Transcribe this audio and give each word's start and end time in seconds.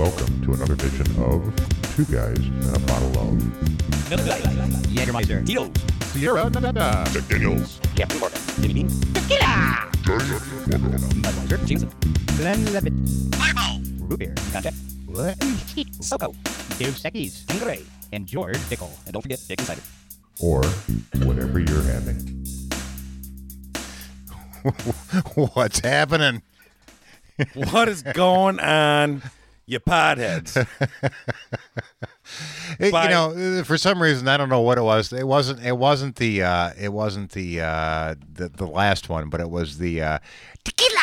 Welcome 0.00 0.40
to 0.46 0.54
another 0.54 0.72
edition 0.72 1.04
of 1.22 1.44
Two 1.94 2.06
Guys 2.06 2.38
and 2.38 2.74
a 2.74 2.78
Bottle 2.86 3.18
of 3.18 3.36
Jägermeister. 4.88 5.44
Tito's. 5.44 5.70
Sierra 6.12 6.48
Nevada. 6.48 7.06
Jack 7.12 7.28
Daniels. 7.28 7.78
Captain 7.96 8.18
Morgan. 8.18 8.40
Jimmy 8.62 8.72
Dean. 8.72 8.88
Tequila. 9.12 9.90
Budweiser. 10.70 11.66
Jameson. 11.66 11.90
Glenlivet. 12.38 12.94
Fireball. 13.34 13.82
Root 14.08 14.18
beer. 14.20 14.34
Contact. 14.52 14.76
What? 15.04 15.36
Soko. 16.00 16.34
Dos 16.78 17.02
Equis. 17.04 17.44
Tanqueray. 17.44 17.84
And 18.10 18.26
George 18.26 18.58
Pickle. 18.70 18.90
And 19.04 19.12
don't 19.12 19.20
forget 19.20 19.38
Dick 19.46 19.60
Cider. 19.60 19.82
Or 20.40 20.64
whatever 21.26 21.60
you're 21.60 21.82
having. 21.82 22.46
What's 25.52 25.80
happening? 25.80 26.40
What 27.70 27.90
is 27.90 28.02
going 28.02 28.60
on, 28.60 29.22
you 29.70 29.80
potheads? 29.80 30.56
It- 32.78 32.92
you 33.10 33.10
know, 33.10 33.64
for 33.64 33.76
some 33.76 34.00
reason, 34.00 34.28
I 34.28 34.36
don't 34.36 34.48
know 34.48 34.60
what 34.60 34.78
it 34.78 34.82
was. 34.82 35.12
It 35.12 35.26
wasn't. 35.26 35.64
It 35.64 35.76
wasn't 35.76 36.16
the. 36.16 36.42
Uh, 36.44 36.70
it 36.78 36.90
wasn't 36.92 37.32
the, 37.32 37.60
uh, 37.60 38.14
the 38.32 38.48
the 38.48 38.66
last 38.66 39.08
one, 39.08 39.28
but 39.30 39.40
it 39.40 39.50
was 39.50 39.78
the 39.78 40.00
uh, 40.00 40.18
tequila. 40.64 40.99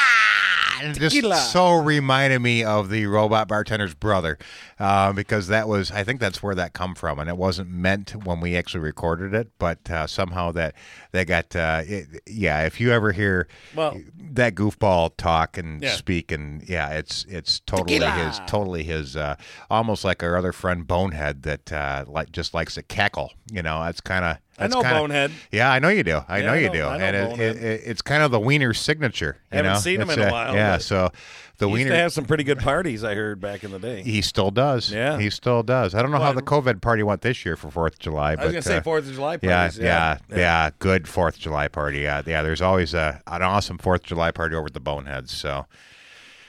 And 0.82 0.96
Tequila. 0.96 1.36
just 1.36 1.52
so 1.52 1.74
reminded 1.76 2.40
me 2.40 2.64
of 2.64 2.90
the 2.90 3.06
robot 3.08 3.48
bartender's 3.48 3.94
brother, 3.94 4.38
uh, 4.80 5.14
because 5.14 5.48
that 5.48 5.68
was. 5.68 5.92
I 5.92 6.04
think 6.04 6.20
that's 6.20 6.42
where 6.44 6.56
that 6.56 6.74
come 6.74 6.96
from, 6.96 7.20
and 7.20 7.30
it 7.30 7.38
wasn't 7.38 7.70
meant 7.70 8.12
when 8.26 8.40
we 8.40 8.56
actually 8.56 8.82
recorded 8.82 9.34
it, 9.34 9.50
but 9.60 9.90
uh, 9.90 10.08
somehow 10.08 10.52
that 10.54 10.76
they 11.12 11.26
got. 11.26 11.56
Uh, 11.56 11.84
it, 11.86 12.22
yeah, 12.28 12.66
if 12.66 12.80
you 12.80 12.92
ever 12.92 13.12
hear 13.12 13.48
Well- 13.76 14.00
that 14.32 14.56
goofball 14.56 15.16
talk 15.18 15.58
and 15.58 15.82
Yeah. 15.82 15.96
speak, 15.96 16.32
and 16.32 16.62
yeah, 16.68 16.90
it's 16.90 17.26
it's 17.30 17.60
totally 17.62 18.00
Tequila. 18.00 18.12
his 18.28 18.40
totally 18.48 18.84
his 18.84 19.16
uh, 19.16 19.36
almost 19.70 20.04
like 20.06 20.22
our 20.24 20.36
other 20.38 20.52
friend 20.52 20.86
Bonehead 20.88 21.44
that 21.44 21.72
uh, 21.74 22.06
like 22.08 22.32
just 22.32 22.54
likes 22.54 22.76
to 22.76 22.84
cackle. 22.84 23.34
You 23.52 23.64
know, 23.64 23.84
that's 23.84 24.02
kind 24.02 24.26
of. 24.26 24.38
I 24.60 24.68
know 24.68 24.82
Bonehead. 24.82 25.32
Yeah, 25.52 25.72
I 25.72 25.80
know 25.80 25.90
you 25.90 26.04
do. 26.04 26.22
I 26.28 26.40
Yeah, 26.40 26.46
know 26.46 26.54
I 26.54 26.58
you 26.58 26.68
know- 26.68 26.74
do, 26.74 26.86
I 26.86 26.98
know 26.98 27.04
and 27.06 27.16
it, 27.42 27.42
it, 27.58 27.64
it, 27.64 27.82
it's 27.86 28.02
kind 28.02 28.24
of 28.24 28.32
the 28.32 28.40
Wiener 28.40 28.74
signature. 28.74 29.38
You 29.52 29.58
Haven't 29.58 29.74
know? 29.74 29.80
seen 29.80 30.02
him 30.02 30.10
It's, 30.10 30.18
in 30.18 30.24
a 30.24 30.28
uh, 30.28 30.32
while, 30.32 30.56
Yeah, 30.56 30.78
so 30.80 31.12
the 31.60 31.68
He 31.68 31.74
used 31.74 31.84
Wiener. 31.86 31.92
to 31.92 31.98
have 31.98 32.14
some 32.14 32.26
pretty 32.26 32.44
good 32.44 32.60
parties, 32.60 33.04
I 33.04 33.14
heard 33.16 33.40
back 33.40 33.64
in 33.64 33.72
the 33.72 33.80
day. 33.80 34.02
he 34.04 34.22
still 34.22 34.50
does. 34.52 34.92
Yeah. 34.92 35.20
he 35.20 35.30
still 35.30 35.62
does. 35.64 35.94
I 35.96 36.02
don't 36.02 36.12
know 36.12 36.20
how 36.20 36.34
the 36.34 36.42
COVID 36.42 36.82
party 36.82 37.04
went 37.04 37.22
this 37.22 37.46
year 37.46 37.56
for 37.56 37.70
Fourth 37.70 37.94
of 37.94 38.00
July, 38.00 38.32
I 38.32 38.36
but 38.36 38.46
was 38.46 38.54
gonna 38.54 38.62
say 38.64 38.78
uh, 38.78 38.82
Fourth 38.82 39.08
of 39.08 39.14
July 39.14 39.38
yeah, 39.42 39.58
parties. 39.62 39.80
yeah, 39.80 40.18
yeah, 40.36 40.70
Good 40.80 41.08
Fourth 41.08 41.36
of 41.36 41.42
July 41.42 41.68
party. 41.68 42.00
Yeah, 42.00 42.22
yeah. 42.26 42.42
There's 42.42 42.62
always 42.62 42.94
a 42.96 43.22
an 43.28 43.42
awesome 43.44 43.78
Fourth 43.78 44.02
of 44.02 44.08
July 44.08 44.32
party 44.32 44.56
over 44.56 44.66
at 44.68 44.74
the 44.74 44.80
Boneheads. 44.80 45.32
So 45.32 45.66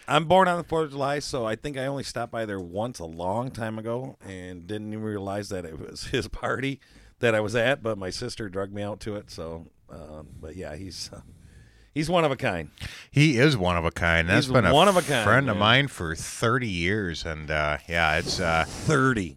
I'm 0.07 0.25
born 0.25 0.49
on 0.49 0.57
the 0.57 0.65
Fourth 0.65 0.87
of 0.87 0.91
July, 0.93 1.19
so 1.19 1.47
I 1.47 1.55
think 1.57 1.77
I 1.77 1.85
only 1.87 2.03
stopped 2.05 2.33
by 2.33 2.47
there 2.47 2.61
once 2.61 2.99
a 2.99 3.05
long 3.05 3.51
time 3.51 3.79
ago, 3.79 4.17
and 4.27 4.67
didn't 4.67 4.93
even 4.93 5.03
realize 5.05 5.51
that 5.51 5.65
it 5.67 5.79
was 5.79 6.05
his 6.13 6.29
party 6.29 6.81
that 7.21 7.35
I 7.35 7.41
was 7.41 7.55
at. 7.57 7.83
But 7.83 7.99
my 7.99 8.11
sister 8.11 8.49
drugged 8.49 8.73
me 8.75 8.83
out 8.83 9.01
to 9.01 9.17
it. 9.17 9.31
So, 9.31 9.67
um, 9.91 10.29
but 10.41 10.57
yeah, 10.57 10.77
he's 10.77 11.11
uh, 11.13 11.21
he's 11.95 12.11
one 12.11 12.25
of 12.25 12.31
a 12.31 12.37
kind. 12.37 12.71
he 13.11 13.39
is 13.39 13.57
one 13.57 13.77
of 13.77 13.85
a 13.85 13.91
kind. 13.91 14.29
That's 14.29 14.47
He's 14.47 14.53
been 14.53 14.67
a 14.67 14.75
one 14.75 14.89
of 14.89 14.97
a 14.97 15.03
kind, 15.03 15.25
friend 15.25 15.51
of 15.51 15.57
mine 15.57 15.89
for 15.89 16.15
30 16.15 16.69
years, 16.69 17.25
and 17.25 17.51
uh, 17.51 17.79
yeah, 17.89 18.19
it's 18.19 18.41
uh, 18.41 18.65
Thirty. 18.67 19.37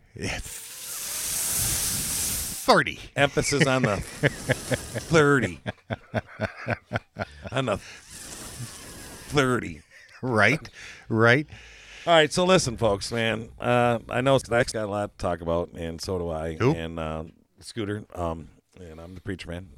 30. 2.63 2.99
Emphasis 3.15 3.65
on 3.67 3.81
the 3.81 3.97
thirty. 3.97 5.59
on 7.51 7.65
the 7.65 7.77
thirty. 7.77 9.81
Right, 10.21 10.69
right. 11.09 11.47
All 12.07 12.13
right, 12.13 12.31
so 12.31 12.45
listen, 12.45 12.77
folks, 12.77 13.11
man. 13.11 13.49
Uh, 13.59 13.99
I 14.09 14.21
know 14.21 14.37
Zach's 14.37 14.71
got 14.73 14.85
a 14.85 14.91
lot 14.91 15.11
to 15.11 15.17
talk 15.21 15.41
about, 15.41 15.71
and 15.75 15.99
so 15.99 16.17
do 16.19 16.29
I. 16.29 16.53
Who? 16.55 16.73
And 16.73 16.97
uh, 16.99 17.23
Scooter, 17.63 18.03
um, 18.15 18.49
and 18.79 18.99
I'm 18.99 19.15
the 19.15 19.21
preacher 19.21 19.49
man. 19.49 19.69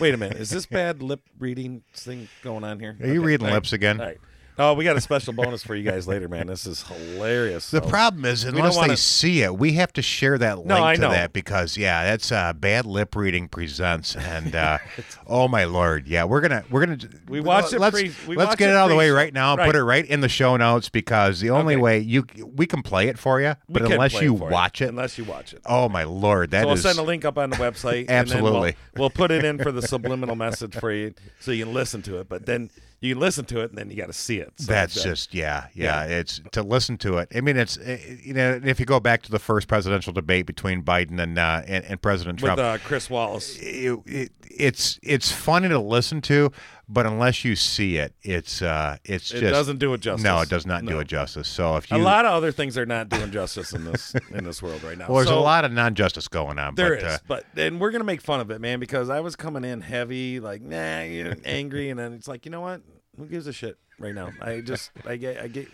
Wait 0.00 0.14
a 0.14 0.16
minute, 0.16 0.38
is 0.38 0.50
this 0.50 0.66
bad 0.80 1.02
lip 1.02 1.20
reading 1.38 1.82
thing 1.94 2.28
going 2.42 2.64
on 2.64 2.80
here? 2.80 2.96
Are 3.00 3.06
you 3.06 3.22
reading 3.22 3.46
all 3.46 3.52
right. 3.52 3.56
lips 3.56 3.72
again? 3.72 4.00
All 4.00 4.06
right. 4.06 4.18
Oh, 4.58 4.74
we 4.74 4.84
got 4.84 4.96
a 4.96 5.00
special 5.00 5.32
bonus 5.32 5.62
for 5.62 5.74
you 5.74 5.82
guys 5.82 6.06
later, 6.06 6.28
man. 6.28 6.46
This 6.46 6.66
is 6.66 6.82
hilarious. 6.82 7.70
The 7.70 7.80
So- 7.82 7.88
problem 7.88 8.26
is, 8.26 8.44
unless 8.44 8.74
they 8.74 8.80
wanna- 8.80 8.96
see 8.98 9.42
it, 9.42 9.56
we 9.58 9.72
have 9.74 9.92
to 9.94 10.02
share 10.02 10.36
that 10.38 10.58
link 10.58 10.68
No, 10.68 10.92
to 10.94 11.00
know. 11.00 11.10
that 11.10 11.32
because, 11.32 11.78
yeah, 11.78 12.04
that's 12.04 12.30
uh, 12.30 12.52
bad 12.52 12.84
lip 12.84 13.16
reading 13.16 13.48
presents, 13.48 14.14
and 14.14 14.54
uh, 14.54 14.76
oh 15.26 15.48
my 15.48 15.64
lord, 15.64 16.06
yeah, 16.06 16.24
we're 16.24 16.42
gonna 16.42 16.64
we're 16.70 16.84
gonna 16.84 16.98
We 17.28 17.40
watched 17.40 17.72
it 17.72 17.80
Let's 17.80 17.98
pre- 17.98 18.12
we 18.28 18.36
let's 18.36 18.54
get 18.56 18.68
it 18.68 18.72
it 18.72 18.76
out 18.76 18.84
of 18.84 18.90
the 18.90 18.96
way 18.96 19.10
right 19.10 19.32
now. 19.32 19.52
and 19.52 19.60
Right. 19.60 19.66
Put 19.66 19.76
it 19.76 19.84
right 19.84 20.04
in 20.04 20.20
the 20.20 20.28
show 20.28 20.56
notes 20.58 20.90
because 20.90 21.40
the 21.40 21.48
only 21.50 21.74
Okay. 21.74 21.82
way 21.82 21.98
you 22.00 22.26
we 22.54 22.66
can 22.66 22.82
play 22.82 23.08
it 23.08 23.18
for 23.18 23.40
you, 23.40 23.54
but 23.70 23.82
unless 23.90 24.20
you 24.20 24.34
watch 24.34 24.82
it, 24.82 24.88
unless 24.90 25.16
you 25.16 25.24
watch 25.24 25.54
it. 25.54 25.62
oh 25.64 25.88
my 25.88 26.04
lord, 26.04 26.50
that 26.50 26.60
so 26.62 26.66
we'll 26.66 26.76
is- 26.76 26.82
send 26.82 26.98
a 26.98 27.02
link 27.02 27.24
up 27.24 27.38
on 27.38 27.48
the 27.48 27.56
website. 27.56 28.08
Absolutely. 28.10 28.76
we'll, 28.96 29.00
we'll 29.04 29.10
put 29.10 29.30
it 29.30 29.44
in 29.46 29.56
for 29.58 29.72
the 29.72 29.80
subliminal 29.88 30.36
message 30.36 30.74
for 30.78 30.92
you, 30.92 31.14
so 31.40 31.52
you 31.52 31.64
can 31.64 31.72
listen 31.72 32.02
to 32.02 32.20
it. 32.20 32.28
But 32.28 32.44
then 32.44 32.68
you 33.02 33.14
can 33.14 33.20
listen 33.20 33.44
to 33.46 33.60
it, 33.60 33.70
and 33.70 33.78
then 33.78 33.90
you 33.90 33.96
got 33.96 34.06
to 34.06 34.12
see 34.12 34.38
it. 34.38 34.52
So 34.56 34.72
That's 34.72 35.02
just 35.02 35.34
yeah, 35.34 35.66
yeah, 35.74 36.04
Yeah. 36.04 36.18
It's 36.18 36.40
to 36.52 36.62
listen 36.62 36.96
to 36.98 37.18
it. 37.18 37.28
I 37.34 37.40
mean, 37.40 37.56
it's 37.56 37.76
uh, 37.76 37.98
you 38.22 38.32
know, 38.32 38.60
if 38.64 38.78
you 38.78 38.86
go 38.86 39.00
back 39.00 39.22
to 39.22 39.30
the 39.30 39.40
first 39.40 39.66
presidential 39.66 40.12
debate 40.12 40.46
between 40.46 40.82
Biden 40.82 41.20
and 41.20 41.36
uh, 41.36 41.62
and, 41.66 41.84
and 41.84 42.00
President 42.00 42.40
with 42.40 42.54
Trump, 42.54 42.60
uh, 42.60 42.78
Chris 42.86 43.10
Wallace. 43.10 43.58
it, 43.58 43.98
it, 44.06 44.32
it's 44.42 45.00
it's 45.02 45.32
funny 45.32 45.68
to 45.68 45.78
listen 45.80 46.20
to, 46.22 46.52
but 46.88 47.06
unless 47.06 47.44
you 47.44 47.56
see 47.56 47.96
it, 47.96 48.14
it's 48.22 48.60
uh, 48.60 48.96
it's 49.04 49.30
It 49.30 49.40
just 49.40 49.52
doesn't 49.52 49.78
do 49.78 49.94
it 49.94 50.00
justice. 50.00 50.24
No, 50.24 50.40
it 50.40 50.48
does 50.48 50.66
not 50.66 50.84
do 50.84 50.98
it 50.98 51.06
justice. 51.06 51.48
So 51.48 51.76
if 51.76 51.90
you 51.90 51.96
A 51.96 51.98
lot 51.98 52.24
of 52.24 52.32
other 52.32 52.52
things 52.52 52.76
are 52.76 52.86
not 52.86 53.08
doing 53.08 53.30
justice 53.30 53.72
in 53.72 53.84
this 53.84 54.14
in 54.30 54.44
this 54.44 54.62
world 54.62 54.82
right 54.82 54.98
now. 54.98 55.06
well, 55.08 55.16
there's 55.16 55.28
So, 55.28 55.38
a 55.38 55.40
lot 55.40 55.64
of 55.64 55.72
non-justice 55.72 56.28
going 56.28 56.58
on. 56.58 56.74
There 56.74 56.96
but, 56.96 57.04
is, 57.04 57.14
Uh, 57.14 57.18
but 57.28 57.44
and 57.56 57.80
we're 57.80 57.90
gonna 57.92 58.04
make 58.04 58.20
fun 58.20 58.40
of 58.40 58.50
it, 58.50 58.60
man, 58.60 58.80
because 58.80 59.10
I 59.10 59.20
was 59.20 59.36
coming 59.36 59.64
in 59.64 59.80
heavy, 59.80 60.40
like 60.40 60.60
nah, 60.62 61.02
you're 61.02 61.36
angry, 61.44 61.90
and 61.90 61.98
then 61.98 62.12
it's 62.12 62.28
like, 62.28 62.44
you 62.44 62.50
know 62.50 62.60
what? 62.60 62.82
Who 63.18 63.26
gives 63.26 63.46
a 63.46 63.52
shit 63.52 63.78
right 63.98 64.14
now? 64.14 64.30
I 64.40 64.60
just, 64.60 64.90
I 65.06 65.16
get, 65.16 65.38
I 65.38 65.48
get. 65.48 65.68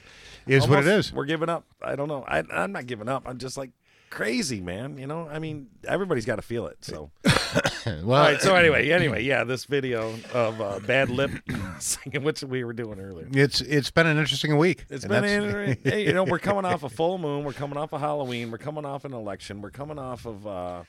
Is 0.46 0.66
what 0.66 0.80
it 0.80 0.86
is. 0.86 1.12
We're 1.12 1.24
giving 1.24 1.48
up. 1.48 1.64
I 1.82 1.94
don't 1.94 2.08
know. 2.08 2.24
I, 2.26 2.42
I'm 2.52 2.72
not 2.72 2.86
giving 2.86 3.08
up. 3.08 3.24
I'm 3.26 3.38
just 3.38 3.56
like 3.56 3.70
crazy, 4.10 4.60
man. 4.60 4.98
You 4.98 5.06
know, 5.06 5.28
I 5.30 5.38
mean, 5.38 5.68
everybody's 5.86 6.24
got 6.24 6.36
to 6.36 6.42
feel 6.42 6.66
it. 6.66 6.78
So, 6.84 7.10
well, 7.24 8.02
all 8.02 8.02
right. 8.04 8.40
So 8.40 8.54
anyway, 8.54 8.90
anyway, 8.90 9.22
yeah, 9.22 9.44
this 9.44 9.64
video 9.64 10.14
of 10.32 10.60
uh, 10.60 10.80
bad 10.80 11.10
lip 11.10 11.30
singing, 11.78 12.24
which 12.24 12.42
we 12.42 12.64
were 12.64 12.72
doing 12.72 13.00
earlier. 13.00 13.28
it's 13.32 13.60
it's 13.60 13.90
been 13.90 14.06
an 14.06 14.18
interesting 14.18 14.56
week. 14.56 14.86
It's 14.90 15.04
been, 15.04 15.24
in, 15.24 15.78
hey, 15.84 16.04
you 16.04 16.12
know, 16.12 16.24
we're 16.24 16.38
coming 16.38 16.64
off 16.64 16.82
a 16.82 16.88
full 16.88 17.18
moon. 17.18 17.44
We're 17.44 17.52
coming 17.52 17.76
off 17.76 17.92
of 17.92 18.00
Halloween. 18.00 18.50
We're 18.50 18.58
coming 18.58 18.84
off 18.84 19.04
an 19.04 19.12
election. 19.12 19.60
We're 19.60 19.70
coming 19.70 19.98
off 19.98 20.26
of 20.26 20.46
uh, 20.46 20.82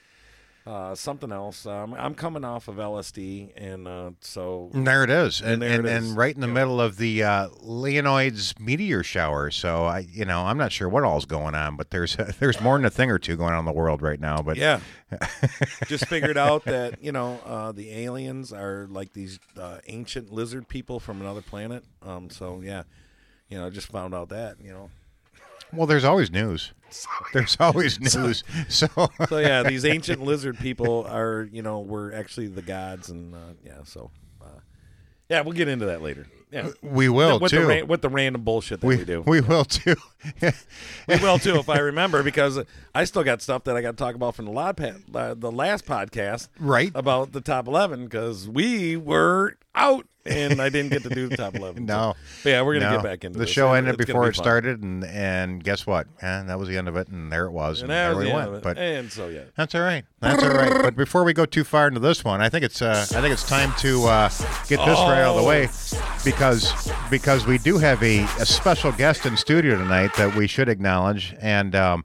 uh, 0.69 0.93
something 0.93 1.31
else. 1.31 1.65
Um, 1.65 1.95
I'm 1.95 2.13
coming 2.13 2.45
off 2.45 2.67
of 2.67 2.75
LSD, 2.75 3.49
and 3.57 3.87
uh, 3.87 4.11
so 4.21 4.69
There 4.71 5.03
it 5.03 5.09
is, 5.09 5.41
and 5.41 5.61
there 5.61 5.79
and, 5.79 5.87
it 5.87 5.91
and 5.91 6.15
right 6.15 6.35
in 6.35 6.41
the 6.41 6.47
Yeah. 6.47 6.53
middle 6.53 6.79
of 6.79 6.97
the 6.97 7.23
uh, 7.23 7.47
Leonids 7.63 8.59
meteor 8.59 9.01
shower. 9.01 9.49
So 9.49 9.85
I, 9.85 9.99
you 9.99 10.25
know, 10.25 10.41
I'm 10.45 10.57
not 10.57 10.71
sure 10.71 10.87
what 10.87 11.03
all's 11.03 11.25
going 11.25 11.55
on, 11.55 11.75
but 11.75 11.89
there's 11.89 12.15
there's 12.39 12.61
more 12.61 12.77
than 12.77 12.85
a 12.85 12.89
thing 12.91 13.09
or 13.09 13.17
two 13.17 13.35
going 13.35 13.53
on 13.53 13.59
in 13.59 13.65
the 13.65 13.71
world 13.71 14.01
right 14.03 14.19
now. 14.19 14.41
But 14.43 14.57
yeah, 14.57 14.79
just 15.87 16.05
figured 16.05 16.37
out 16.37 16.65
that 16.65 17.03
you 17.03 17.11
know 17.11 17.39
uh, 17.45 17.71
the 17.71 17.91
aliens 17.91 18.53
are 18.53 18.87
like 18.91 19.13
these 19.13 19.39
uh, 19.59 19.79
ancient 19.87 20.31
lizard 20.31 20.67
people 20.67 20.99
from 20.99 21.19
another 21.19 21.41
planet. 21.41 21.83
Um, 22.03 22.29
so 22.29 22.61
yeah, 22.63 22.83
you 23.49 23.57
know, 23.57 23.65
I 23.65 23.69
just 23.71 23.87
found 23.87 24.13
out 24.13 24.29
that 24.29 24.57
you 24.63 24.71
know. 24.71 24.91
Well, 25.73 25.87
there's 25.87 26.03
always 26.03 26.31
news. 26.31 26.73
There's 27.33 27.55
always 27.59 27.99
news. 28.15 28.43
So 28.69 28.87
So 29.27 29.37
yeah, 29.37 29.61
these 29.63 29.85
ancient 29.85 30.21
lizard 30.23 30.57
people 30.57 31.05
are 31.07 31.47
you 31.51 31.61
know 31.61 31.81
were 31.81 32.11
actually 32.13 32.47
the 32.47 32.63
gods, 32.63 33.09
and 33.09 33.35
uh, 33.35 33.37
yeah, 33.63 33.83
so 33.83 34.09
uh, 34.41 34.45
yeah, 35.29 35.41
we'll 35.41 35.53
get 35.53 35.67
into 35.67 35.85
that 35.85 36.01
later. 36.01 36.25
Yeah. 36.51 36.69
we 36.81 37.09
will 37.09 37.39
with 37.39 37.51
too. 37.51 37.59
the 37.59 37.67
ra- 37.81 37.85
with 37.85 38.01
the 38.01 38.09
random 38.09 38.41
bullshit 38.41 38.81
that 38.81 38.87
we, 38.87 38.97
we 38.97 39.05
do. 39.05 39.21
we 39.21 39.39
will 39.39 39.65
too. 39.65 39.95
We 40.41 41.17
will 41.17 41.37
too 41.37 41.57
if 41.57 41.69
I 41.69 41.77
remember 41.77 42.23
because 42.23 42.59
I 42.95 43.03
still 43.03 43.23
got 43.23 43.43
stuff 43.43 43.65
that 43.65 43.77
I 43.77 43.81
got 43.83 43.91
to 43.91 43.97
talk 43.97 44.15
about 44.15 44.33
from 44.33 44.45
the, 44.45 44.51
pa- 44.51 45.17
uh, 45.19 45.35
the 45.35 45.51
last 45.51 45.85
podcast 45.85 46.47
Right. 46.59 46.91
about 46.95 47.33
the 47.33 47.41
top 47.41 47.67
11 47.67 48.05
because 48.05 48.49
we 48.49 48.97
were 48.97 49.57
out 49.75 50.07
and 50.29 50.61
I 50.61 50.69
didn't 50.69 50.91
get 50.91 51.03
to 51.03 51.09
do 51.09 51.27
the 51.27 51.37
top 51.37 51.55
11. 51.55 51.85
No. 51.89 52.13
So- 52.15 52.39
but 52.43 52.49
yeah, 52.51 52.61
we're 52.61 52.73
going 52.79 52.83
to 52.83 52.89
No. 52.91 52.95
get 52.97 53.03
back 53.03 53.23
into 53.25 53.37
the 53.39 53.45
this. 53.45 53.53
show 53.53 53.69
and 53.73 53.87
ended 53.87 53.99
it's 53.99 54.07
before 54.07 54.23
be 54.23 54.29
it 54.29 54.35
fun. 54.35 54.43
started, 54.43 54.81
and 54.83 55.03
and 55.03 55.63
guess 55.63 55.85
what? 55.87 56.07
Eh, 56.21 56.43
that 56.43 56.57
was 56.59 56.69
the 56.69 56.77
end 56.77 56.87
of 56.87 56.95
it, 56.95 57.07
and 57.09 57.31
there 57.31 57.45
it 57.45 57.51
was, 57.51 57.81
and, 57.81 57.91
And 57.91 58.15
there 58.15 58.15
we 58.17 58.31
went. 58.31 58.37
end 58.39 58.47
of 58.49 58.53
it. 58.55 58.63
But 58.63 58.77
and 58.77 59.11
so 59.11 59.27
yeah. 59.27 59.41
That's 59.55 59.75
all 59.75 59.81
right. 59.81 60.05
That's 60.21 60.43
all 60.43 60.49
right. 60.49 60.81
But 60.81 60.95
before 60.95 61.23
we 61.23 61.33
go 61.33 61.45
too 61.45 61.63
far 61.63 61.87
into 61.87 61.99
this 61.99 62.23
one, 62.23 62.41
I 62.41 62.49
think 62.49 62.63
it's 62.63 62.81
uh, 62.81 63.05
I 63.11 63.21
think 63.21 63.33
it's 63.33 63.47
time 63.47 63.73
to 63.79 64.03
uh, 64.07 64.29
get 64.67 64.77
this 64.79 64.99
right 64.99 65.21
out 65.21 65.35
of 65.35 65.41
the 65.41 65.47
way 65.47 65.67
because 66.23 66.91
because 67.09 67.45
we 67.45 67.57
do 67.57 67.77
have 67.77 68.01
a, 68.03 68.23
a 68.39 68.45
special 68.45 68.91
guest 68.91 69.25
in 69.25 69.37
studio 69.37 69.77
tonight 69.77 70.11
that 70.17 70.35
we 70.35 70.47
should 70.47 70.69
acknowledge, 70.69 71.35
and 71.41 71.75
um, 71.75 72.03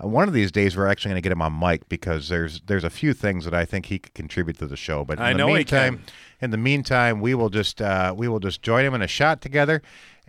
one 0.00 0.26
of 0.28 0.34
these 0.34 0.50
days 0.50 0.76
we're 0.76 0.88
actually 0.88 1.10
going 1.10 1.22
to 1.22 1.26
get 1.26 1.32
him 1.32 1.42
on 1.42 1.58
mic 1.58 1.88
because 1.88 2.28
there's 2.28 2.60
there's 2.66 2.84
a 2.84 2.90
few 2.90 3.12
things 3.14 3.44
that 3.44 3.54
I 3.54 3.64
think 3.64 3.86
he 3.86 3.98
could 3.98 4.14
contribute 4.14 4.58
to 4.58 4.66
the 4.66 4.76
show. 4.76 5.04
But 5.04 5.18
in 5.18 5.24
I 5.24 5.32
the 5.32 5.38
know 5.38 5.48
he 5.48 5.54
meantime, 5.54 5.98
can. 5.98 6.04
In 6.42 6.50
the 6.50 6.58
meantime, 6.58 7.20
we 7.20 7.34
will 7.34 7.48
just 7.48 7.80
uh, 7.80 8.12
we 8.14 8.28
will 8.28 8.40
just 8.40 8.60
join 8.60 8.84
him 8.84 8.92
in 8.94 9.00
a 9.00 9.06
shot 9.06 9.40
together. 9.40 9.80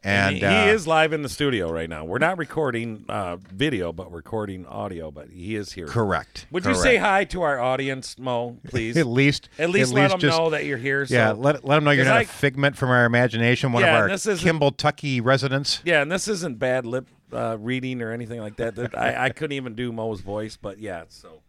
And, 0.06 0.36
he, 0.36 0.44
uh, 0.44 0.66
he 0.66 0.70
is 0.70 0.86
live 0.86 1.14
in 1.14 1.22
the 1.22 1.30
studio 1.30 1.72
right 1.72 1.90
now. 1.90 2.04
We're 2.04 2.20
not 2.20 2.38
recording 2.38 3.06
uh, 3.08 3.38
video, 3.38 3.94
but 3.94 4.12
recording 4.12 4.66
audio. 4.66 5.12
But 5.12 5.30
he 5.30 5.56
is 5.56 5.72
here. 5.72 5.88
correct. 5.88 6.46
Would 6.52 6.66
you 6.66 6.76
say 6.76 6.98
hi 6.98 7.24
to 7.26 7.42
our 7.42 7.58
audience, 7.60 8.20
Mo? 8.20 8.58
Please. 8.68 8.98
At 9.04 9.08
least, 9.08 9.48
At 9.58 9.70
least 9.70 9.94
let 9.94 10.12
them 10.12 10.20
just, 10.20 10.38
know 10.38 10.50
that 10.50 10.66
you're 10.66 10.78
here. 10.78 11.06
So. 11.06 11.16
Yeah, 11.16 11.32
let, 11.32 11.64
let 11.64 11.76
them 11.76 11.86
know 11.86 11.92
you're 11.92 12.06
not 12.06 12.18
I- 12.18 12.22
a 12.22 12.26
figment 12.26 12.76
from 12.76 12.90
our 12.90 13.06
imagination. 13.06 13.72
One 13.72 13.82
Yeah, 13.82 14.06
of 14.06 14.28
our 14.28 14.36
Kimball 14.36 14.72
Tucky 14.72 15.22
residents. 15.22 15.82
Yeah, 15.86 16.02
and 16.02 16.12
this 16.12 16.28
isn't 16.28 16.60
bad 16.60 16.86
lip 16.86 17.08
uh, 17.32 17.58
reading 17.58 18.02
or 18.02 18.12
anything 18.12 18.42
like 18.42 18.58
that. 18.58 18.76
That- 18.76 18.98
I, 18.98 19.26
I 19.26 19.30
couldn't 19.30 19.56
even 19.56 19.74
do 19.74 19.94
Mo's 19.94 20.20
voice, 20.20 20.58
but 20.58 20.80
yeah. 20.80 21.06
So, 21.08 21.44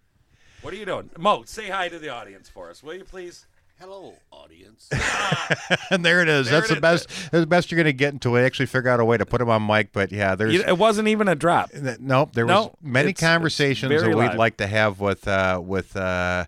what 0.63 0.73
are 0.73 0.77
you 0.77 0.87
doing, 0.87 1.11
Mo? 1.19 1.43
Say 1.45 1.69
hi 1.71 1.89
to 1.89 1.99
the 1.99 2.09
audience 2.11 2.49
for 2.49 2.71
us, 2.71 2.85
will 2.85 2.95
you 2.95 3.05
please? 3.05 3.47
Hello, 3.81 4.15
audience. 4.31 4.89
and 5.91 6.05
there 6.05 6.23
it 6.23 6.29
is. 6.29 6.49
There 6.49 6.61
That's 6.61 6.71
it 6.71 6.81
the 6.81 6.93
is. 6.95 7.07
best. 7.07 7.09
That's 7.33 7.43
the 7.43 7.47
best 7.47 7.71
you're 7.71 7.77
going 7.77 7.87
to 7.87 7.93
get 7.93 8.13
until 8.13 8.33
we 8.33 8.41
actually 8.41 8.67
figure 8.67 8.89
out 8.89 9.01
a 9.01 9.05
way 9.05 9.17
to 9.19 9.27
put 9.27 9.41
him 9.41 9.51
on 9.51 9.67
mic. 9.67 9.93
But 9.93 10.13
yeah, 10.13 10.35
there's 10.37 10.55
it 10.55 10.79
wasn't 10.79 11.09
even 11.09 11.29
a 11.29 11.35
drop. 11.35 11.71
Th- 11.71 11.99
Nope, 11.99 12.33
there 12.35 12.47
No, 12.47 12.63
was 12.63 12.71
many 12.81 13.11
it's- 13.11 13.13
it's 13.13 13.21
conversations 13.21 13.89
very 13.91 14.03
that 14.03 14.17
we'd 14.17 14.29
live. 14.29 14.37
like 14.37 14.57
to 14.59 14.67
have 14.67 15.01
with 15.01 15.27
uh, 15.27 15.61
with 15.63 15.97
uh, 15.97 16.45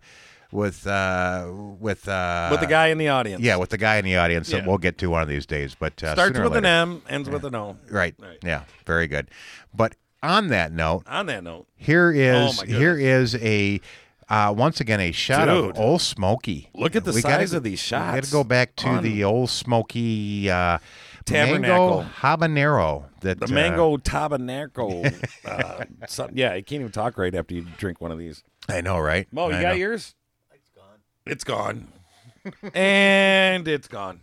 with 0.53 0.87
uh, 0.87 1.49
with 1.81 2.09
uh, 2.09 2.49
with 2.53 2.61
the 2.61 2.67
guy 2.67 2.87
in 2.89 2.99
the 2.99 3.09
audience. 3.09 3.43
Yeah, 3.43 3.57
with 3.57 3.71
the 3.71 3.79
guy 3.79 3.97
in 3.97 4.05
the 4.05 4.17
audience 4.17 4.49
that 4.51 4.65
we'll 4.67 4.79
get 4.79 4.97
to 4.99 5.09
one 5.11 5.21
of 5.23 5.29
these 5.29 5.47
days. 5.47 5.75
But 5.75 6.03
uh, 6.05 6.13
starts 6.15 6.37
sooner 6.37 6.47
or 6.47 6.49
with 6.51 6.57
an. 6.59 6.65
M, 6.65 7.03
ends 7.09 7.29
with 7.29 7.45
an 7.45 7.55
O. 7.57 7.77
Right. 7.91 8.15
Right. 8.19 8.39
Yeah. 8.45 8.63
Very 8.87 9.09
good. 9.09 9.29
But 9.75 9.97
on 10.23 10.49
that 10.49 10.73
note, 10.73 11.03
On 11.09 11.27
that 11.27 11.43
note, 11.45 11.67
here 11.75 12.11
is 12.13 12.63
oh 12.63 12.67
here 12.67 12.97
is 12.97 13.35
a. 13.35 13.81
Uh, 14.29 14.53
once 14.57 14.81
again, 14.81 14.99
a 15.01 15.13
shot 15.13 15.47
Dude. 15.47 15.71
of 15.71 15.79
Old 15.79 16.03
Smoky. 16.03 16.69
Look 16.75 16.97
at 16.97 17.05
the 17.05 17.13
We 17.13 17.23
gotta 17.23 17.35
size 17.47 17.53
of 17.53 17.63
these 17.63 17.79
shots. 17.79 18.13
We 18.13 18.21
got 18.21 18.25
to 18.25 18.33
go 18.33 18.45
back 18.45 18.75
to 18.77 18.89
On- 18.89 19.03
the 19.05 19.23
Old 19.23 19.51
Smoky 19.51 20.51
uh, 20.51 20.79
Tabernacle. 21.25 22.03
mango 22.03 22.11
habanero. 22.21 23.05
That 23.21 23.39
the 23.39 23.47
uh, 23.47 23.51
mango 23.51 23.97
tabernacle. 23.99 25.05
uh, 25.45 25.85
something, 26.09 26.37
yeah, 26.37 26.55
you 26.55 26.65
can't 26.65 26.81
even 26.81 26.93
talk 26.93 27.17
right 27.19 27.35
after 27.35 27.55
you 27.55 27.67
drink 27.79 28.01
one 28.01 28.11
of 28.11 28.19
these. 28.19 28.43
I 28.69 28.81
know, 28.81 28.99
right? 28.99 29.29
Mo, 29.33 29.49
you 29.51 29.55
I 29.57 29.63
got 29.63 29.69
know. 29.71 29.75
yours? 29.75 30.15
It's 30.53 30.71
gone. 30.75 30.99
It's 31.25 31.45
gone. 31.45 32.73
and 32.75 33.69
it's 33.69 33.87
gone. 33.87 34.21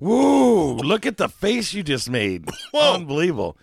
Woo! 0.00 0.74
Look 0.74 1.06
at 1.06 1.16
the 1.16 1.28
face 1.28 1.72
you 1.72 1.82
just 1.82 2.10
made. 2.10 2.48
Unbelievable. 2.74 3.56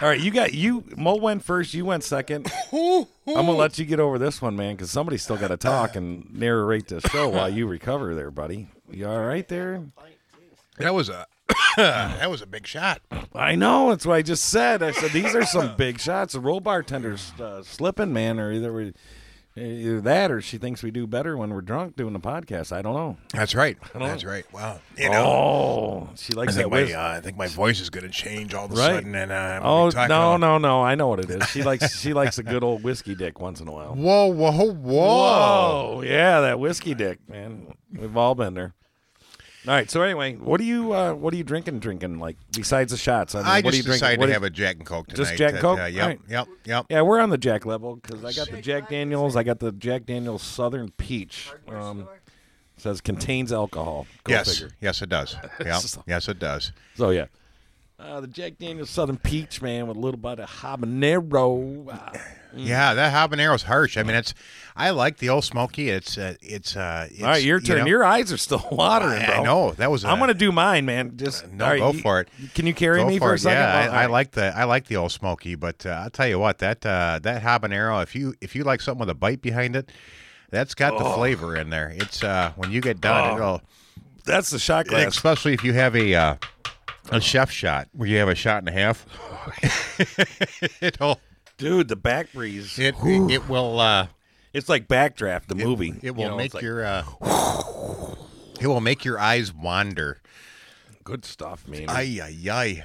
All 0.00 0.08
right, 0.08 0.20
you 0.20 0.30
got 0.30 0.52
you. 0.52 0.84
Mo 0.96 1.16
went 1.16 1.42
first. 1.42 1.72
You 1.72 1.86
went 1.86 2.04
second. 2.04 2.52
I'm 2.72 3.06
gonna 3.26 3.52
let 3.52 3.78
you 3.78 3.86
get 3.86 3.98
over 3.98 4.18
this 4.18 4.42
one, 4.42 4.54
man, 4.54 4.76
because 4.76 4.90
somebody's 4.90 5.22
still 5.22 5.38
got 5.38 5.48
to 5.48 5.56
talk 5.56 5.96
and 5.96 6.32
narrate 6.34 6.88
the 6.88 7.00
show 7.00 7.28
while 7.28 7.48
you 7.48 7.66
recover, 7.66 8.14
there, 8.14 8.30
buddy. 8.30 8.68
You 8.90 9.08
all 9.08 9.24
right 9.24 9.46
there? 9.48 9.82
That 10.78 10.94
was 10.94 11.08
a 11.08 11.26
that 11.76 12.30
was 12.30 12.42
a 12.42 12.46
big 12.46 12.66
shot. 12.66 13.00
I 13.34 13.54
know. 13.54 13.90
That's 13.90 14.04
what 14.04 14.16
I 14.16 14.22
just 14.22 14.44
said. 14.44 14.82
I 14.82 14.90
said 14.90 15.12
these 15.12 15.34
are 15.34 15.44
some 15.44 15.76
big 15.76 15.98
shots. 15.98 16.34
The 16.34 16.40
roll 16.40 16.60
bartender's 16.60 17.32
uh, 17.40 17.62
slipping, 17.62 18.12
man, 18.12 18.38
or 18.38 18.52
either 18.52 18.72
we, 18.72 18.92
either 19.56 20.00
that, 20.02 20.30
or 20.30 20.40
she 20.40 20.58
thinks 20.58 20.82
we 20.82 20.90
do 20.90 21.06
better 21.06 21.36
when 21.36 21.50
we're 21.50 21.60
drunk 21.60 21.96
doing 21.96 22.12
the 22.12 22.20
podcast. 22.20 22.72
I 22.72 22.82
don't 22.82 22.94
know. 22.94 23.16
That's 23.32 23.54
right. 23.54 23.76
That's 23.94 24.24
right. 24.24 24.44
Wow. 24.52 24.80
You 24.96 25.10
know, 25.10 25.24
Oh, 25.26 26.08
she 26.16 26.32
likes 26.34 26.54
think 26.56 26.70
that. 26.70 26.86
my 26.86 26.92
uh, 26.92 27.16
I 27.16 27.20
think 27.20 27.36
my 27.36 27.46
voice 27.48 27.80
is 27.80 27.90
going 27.90 28.04
to 28.04 28.10
change 28.10 28.54
all 28.54 28.66
of 28.66 28.72
a 28.72 28.74
Right. 28.74 28.94
sudden, 28.96 29.14
and 29.14 29.32
uh, 29.32 29.34
I'm 29.34 29.62
oh 29.64 29.90
talking 29.90 30.08
no, 30.08 30.34
about- 30.34 30.40
no, 30.40 30.58
no! 30.58 30.82
I 30.82 30.94
know 30.94 31.08
what 31.08 31.20
it 31.20 31.30
is. 31.30 31.46
She 31.48 31.62
likes 31.62 31.98
she 32.00 32.12
likes 32.12 32.38
a 32.38 32.42
good 32.42 32.62
old 32.62 32.82
whiskey 32.82 33.14
dick 33.14 33.40
once 33.40 33.60
in 33.60 33.68
a 33.68 33.72
while. 33.72 33.94
Whoa, 33.94 34.26
whoa, 34.26 34.50
whoa! 34.50 34.72
Whoa, 34.74 36.02
yeah, 36.04 36.40
that 36.40 36.58
whiskey 36.60 36.94
dick, 36.94 37.18
man. 37.28 37.74
We've 37.92 38.16
all 38.16 38.34
been 38.34 38.54
there. 38.54 38.74
All 39.66 39.74
right. 39.74 39.90
So 39.90 40.02
anyway, 40.02 40.34
what 40.36 40.60
are 40.60 40.64
you 40.64 40.92
uh, 40.92 41.12
what 41.14 41.34
are 41.34 41.36
you 41.36 41.44
drinking? 41.44 41.80
Drinking 41.80 42.18
like 42.18 42.36
besides 42.52 42.92
the 42.92 42.96
shots? 42.98 43.34
I, 43.34 43.38
mean, 43.38 43.46
I 43.46 43.50
what 43.56 43.58
are 43.58 43.62
just 43.70 43.76
you 43.78 43.82
drinking? 43.82 43.92
decided 43.98 44.20
What 44.20 44.26
to 44.26 44.30
are- 44.32 44.34
have 44.34 44.42
a 44.44 44.50
Jack 44.50 44.76
and 44.76 44.86
Coke 44.86 45.06
tonight. 45.08 45.16
Just 45.24 45.36
Jack 45.36 45.52
and 45.54 45.60
Coke? 45.60 45.78
Uh, 45.80 45.84
yep, 45.86 46.06
right. 46.06 46.20
yep, 46.28 46.48
yep. 46.64 46.86
Yeah, 46.88 47.02
we're 47.02 47.18
on 47.20 47.30
the 47.30 47.38
Jack 47.38 47.66
level 47.66 47.96
because 47.96 48.24
I 48.24 48.32
got 48.32 48.50
the 48.50 48.60
Jack 48.62 48.88
Daniels. 48.90 49.34
I 49.36 49.42
got 49.42 49.58
the 49.58 49.72
Jack 49.72 50.06
Daniels 50.06 50.42
Southern 50.42 50.90
Peach. 50.92 51.50
Um, 51.68 52.06
says 52.76 53.00
contains 53.00 53.52
alcohol. 53.52 54.06
Go 54.24 54.32
yes, 54.34 54.52
figure. 54.52 54.74
yes, 54.80 55.00
it 55.02 55.08
does. 55.08 55.34
Yep, 55.64 55.74
So- 55.80 56.02
yes, 56.06 56.28
it 56.28 56.38
does. 56.38 56.72
So 56.94 57.10
yeah, 57.10 57.26
uh, 57.98 58.20
the 58.20 58.26
Jack 58.26 58.58
Daniels 58.58 58.90
Southern 58.90 59.16
Peach, 59.16 59.62
man, 59.62 59.86
with 59.86 59.96
a 59.96 60.00
little 60.00 60.18
bit 60.20 60.38
of 60.38 60.48
habanero. 60.50 61.88
Uh, 61.92 62.18
Yeah, 62.54 62.94
that 62.94 63.12
habanero's 63.12 63.64
harsh. 63.64 63.98
I 63.98 64.02
mean, 64.02 64.16
it's. 64.16 64.32
I 64.74 64.88
like 64.90 65.18
the 65.18 65.28
old 65.28 65.44
smoky. 65.44 65.90
It's. 65.90 66.16
Uh, 66.16 66.36
it's. 66.40 66.74
Uh, 66.74 67.06
it's 67.10 67.20
all 67.22 67.28
right, 67.28 67.42
your 67.42 67.58
you 67.58 67.66
turn. 67.66 67.78
know- 67.80 67.86
Your 67.86 68.02
eyes 68.04 68.32
are 68.32 68.38
still 68.38 68.66
watering, 68.72 69.20
I, 69.22 69.26
bro. 69.26 69.34
I 69.34 69.42
know 69.42 69.72
that 69.72 69.90
was. 69.90 70.04
i 70.06 70.10
I'm 70.12 70.18
gonna 70.18 70.32
do 70.32 70.52
mine, 70.52 70.86
man. 70.86 71.16
Just 71.18 71.50
no, 71.52 71.66
right, 71.66 71.78
go 71.78 71.92
you- 71.92 72.00
for 72.00 72.20
it. 72.20 72.28
Can 72.54 72.66
you 72.66 72.72
carry 72.72 73.00
Go 73.00 73.08
me 73.08 73.18
for 73.18 73.34
a 73.34 73.38
second? 73.38 73.58
Yeah, 73.58 73.90
I, 73.92 74.04
I 74.04 74.06
like 74.06 74.30
the 74.30 74.56
I 74.56 74.64
like 74.64 74.86
the 74.86 74.96
old 74.96 75.12
smoky, 75.12 75.54
but 75.54 75.84
uh, 75.84 75.90
I'll 76.04 76.10
tell 76.10 76.28
you 76.28 76.38
what 76.38 76.58
that 76.58 76.84
uh, 76.86 77.18
that 77.22 77.42
habanero. 77.42 78.02
If 78.02 78.14
you 78.14 78.34
if 78.40 78.54
you 78.56 78.64
like 78.64 78.80
something 78.80 79.00
with 79.00 79.10
a 79.10 79.14
bite 79.14 79.42
behind 79.42 79.76
it, 79.76 79.90
that's 80.48 80.74
got 80.74 80.96
the 80.98 81.04
flavor 81.04 81.56
in 81.56 81.68
there. 81.68 81.90
It's 81.94 82.24
uh, 82.24 82.52
when 82.56 82.70
you 82.72 82.80
get 82.80 83.02
done, 83.02 83.32
Oh. 83.32 83.36
it'll 83.36 83.62
That's 84.24 84.48
the 84.48 84.58
shot 84.58 84.86
glass. 84.86 85.08
especially 85.08 85.52
if 85.52 85.62
you 85.62 85.74
have 85.74 85.94
a 85.94 86.14
uh, 86.14 86.34
a 87.10 87.20
chef 87.20 87.50
shot 87.50 87.88
where 87.92 88.08
you 88.08 88.16
have 88.18 88.28
a 88.28 88.34
shot 88.34 88.58
and 88.58 88.68
a 88.68 88.72
half. 88.72 89.06
it'll 90.82 91.20
Dude, 91.58 91.88
the 91.88 91.96
back 91.96 92.32
breeze. 92.32 92.78
it 92.78 92.94
it 93.02 93.48
will 93.48 93.80
uh, 93.80 94.08
It's 94.52 94.68
like 94.68 94.88
Backdraft, 94.88 95.46
the 95.46 95.54
movie. 95.54 95.94
it 96.02 96.14
will 96.14 96.24
You 96.24 96.28
know, 96.30 96.36
make 96.36 96.46
it's 96.46 96.54
like 96.54 96.62
your 96.62 96.84
uh, 96.84 97.04
it 98.60 98.66
will 98.66 98.80
make 98.80 99.04
your 99.04 99.18
eyes 99.18 99.52
wander. 99.54 100.20
good 101.04 101.24
stuff, 101.24 101.66
man. 101.68 101.86
Ay 101.88 102.20
ay 102.22 102.50
ay. 102.50 102.84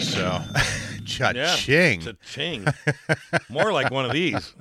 So, 0.00 0.42
yeah, 1.06 1.32
cha-ching. 1.32 2.00
cha-ching. 2.00 2.66
More 3.48 3.72
like 3.72 3.90
one 3.92 4.04
of 4.04 4.10
these. 4.12 4.54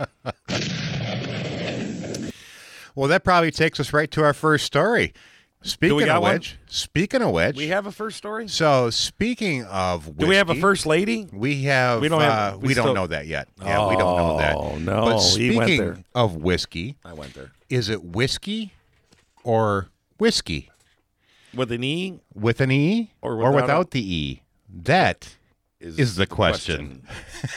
Well, 2.96 3.10
that 3.10 3.24
probably 3.24 3.52
takes 3.52 3.80
us 3.80 3.92
right 3.94 4.10
to 4.12 4.24
our 4.24 4.34
first 4.34 4.66
story. 4.66 5.14
Speaking 5.66 6.10
of 6.10 6.22
one? 6.22 6.34
which, 6.36 6.58
speaking 6.68 7.22
of 7.22 7.32
which, 7.32 7.56
We 7.58 7.68
have 7.70 7.88
a 7.88 7.92
first 7.92 8.18
story. 8.18 8.48
so 8.48 8.90
speaking 8.92 9.64
of 9.66 10.06
whiskey, 10.08 10.20
Do 10.20 10.28
we 10.28 10.36
have 10.36 10.50
a 10.50 10.56
first 10.56 10.86
lady? 10.86 11.28
We 11.34 11.64
have. 11.64 12.02
We 12.02 12.08
don't 12.08 12.22
have- 12.22 12.54
uh, 12.54 12.58
we 12.60 12.68
we, 12.70 12.74
don't 12.76 12.94
know 12.94 13.08
that 13.08 13.26
yet. 13.26 13.48
Yeah, 13.60 13.90
we 13.90 13.96
don't 13.96 14.16
know 14.18 14.38
that. 14.38 14.56
Oh, 14.56 14.78
no, 14.78 15.06
But 15.06 15.20
he 15.38 15.58
went 15.58 15.70
speaking 15.70 16.06
of 16.14 16.36
whiskey, 16.36 16.98
I 17.04 17.14
went 17.14 17.34
there 17.34 17.52
is 17.70 17.90
it 17.90 18.04
whiskey 18.04 18.74
or 19.44 19.90
whiskey 20.20 20.69
with 21.54 21.72
an 21.72 21.84
E. 21.84 22.19
with 22.36 22.62
an 22.62 22.72
e 22.72 23.12
Or 23.24 23.36
without 23.38 23.56
without 23.56 23.88
a- 23.88 23.90
the 23.92 24.16
e? 24.16 24.42
That 24.69 25.36
is 25.80 26.16
the 26.16 26.28
question. 26.28 27.07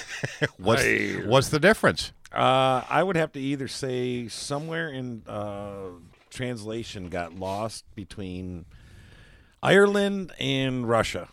what's 0.56 0.82
Hey. 0.82 1.26
what's 1.26 1.48
the 1.50 1.60
difference? 1.60 2.12
Uh, 2.32 2.82
I 2.88 3.02
would 3.02 3.16
have 3.16 3.32
to 3.32 3.40
either 3.40 3.68
say 3.68 4.28
somewhere 4.28 4.88
in 4.90 5.22
uh, 5.26 5.90
translation 6.30 7.08
got 7.08 7.34
lost 7.34 7.84
between 7.94 8.64
Ireland 9.62 10.32
and 10.38 10.88
Russia. 10.88 11.28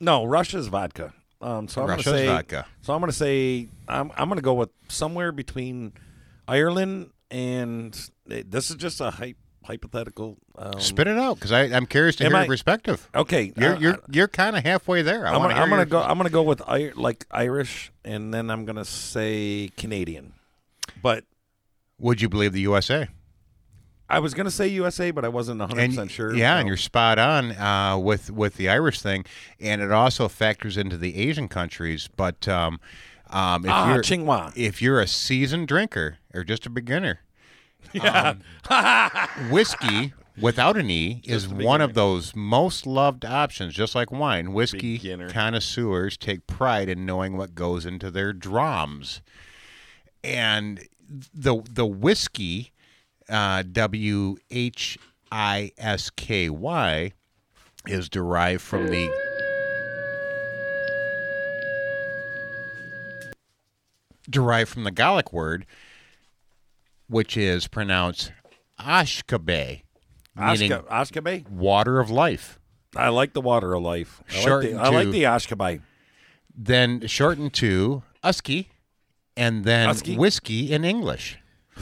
No, 0.00 0.24
Russia's 0.24 0.68
vodka. 0.68 1.12
Um, 1.40 1.68
so 1.68 1.82
I'm 1.82 1.88
Russia's 1.88 2.04
gonna 2.06 2.18
say, 2.18 2.26
vodka. 2.26 2.66
So 2.82 2.94
I'm 2.94 3.00
going 3.00 3.10
to 3.10 3.16
say 3.16 3.68
I'm 3.86 4.10
I'm 4.16 4.28
going 4.28 4.38
to 4.38 4.42
go 4.42 4.54
with 4.54 4.70
somewhere 4.88 5.32
between 5.32 5.92
Ireland 6.46 7.10
and 7.30 8.10
this 8.26 8.70
is 8.70 8.76
just 8.76 9.00
a 9.00 9.10
hy- 9.10 9.34
hypothetical. 9.64 10.38
Um, 10.56 10.80
Spit 10.80 11.06
it 11.06 11.18
out 11.18 11.34
because 11.34 11.52
I'm 11.52 11.86
curious 11.86 12.16
to 12.16 12.24
hear 12.24 12.34
I- 12.34 12.40
your 12.40 12.48
perspective. 12.48 13.08
Okay, 13.14 13.52
You're 13.56 13.76
uh, 13.76 13.78
you're 13.78 13.98
you're 14.10 14.28
kind 14.28 14.56
of 14.56 14.64
halfway 14.64 15.02
there. 15.02 15.26
I 15.26 15.34
I'm 15.34 15.42
gonna, 15.42 15.54
I'm 15.54 15.68
gonna 15.68 15.86
go. 15.86 16.00
I'm 16.02 16.16
gonna 16.16 16.30
go 16.30 16.42
with 16.42 16.62
like 16.96 17.26
Irish, 17.30 17.92
and 18.04 18.32
then 18.34 18.50
I'm 18.50 18.64
gonna 18.64 18.84
say 18.84 19.70
Canadian. 19.76 20.32
But 21.02 21.24
Would 21.98 22.20
you 22.20 22.28
believe 22.28 22.52
the 22.52 22.62
USA? 22.62 23.08
I 24.10 24.20
was 24.20 24.32
gonna 24.34 24.50
say 24.50 24.68
USA, 24.68 25.10
but 25.10 25.24
I 25.24 25.28
wasn't 25.28 25.60
100 25.60 25.80
and 25.82 25.92
percent 25.92 26.10
sure. 26.10 26.34
Yeah, 26.34 26.58
and 26.58 26.66
you're 26.66 26.76
spot 26.78 27.18
on 27.18 27.52
uh, 27.52 27.98
with 27.98 28.30
with 28.30 28.56
the 28.56 28.68
Irish 28.68 29.00
thing, 29.00 29.24
and 29.60 29.80
it 29.82 29.92
also 29.92 30.28
factors 30.28 30.76
into 30.76 30.96
the 30.96 31.16
Asian 31.16 31.48
countries. 31.48 32.08
But 32.16 32.48
um, 32.48 32.80
um, 33.30 33.64
if 33.66 33.70
ah 33.70 33.94
you're 33.94 34.52
if 34.56 34.80
you're 34.80 35.00
a 35.00 35.06
seasoned 35.06 35.68
drinker 35.68 36.18
or 36.32 36.42
just 36.44 36.64
a 36.66 36.70
beginner, 36.70 37.20
Yeah. 37.92 38.34
whiskey 39.50 40.14
without 40.40 40.76
an 40.76 40.88
e 40.90 41.20
is 41.24 41.48
one 41.48 41.80
of 41.80 41.94
those 41.94 42.34
most 42.34 42.86
loved 42.86 43.24
options. 43.24 43.74
Just 43.74 43.94
like 43.94 44.10
wine, 44.10 44.52
whiskey 44.52 44.96
Beginner. 44.96 45.28
connoisseurs 45.28 46.16
take 46.16 46.46
pride 46.46 46.88
in 46.88 47.04
knowing 47.04 47.36
what 47.36 47.54
goes 47.54 47.84
into 47.84 48.10
their 48.10 48.32
drams, 48.32 49.20
and 50.24 50.86
the 51.34 51.62
the 51.70 51.86
whiskey, 51.86 52.72
uh, 53.28 53.62
W 53.70 54.36
H 54.50 54.98
I 55.30 55.72
S 55.78 56.10
K 56.10 56.48
Y, 56.50 57.12
is 57.86 58.08
derived 58.08 58.62
from 58.62 58.88
the. 58.88 59.10
Derived 64.30 64.68
from 64.68 64.84
the 64.84 64.90
Gallic 64.90 65.32
word, 65.32 65.64
which 67.08 67.36
is 67.36 67.66
pronounced 67.66 68.30
Ashkabe, 68.78 69.82
meaning 70.36 70.70
Ashka, 70.70 70.84
Ashkabe? 70.88 71.48
water 71.48 71.98
of 71.98 72.10
life. 72.10 72.58
I 72.94 73.08
like 73.08 73.32
the 73.32 73.40
water 73.40 73.74
of 73.74 73.82
life. 73.82 74.22
I 74.30 74.34
like 74.34 74.44
Shortened 74.44 74.74
the, 74.74 74.80
I 74.80 74.88
like 74.88 75.10
the 75.10 75.22
Ashkabe. 75.22 75.80
Then 76.54 77.06
shortened 77.06 77.54
to 77.54 78.02
Usky, 78.22 78.66
and 79.36 79.64
then 79.64 79.88
Usky? 79.88 80.18
whiskey 80.18 80.72
in 80.72 80.84
English. 80.84 81.38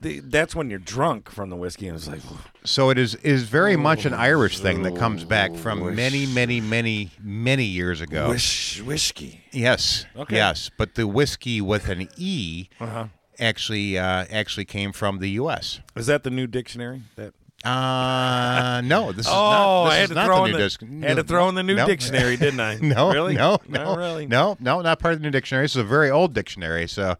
The- 0.00 0.20
That's 0.20 0.54
when 0.54 0.68
you're 0.70 0.78
drunk 0.78 1.30
from 1.30 1.48
the 1.50 1.56
whiskey, 1.56 1.88
and 1.88 1.96
it's 1.96 2.06
like, 2.06 2.20
So 2.64 2.90
it 2.90 2.98
is 2.98 3.14
is 3.16 3.44
very 3.44 3.76
much 3.76 4.04
an 4.04 4.12
Irish 4.14 4.58
thing 4.60 4.82
that 4.82 4.94
comes 4.96 5.24
back 5.24 5.54
from 5.54 5.94
many, 5.96 6.26
many, 6.26 6.60
many, 6.60 7.10
many 7.20 7.64
years 7.64 8.00
ago. 8.00 8.28
wish, 8.28 8.82
whiskey. 8.82 9.40
Yes, 9.52 10.04
Okay. 10.16 10.36
yes, 10.36 10.70
but 10.76 10.94
the 10.96 11.06
whiskey 11.06 11.60
with 11.60 11.88
an 11.88 12.08
E 12.16 12.68
Uh-huh. 12.80 13.06
actually 13.40 13.98
uh, 13.98 14.26
actually 14.30 14.66
came 14.66 14.92
from 14.92 15.18
the 15.18 15.30
U.S. 15.30 15.80
Is 15.96 16.06
that 16.06 16.24
the 16.24 16.30
new 16.30 16.46
dictionary? 16.46 17.02
That 17.16 17.32
Uh, 17.64 18.80
no, 18.84 19.12
this 19.12 19.26
is 19.26 19.32
oh, 19.32 19.34
not. 19.34 19.84
This 19.84 19.92
I 19.92 19.96
had 19.96 20.08
to 20.10 20.24
throw 20.26 20.36
the 20.40 20.44
in 20.44 20.50
new 20.52 20.56
the, 20.58 20.62
disc- 20.62 20.82
had 21.08 21.16
to 21.16 21.24
throw 21.24 21.48
in 21.48 21.54
the 21.54 21.62
new 21.62 21.74
no. 21.74 21.86
dictionary, 21.86 22.36
didn't 22.36 22.60
I? 22.60 22.76
No, 22.82 23.10
really? 23.12 23.34
no, 23.34 23.58
Not 23.66 23.86
no, 23.86 23.96
really. 23.96 24.26
no, 24.26 24.56
no, 24.60 24.82
not 24.82 24.98
part 25.00 25.14
of 25.14 25.20
the 25.20 25.24
new 25.24 25.30
dictionary. 25.30 25.64
This 25.64 25.72
is 25.72 25.78
a 25.78 25.84
very 25.84 26.10
old 26.10 26.34
dictionary. 26.34 26.86
So, 26.86 27.16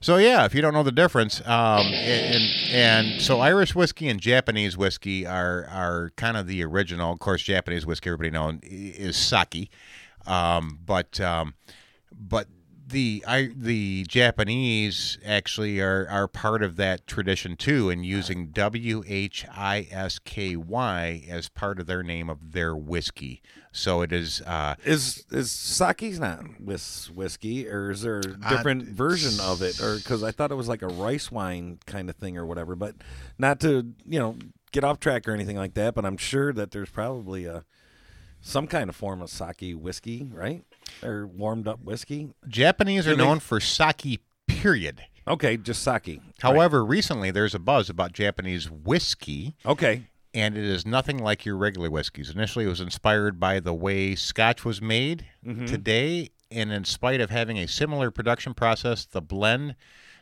so 0.00 0.16
yeah, 0.16 0.44
if 0.44 0.54
you 0.54 0.62
don't 0.62 0.74
know 0.74 0.82
the 0.82 0.92
difference, 0.92 1.40
um, 1.46 1.86
and 1.86 2.44
and 2.70 3.22
so 3.22 3.40
Irish 3.40 3.74
whiskey 3.74 4.08
and 4.08 4.20
Japanese 4.20 4.76
whiskey 4.76 5.26
are 5.26 5.66
are 5.70 6.12
kind 6.16 6.36
of 6.36 6.46
the 6.46 6.64
original. 6.64 7.12
Of 7.12 7.18
course, 7.18 7.42
Japanese 7.42 7.86
whiskey, 7.86 8.10
everybody 8.10 8.30
knows, 8.30 8.58
is 8.62 9.16
sake, 9.16 9.70
um, 10.26 10.78
but 10.84 11.20
um, 11.20 11.54
but 12.12 12.48
the 12.88 13.24
I, 13.26 13.50
the 13.56 14.04
Japanese 14.04 15.18
actually 15.24 15.80
are, 15.80 16.06
are 16.08 16.28
part 16.28 16.62
of 16.62 16.76
that 16.76 17.06
tradition 17.06 17.56
too, 17.56 17.90
and 17.90 18.06
using 18.06 18.48
W 18.48 19.02
H 19.06 19.44
I 19.50 19.88
S 19.90 20.18
K 20.20 20.56
Y 20.56 21.24
as 21.28 21.48
part 21.48 21.80
of 21.80 21.86
their 21.86 22.02
name 22.02 22.30
of 22.30 22.52
their 22.52 22.76
whiskey. 22.76 23.42
So 23.72 24.02
it 24.02 24.12
is. 24.12 24.40
Uh, 24.42 24.76
Is 24.84 25.24
is 25.30 25.50
sake's 25.50 26.18
not 26.18 26.60
whis- 26.60 27.10
whiskey, 27.10 27.68
or 27.68 27.90
is 27.90 28.02
there 28.02 28.20
Uh, 28.24 28.46
a 28.46 28.48
different 28.56 28.84
version 28.84 29.38
of 29.40 29.62
it? 29.62 29.80
Or 29.82 29.96
because 29.96 30.22
I 30.22 30.30
thought 30.30 30.50
it 30.52 30.54
was 30.56 30.68
like 30.68 30.82
a 30.82 30.88
rice 30.88 31.30
wine 31.30 31.78
kind 31.86 32.08
of 32.08 32.16
thing 32.16 32.38
or 32.38 32.46
whatever. 32.46 32.76
But 32.76 32.94
not 33.38 33.60
to 33.60 33.94
you 34.06 34.18
know 34.18 34.36
get 34.72 34.84
off 34.84 35.00
track 35.00 35.26
or 35.28 35.32
anything 35.32 35.56
like 35.56 35.74
that. 35.74 35.94
But 35.94 36.04
I'm 36.06 36.16
sure 36.16 36.52
that 36.52 36.70
there's 36.70 36.90
probably 36.90 37.46
a 37.46 37.64
some 38.40 38.66
kind 38.66 38.88
of 38.88 38.94
form 38.96 39.20
of 39.20 39.28
sake 39.28 39.74
whiskey, 39.74 40.28
right? 40.32 40.62
Or 41.02 41.26
warmed 41.26 41.68
up 41.68 41.80
whiskey. 41.82 42.30
Japanese 42.48 43.06
are 43.06 43.14
they- 43.16 43.22
known 43.24 43.40
for 43.40 43.60
sake. 43.60 44.20
Period. 44.46 45.02
Okay, 45.28 45.56
just 45.56 45.82
sake. 45.82 46.20
However, 46.40 46.84
recently 46.84 47.30
there's 47.32 47.54
a 47.54 47.58
buzz 47.58 47.90
about 47.90 48.12
Japanese 48.12 48.70
whiskey, 48.70 49.56
okay, 49.66 50.04
and 50.32 50.56
it 50.56 50.62
is 50.64 50.86
nothing 50.86 51.18
like 51.18 51.44
your 51.44 51.56
regular 51.56 51.90
whiskeys. 51.90 52.30
Initially, 52.30 52.64
it 52.64 52.68
was 52.68 52.80
inspired 52.80 53.40
by 53.40 53.58
the 53.58 53.74
way 53.74 54.14
Scotch 54.14 54.64
was 54.64 54.80
made. 54.80 55.26
Mm-hmm. 55.44 55.64
Today, 55.66 56.30
and 56.50 56.70
in 56.72 56.84
spite 56.84 57.20
of 57.20 57.30
having 57.30 57.58
a 57.58 57.66
similar 57.66 58.10
production 58.12 58.54
process, 58.54 59.04
the 59.04 59.20
blend, 59.20 59.74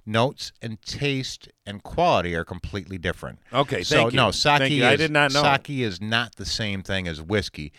notes, 0.07 0.53
and 0.63 0.81
taste 0.83 1.49
and 1.67 1.83
quality 1.83 2.35
are 2.35 2.45
completely 2.45 2.97
different. 2.97 3.41
Okay, 3.53 3.83
so 3.83 3.97
thank 3.97 4.13
you. 4.13 4.17
no, 4.17 4.31
sake 4.31 4.59
Thank 4.59 4.73
you. 4.73 4.85
is 4.85 4.89
I 4.89 4.97
did 4.97 5.11
not 5.11 5.33
know. 5.33 5.43
sake 5.43 5.69
is 5.71 6.01
not 6.01 6.37
the 6.37 6.47
same 6.47 6.83
thing 6.83 7.07
as 7.07 7.21
whiskey. 7.21 7.73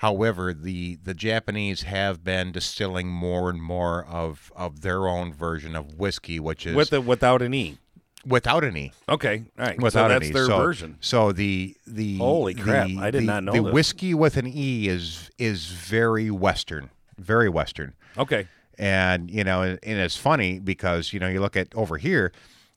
However, 0.00 0.54
the 0.54 0.96
the 0.96 1.12
Japanese 1.12 1.82
have 1.82 2.24
been 2.24 2.52
distilling 2.52 3.08
more 3.08 3.50
and 3.50 3.62
more 3.62 4.06
of 4.06 4.50
of 4.56 4.80
their 4.80 5.06
own 5.06 5.30
version 5.30 5.76
of 5.76 5.92
whiskey, 5.98 6.40
which 6.40 6.66
is 6.66 6.74
with 6.74 6.88
the 6.88 7.02
without 7.02 7.42
an 7.42 7.52
e. 7.52 7.76
without 8.24 8.64
any 8.64 8.92
Okay, 9.10 9.44
all 9.58 9.66
right. 9.66 9.78
without 9.78 10.06
so 10.06 10.08
that's 10.08 10.24
any. 10.24 10.32
their 10.32 10.46
so, 10.46 10.56
version. 10.56 10.96
So 11.00 11.32
the 11.32 11.76
the 11.86 12.16
Holy 12.16 12.54
crap, 12.54 12.88
the- 12.88 12.96
I 12.98 13.10
did 13.10 13.22
the- 13.22 13.26
not 13.26 13.44
know 13.44 13.52
the 13.52 13.60
this. 13.62 13.72
whiskey 13.74 14.14
with 14.14 14.38
an 14.38 14.46
e 14.46 14.88
is 14.88 15.30
is 15.36 15.66
very 15.66 16.30
western, 16.30 16.88
very 17.18 17.50
western, 17.50 17.92
Okay, 18.16 18.48
and 18.78 19.30
you 19.30 19.44
know, 19.44 19.60
and, 19.60 19.78
and 19.82 19.98
it's 19.98 20.16
funny 20.16 20.60
because 20.60 21.12
you 21.12 21.20
know 21.20 21.28
you 21.28 21.40
look 21.42 21.56
at 21.58 21.74
over 21.74 21.98
here. 21.98 22.32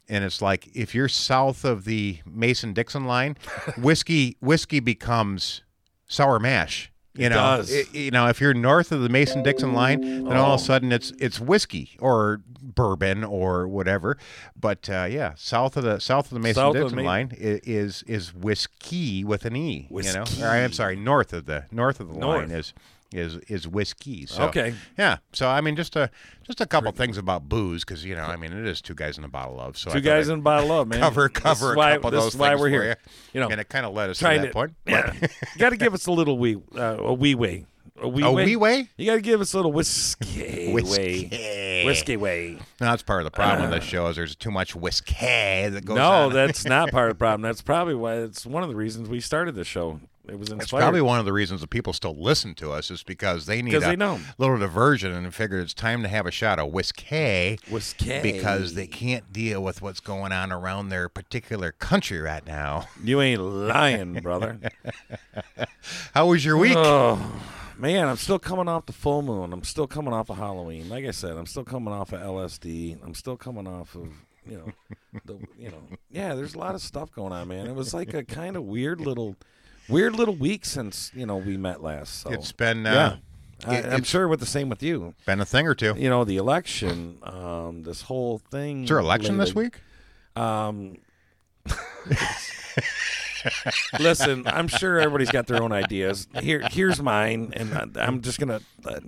And 0.10 0.26
it's 0.26 0.42
like 0.42 0.68
if 0.76 0.94
you're 0.94 1.08
south 1.08 1.64
of 1.64 1.86
the 1.86 2.18
Mason 2.26 2.74
Dixon 2.74 3.06
line, 3.06 3.38
whiskey 3.78 4.36
whiskey 4.42 4.82
becomes 4.82 5.62
sour 6.06 6.38
mash. 6.38 6.90
You 7.16 7.28
It 7.28 7.30
know, 7.30 7.36
does. 7.36 7.72
I- 7.72 7.84
you 7.98 8.10
know, 8.12 8.28
if 8.28 8.42
you're 8.42 8.56
north 8.56 8.92
of 8.92 9.02
the 9.02 9.10
Mason 9.10 9.44
Dixon 9.44 9.74
line, 9.74 10.02
then 10.02 10.36
all 10.36 10.54
of 10.56 10.60
Oh. 10.60 10.64
a 10.64 10.66
sudden 10.66 10.92
it's 10.92 11.12
it's 11.20 11.40
whiskey 11.40 11.92
or 12.00 12.42
bourbon 12.60 13.24
or 13.24 13.68
whatever. 13.68 14.18
But 14.60 14.90
uh, 14.90 15.08
yeah, 15.10 15.34
south 15.36 15.78
of 15.78 15.84
the 15.84 16.00
south 16.00 16.26
of 16.26 16.34
the 16.34 16.40
Mason-Dixon 16.40 16.96
Ma- 16.96 17.04
line 17.04 17.32
is 17.38 18.04
is 18.08 18.34
whiskey 18.34 19.24
with 19.24 19.46
an 19.46 19.56
e. 19.56 19.88
You 19.90 19.96
Whiskey. 19.96 20.18
know, 20.42 20.48
or, 20.48 20.50
I'm 20.50 20.72
sorry, 20.74 20.96
north 20.96 21.34
of 21.34 21.46
the 21.46 21.66
north 21.72 22.00
of 22.00 22.08
the 22.12 22.18
North. 22.20 22.40
line 22.50 22.52
is 22.52 22.74
is 23.14 23.38
is 23.48 23.68
whiskey. 23.68 24.26
So, 24.26 24.44
Okay. 24.44 24.74
yeah. 24.98 25.18
So 25.34 25.48
I 25.48 25.62
mean, 25.62 25.76
just 25.76 25.96
a 25.96 26.10
just 26.46 26.60
a 26.62 26.66
couple 26.66 26.92
things 26.92 27.18
about 27.18 27.48
booze 27.50 27.84
because 27.86 28.04
you 28.04 28.16
know, 28.16 28.24
I 28.24 28.36
mean, 28.36 28.52
it 28.54 28.66
is 28.68 28.82
two 28.82 28.96
guys 28.96 29.18
in 29.18 29.24
a 29.24 29.30
bottle 29.30 29.60
of. 29.60 29.78
So 29.78 29.92
two 29.92 30.02
guys 30.02 30.30
in 30.30 30.40
a 30.40 30.42
bottle 30.42 30.72
of 30.80 30.88
man. 30.88 31.00
cover 31.00 31.30
cover 31.30 31.70
is 31.72 31.74
a 31.76 31.78
why, 31.78 31.94
couple 31.94 32.08
of 32.10 32.14
this 32.14 32.24
those 32.24 32.34
is 32.36 32.40
why 32.40 32.50
things 32.50 32.62
we're 32.62 32.68
for 32.68 32.72
here. 32.72 32.84
you. 32.90 33.12
You 33.34 33.40
know, 33.42 33.48
and 33.50 33.60
it 33.62 33.70
kind 33.70 33.86
of 33.86 33.94
led 33.94 34.10
us 34.10 34.18
to 34.20 34.24
that 34.26 34.42
to 34.42 34.50
point. 34.52 34.74
Yeah, 34.88 35.14
you 35.22 35.28
got 35.60 35.70
to 35.70 35.78
give 35.78 35.94
us 35.94 36.06
a 36.08 36.12
little 36.12 36.38
wee, 36.38 36.58
uh, 36.76 36.98
a 37.00 37.14
wee 37.14 37.36
way, 37.36 37.66
a 38.02 38.08
wee 38.08 38.24
A 38.24 38.32
way. 38.32 38.46
wee 38.46 38.56
way? 38.56 38.90
You 38.98 39.06
got 39.06 39.16
to 39.16 39.22
give 39.22 39.40
us 39.42 39.54
a 39.54 39.58
little 39.58 39.72
whiskey, 39.72 40.72
Whiskey. 40.74 41.30
way, 41.32 41.84
whiskey 41.86 42.18
way. 42.18 42.54
No, 42.82 42.88
that's 42.88 43.04
part 43.04 43.22
of 43.22 43.26
the 43.26 43.32
problem 43.32 43.70
with 43.70 43.80
this 43.80 43.88
show 43.88 44.08
is 44.08 44.16
there's 44.16 44.36
too 44.36 44.52
much 44.52 44.76
whiskey 44.76 45.14
that 45.70 45.86
goes 45.86 45.96
No, 45.98 46.30
that's 46.30 46.66
not 46.66 46.90
part 46.92 47.10
of 47.12 47.16
the 47.18 47.20
problem. 47.24 47.42
That's 47.42 47.62
probably 47.62 47.96
why 47.96 48.16
it's 48.16 48.46
one 48.46 48.64
of 48.64 48.70
the 48.70 48.76
reasons 48.76 49.10
we 49.10 49.20
started 49.20 49.56
the 49.56 49.64
show. 49.64 50.00
It 50.28 50.40
was 50.40 50.50
It's 50.52 50.70
probably 50.70 51.02
one 51.02 51.20
of 51.20 51.26
the 51.26 51.34
reasons 51.34 51.60
that 51.62 51.70
people 51.70 51.92
still 51.92 52.16
listen 52.16 52.56
to 52.56 52.72
us 52.72 52.90
is 52.90 53.04
because 53.04 53.46
they 53.46 53.62
need 53.62 53.74
a 53.74 53.80
they 53.82 53.96
know. 53.98 54.20
little 54.38 54.58
diversion 54.58 55.12
and 55.12 55.34
figured 55.34 55.62
it's 55.64 55.74
time 55.74 56.02
to 56.04 56.08
have 56.08 56.26
a 56.26 56.32
shot 56.32 56.60
of 56.60 56.72
whiskey 56.72 57.60
whiskey 57.70 58.22
because 58.22 58.76
they 58.76 58.88
can't 58.88 59.34
deal 59.34 59.62
with 59.62 59.82
what's 59.82 60.00
going 60.00 60.32
on 60.32 60.52
around 60.52 60.90
their 60.90 61.10
particular 61.10 61.74
country 61.74 62.20
right 62.20 62.46
now. 62.48 62.86
You 63.04 63.20
ain't 63.20 63.42
lying, 63.42 64.14
brother. 64.22 64.60
How 66.14 66.28
was 66.28 66.46
your 66.46 66.58
week? 66.58 66.76
Oh 66.78 67.42
man, 67.78 68.08
I'm 68.08 68.16
still 68.18 68.40
coming 68.40 68.70
off 68.70 68.86
the 68.86 68.94
full 68.94 69.24
moon. 69.24 69.52
I'm 69.52 69.64
still 69.64 69.88
coming 69.88 70.14
off 70.14 70.30
of 70.30 70.38
Halloween. 70.38 70.88
Like 70.88 71.06
I 71.06 71.12
said, 71.12 71.36
I'm 71.36 71.48
still 71.48 71.66
coming 71.66 71.94
off 71.94 72.14
of 72.14 72.22
LSD. 72.22 72.98
I'm 73.04 73.14
still 73.14 73.36
coming 73.36 73.68
off 73.68 73.96
of 73.96 74.08
you 74.50 74.58
know, 74.58 75.20
the 75.26 75.38
you 75.58 75.70
know, 75.70 75.82
yeah. 76.12 76.36
There's 76.36 76.56
a 76.56 76.60
lot 76.60 76.76
of 76.76 76.82
stuff 76.82 77.12
going 77.14 77.34
on, 77.34 77.48
man. 77.48 77.68
It 77.68 77.76
was 77.76 77.94
like 77.94 78.14
a 78.14 78.24
kind 78.24 78.56
of 78.56 78.64
weird 78.64 79.02
little, 79.02 79.36
weird 79.90 80.16
little 80.16 80.36
week 80.36 80.66
since 80.66 81.12
you 81.16 81.26
know 81.26 81.38
we 81.38 81.58
met 81.58 81.82
last. 81.82 82.22
So 82.22 82.32
it's 82.32 82.52
been 82.52 82.84
yeah. 82.84 82.92
uh, 82.92 83.16
I, 83.66 83.76
it- 83.78 83.86
I'm 83.86 84.04
sure 84.04 84.28
with 84.28 84.40
the 84.40 84.46
same 84.46 84.70
with 84.70 84.84
you. 84.84 85.14
been 85.26 85.40
a 85.40 85.46
thing 85.46 85.68
or 85.68 85.76
two. 85.76 85.94
You 85.98 86.10
know, 86.10 86.24
the 86.24 86.38
election, 86.38 87.18
um, 87.24 87.84
this 87.84 88.02
whole 88.04 88.38
thing. 88.40 88.84
Is 88.84 88.90
there 88.90 89.00
election 89.00 89.38
this 89.38 89.56
week? 89.56 89.80
Um, 90.36 90.98
listen, 94.00 94.48
I'm 94.48 94.68
sure 94.68 95.00
everybody's 95.00 95.32
got 95.32 95.48
their 95.48 95.62
own 95.62 95.72
ideas. 95.72 96.28
Here, 96.42 96.68
here's 96.72 97.02
mine, 97.02 97.54
and 97.56 97.74
I, 97.74 98.04
I'm 98.06 98.22
just 98.22 98.40
gonna. 98.40 98.62
Uh, 98.86 99.00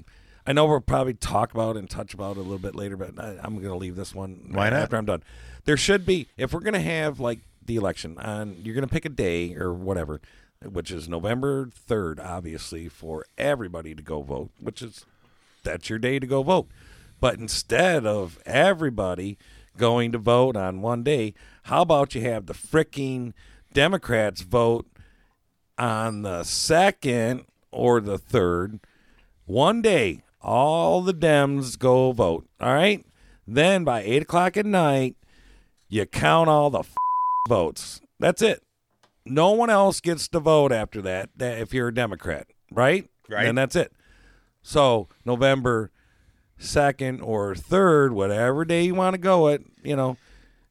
I 0.47 0.53
know 0.53 0.65
we'll 0.67 0.79
probably 0.81 1.15
talk 1.15 1.53
about 1.53 1.75
and 1.75 1.89
touch 1.89 2.13
about 2.13 2.37
it 2.37 2.39
a 2.39 2.43
little 2.43 2.59
bit 2.59 2.75
later, 2.75 2.95
but 2.97 3.19
I, 3.19 3.37
I'm 3.41 3.55
gonna 3.61 3.77
leave 3.77 3.95
this 3.95 4.13
one 4.13 4.49
Why 4.51 4.69
not? 4.69 4.79
after 4.79 4.97
I'm 4.97 5.05
done. 5.05 5.23
There 5.65 5.77
should 5.77 6.05
be, 6.05 6.27
if 6.37 6.53
we're 6.53 6.59
gonna 6.59 6.79
have 6.79 7.19
like 7.19 7.39
the 7.65 7.75
election 7.77 8.17
on, 8.19 8.57
you're 8.63 8.75
gonna 8.75 8.87
pick 8.87 9.05
a 9.05 9.09
day 9.09 9.55
or 9.55 9.73
whatever, 9.73 10.21
which 10.71 10.91
is 10.91 11.07
November 11.07 11.69
third, 11.73 12.19
obviously 12.19 12.87
for 12.87 13.25
everybody 13.37 13.95
to 13.95 14.01
go 14.01 14.21
vote, 14.21 14.51
which 14.59 14.81
is 14.81 15.05
that's 15.63 15.89
your 15.89 15.99
day 15.99 16.19
to 16.19 16.27
go 16.27 16.43
vote. 16.43 16.67
But 17.19 17.39
instead 17.39 18.05
of 18.05 18.39
everybody 18.45 19.37
going 19.77 20.11
to 20.11 20.17
vote 20.17 20.55
on 20.55 20.81
one 20.81 21.03
day, 21.03 21.33
how 21.63 21.81
about 21.81 22.15
you 22.15 22.21
have 22.21 22.45
the 22.45 22.53
fricking 22.53 23.33
Democrats 23.73 24.41
vote 24.41 24.87
on 25.77 26.21
the 26.21 26.43
second 26.43 27.45
or 27.71 27.99
the 27.99 28.17
third? 28.17 28.79
One 29.45 29.81
day, 29.81 30.23
all 30.41 31.01
the 31.01 31.13
Dems 31.13 31.77
go 31.77 32.11
vote. 32.11 32.47
All 32.59 32.73
right? 32.73 33.05
Then 33.47 33.83
by 33.83 34.01
8 34.01 34.23
o'clock 34.23 34.57
at 34.57 34.65
night, 34.65 35.15
you 35.89 36.05
count 36.05 36.49
all 36.49 36.69
the 36.69 36.79
f- 36.79 36.95
votes. 37.47 38.01
That's 38.19 38.41
it. 38.41 38.63
No 39.25 39.51
one 39.51 39.69
else 39.69 39.99
gets 40.01 40.27
to 40.29 40.39
vote 40.39 40.71
after 40.71 41.01
that, 41.01 41.29
that 41.37 41.59
if 41.59 41.73
you're 41.73 41.87
a 41.87 41.93
Democrat, 41.93 42.47
right? 42.71 43.09
Right. 43.29 43.47
And 43.47 43.57
that's 43.57 43.75
it. 43.75 43.91
So 44.61 45.07
November 45.25 45.91
second 46.57 47.21
or 47.21 47.55
third, 47.55 48.13
whatever 48.13 48.65
day 48.65 48.83
you 48.83 48.95
want 48.95 49.13
to 49.15 49.17
go 49.17 49.47
it, 49.47 49.65
you 49.83 49.95
know, 49.95 50.17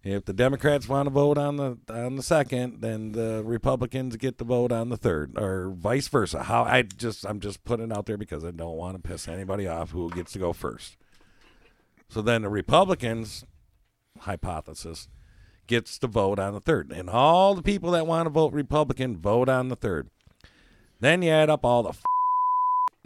if 0.04 0.26
the 0.26 0.32
Democrats 0.34 0.86
want 0.86 1.06
to 1.06 1.10
vote 1.10 1.38
on 1.38 1.56
the 1.56 1.78
on 1.88 2.16
the 2.16 2.22
second, 2.22 2.82
then 2.82 3.12
the 3.12 3.42
Republicans 3.42 4.16
get 4.16 4.36
to 4.38 4.44
vote 4.44 4.70
on 4.70 4.90
the 4.90 4.98
third, 4.98 5.32
or 5.38 5.70
vice 5.70 6.08
versa. 6.08 6.42
How 6.42 6.64
I 6.64 6.82
just 6.82 7.24
I'm 7.24 7.40
just 7.40 7.64
putting 7.64 7.90
it 7.90 7.96
out 7.96 8.04
there 8.04 8.18
because 8.18 8.44
I 8.44 8.50
don't 8.50 8.76
want 8.76 9.02
to 9.02 9.08
piss 9.08 9.26
anybody 9.26 9.66
off 9.66 9.92
who 9.92 10.10
gets 10.10 10.32
to 10.32 10.38
go 10.38 10.52
first. 10.52 10.98
So 12.10 12.20
then 12.20 12.42
the 12.42 12.50
Republicans, 12.50 13.44
hypothesis, 14.20 15.08
gets 15.66 15.98
to 15.98 16.06
vote 16.06 16.38
on 16.38 16.54
the 16.54 16.60
third. 16.60 16.92
And 16.92 17.08
all 17.08 17.54
the 17.54 17.62
people 17.62 17.90
that 17.92 18.06
want 18.06 18.26
to 18.26 18.30
vote 18.30 18.52
Republican 18.52 19.16
vote 19.16 19.48
on 19.48 19.68
the 19.68 19.76
third. 19.76 20.08
Then 21.00 21.22
you 21.22 21.30
add 21.30 21.50
up 21.50 21.64
all 21.64 21.82
the 21.82 21.90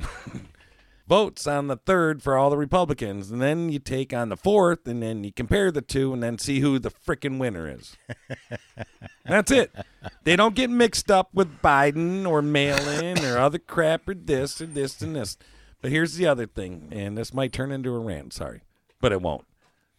f- 0.00 0.42
votes 1.08 1.46
on 1.46 1.66
the 1.66 1.76
third 1.76 2.22
for 2.22 2.36
all 2.36 2.50
the 2.50 2.56
Republicans. 2.56 3.30
And 3.30 3.40
then 3.40 3.70
you 3.70 3.78
take 3.78 4.12
on 4.12 4.28
the 4.28 4.36
fourth, 4.36 4.86
and 4.86 5.02
then 5.02 5.24
you 5.24 5.32
compare 5.32 5.70
the 5.70 5.82
two, 5.82 6.12
and 6.12 6.22
then 6.22 6.38
see 6.38 6.60
who 6.60 6.78
the 6.78 6.90
freaking 6.90 7.38
winner 7.38 7.68
is. 7.68 7.96
That's 9.24 9.50
it. 9.50 9.74
They 10.24 10.36
don't 10.36 10.54
get 10.54 10.70
mixed 10.70 11.10
up 11.10 11.30
with 11.34 11.60
Biden 11.60 12.26
or 12.26 12.42
mail 12.42 12.78
in 12.88 13.24
or 13.24 13.38
other 13.38 13.58
crap 13.58 14.08
or 14.08 14.14
this 14.14 14.60
or 14.60 14.66
this 14.66 15.00
and 15.02 15.16
this. 15.16 15.36
But 15.80 15.90
here's 15.92 16.16
the 16.16 16.26
other 16.26 16.46
thing, 16.46 16.88
and 16.90 17.16
this 17.16 17.32
might 17.32 17.52
turn 17.52 17.70
into 17.70 17.94
a 17.94 17.98
rant, 17.98 18.32
sorry, 18.32 18.62
but 19.00 19.12
it 19.12 19.22
won't. 19.22 19.44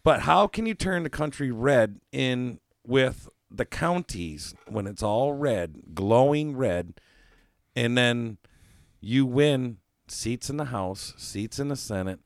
But 0.02 0.20
how 0.20 0.46
can 0.46 0.66
you 0.66 0.74
turn 0.74 1.02
the 1.02 1.10
country 1.10 1.50
red 1.50 2.00
in 2.12 2.60
with 2.86 3.28
the 3.50 3.66
counties 3.66 4.54
when 4.66 4.86
it's 4.86 5.02
all 5.02 5.32
red, 5.32 5.94
glowing 5.94 6.56
red, 6.56 6.94
and 7.76 7.98
then 7.98 8.38
you 9.00 9.26
win 9.26 9.78
seats 10.08 10.48
in 10.48 10.56
the 10.56 10.66
House, 10.66 11.14
seats 11.16 11.58
in 11.58 11.68
the 11.68 11.76
Senate, 11.76 12.20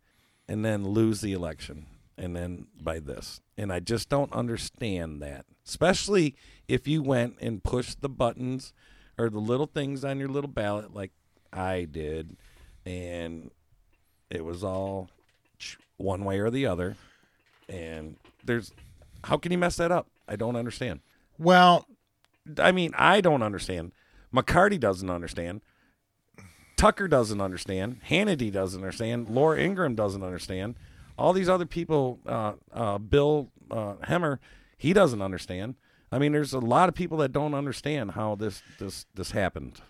and 0.46 0.64
then 0.64 0.84
lose 0.84 1.20
the 1.20 1.32
election, 1.32 1.86
and 2.16 2.36
then 2.36 2.66
by 2.80 3.00
this? 3.00 3.40
And 3.56 3.72
I 3.72 3.80
just 3.80 4.08
don't 4.08 4.32
understand 4.32 5.20
that, 5.22 5.46
especially 5.66 6.36
if 6.68 6.86
you 6.86 7.02
went 7.02 7.36
and 7.40 7.64
pushed 7.64 8.00
the 8.02 8.08
buttons 8.08 8.72
or 9.18 9.30
the 9.30 9.38
little 9.38 9.66
things 9.66 10.04
on 10.04 10.18
your 10.18 10.28
little 10.28 10.50
ballot 10.50 10.94
like 10.94 11.12
I 11.52 11.86
did, 11.90 12.36
and 12.86 13.50
it 14.30 14.44
was 14.44 14.62
all 14.62 15.10
one 15.96 16.24
way 16.24 16.38
or 16.38 16.50
the 16.50 16.66
other 16.66 16.96
and 17.68 18.16
there's 18.44 18.72
how 19.24 19.36
can 19.36 19.52
you 19.52 19.58
mess 19.58 19.76
that 19.76 19.90
up? 19.90 20.08
I 20.28 20.36
don't 20.36 20.56
understand. 20.56 21.00
Well, 21.38 21.86
I 22.58 22.72
mean, 22.72 22.92
I 22.96 23.20
don't 23.20 23.42
understand. 23.42 23.92
McCarty 24.34 24.78
doesn't 24.78 25.08
understand. 25.10 25.62
Tucker 26.76 27.08
doesn't 27.08 27.40
understand. 27.40 28.00
Hannity 28.08 28.52
doesn't 28.52 28.80
understand. 28.80 29.28
Laura 29.28 29.58
Ingraham 29.58 29.94
doesn't 29.94 30.22
understand. 30.22 30.74
All 31.16 31.32
these 31.32 31.48
other 31.48 31.66
people, 31.66 32.18
uh, 32.26 32.54
uh, 32.72 32.98
Bill 32.98 33.50
uh, 33.70 33.94
Hemmer, 34.04 34.38
he 34.76 34.92
doesn't 34.92 35.22
understand. 35.22 35.76
I 36.10 36.18
mean, 36.18 36.32
there's 36.32 36.52
a 36.52 36.58
lot 36.58 36.88
of 36.88 36.94
people 36.94 37.18
that 37.18 37.32
don't 37.32 37.54
understand 37.54 38.12
how 38.12 38.34
this 38.34 38.62
this 38.78 39.06
this 39.14 39.30
happened. 39.30 39.80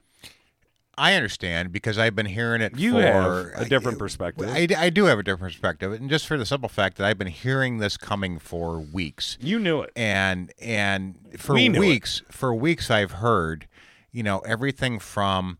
I 0.96 1.14
understand 1.14 1.72
because 1.72 1.98
I've 1.98 2.14
been 2.14 2.26
hearing 2.26 2.60
it. 2.60 2.76
You 2.78 2.92
for, 2.92 3.02
have 3.02 3.66
a 3.66 3.68
different 3.68 3.96
uh, 3.96 4.00
perspective. 4.00 4.48
I, 4.48 4.68
I 4.76 4.90
do 4.90 5.04
have 5.04 5.18
a 5.18 5.22
different 5.22 5.52
perspective, 5.52 5.92
and 5.92 6.08
just 6.08 6.26
for 6.26 6.36
the 6.38 6.46
simple 6.46 6.68
fact 6.68 6.96
that 6.98 7.06
I've 7.06 7.18
been 7.18 7.28
hearing 7.28 7.78
this 7.78 7.96
coming 7.96 8.38
for 8.38 8.78
weeks, 8.78 9.38
You 9.40 9.58
knew 9.58 9.82
it. 9.82 9.90
and 9.96 10.52
and 10.60 11.16
for 11.36 11.54
We 11.54 11.68
weeks, 11.68 12.22
for 12.30 12.54
weeks, 12.54 12.90
I've 12.90 13.12
heard, 13.12 13.66
you 14.12 14.22
know, 14.22 14.38
everything 14.40 14.98
from 14.98 15.58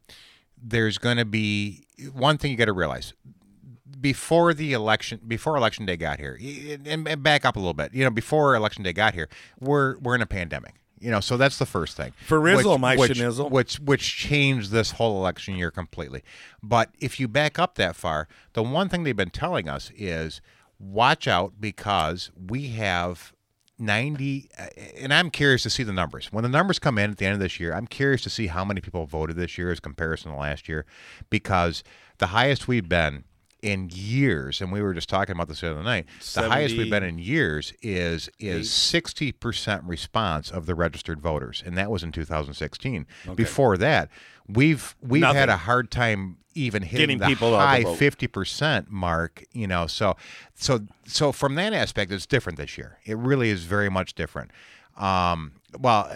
there's 0.61 0.99
going 0.99 1.19
to 1.19 1.25
be 1.25 1.87
one 2.13 2.39
thing 2.39 2.51
you 2.51 2.57
got 2.57 2.65
to 2.67 2.73
realize 2.73 3.13
before 4.01 4.53
the 4.53 4.73
election 4.73 5.21
before 5.27 5.57
election 5.57 5.87
day 5.87 5.97
got 5.97 6.19
here 6.19 6.39
and, 6.87 7.07
and 7.09 7.23
back 7.23 7.45
up 7.45 7.57
a 7.57 7.59
little 7.59 7.73
bit 7.75 7.95
you 7.95 8.05
know 8.05 8.11
before 8.11 8.55
election 8.55 8.83
day 8.83 8.93
got 8.93 9.15
here 9.15 9.29
we're 9.61 9.97
we're 9.99 10.15
in 10.15 10.21
a 10.21 10.27
pandemic 10.27 10.75
you 10.99 11.11
know 11.11 11.21
so 11.21 11.37
that's 11.37 11.59
the 11.59 11.67
first 11.67 11.97
thing. 11.97 12.13
For 12.27 12.41
Rizzle, 12.41 12.73
which, 12.73 12.81
my 12.81 12.97
which, 12.97 13.13
schnizzle. 13.13 13.51
which 13.51 13.77
which 13.77 14.17
changed 14.17 14.71
this 14.71 14.93
whole 14.93 15.19
election 15.19 15.57
year 15.57 15.71
completely. 15.71 16.23
But 16.63 16.91
if 16.99 17.21
you 17.21 17.29
back 17.29 17.59
up 17.59 17.75
that 17.77 17.97
far 17.97 18.29
the 18.53 18.63
one 18.63 18.89
thing 18.89 19.05
they've 19.05 19.17
been 19.17 19.31
telling 19.31 19.69
us 19.69 19.91
is 19.97 20.41
watch 20.79 21.29
out 21.29 21.55
because 21.61 22.31
we 22.35 22.69
have 22.69 23.33
90 23.79 24.49
uh, 24.59 24.67
and 24.99 25.13
i'm 25.13 25.31
curious 25.31 25.63
to 25.65 25.71
see 25.71 25.83
the 25.83 25.93
numbers. 25.93 26.33
When 26.33 26.43
the 26.43 26.49
numbers 26.49 26.79
come 26.79 26.99
in 26.99 27.11
at 27.11 27.19
the 27.19 27.27
end 27.27 27.35
of 27.35 27.41
this 27.41 27.59
year 27.59 27.75
i'm 27.75 27.87
curious 27.87 28.23
to 28.23 28.31
see 28.31 28.47
how 28.47 28.65
many 28.65 28.81
people 28.81 29.07
voted 29.07 29.37
this 29.37 29.59
year 29.59 29.71
as 29.71 29.81
comparison 29.81 30.31
to 30.31 30.39
last 30.39 30.69
year 30.69 30.85
because 31.31 31.83
the 32.19 32.29
highest 32.29 32.69
we've 32.69 32.89
been 32.89 33.25
in 33.65 33.89
years 33.91 34.61
and 34.61 34.71
we 34.71 34.83
were 34.83 34.93
just 34.93 35.09
talking 35.09 35.33
about 35.35 35.49
this 35.49 35.63
the 35.63 35.71
other 35.71 35.83
night 35.83 36.05
the 36.35 36.49
highest 36.51 36.77
we've 36.77 36.91
been 36.91 37.03
in 37.03 37.19
years 37.19 37.73
is 37.81 38.29
is 38.39 38.69
60% 38.69 39.81
response 39.85 40.51
of 40.51 40.67
the 40.67 40.75
registered 40.75 41.19
voters 41.21 41.63
and 41.65 41.77
that 41.79 41.91
was 41.91 42.03
in 42.03 42.13
2016 42.13 43.07
before 43.35 43.79
that 43.79 44.11
we've 44.47 44.95
we've 45.01 45.23
had 45.23 45.49
a 45.49 45.57
hard 45.57 45.91
time 45.91 46.37
even 46.55 46.83
hitting 46.83 47.19
Getting 47.19 47.19
the 47.19 47.27
people 47.27 47.57
high 47.57 47.85
50% 47.85 48.89
mark 48.91 49.43
you 49.53 49.67
know 49.67 49.87
so 49.87 50.15
so 50.55 50.81
so 51.07 51.33
from 51.33 51.55
that 51.55 51.73
aspect 51.73 52.13
it's 52.13 52.27
different 52.27 52.59
this 52.59 52.77
year. 52.77 52.99
It 53.07 53.17
really 53.17 53.49
is 53.49 53.65
very 53.65 53.89
much 53.91 54.15
different. 54.15 54.51
Um 54.97 55.53
well 55.81 56.15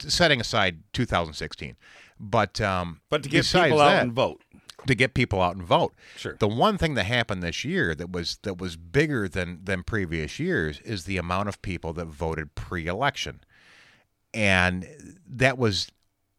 setting 0.00 0.40
aside 0.40 0.80
2016 0.92 1.76
but 2.20 2.60
um 2.60 3.00
But 3.10 3.22
to 3.22 3.28
get 3.28 3.44
people 3.46 3.80
out 3.80 3.90
that- 3.90 4.02
and 4.02 4.12
vote. 4.12 4.42
To 4.86 4.94
get 4.94 5.14
people 5.14 5.42
out 5.42 5.56
and 5.56 5.64
vote. 5.64 5.94
Sure. 6.16 6.36
The 6.38 6.48
one 6.48 6.78
thing 6.78 6.94
that 6.94 7.04
happened 7.04 7.42
this 7.42 7.64
year 7.64 7.94
that 7.94 8.10
was 8.10 8.38
that 8.42 8.58
was 8.58 8.76
bigger 8.76 9.28
than 9.28 9.60
than 9.64 9.82
previous 9.82 10.38
years 10.38 10.80
is 10.80 11.04
the 11.04 11.16
amount 11.16 11.48
of 11.48 11.60
people 11.62 11.92
that 11.94 12.06
voted 12.06 12.54
pre-election. 12.54 13.40
And 14.34 14.86
that 15.26 15.58
was 15.58 15.90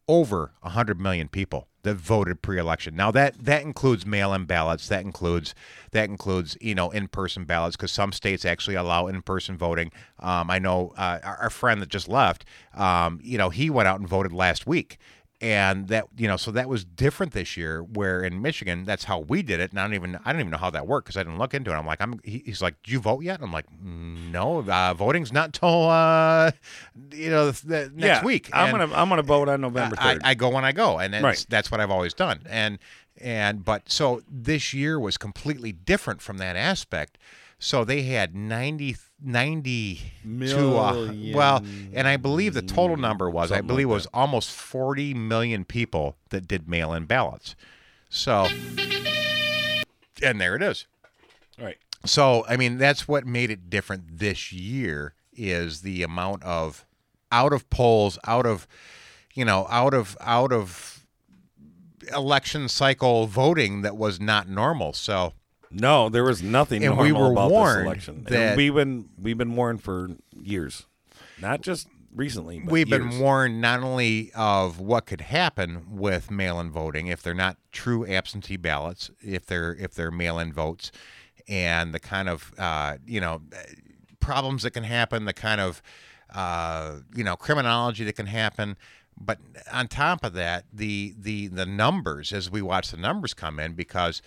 over 0.08 0.52
100 0.60 1.00
million 1.00 1.28
people 1.28 1.68
that 1.82 1.94
voted 1.94 2.42
pre-election. 2.42 2.94
Now 2.94 3.10
that 3.10 3.44
that 3.44 3.62
includes 3.62 4.04
mail-in 4.04 4.44
ballots, 4.44 4.88
that 4.88 5.02
includes 5.02 5.54
that 5.92 6.08
includes, 6.08 6.56
you 6.60 6.74
know, 6.74 6.90
in-person 6.90 7.44
ballots 7.44 7.76
cuz 7.76 7.90
some 7.92 8.12
states 8.12 8.44
actually 8.44 8.74
allow 8.74 9.06
in-person 9.06 9.56
voting. 9.56 9.90
Um, 10.18 10.50
I 10.50 10.58
know 10.58 10.92
uh, 10.96 11.18
our, 11.22 11.36
our 11.42 11.50
friend 11.50 11.80
that 11.82 11.88
just 11.88 12.08
left, 12.08 12.44
um, 12.74 13.20
you 13.22 13.38
know, 13.38 13.50
he 13.50 13.70
went 13.70 13.88
out 13.88 13.98
and 13.98 14.08
voted 14.08 14.32
last 14.32 14.66
week 14.66 14.98
and 15.42 15.88
that 15.88 16.06
you 16.18 16.28
know 16.28 16.36
so 16.36 16.50
that 16.50 16.68
was 16.68 16.84
different 16.84 17.32
this 17.32 17.56
year 17.56 17.82
where 17.82 18.22
in 18.22 18.42
michigan 18.42 18.84
that's 18.84 19.04
how 19.04 19.18
we 19.20 19.42
did 19.42 19.58
it. 19.60 19.70
And 19.70 19.80
i 19.80 19.84
don't 19.84 19.94
even 19.94 20.18
i 20.24 20.32
don't 20.32 20.40
even 20.40 20.50
know 20.50 20.58
how 20.58 20.70
that 20.70 20.86
worked 20.86 21.06
because 21.06 21.16
i 21.16 21.22
didn't 21.22 21.38
look 21.38 21.54
into 21.54 21.70
it. 21.70 21.74
I'm 21.74 21.86
like 21.86 22.00
i'm 22.00 22.20
he, 22.24 22.42
he's 22.44 22.60
like 22.60 22.74
do 22.82 22.92
you 22.92 23.00
vote 23.00 23.22
yet? 23.22 23.40
I'm 23.42 23.52
like 23.52 23.66
"Mm, 23.70 24.30
no 24.32 24.58
uh, 24.60 24.94
voting's 24.94 25.32
not 25.32 25.52
till 25.54 25.88
uh 25.88 26.50
you 27.12 27.30
know 27.30 27.50
the, 27.50 27.66
the 27.66 27.90
next 27.94 28.20
yeah, 28.20 28.24
week. 28.24 28.50
I'm 28.52 28.74
And 28.74 28.78
gonna 28.90 29.00
I'm 29.00 29.08
gonna 29.08 29.22
vote 29.22 29.48
on 29.48 29.60
November 29.62 29.96
third. 29.96 30.20
I 30.24 30.34
go 30.34 30.50
when 30.50 30.64
i 30.64 30.72
go 30.72 30.98
and 30.98 31.14
that's, 31.14 31.24
Right. 31.24 31.46
that's 31.48 31.70
what 31.70 31.80
i've 31.80 31.90
always 31.90 32.12
done. 32.14 32.40
And 32.48 32.78
and 33.20 33.64
but 33.64 33.90
so 33.90 34.22
this 34.30 34.72
year 34.74 34.98
was 35.00 35.16
completely 35.18 35.72
different 35.72 36.20
from 36.22 36.38
that 36.38 36.56
aspect 36.56 37.18
so 37.60 37.84
they 37.84 38.02
had 38.02 38.34
90 38.34 38.96
90 39.22 40.00
to 40.46 40.76
uh, 40.76 41.14
well 41.32 41.64
and 41.92 42.08
i 42.08 42.16
believe 42.16 42.54
the 42.54 42.62
total 42.62 42.96
number 42.96 43.30
was 43.30 43.52
i 43.52 43.60
believe 43.60 43.86
like 43.86 43.92
it 43.92 43.94
was 43.94 44.06
almost 44.12 44.50
40 44.50 45.14
million 45.14 45.64
people 45.64 46.16
that 46.30 46.48
did 46.48 46.68
mail-in 46.68 47.04
ballots 47.04 47.54
so 48.08 48.48
and 50.22 50.40
there 50.40 50.56
it 50.56 50.62
is 50.62 50.86
right. 51.58 51.78
so 52.04 52.44
I 52.48 52.56
mean 52.56 52.78
that's 52.78 53.06
what 53.06 53.26
made 53.26 53.50
it 53.50 53.70
different 53.70 54.18
this 54.18 54.52
year 54.52 55.14
is 55.32 55.82
the 55.82 56.02
amount 56.02 56.42
of 56.42 56.84
out 57.32 57.52
of 57.52 57.68
polls, 57.70 58.18
out 58.26 58.46
of 58.46 58.66
you 59.34 59.44
know, 59.44 59.66
out 59.70 59.94
of 59.94 60.16
out 60.20 60.52
of 60.52 61.06
election 62.14 62.68
cycle 62.68 63.26
voting 63.26 63.82
that 63.82 63.96
was 63.96 64.18
not 64.20 64.48
normal. 64.48 64.92
So 64.92 65.32
No, 65.70 66.08
there 66.08 66.24
was 66.24 66.42
nothing 66.42 66.84
And 66.84 66.96
normal 66.96 67.04
we 67.04 67.12
were 67.12 67.32
about 67.32 67.50
warned 67.50 67.78
this 67.80 67.84
election. 67.86 68.24
that- 68.24 68.32
and 68.32 68.56
we've 68.56 68.74
been 68.74 69.08
we've 69.20 69.38
been 69.38 69.54
warned 69.54 69.82
for 69.82 70.10
years, 70.42 70.86
not 71.40 71.60
just 71.60 71.86
recently. 72.14 72.58
But 72.60 72.72
we've 72.72 72.88
years. 72.88 73.02
been 73.04 73.20
warned 73.20 73.60
not 73.60 73.80
only 73.82 74.32
of 74.34 74.80
what 74.80 75.06
could 75.06 75.20
happen 75.20 75.84
with 75.96 76.30
mail-in 76.30 76.70
voting 76.72 77.06
if 77.06 77.22
they're 77.22 77.34
not 77.34 77.56
true 77.70 78.04
absentee 78.06 78.56
ballots, 78.56 79.10
if 79.20 79.46
they're 79.46 79.74
if 79.76 79.94
they're 79.94 80.10
mail-in 80.10 80.52
votes, 80.52 80.90
and 81.48 81.94
the 81.94 82.00
kind 82.00 82.28
of 82.28 82.52
uh, 82.58 82.96
you 83.06 83.20
know 83.20 83.42
problems 84.18 84.64
that 84.64 84.72
can 84.72 84.84
happen, 84.84 85.24
the 85.24 85.32
kind 85.32 85.60
of 85.60 85.82
uh, 86.34 86.96
you 87.14 87.22
know 87.22 87.36
criminology 87.36 88.02
that 88.04 88.14
can 88.16 88.26
happen. 88.26 88.76
But 89.22 89.38
on 89.70 89.86
top 89.86 90.24
of 90.24 90.32
that, 90.32 90.64
the 90.72 91.14
the 91.18 91.46
the 91.48 91.66
numbers 91.66 92.32
as 92.32 92.50
we 92.50 92.60
watch 92.62 92.90
the 92.90 92.96
numbers 92.96 93.34
come 93.34 93.60
in 93.60 93.74
because 93.74 94.20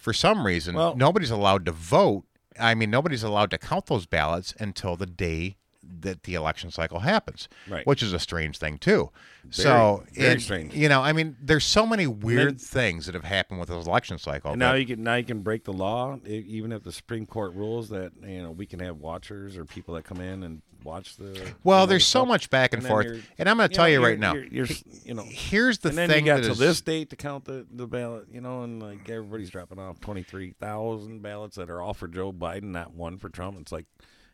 for 0.00 0.12
some 0.12 0.44
reason 0.46 0.74
Well- 0.74 0.96
nobody's 0.96 1.30
allowed 1.30 1.66
to 1.66 1.72
vote. 1.72 2.24
I 2.58 2.74
mean, 2.74 2.90
nobody's 2.90 3.22
allowed 3.22 3.50
to 3.52 3.58
count 3.58 3.86
those 3.86 4.06
ballots 4.06 4.54
until 4.58 4.96
the 4.96 5.06
day 5.06 5.56
that 5.82 6.22
the 6.22 6.34
election 6.34 6.70
cycle 6.70 7.00
happens, 7.00 7.48
Right. 7.68 7.86
which 7.86 8.02
is 8.02 8.12
a 8.12 8.18
strange 8.18 8.58
thing 8.58 8.78
too. 8.78 9.10
so, 9.50 10.04
very 10.12 10.38
strange. 10.40 10.74
You 10.74 10.88
know, 10.88 11.00
I 11.02 11.12
mean, 11.12 11.36
there's 11.42 11.64
so 11.64 11.86
many 11.86 12.06
weird 12.06 12.60
things 12.60 13.06
that 13.06 13.14
have 13.14 13.24
happened 13.24 13.58
with 13.60 13.68
this 13.70 13.86
election 13.86 14.18
cycle. 14.18 14.52
And 14.52 14.58
now 14.58 14.74
you 14.74 14.86
can 14.86 15.02
now 15.02 15.14
you 15.16 15.24
can 15.24 15.40
break 15.42 15.64
the 15.64 15.72
law, 15.72 16.18
even 16.26 16.72
if 16.72 16.82
the 16.84 16.92
Supreme 16.92 17.26
Court 17.26 17.54
rules 17.54 17.88
that 17.88 18.12
you 18.22 18.42
know 18.42 18.50
we 18.50 18.66
can 18.66 18.80
have 18.80 18.98
watchers 18.98 19.56
or 19.56 19.64
people 19.64 19.94
that 19.94 20.04
come 20.04 20.20
in 20.20 20.42
and 20.42 20.62
watch 20.84 21.16
the. 21.16 21.54
well, 21.64 21.86
there's 21.86 22.02
the 22.02 22.10
so 22.10 22.18
stuff. 22.20 22.28
much 22.28 22.50
back 22.50 22.72
and, 22.72 22.82
then 22.82 22.90
forth, 22.90 23.30
and 23.38 23.48
I'm 23.48 23.56
going 23.56 23.68
to 23.68 23.74
tell 23.74 23.84
know, 23.84 23.90
you 23.92 24.02
right 24.04 24.18
now. 24.18 24.34
you're, 24.34 24.44
you're, 24.46 24.66
you 25.04 25.14
know. 25.14 25.24
Here's 25.26 25.78
the 25.78 25.90
and 25.90 25.98
then 25.98 26.08
thing 26.08 26.26
you 26.26 26.32
got 26.32 26.42
to 26.42 26.50
is- 26.50 26.58
this 26.58 26.80
date 26.80 27.10
to 27.10 27.16
count 27.16 27.44
the, 27.44 27.66
the 27.70 27.86
ballot, 27.86 28.26
you 28.32 28.40
know, 28.40 28.62
and 28.62 28.82
like 28.82 29.08
everybody's 29.08 29.50
dropping 29.50 29.78
off 29.78 30.00
twenty 30.00 30.22
three 30.22 30.52
thousand 30.60 31.22
ballots 31.22 31.56
that 31.56 31.70
are 31.70 31.80
all 31.80 31.94
for 31.94 32.08
Joe 32.08 32.32
Biden, 32.32 32.64
not 32.64 32.94
one 32.94 33.18
for 33.18 33.28
Trump. 33.28 33.58
It's 33.60 33.72
like, 33.72 33.86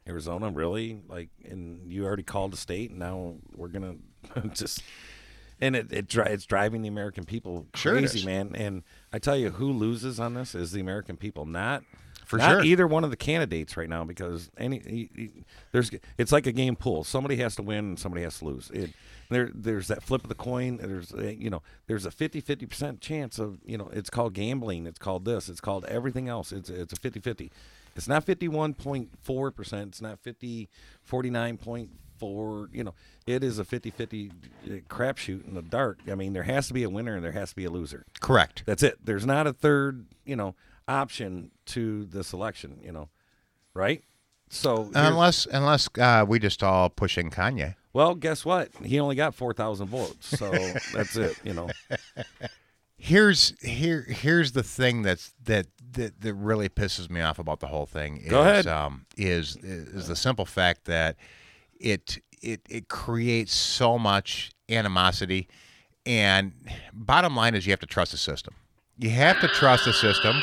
Arizona, 0.09 0.51
really? 0.51 1.01
Like, 1.09 1.31
and 1.45 1.91
you 1.91 2.05
already 2.05 2.23
called 2.23 2.53
the 2.53 2.57
state, 2.57 2.91
and 2.91 2.99
now 2.99 3.35
we're 3.55 3.69
gonna 3.69 3.97
just. 4.53 4.83
And 5.59 5.75
it, 5.75 5.91
it 5.91 6.07
dri- 6.07 6.27
it's 6.29 6.45
driving 6.45 6.83
the 6.83 6.89
American 6.89 7.25
people 7.25 7.67
crazy, 7.73 8.19
is. 8.19 8.27
man. 8.27 8.53
And 8.55 8.83
I 9.11 9.19
tell 9.19 9.39
you, 9.39 9.49
who 9.49 9.73
loses 9.73 10.21
on 10.21 10.35
this 10.35 10.55
is 10.55 10.73
the 10.73 10.83
American 10.83 11.17
people, 11.17 11.47
not 11.47 11.83
For 12.27 12.39
not 12.39 12.51
sure. 12.51 12.65
either 12.65 12.87
one 12.87 13.05
of 13.05 13.11
the 13.11 13.17
candidates 13.17 13.77
right 13.77 13.89
now. 13.89 14.05
Because 14.05 14.51
any 14.59 14.83
y- 14.85 15.09
y- 15.17 15.31
there's 15.73 15.91
it's 16.19 16.33
like 16.33 16.47
a 16.47 16.53
game 16.53 16.77
pool. 16.77 17.05
Somebody 17.05 17.37
has 17.37 17.55
to 17.57 17.63
win, 17.63 17.79
and 17.79 17.99
somebody 17.99 18.23
has 18.25 18.41
to 18.41 18.45
lose. 18.45 18.71
It, 18.73 18.91
there 19.31 19.51
there's 19.55 19.89
that 19.89 20.03
flip 20.03 20.23
of 20.25 20.29
the 20.29 20.35
coin. 20.35 20.77
There's 20.77 21.13
uh, 21.13 21.33
you 21.39 21.51
know 21.51 21.63
there's 21.87 22.05
a 22.05 22.11
50 22.11 22.41
50 22.41 22.67
percent 22.67 23.01
chance 23.01 23.39
of 23.39 23.59
you 23.65 23.79
know 23.79 23.89
it's 23.93 24.11
called 24.11 24.35
gambling. 24.35 24.87
It's 24.87 24.99
called 24.99 25.25
this. 25.25 25.49
It's 25.49 25.61
called 25.61 25.85
everything 25.87 26.29
else. 26.29 26.53
It's 26.53 26.69
it's 26.69 26.93
a 26.93 26.97
50 26.97 27.21
50. 27.21 27.51
It's 27.95 28.09
not 28.09 28.27
51.4 28.27 29.55
percent. 29.55 29.89
It's 29.89 30.03
not 30.03 30.19
50 30.21 30.69
49.4. 31.09 32.69
You 32.73 32.85
know 32.85 32.95
it 33.27 33.45
is 33.45 33.59
a 33.59 33.65
50 33.65 33.91
50 33.91 34.33
crapshoot 34.89 35.47
in 35.47 35.55
the 35.55 35.63
dark. 35.63 35.99
I 36.11 36.15
mean 36.15 36.33
there 36.33 36.45
has 36.45 36.67
to 36.69 36.75
be 36.75 36.83
a 36.83 36.91
winner 36.91 37.15
and 37.17 37.25
there 37.25 37.33
has 37.33 37.51
to 37.51 37.57
be 37.57 37.65
a 37.65 37.71
loser. 37.71 38.05
Correct. 38.21 38.63
That's 38.67 38.83
it. 38.83 38.99
There's 39.05 39.27
not 39.27 39.47
a 39.47 39.53
third, 39.53 40.07
you 40.25 40.37
know, 40.37 40.55
option 40.89 41.51
to 41.67 42.05
this 42.07 42.33
election, 42.33 42.79
you 42.83 42.93
know, 42.93 43.09
right? 43.75 44.03
So, 44.49 44.91
Unless 44.95 45.47
unless 45.47 45.89
uh, 45.99 46.25
we 46.29 46.39
just 46.39 46.63
all 46.63 46.89
pushing 46.89 47.31
Kanye. 47.31 47.75
well, 47.93 48.15
guess 48.15 48.45
what? 48.45 48.71
He 48.85 49.01
only 49.01 49.17
got 49.17 49.35
four 49.35 49.53
thousand 49.53 49.89
votes, 49.89 50.39
so 50.39 50.51
that's 50.95 51.17
it. 51.17 51.37
You 51.43 51.55
know, 51.55 51.69
Here's 52.99 53.53
here 53.61 54.03
here's 54.09 54.53
the 54.53 54.63
thing 54.63 55.03
that's 55.03 55.35
that 55.45 55.67
that, 55.93 56.21
that 56.23 56.35
really 56.35 56.69
pisses 56.69 57.11
me 57.11 57.21
off 57.21 57.39
about 57.39 57.61
the 57.61 57.67
whole 57.67 57.87
thing 57.87 58.17
is 58.19 58.31
Go 58.31 58.41
ahead. 58.41 58.67
um 58.67 59.05
is 59.19 59.57
is 59.57 60.09
the 60.09 60.17
simple 60.17 60.47
fact 60.47 60.87
that 60.87 61.17
it 61.79 62.19
it 62.41 62.63
it 62.71 62.89
creates 62.89 63.53
so 63.55 63.99
much 63.99 64.51
animosity 64.71 65.47
and 66.07 66.53
bottom 66.95 67.37
line 67.37 67.55
is 67.55 67.67
you 67.67 67.73
have 67.73 67.81
to 67.81 67.87
trust 67.87 68.13
the 68.13 68.19
system. 68.19 68.55
You 68.99 69.11
have 69.11 69.41
to 69.41 69.49
trust 69.49 69.85
the 69.85 69.93
system. 69.93 70.41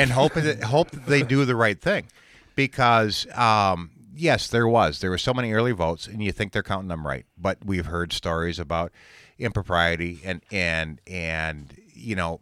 And 0.00 0.10
hope 0.10 0.34
that 0.34 0.64
hope 0.64 0.90
that 0.90 1.06
they 1.06 1.22
do 1.22 1.44
the 1.44 1.56
right 1.56 1.80
thing, 1.80 2.06
because 2.54 3.26
um, 3.36 3.90
yes, 4.14 4.48
there 4.48 4.68
was 4.68 5.00
there 5.00 5.10
were 5.10 5.18
so 5.18 5.34
many 5.34 5.52
early 5.52 5.72
votes, 5.72 6.06
and 6.06 6.22
you 6.22 6.32
think 6.32 6.52
they're 6.52 6.62
counting 6.62 6.88
them 6.88 7.06
right, 7.06 7.26
but 7.38 7.58
we've 7.64 7.86
heard 7.86 8.12
stories 8.12 8.58
about 8.58 8.92
impropriety 9.38 10.20
and 10.24 10.42
and 10.50 11.00
and 11.06 11.74
you 11.94 12.14
know 12.14 12.40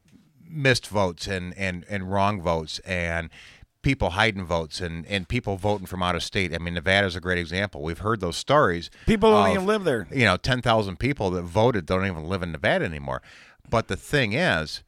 missed 0.49 0.89
votes 0.89 1.27
and 1.27 1.57
and 1.57 1.85
and 1.89 2.11
wrong 2.11 2.41
votes 2.41 2.81
and 2.81 3.31
people 3.83 4.11
hiding 4.11 4.45
votes 4.45 4.81
and 4.81 5.07
and 5.07 5.29
people 5.29 5.57
voting 5.57 5.87
from 5.87 6.03
out 6.03 6.15
of 6.17 6.23
state. 6.23 6.53
I 6.55 6.59
mean, 6.59 6.75
Nevada's 6.75 7.17
a 7.17 7.21
great 7.21 7.39
example. 7.39 7.83
We've 7.83 7.99
heard 7.99 8.21
those 8.21 8.37
stories. 8.37 8.91
people 9.07 9.31
don't 9.31 9.47
of- 9.47 9.55
even 9.55 9.67
live 9.67 9.85
there. 9.85 10.09
you 10.11 10.25
know, 10.25 10.37
10,000 10.37 10.99
people 10.99 11.31
that 11.31 11.43
voted 11.43 11.87
don't 11.87 12.07
even 12.07 12.25
live 12.25 12.43
in 12.43 12.53
Nevada 12.53 12.85
anymore. 12.85 13.23
But 13.71 13.89
the 13.89 13.97
thing 13.97 14.33
is, 14.33 14.83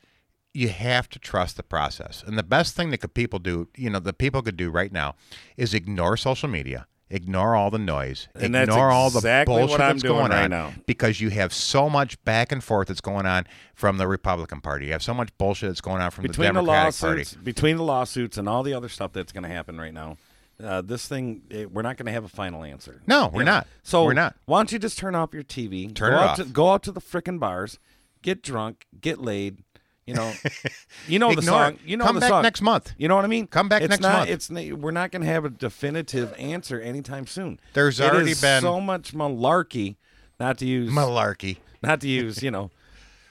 you 0.52 0.68
have 0.68 1.08
to 1.10 1.18
trust 1.18 1.56
the 1.56 1.62
process. 1.62 2.24
And 2.26 2.36
the 2.38 2.42
best 2.42 2.74
thing 2.74 2.90
that 2.90 2.98
could 2.98 3.14
people 3.14 3.38
do, 3.38 3.68
you 3.76 3.88
know, 3.90 4.00
the 4.00 4.12
people 4.12 4.42
could 4.42 4.56
do 4.56 4.70
right 4.70 4.92
now 4.92 5.14
is 5.56 5.72
ignore 5.74 6.16
social 6.16 6.48
media, 6.48 6.86
ignore 7.08 7.54
all 7.54 7.70
the 7.70 7.78
noise, 7.78 8.26
And 8.34 8.56
ignore 8.56 8.90
all 8.90 9.10
the 9.10 9.18
exactly 9.18 9.54
what 9.54 9.60
bullshit 9.68 9.80
I'm 9.80 9.88
that's 9.96 10.02
doing 10.02 10.18
going 10.18 10.30
right 10.32 10.44
on 10.44 10.50
now. 10.50 10.72
because 10.86 11.20
you 11.20 11.30
have 11.30 11.52
so 11.54 11.88
much 11.88 12.22
back 12.24 12.50
and 12.52 12.62
forth 12.64 12.88
that's 12.88 13.00
going 13.00 13.26
on 13.26 13.46
from 13.74 13.96
the 13.98 14.08
Republican 14.08 14.60
Party. 14.60 14.86
You 14.86 14.92
have 14.92 15.02
so 15.04 15.14
much 15.14 15.30
bullshit 15.38 15.70
that's 15.70 15.80
going 15.80 16.02
on 16.02 16.10
from 16.10 16.22
Between 16.22 16.52
the 16.54 16.60
the 16.60 16.66
Democratic 16.66 16.98
Party. 17.00 17.18
lawsuits, 17.20 17.34
between 17.42 17.76
the 17.76 17.84
lawsuits 17.84 18.36
and 18.36 18.48
all 18.48 18.62
the 18.64 18.74
other 18.74 18.88
stuff 18.88 19.12
that's 19.12 19.32
going 19.32 19.44
to 19.44 19.48
happen 19.50 19.78
right 19.78 19.94
now, 19.94 20.16
uh, 20.62 20.82
this 20.82 21.06
thing 21.08 21.42
it, 21.48 21.70
we're 21.72 21.82
not 21.82 21.96
going 21.96 22.06
to 22.06 22.12
have 22.12 22.24
a 22.24 22.28
final 22.28 22.64
answer. 22.64 23.00
No, 23.06 23.30
we're 23.32 23.44
not. 23.44 23.66
So 23.82 24.04
We're 24.04 24.12
not. 24.14 24.34
Why 24.46 24.58
don't 24.58 24.72
you 24.72 24.78
just 24.80 24.98
turn 24.98 25.14
off 25.14 25.32
your 25.32 25.42
TV? 25.44 25.94
Turn 25.94 26.10
go 26.10 26.16
it 26.16 26.20
out 26.20 26.28
off. 26.30 26.36
To, 26.38 26.44
go 26.44 26.70
out 26.72 26.82
to 26.82 26.92
the 26.92 27.00
frickin' 27.00 27.38
bars, 27.40 27.78
get 28.20 28.42
drunk, 28.42 28.86
get 29.00 29.20
laid. 29.20 29.62
You 30.06 30.14
know, 30.14 30.32
you 31.08 31.18
know 31.18 31.34
the 31.34 31.42
song. 31.42 31.74
it. 31.74 31.80
You 31.84 31.96
know 31.96 32.04
Come 32.04 32.16
the 32.16 32.20
back 32.20 32.30
song 32.30 32.42
next 32.42 32.62
month. 32.62 32.92
You 32.98 33.06
know 33.08 33.16
what 33.16 33.24
I 33.24 33.28
mean? 33.28 33.46
Come 33.46 33.68
back 33.68 33.82
it's 33.82 33.90
next 33.90 34.02
not, 34.02 34.28
month. 34.28 34.30
It's 34.30 34.50
we're 34.50 34.90
not 34.90 35.12
going 35.12 35.22
to 35.22 35.28
have 35.28 35.44
a 35.44 35.50
definitive 35.50 36.34
answer 36.38 36.80
anytime 36.80 37.26
soon. 37.26 37.60
There's 37.74 38.00
It 38.00 38.10
already 38.12 38.34
been- 38.34 38.62
so 38.62 38.80
much 38.80 39.12
malarkey. 39.14 39.96
Not 40.40 40.56
to 40.58 40.66
use 40.66 40.90
Malarkey. 40.90 41.58
not 41.82 42.00
to 42.00 42.08
use 42.08 42.42
you 42.42 42.50
know 42.50 42.70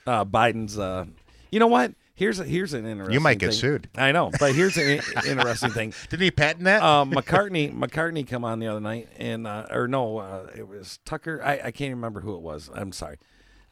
uh, 0.05 0.23
Biden's. 0.25 0.77
Uh, 0.77 1.05
you 1.51 1.59
know 1.59 1.67
what? 1.67 1.93
Here's 2.13 2.39
a, 2.39 2.43
here's 2.43 2.73
an 2.73 2.85
interesting. 2.85 3.13
You 3.13 3.19
might 3.21 3.39
get 3.39 3.51
thing. 3.51 3.59
sued. 3.59 3.89
I 3.95 4.11
know, 4.11 4.29
but 4.39 4.53
here's 4.53 4.77
an 4.77 4.99
interesting 5.25 5.71
thing. 5.71 5.93
Didn't 6.09 6.21
he 6.23 6.31
patent 6.31 6.65
that? 6.65 6.83
Um, 6.83 7.11
McCartney 7.13 7.73
McCartney 7.73 8.27
come 8.27 8.43
on 8.45 8.59
the 8.59 8.67
other 8.67 8.81
night, 8.81 9.07
and 9.17 9.47
uh, 9.47 9.67
or 9.71 9.87
no, 9.87 10.17
uh, 10.19 10.47
it 10.55 10.67
was 10.67 10.99
Tucker. 11.05 11.41
I, 11.43 11.59
I 11.65 11.71
can't 11.71 11.91
remember 11.95 12.19
who 12.21 12.35
it 12.35 12.41
was. 12.41 12.69
I'm 12.75 12.91
sorry. 12.91 13.17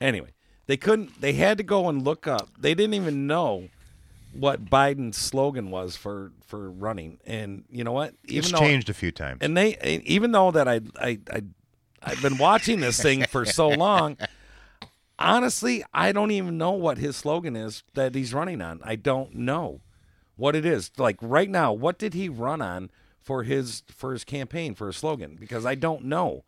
Anyway, 0.01 0.29
they 0.67 0.77
couldn't. 0.77 1.19
They 1.21 1.33
had 1.33 1.57
to 1.57 1.63
go 1.63 1.89
and 1.89 2.03
look 2.03 2.27
up. 2.27 2.49
They 2.59 2.75
didn't 2.75 2.93
even 2.93 3.25
know 3.27 3.69
what 4.33 4.65
Biden's 4.65 5.17
slogan 5.17 5.71
was 5.71 5.95
for 5.95 6.31
for 6.45 6.69
running. 6.69 7.19
And 7.25 7.63
you 7.71 7.83
know 7.83 7.93
what? 7.93 8.13
Even 8.25 8.39
it's 8.39 8.51
though 8.51 8.59
changed 8.59 8.89
a 8.89 8.93
few 8.93 9.11
times. 9.11 9.39
and 9.41 9.57
they 9.57 10.01
even 10.05 10.31
though 10.31 10.51
that 10.51 10.67
I 10.67 10.81
I 10.99 11.19
I 11.31 11.41
I've 12.03 12.21
been 12.21 12.37
watching 12.37 12.79
this 12.79 13.01
thing 13.01 13.25
for 13.25 13.45
so 13.45 13.67
long. 13.85 14.17
Honestly, 15.19 15.83
I 15.93 16.11
don't 16.11 16.29
even 16.29 16.59
know 16.59 16.71
what 16.71 16.99
his 16.99 17.15
slogan 17.15 17.55
is 17.55 17.83
that 17.95 18.13
he's 18.13 18.33
running 18.35 18.61
on. 18.61 18.81
I 18.83 18.95
don't 18.95 19.33
know 19.33 19.81
what 20.35 20.55
it 20.55 20.63
is. 20.63 20.91
Like 20.97 21.17
right 21.21 21.49
now, 21.49 21.73
what 21.73 21.97
did 21.97 22.13
he 22.13 22.29
run 22.29 22.61
on 22.61 22.91
for 23.19 23.43
his 23.43 23.81
for 23.87 24.11
his 24.13 24.23
campaign 24.23 24.75
for 24.75 24.87
his 24.87 24.97
slogan? 24.97 25.35
Because 25.39 25.65
I 25.65 25.73
don't 25.75 26.03
know. 26.05 26.43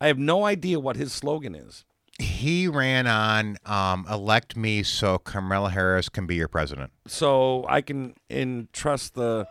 I 0.00 0.06
have 0.06 0.18
no 0.18 0.44
idea 0.44 0.80
what 0.80 0.96
his 0.96 1.12
slogan 1.12 1.54
is. 1.54 1.84
He 2.18 2.68
ran 2.68 3.06
on 3.06 3.56
um, 3.66 4.06
elect 4.10 4.56
me 4.56 4.82
so 4.82 5.18
Kamala 5.18 5.70
Harris 5.70 6.08
can 6.08 6.26
be 6.26 6.36
your 6.36 6.48
president. 6.48 6.92
So 7.06 7.64
I 7.68 7.80
can 7.80 8.14
entrust 8.30 9.14
the 9.14 9.46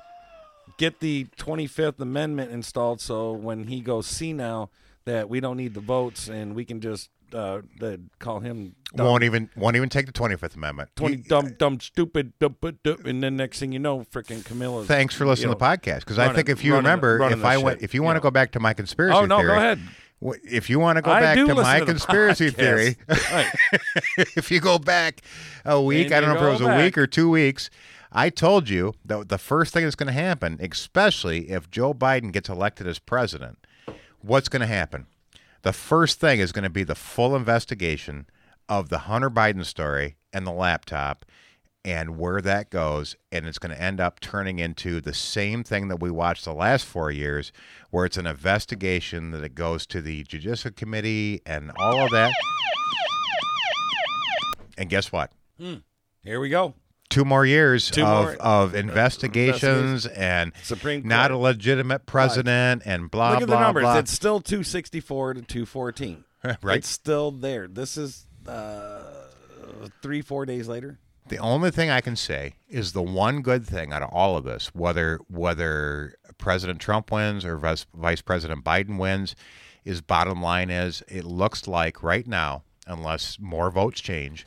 get 0.78 0.99
the 0.99 1.26
25th 1.38 1.99
amendment 1.99 2.52
installed 2.52 2.99
so 2.99 3.32
when 3.32 3.65
he 3.67 3.80
goes 3.80 4.08
see 4.08 4.34
now 4.34 4.69
that 5.06 5.30
we 5.30 5.39
don't 5.39 5.58
need 5.58 5.73
the 5.73 5.80
votes 5.80 6.28
and 6.28 6.56
we 6.56 6.65
can 6.65 6.82
just 6.82 7.10
uh, 7.34 7.62
the, 7.80 7.99
call 8.19 8.39
him 8.39 8.76
dumb, 8.95 9.08
Won't 9.08 9.23
even 9.23 9.49
won't 9.56 9.76
even 9.76 9.89
take 9.89 10.06
the 10.06 10.12
Twenty 10.12 10.36
Fifth 10.36 10.56
Amendment. 10.56 10.89
20 10.95 11.15
He- 11.15 11.21
dumb 11.23 11.54
dumb 11.58 11.80
stupid 11.80 12.34
dumb, 12.39 12.56
dumb, 12.62 12.97
and 13.06 13.23
then 13.23 13.36
next 13.36 13.60
thing 13.60 13.71
you 13.71 13.80
know 13.80 14.02
freaking 14.12 14.45
Camilla 14.45 14.86
Thanks 14.86 15.15
for 15.15 15.26
listening 15.26 15.49
to 15.49 15.56
the 15.58 15.63
podcast 15.65 15.99
because 16.02 16.19
I 16.19 16.32
think 16.34 16.47
if 16.49 16.63
you 16.63 16.73
running- 16.73 16.86
remember, 16.86 17.17
running 17.17 17.39
if 17.39 17.45
I 17.45 17.56
shit, 17.56 17.63
went, 17.63 17.82
if 17.82 17.93
you 17.93 18.04
want 18.04 18.17
to 18.17 18.21
go 18.21 18.32
back 18.32 18.52
to 18.52 18.60
my 18.60 18.73
conspiracy 18.73 19.17
Oh 19.17 19.26
no, 19.26 19.38
theory, 19.39 19.52
go 19.52 19.58
ahead. 19.58 19.80
If 20.44 20.70
you 20.70 20.80
want 20.80 20.98
to 20.98 21.02
go 21.02 21.12
I 21.12 21.20
back 21.20 21.36
to 21.36 21.54
my 21.56 21.80
to 21.80 21.86
conspiracy 21.86 22.50
podcast. 22.52 22.56
theory, 22.56 22.98
Right. 23.08 23.54
if 24.38 24.50
you 24.52 24.60
go 24.60 24.80
back 24.80 25.22
a 25.66 25.82
week, 25.82 26.12
I 26.12 26.20
don't 26.22 26.30
know 26.30 26.36
if 26.38 26.42
it 26.42 26.50
was 26.52 26.60
go 26.62 26.70
a 26.70 26.78
week 26.84 26.98
or 26.98 27.08
two 27.08 27.30
weeks, 27.30 27.70
I 28.12 28.30
told 28.30 28.70
you 28.70 28.94
that 29.06 29.30
the 29.30 29.38
first 29.38 29.74
thing 29.74 29.84
that's 29.84 29.96
going 29.96 30.08
to 30.08 30.14
happen, 30.14 30.58
especially 30.62 31.50
if 31.50 31.70
Joe 31.72 31.94
Biden 31.94 32.32
gets 32.32 32.48
elected 32.48 32.88
as 32.88 33.00
president, 33.00 33.58
what's 34.22 34.50
going 34.50 34.62
to 34.62 34.68
happen? 34.68 35.08
The 35.64 35.74
first 35.74 36.20
thing 36.20 36.40
is 36.40 36.52
going 36.52 36.64
to 36.64 36.70
be 36.70 36.84
the 36.84 36.96
full 36.96 37.36
investigation 37.36 38.28
of 38.70 38.90
the 38.90 39.00
Hunter 39.00 39.30
Biden 39.30 39.66
story 39.66 40.16
and 40.32 40.46
the 40.46 40.52
laptop 40.52 41.26
and 41.86 42.17
where 42.17 42.41
that 42.41 42.69
goes. 42.69 43.15
And 43.32 43.46
it's 43.46 43.60
going 43.60 43.76
to 43.76 43.82
end 43.82 44.00
up 44.00 44.19
turning 44.19 44.60
into 44.60 45.02
the 45.02 45.13
same 45.13 45.63
thing 45.63 45.88
that 45.89 46.00
we 46.00 46.10
watched 46.12 46.46
the 46.46 46.54
last 46.54 46.86
four 46.86 47.12
years, 47.12 47.52
where 47.91 48.06
it's 48.06 48.17
an 48.17 48.28
investigation 48.28 49.32
that 49.32 49.43
it 49.43 49.56
goes 49.56 49.86
to 49.88 50.02
the 50.02 50.24
Judicial 50.24 50.72
Committee 50.72 51.41
and 51.46 51.72
all 51.78 52.02
of 52.06 52.12
that. 52.12 52.32
And 54.78 54.89
guess 54.89 55.12
what? 55.12 55.32
Here 56.24 56.39
we 56.39 56.50
go. 56.50 56.74
Two 57.10 57.26
more 57.26 57.46
years 57.46 57.91
Two 57.91 58.04
of, 58.04 58.24
more 58.26 58.36
of 58.38 58.74
investigations 58.74 60.08
and 60.08 60.52
Supreme 60.63 61.08
not 61.08 61.30
a 61.30 61.38
legitimate 61.38 62.08
president 62.08 62.82
and 62.86 63.12
blah, 63.12 63.34
Look 63.34 63.41
at 63.43 63.48
blah, 63.48 63.58
the 63.58 63.63
numbers. 63.65 63.82
blah. 63.84 63.98
It's 64.00 64.12
still 64.12 64.39
264 64.41 65.36
to 65.36 65.41
214. 65.43 66.24
Right. 66.62 66.80
It's 66.80 66.89
still 66.89 67.32
there. 67.32 67.67
This 67.69 67.96
is 67.96 68.26
uh, 68.48 69.02
three, 70.02 70.22
four 70.22 70.46
days 70.46 70.67
later. 70.67 71.00
The 71.30 71.38
only 71.38 71.72
thing 71.72 71.90
I 71.90 72.02
can 72.02 72.16
say 72.16 72.56
is 72.70 72.92
the 72.94 73.02
one 73.02 73.42
good 73.42 73.66
thing 73.66 73.94
out 73.94 74.02
of 74.02 74.10
all 74.12 74.36
of 74.38 74.44
this, 74.44 74.68
whether 74.76 75.20
whether 75.30 76.16
President 76.38 76.80
Trump 76.80 77.12
wins 77.12 77.46
or 77.46 77.58
Vice, 77.58 78.22
President 78.22 78.64
Biden 78.64 78.98
wins, 78.98 79.36
is 79.86 80.02
bottom 80.02 80.42
line 80.42 80.70
is 80.70 81.02
it 81.08 81.24
looks 81.24 81.68
like 81.68 82.04
right 82.04 82.28
now, 82.28 82.64
unless 82.88 83.40
more 83.40 83.72
votes 83.72 84.02
change, 84.02 84.46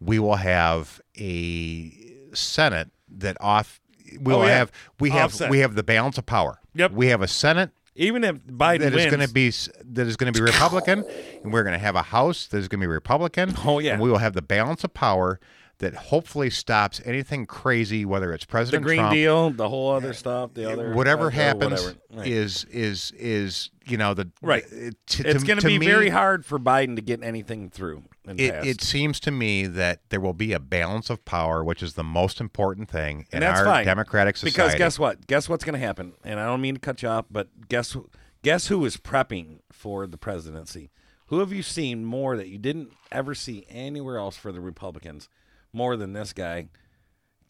we 0.00 0.18
will 0.18 0.36
have 0.36 1.00
a 1.18 1.92
Senate 2.32 2.90
that 3.08 3.36
off. 3.40 3.80
We 4.20 4.32
Oh, 4.32 4.38
will 4.40 4.46
yeah. 4.46 4.56
have 4.58 4.72
we 5.00 5.10
have 5.10 5.26
Offset. 5.32 5.50
we 5.50 5.58
have 5.58 5.74
the 5.74 5.82
balance 5.82 6.18
of 6.18 6.26
power. 6.26 6.60
Yep. 6.74 6.92
We 6.92 7.08
have 7.08 7.20
a 7.22 7.28
Senate 7.28 7.70
Even 7.96 8.24
if 8.24 8.36
Biden 8.46 8.80
that 8.80 8.92
is 8.94 8.96
wins, 8.96 9.10
going 9.14 9.26
to 9.26 9.32
be 9.32 9.50
that 9.50 10.06
is 10.06 10.16
going 10.16 10.32
to 10.32 10.38
be 10.38 10.42
Republican, 10.44 11.04
and 11.42 11.52
we're 11.52 11.62
going 11.64 11.74
to 11.74 11.78
have 11.84 11.96
a 11.96 12.02
House 12.02 12.46
that 12.48 12.58
is 12.58 12.68
going 12.68 12.80
to 12.80 12.84
be 12.84 12.88
Republican. 12.88 13.54
Oh, 13.64 13.78
yeah. 13.78 13.92
and 13.92 14.02
we 14.02 14.10
will 14.10 14.18
have 14.18 14.32
the 14.32 14.42
balance 14.42 14.84
of 14.84 14.94
power 14.94 15.38
that 15.78 15.94
hopefully 15.94 16.50
stops 16.50 17.00
anything 17.04 17.46
crazy, 17.46 18.04
whether 18.04 18.32
it's 18.32 18.44
President 18.44 18.82
The 18.82 18.86
Green 18.86 18.98
Trump, 19.00 19.14
Deal, 19.14 19.50
the 19.50 19.68
whole 19.68 19.92
other 19.92 20.12
stuff, 20.12 20.54
the 20.54 20.70
other 20.70 20.94
whatever 20.94 21.26
uh, 21.26 21.30
happens 21.30 21.82
whatever. 21.82 21.98
Right. 22.12 22.26
is 22.26 22.64
is 22.64 23.12
is 23.12 23.70
you 23.86 23.96
know 23.96 24.14
the 24.14 24.30
Right. 24.40 24.64
it- 24.70 24.96
to- 25.08 25.28
it's 25.28 25.44
going 25.44 25.58
to 25.58 25.66
be 25.66 25.78
me, 25.78 25.86
very 25.86 26.10
hard 26.10 26.44
for 26.46 26.58
Biden 26.58 26.96
to 26.96 27.02
get 27.02 27.22
anything 27.22 27.70
through. 27.70 28.04
It, 28.26 28.66
it 28.66 28.80
seems 28.80 29.20
to 29.20 29.30
me 29.30 29.66
that 29.66 30.00
there 30.08 30.20
will 30.20 30.32
be 30.32 30.54
a 30.54 30.58
balance 30.58 31.10
of 31.10 31.24
power, 31.26 31.62
which 31.62 31.82
is 31.82 31.92
the 31.92 32.04
most 32.04 32.40
important 32.40 32.88
thing 32.88 33.26
in 33.30 33.42
our 33.42 33.64
fine. 33.64 33.84
democratic 33.84 34.38
society. 34.38 34.56
Because 34.56 34.74
guess 34.76 34.98
what? 34.98 35.26
Guess 35.26 35.48
what's 35.48 35.62
going 35.64 35.78
to 35.78 35.86
happen? 35.86 36.14
And 36.24 36.40
I 36.40 36.46
don't 36.46 36.62
mean 36.62 36.74
to 36.74 36.80
cut 36.80 37.02
you 37.02 37.08
off, 37.08 37.26
but 37.30 37.68
guess 37.68 37.96
guess 38.42 38.68
who 38.68 38.82
is 38.86 38.96
prepping 38.96 39.58
for 39.70 40.06
the 40.06 40.16
presidency? 40.16 40.90
Who 41.26 41.40
have 41.40 41.52
you 41.52 41.62
seen 41.62 42.04
more 42.04 42.36
that 42.36 42.48
you 42.48 42.58
didn't 42.58 42.92
ever 43.10 43.34
see 43.34 43.66
anywhere 43.68 44.18
else 44.18 44.36
for 44.36 44.52
the 44.52 44.60
Republicans 44.60 45.28
more 45.74 45.96
than 45.96 46.12
this 46.12 46.32
guy 46.32 46.68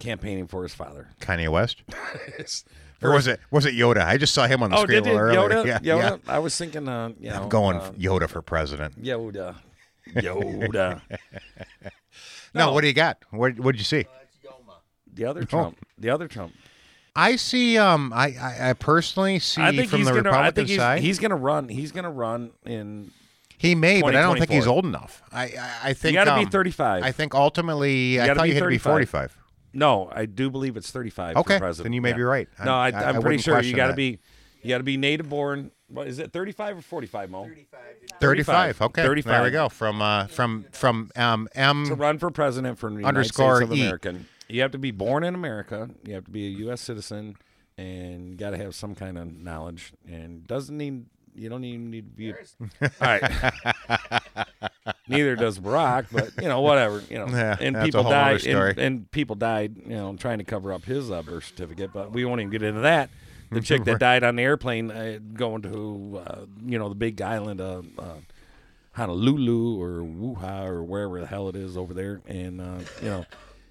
campaigning 0.00 0.46
for 0.46 0.62
his 0.62 0.74
father? 0.74 1.08
Kanye 1.20 1.48
West, 1.48 1.82
or 3.02 3.12
was 3.12 3.26
it 3.26 3.38
was 3.50 3.66
it 3.66 3.74
Yoda? 3.74 4.04
I 4.04 4.16
just 4.16 4.34
saw 4.34 4.46
him 4.46 4.62
on 4.62 4.70
the 4.70 4.76
Oh, 4.76 4.82
screen 4.82 5.02
did 5.02 5.10
a 5.10 5.14
you? 5.14 5.18
earlier. 5.18 5.40
Yoda? 5.40 5.64
Yeah, 5.66 5.78
Yoda? 5.78 6.20
yeah. 6.24 6.32
I 6.32 6.38
was 6.38 6.56
thinking, 6.56 6.88
uh, 6.88 7.10
you 7.20 7.30
know, 7.30 7.42
I'm 7.42 7.48
going 7.48 7.76
uh, 7.76 7.92
Yoda 7.98 8.28
for 8.28 8.42
president. 8.42 9.00
Yoda. 9.02 9.56
Yoda. 10.14 11.00
No, 12.54 12.66
No. 12.66 12.72
what 12.72 12.80
do 12.82 12.86
you 12.88 12.92
got? 12.94 13.18
What 13.30 13.58
what'd 13.58 13.80
you 13.80 13.84
see? 13.84 14.06
the 15.12 15.24
other 15.26 15.44
Trump. 15.44 15.78
The 15.98 16.10
other 16.10 16.26
Trump. 16.28 16.52
I 17.16 17.36
see. 17.36 17.78
Um, 17.78 18.12
I 18.12 18.34
I, 18.40 18.70
I 18.70 18.72
personally 18.72 19.38
see 19.38 19.62
I 19.62 19.70
think 19.74 19.88
from 19.90 19.98
he's 20.00 20.08
the 20.08 20.14
gonna. 20.14 20.22
Republican 20.30 20.46
I 20.46 20.50
think 20.50 20.68
he's, 20.68 20.76
side. 20.78 21.02
he's 21.02 21.18
gonna 21.20 21.36
run. 21.36 21.68
He's 21.68 21.92
gonna 21.92 22.10
run 22.10 22.50
in. 22.66 23.12
He 23.64 23.74
may, 23.74 24.00
but 24.02 24.14
I 24.14 24.22
don't 24.22 24.38
think 24.38 24.50
he's 24.50 24.66
old 24.66 24.84
enough. 24.84 25.22
I 25.32 25.44
I, 25.44 25.70
I 25.84 25.92
think 25.94 26.12
You 26.12 26.18
got 26.18 26.24
to 26.24 26.34
um, 26.34 26.44
be 26.44 26.50
35. 26.50 27.02
I 27.02 27.12
think 27.12 27.34
ultimately, 27.34 28.20
I 28.20 28.26
gotta 28.26 28.38
thought 28.40 28.42
be 28.44 28.48
you 28.50 28.54
had 28.54 28.60
to 28.60 28.68
be 28.68 28.78
35. 28.78 28.92
45. 29.32 29.38
No, 29.72 30.08
I 30.14 30.26
do 30.26 30.50
believe 30.50 30.76
it's 30.76 30.90
35 30.90 31.36
Okay, 31.38 31.54
for 31.54 31.58
president. 31.60 31.84
then 31.84 31.92
you 31.94 32.00
may 32.02 32.10
Yeah. 32.10 32.16
be 32.16 32.22
right. 32.22 32.48
No, 32.64 32.74
I, 32.74 32.88
I- 32.88 32.88
am 32.88 32.92
pretty 32.92 33.18
wouldn't 33.18 33.42
sure 33.42 33.54
you 33.54 33.56
question 33.58 33.76
got 33.76 33.86
to 33.86 33.92
that. 33.92 33.96
be 33.96 34.18
you 34.62 34.68
got 34.68 34.78
to 34.78 34.84
be 34.84 34.96
native 34.96 35.28
born. 35.28 35.70
What 35.88 36.06
is 36.06 36.18
it 36.18 36.32
35 36.32 36.78
or 36.78 36.80
45, 36.80 37.30
Mo? 37.30 37.44
35. 37.44 37.80
35. 38.20 38.82
Okay, 38.82 39.02
35. 39.02 39.30
There 39.30 39.42
we 39.42 39.50
go. 39.50 39.68
From 39.68 40.00
uh, 40.00 40.26
from 40.28 40.64
from 40.72 41.10
um 41.16 41.48
M. 41.54 41.84
To 41.86 41.94
run 41.94 42.18
for 42.18 42.30
president 42.30 42.78
for 42.78 42.88
the 42.88 42.96
United 42.96 43.08
Underscore 43.08 43.56
States 43.56 43.70
of 43.70 43.76
E. 43.76 43.82
America, 43.82 44.14
you 44.48 44.62
have 44.62 44.70
to 44.72 44.78
be 44.78 44.90
born 44.90 45.24
in 45.24 45.34
America. 45.34 45.90
You 46.04 46.14
have 46.14 46.24
to 46.24 46.30
be 46.30 46.46
a 46.46 46.50
U.S. 46.60 46.80
citizen, 46.80 47.36
and 47.76 48.30
you 48.30 48.36
got 48.36 48.50
to 48.50 48.56
have 48.56 48.74
some 48.74 48.94
kind 48.94 49.18
of 49.18 49.36
knowledge. 49.36 49.92
And 50.08 50.46
doesn't 50.46 50.76
need 50.76 51.06
you 51.34 51.48
don't 51.48 51.64
even 51.64 51.90
need 51.90 52.04
to 52.10 52.16
be. 52.16 52.32
All 52.82 52.88
right. 53.00 53.52
Neither 55.08 55.36
does 55.36 55.58
Barack, 55.58 56.06
but 56.12 56.30
you 56.42 56.48
know 56.48 56.60
whatever 56.60 57.02
you 57.10 57.18
know. 57.18 57.26
Yeah, 57.26 57.56
and 57.60 57.74
that's 57.76 57.84
a 57.84 57.86
people 57.86 58.02
whole 58.04 58.12
other 58.12 58.32
died, 58.32 58.40
story. 58.40 58.70
and, 58.70 58.78
and 58.78 59.10
people 59.10 59.36
died, 59.36 59.76
you 59.76 59.96
know, 59.96 60.16
trying 60.16 60.38
to 60.38 60.44
cover 60.44 60.72
up 60.72 60.84
his 60.84 61.10
uh, 61.10 61.22
birth 61.22 61.44
certificate. 61.44 61.92
But 61.92 62.12
we 62.12 62.24
won't 62.24 62.40
even 62.40 62.50
get 62.50 62.62
into 62.62 62.80
that. 62.80 63.10
The 63.50 63.60
chick 63.60 63.84
that 63.84 63.98
died 64.00 64.24
on 64.24 64.36
the 64.36 64.42
airplane 64.42 64.90
uh, 64.90 65.18
going 65.34 65.62
to 65.62 66.22
uh, 66.26 66.40
you 66.64 66.78
know 66.78 66.88
the 66.88 66.94
big 66.94 67.20
island 67.20 67.60
of 67.60 67.86
uh, 67.98 68.14
Honolulu 68.92 69.80
or 69.80 70.02
Wuha 70.02 70.64
or 70.66 70.82
wherever 70.82 71.20
the 71.20 71.26
hell 71.26 71.48
it 71.48 71.56
is 71.56 71.76
over 71.76 71.94
there, 71.94 72.20
and 72.26 72.60
uh, 72.60 72.78
you 73.02 73.08
know 73.08 73.26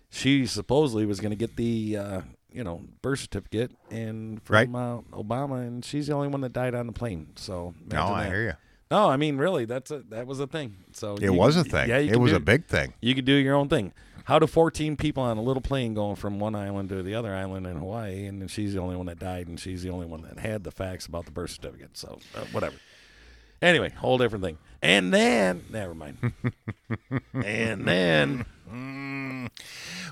she 0.09 0.45
supposedly 0.45 1.05
was 1.05 1.19
going 1.19 1.31
to 1.31 1.35
get 1.35 1.55
the 1.55 1.97
uh, 1.97 2.21
you 2.53 2.63
know 2.63 2.81
birth 3.01 3.19
certificate 3.19 3.71
and 3.89 4.41
from 4.43 4.53
Right. 4.55 4.69
uh, 4.69 5.01
Obama, 5.17 5.65
and 5.67 5.83
she's 5.83 6.07
the 6.07 6.13
only 6.13 6.27
one 6.27 6.41
that 6.41 6.53
died 6.53 6.75
on 6.75 6.87
the 6.87 6.93
plane. 6.93 7.27
So 7.35 7.73
No, 7.91 8.03
I 8.07 8.23
that. 8.23 8.29
hear 8.31 8.43
you. 8.43 8.53
No, 8.91 9.09
I 9.09 9.17
mean 9.17 9.37
really, 9.37 9.65
that's 9.65 9.89
a 9.91 9.99
that 10.09 10.27
was 10.27 10.39
a 10.39 10.47
thing. 10.47 10.75
So 10.91 11.15
It 11.15 11.23
you 11.23 11.33
was 11.33 11.55
a 11.57 11.63
thing. 11.63 11.89
Yeah, 11.89 11.97
it 11.97 12.19
was 12.19 12.31
do- 12.31 12.37
a 12.37 12.39
big 12.39 12.65
thing. 12.65 12.93
You 13.01 13.15
could 13.15 13.25
do 13.25 13.33
your 13.33 13.55
own 13.55 13.67
thing. 13.69 13.91
How 14.25 14.39
do 14.39 14.47
14 14.47 14.95
people 14.95 15.21
on 15.23 15.37
a 15.37 15.41
little 15.41 15.61
plane 15.61 15.93
going 15.93 16.15
from 16.15 16.39
one 16.39 16.55
island 16.55 16.87
to 16.89 17.03
the 17.03 17.13
other 17.13 17.33
island 17.35 17.67
in 17.67 17.75
Hawaii, 17.77 18.25
and 18.25 18.39
then 18.41 18.47
she's 18.47 18.73
the 18.73 18.79
only 18.79 18.95
one 18.95 19.07
that 19.07 19.19
died, 19.19 19.47
and 19.47 19.59
she's 19.59 19.83
the 19.83 19.89
only 19.89 20.05
one 20.05 20.21
that 20.21 20.39
had 20.39 20.63
the 20.63 20.71
facts 20.71 21.07
about 21.07 21.25
the 21.25 21.31
birth 21.31 21.49
certificate. 21.51 21.97
So 21.97 22.19
uh, 22.35 22.45
whatever. 22.53 22.75
Anyway, 23.61 23.89
whole 23.89 24.17
different 24.17 24.43
thing. 24.43 24.57
And 24.83 25.13
then, 25.13 25.63
never 25.71 25.95
mind. 25.95 26.17
and 27.33 27.87
then, 27.87 28.45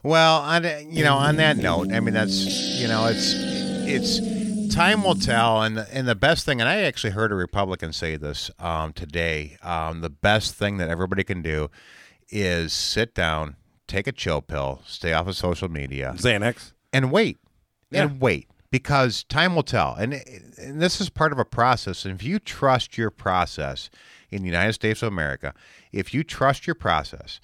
Well, 0.04 0.42
on 0.42 0.64
you 0.90 1.04
know, 1.04 1.16
on 1.16 1.36
that 1.36 1.58
note, 1.58 1.92
I 1.92 2.00
mean, 2.00 2.14
that's 2.14 2.46
you 2.80 2.88
know, 2.88 3.06
it's 3.08 3.34
it's 3.36 4.74
time 4.74 5.04
will 5.04 5.16
tell, 5.16 5.62
and 5.62 5.78
and 5.92 6.08
the 6.08 6.16
best 6.16 6.46
thing, 6.46 6.60
and 6.62 6.68
I 6.70 6.82
actually 6.82 7.12
heard 7.12 7.32
a 7.32 7.36
Republican 7.36 7.94
say 7.94 8.16
this 8.16 8.50
um, 8.60 8.94
today. 8.94 9.58
Um, 9.62 10.02
the 10.02 10.10
best 10.10 10.56
thing 10.56 10.78
that 10.78 10.90
everybody 10.90 11.24
can 11.24 11.42
do 11.42 11.70
is 12.30 12.72
sit 12.74 13.14
down, 13.14 13.58
take 13.88 14.08
a 14.08 14.12
chill 14.12 14.42
pill, 14.42 14.82
stay 14.88 15.14
off 15.14 15.28
of 15.28 15.36
social 15.36 15.70
media, 15.70 16.14
Xanax. 16.18 16.72
and 16.94 17.12
wait 17.12 17.38
Yeah. 17.92 18.04
and 18.06 18.22
wait 18.22 18.48
because 18.72 19.24
time 19.24 19.54
will 19.54 19.64
tell. 19.64 19.96
And, 19.96 20.14
and 20.58 20.82
this 20.82 21.00
is 21.02 21.10
part 21.10 21.32
of 21.32 21.40
a 21.40 21.46
process. 21.46 22.06
And 22.06 22.16
if 22.16 22.26
you 22.26 22.40
trust 22.40 22.98
your 22.98 23.12
process 23.12 23.90
in 24.32 24.44
the 24.44 24.48
united 24.48 24.72
states 24.72 25.04
of 25.04 25.10
america 25.10 25.54
if 25.92 26.14
you 26.14 26.24
trust 26.24 26.66
your 26.66 26.74
process 26.74 27.42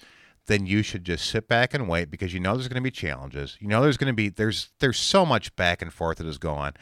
then 0.48 0.66
you 0.66 0.82
should 0.82 1.04
just 1.04 1.26
sit 1.26 1.46
back 1.46 1.72
and 1.72 1.88
wait 1.88 2.10
because 2.10 2.34
you 2.34 2.40
know 2.40 2.54
there's 2.54 2.68
going 2.68 2.82
to 2.82 2.84
be 2.84 2.90
challenges. 2.90 3.56
You 3.60 3.68
know 3.68 3.82
there's 3.82 3.98
going 3.98 4.10
to 4.10 4.16
be 4.16 4.30
there's 4.30 4.70
there's 4.80 4.98
so 4.98 5.24
much 5.24 5.54
back 5.54 5.80
and 5.80 5.92
forth 5.92 6.18
that 6.18 6.26
is 6.26 6.38
going 6.38 6.72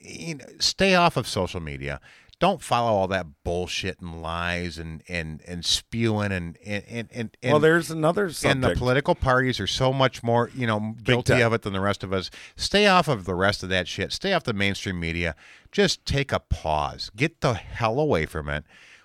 you 0.00 0.34
know, 0.34 0.44
stay 0.58 0.94
off 0.94 1.16
of 1.16 1.26
social 1.26 1.60
media 1.60 2.00
don't 2.40 2.62
follow 2.62 2.92
all 2.92 3.08
that 3.08 3.26
bullshit 3.44 4.00
and 4.00 4.22
lies 4.22 4.78
and 4.78 5.02
and 5.08 5.40
and 5.46 5.64
spewing 5.64 6.32
and 6.32 6.58
and 6.64 6.84
and, 6.88 7.08
and, 7.42 7.52
well, 7.52 7.60
there's 7.60 7.90
another 7.90 8.30
and 8.44 8.62
the 8.62 8.74
political 8.74 9.14
parties 9.14 9.60
are 9.60 9.66
so 9.66 9.92
much 9.92 10.22
more, 10.22 10.50
you 10.54 10.66
know, 10.66 10.94
guilty 11.02 11.40
of 11.40 11.52
it 11.52 11.62
than 11.62 11.72
the 11.72 11.80
rest 11.80 12.02
of 12.02 12.12
us. 12.12 12.30
Stay 12.56 12.86
off 12.86 13.08
of 13.08 13.24
the 13.24 13.34
rest 13.34 13.62
of 13.62 13.68
that 13.68 13.88
shit. 13.88 14.12
Stay 14.12 14.32
off 14.32 14.44
the 14.44 14.52
mainstream 14.52 14.98
media. 14.98 15.34
Just 15.72 16.04
take 16.04 16.32
a 16.32 16.40
pause. 16.40 17.10
Get 17.16 17.40
the 17.40 17.54
hell 17.54 17.98
away 17.98 18.26
from 18.26 18.48
it. 18.48 18.64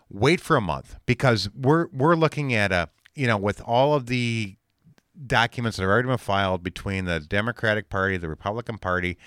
Wait 0.10 0.42
for 0.42 0.56
a 0.56 0.62
month 0.62 0.98
because 1.06 1.50
we're 1.54 1.88
we're 1.94 2.15
looking 2.15 2.54
at 2.54 2.72
a, 2.72 2.89
you 3.15 3.28
know, 3.28 3.38
with 3.38 3.62
all 3.62 3.94
of 3.94 4.08
the 4.08 4.56
documents 5.28 5.78
that 5.78 5.84
have 5.84 5.89
already 5.89 6.08
been 6.08 6.18
filed 6.18 6.63
between 6.63 7.06
the 7.06 7.20
Democratic 7.20 7.89
Party, 7.89 8.18
the 8.18 8.30
Republican 8.30 8.78
Party. 8.78 9.18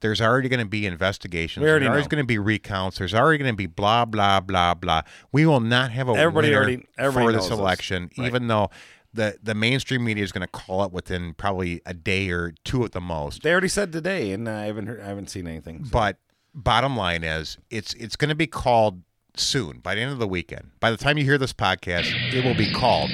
There's 0.00 0.20
already 0.20 0.48
going 0.48 0.60
to 0.60 0.66
be 0.66 0.86
investigations. 0.86 1.62
We 1.64 1.70
already 1.70 1.86
There's 1.88 2.04
know. 2.04 2.08
going 2.08 2.22
to 2.22 2.26
be 2.26 2.38
recounts. 2.38 2.98
There's 2.98 3.14
already 3.14 3.38
going 3.38 3.52
to 3.52 3.56
be 3.56 3.66
blah 3.66 4.04
blah 4.04 4.40
blah 4.40 4.74
blah. 4.74 5.02
We 5.32 5.46
will 5.46 5.60
not 5.60 5.90
have 5.92 6.08
a 6.08 6.12
Everybody 6.12 6.48
winner 6.48 6.58
already- 6.60 6.86
everybody 6.98 7.36
for 7.36 7.42
this. 7.42 7.50
election, 7.50 8.10
Right. 8.18 8.26
even 8.26 8.46
though 8.48 8.70
the 9.14 9.38
the 9.42 9.54
mainstream 9.54 10.04
media 10.04 10.22
is 10.22 10.32
going 10.32 10.46
to 10.46 10.52
call 10.52 10.84
it 10.84 10.92
within 10.92 11.32
probably 11.34 11.80
a 11.86 11.94
day 11.94 12.28
or 12.30 12.52
two 12.64 12.84
at 12.84 12.92
the 12.92 13.00
most. 13.00 13.42
they 13.42 13.50
already 13.52 13.68
said 13.68 13.90
today, 13.92 14.32
and 14.32 14.48
I 14.48 14.64
haven't 14.66 14.86
heard, 14.86 15.00
I 15.00 15.06
haven't 15.06 15.30
seen 15.30 15.46
anything. 15.46 15.84
so. 15.84 15.90
But 15.90 16.18
bottom 16.54 16.96
line 16.96 17.24
is, 17.24 17.56
it's 17.70 17.94
it's 17.94 18.16
going 18.16 18.28
to 18.28 18.34
be 18.34 18.46
called 18.46 19.02
soon 19.38 19.78
by 19.80 19.94
the 19.94 20.00
end 20.02 20.12
of 20.12 20.18
the 20.18 20.28
weekend. 20.28 20.70
By 20.80 20.90
the 20.90 20.96
time 20.98 21.16
you 21.18 21.24
hear 21.24 21.38
this 21.38 21.52
podcast, 21.54 22.12
it 22.34 22.44
will 22.44 22.54
be 22.54 22.70
called. 22.72 23.10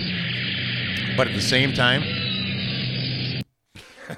But 1.17 1.29
at 1.29 1.35
the 1.35 1.41
same 1.41 1.73
time, 1.73 2.03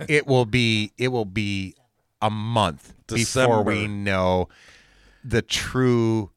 it 0.08 0.26
will 0.26 0.46
be 0.46 0.92
it 0.98 1.08
will 1.08 1.24
be 1.24 1.74
a 2.26 2.30
month 2.30 2.94
before 3.06 3.62
we 3.62 3.86
know 3.86 4.48
the 5.24 5.42
true 5.42 6.30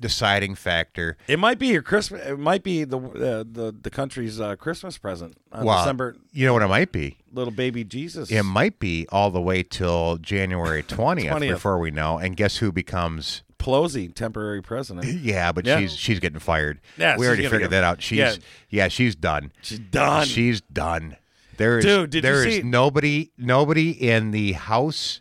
deciding 0.00 0.54
factor. 0.56 1.16
It 1.28 1.38
might 1.38 1.58
be 1.58 1.68
your 1.68 1.82
Christmas. 1.82 2.26
It 2.26 2.38
might 2.38 2.62
be 2.64 2.84
the 2.84 2.98
uh, 2.98 3.44
the 3.50 3.74
the 3.80 3.90
country's 3.90 4.40
uh, 4.40 4.56
Christmas 4.56 4.98
present 4.98 5.36
on 5.52 5.64
Well, 5.64 5.78
December. 5.78 6.16
you 6.32 6.44
know 6.46 6.52
what 6.54 6.62
it 6.62 6.68
might 6.68 6.90
be? 6.92 7.18
Little 7.32 7.52
baby 7.52 7.84
Jesus. 7.84 8.30
It 8.30 8.42
might 8.42 8.78
be 8.78 9.06
all 9.10 9.30
the 9.30 9.40
way 9.40 9.62
till 9.62 10.16
January 10.16 10.82
20th, 10.82 11.30
20th. 11.30 11.48
before 11.50 11.78
we 11.78 11.90
know. 11.90 12.18
And 12.18 12.36
guess 12.36 12.56
who 12.56 12.72
becomes 12.72 13.42
Pelosi, 13.58 14.12
temporary 14.12 14.60
president. 14.62 15.06
Yeah, 15.22 15.52
but 15.52 15.64
Yeah. 15.66 15.78
she's 15.78 15.94
she's 15.96 16.18
getting 16.18 16.40
fired. 16.40 16.80
Yeah, 16.98 17.16
we 17.16 17.26
already 17.26 17.46
figured 17.46 17.70
that 17.70 17.84
out. 17.84 18.02
She's 18.02 18.18
yeah. 18.18 18.34
yeah, 18.70 18.88
she's 18.88 19.14
done. 19.14 19.52
She's 19.62 19.78
done. 19.78 20.26
She's 20.26 20.60
done. 20.62 21.16
There 21.58 21.78
is 21.78 21.84
Dude, 21.84 22.10
there 22.10 22.44
is 22.44 22.56
see- 22.56 22.62
nobody 22.62 23.30
nobody 23.38 23.90
in 23.90 24.32
the 24.32 24.52
House 24.52 25.20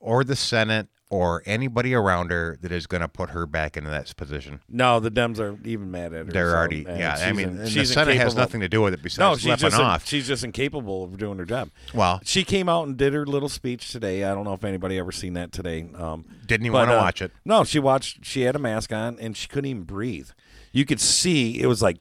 or 0.00 0.24
the 0.24 0.36
Senate 0.36 0.88
or 1.12 1.42
anybody 1.44 1.92
around 1.92 2.30
her 2.30 2.56
that 2.62 2.70
is 2.70 2.86
going 2.86 3.00
to 3.00 3.08
put 3.08 3.30
her 3.30 3.44
back 3.44 3.76
into 3.76 3.90
that 3.90 4.14
position. 4.16 4.60
no, 4.68 5.00
the 5.00 5.10
Dems 5.10 5.40
are 5.40 5.58
even 5.66 5.90
mad 5.90 6.14
at 6.14 6.26
her. 6.26 6.32
They're 6.32 6.50
so, 6.50 6.56
already 6.56 6.86
yeah. 6.88 7.16
I 7.20 7.32
mean, 7.32 7.48
in- 7.48 7.56
the 7.64 7.84
Senate 7.84 8.16
has 8.16 8.36
nothing 8.36 8.60
to 8.60 8.68
do 8.68 8.80
with 8.80 8.94
it 8.94 9.02
besides 9.02 9.18
No, 9.18 9.36
she's 9.36 9.60
just 9.60 9.76
off. 9.76 10.06
she's 10.06 10.28
just 10.28 10.44
incapable 10.44 11.02
of 11.04 11.18
doing 11.18 11.38
her 11.38 11.44
job. 11.44 11.70
Well- 11.92 12.20
she 12.24 12.44
came 12.44 12.68
out 12.68 12.86
and 12.86 12.96
did 12.96 13.12
her 13.12 13.26
little 13.26 13.48
speech 13.48 13.90
today. 13.90 14.22
I 14.22 14.34
don't 14.34 14.44
know 14.44 14.54
if 14.54 14.62
anybody 14.62 14.98
ever 14.98 15.10
seen 15.10 15.32
that 15.34 15.50
today. 15.50 15.88
Um, 15.96 16.24
Didn't 16.46 16.66
even 16.66 16.74
wanna 16.78 16.92
uh, 16.94 16.98
watch 16.98 17.20
it. 17.22 17.32
No, 17.44 17.64
she 17.64 17.80
watched. 17.80 18.24
She 18.24 18.42
had 18.42 18.54
a 18.54 18.60
mask 18.60 18.92
on 18.92 19.18
and 19.18 19.36
she 19.36 19.48
couldn't 19.48 19.68
even 19.68 19.82
breathe. 19.82 20.30
You 20.72 20.84
could 20.84 21.00
see 21.00 21.60
it 21.60 21.66
was 21.66 21.82
like, 21.82 21.98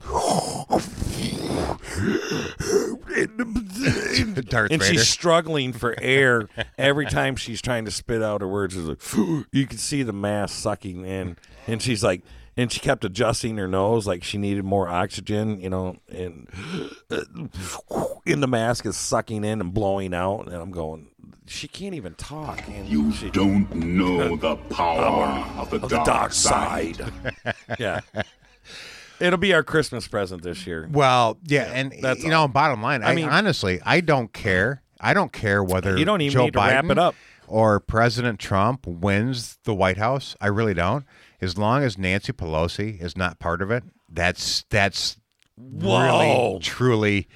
Darth 4.50 4.72
and 4.72 4.82
Vader. 4.82 4.84
she's 4.84 5.08
struggling 5.08 5.74
for 5.74 5.96
air 6.02 6.48
every 6.78 7.06
time 7.06 7.36
she's 7.36 7.62
trying 7.62 7.86
to 7.86 7.92
spit 7.92 8.22
out 8.22 8.42
her 8.42 8.48
words. 8.48 8.76
It's 8.76 8.88
like 9.16 9.46
you 9.52 9.68
can 9.68 9.78
see 9.78 10.04
the 10.04 10.14
mask 10.14 10.56
sucking 10.58 11.06
in, 11.06 11.38
and 11.68 11.82
she's 11.82 12.04
like, 12.04 12.22
and 12.58 12.72
she 12.72 12.80
kept 12.80 13.04
adjusting 13.06 13.58
her 13.58 13.68
nose 13.68 14.06
like 14.08 14.24
she 14.24 14.38
needed 14.38 14.64
more 14.66 14.88
oxygen, 14.88 15.60
you 15.62 15.70
know, 15.70 15.98
and 16.10 16.48
in 18.26 18.42
the 18.42 18.48
mask 18.48 18.86
is 18.86 18.98
sucking 18.98 19.44
in 19.44 19.62
and 19.62 19.74
blowing 19.74 20.14
out, 20.14 20.46
and 20.48 20.56
I'm 20.56 20.72
going. 20.72 21.08
She 21.46 21.68
can't 21.68 21.96
even 21.96 22.14
talk. 22.14 22.62
And 22.68 22.88
You 22.88 23.12
she, 23.12 23.32
don't 23.32 23.74
know 23.74 24.36
the 24.36 24.56
power 24.56 25.44
of 25.60 25.72
the, 25.72 25.78
of 25.78 25.82
the 25.82 25.88
dark, 25.88 26.06
dark 26.06 26.32
side. 26.34 26.98
side. 26.98 27.56
yeah, 27.80 28.02
it'll 29.20 29.38
be 29.40 29.54
our 29.54 29.64
Christmas 29.64 30.08
present 30.08 30.42
this 30.44 30.66
year. 30.68 30.88
Well, 30.92 31.38
yeah, 31.44 31.72
and 31.74 31.94
that's 32.02 32.24
you 32.24 32.30
know, 32.30 32.48
bottom 32.48 32.82
line, 32.82 33.04
I, 33.04 33.14
mean- 33.16 33.30
honestly, 33.30 33.80
I 33.86 34.02
don't 34.02 34.32
care. 34.34 34.82
I 35.02 35.14
don't 35.14 35.32
care 35.32 35.64
whether 35.64 35.98
You 35.98 36.06
don't 36.06 36.22
even 36.22 36.34
Joe 36.34 36.46
need 36.46 36.54
to 36.54 36.60
Biden 36.60 36.72
wrap 36.72 36.86
it 36.92 36.98
up. 36.98 37.16
or 37.48 37.80
President 37.80 38.38
Trump 38.40 38.86
wins 38.86 39.58
the 39.64 39.74
White 39.74 39.98
House. 39.98 40.36
I 40.42 40.48
really 40.48 40.74
don't. 40.74 41.06
As 41.42 41.58
long 41.58 41.84
as 41.84 41.98
Nancy 41.98 42.34
Pelosi 42.34 43.02
is 43.02 43.16
not 43.16 43.40
part 43.40 43.62
of 43.62 43.72
it, 43.72 43.84
that's 44.10 44.66
that's 44.70 45.18
Whoa. 45.56 46.52
really 46.54 46.60
truly 46.60 47.28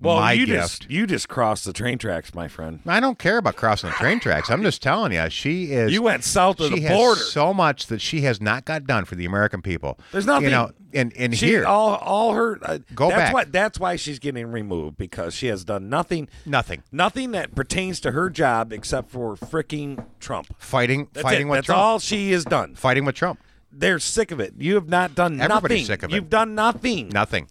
Well, 0.00 0.16
my 0.16 0.32
you 0.32 0.46
gift. 0.46 0.82
just 0.82 0.90
you 0.90 1.06
just 1.06 1.28
crossed 1.28 1.64
the 1.64 1.72
train 1.72 1.98
tracks, 1.98 2.34
my 2.34 2.48
friend. 2.48 2.80
I 2.86 3.00
don't 3.00 3.18
care 3.18 3.38
about 3.38 3.56
crossing 3.56 3.90
the 3.90 3.96
train 3.96 4.20
tracks. 4.20 4.50
I'm 4.50 4.62
just 4.62 4.82
telling 4.82 5.12
you, 5.12 5.28
she 5.30 5.72
is. 5.72 5.92
You 5.92 6.02
went 6.02 6.24
south 6.24 6.60
of 6.60 6.68
she 6.68 6.76
the 6.80 6.80
has 6.88 6.96
border. 6.96 7.20
so 7.20 7.54
much 7.54 7.86
that 7.86 8.00
she 8.00 8.20
has 8.22 8.40
not 8.40 8.64
got 8.64 8.86
done 8.86 9.04
for 9.04 9.14
the 9.14 9.24
American 9.24 9.62
people. 9.62 9.98
There's 10.12 10.26
nothing. 10.26 10.44
You 10.44 10.50
know, 10.50 10.70
and 10.94 11.12
and 11.16 11.36
she, 11.36 11.46
here, 11.46 11.66
all 11.66 11.94
all 11.96 12.32
her 12.34 12.58
uh, 12.62 12.78
Go 12.94 13.08
that's 13.08 13.18
back. 13.20 13.34
Why, 13.34 13.44
that's 13.44 13.78
why 13.80 13.96
she's 13.96 14.18
getting 14.18 14.46
removed 14.46 14.96
because 14.96 15.34
she 15.34 15.46
has 15.48 15.64
done 15.64 15.88
nothing, 15.88 16.28
nothing. 16.44 16.82
nothing 16.92 17.32
that 17.32 17.54
pertains 17.54 18.00
to 18.00 18.12
her 18.12 18.30
job 18.30 18.72
except 18.72 19.10
for 19.10 19.36
freaking 19.36 20.04
Trump. 20.20 20.54
Fighting, 20.58 21.08
That's 21.12 21.22
fighting 21.22 21.48
it. 21.48 21.50
with 21.50 21.56
That's 21.58 21.66
Trump. 21.66 21.80
all 21.80 21.98
she 21.98 22.32
has 22.32 22.44
done. 22.44 22.74
Fighting 22.74 23.04
with 23.04 23.14
Trump. 23.14 23.40
They're 23.72 23.98
sick 23.98 24.30
of 24.30 24.40
it. 24.40 24.54
You 24.56 24.74
have 24.76 24.88
not 24.88 25.14
done 25.14 25.38
Everybody's 25.40 25.80
nothing. 25.80 25.84
sick 25.84 26.02
of 26.02 26.10
it. 26.10 26.14
You've 26.14 26.30
done 26.30 26.54
nothing. 26.54 27.08
Nothing. 27.10 27.48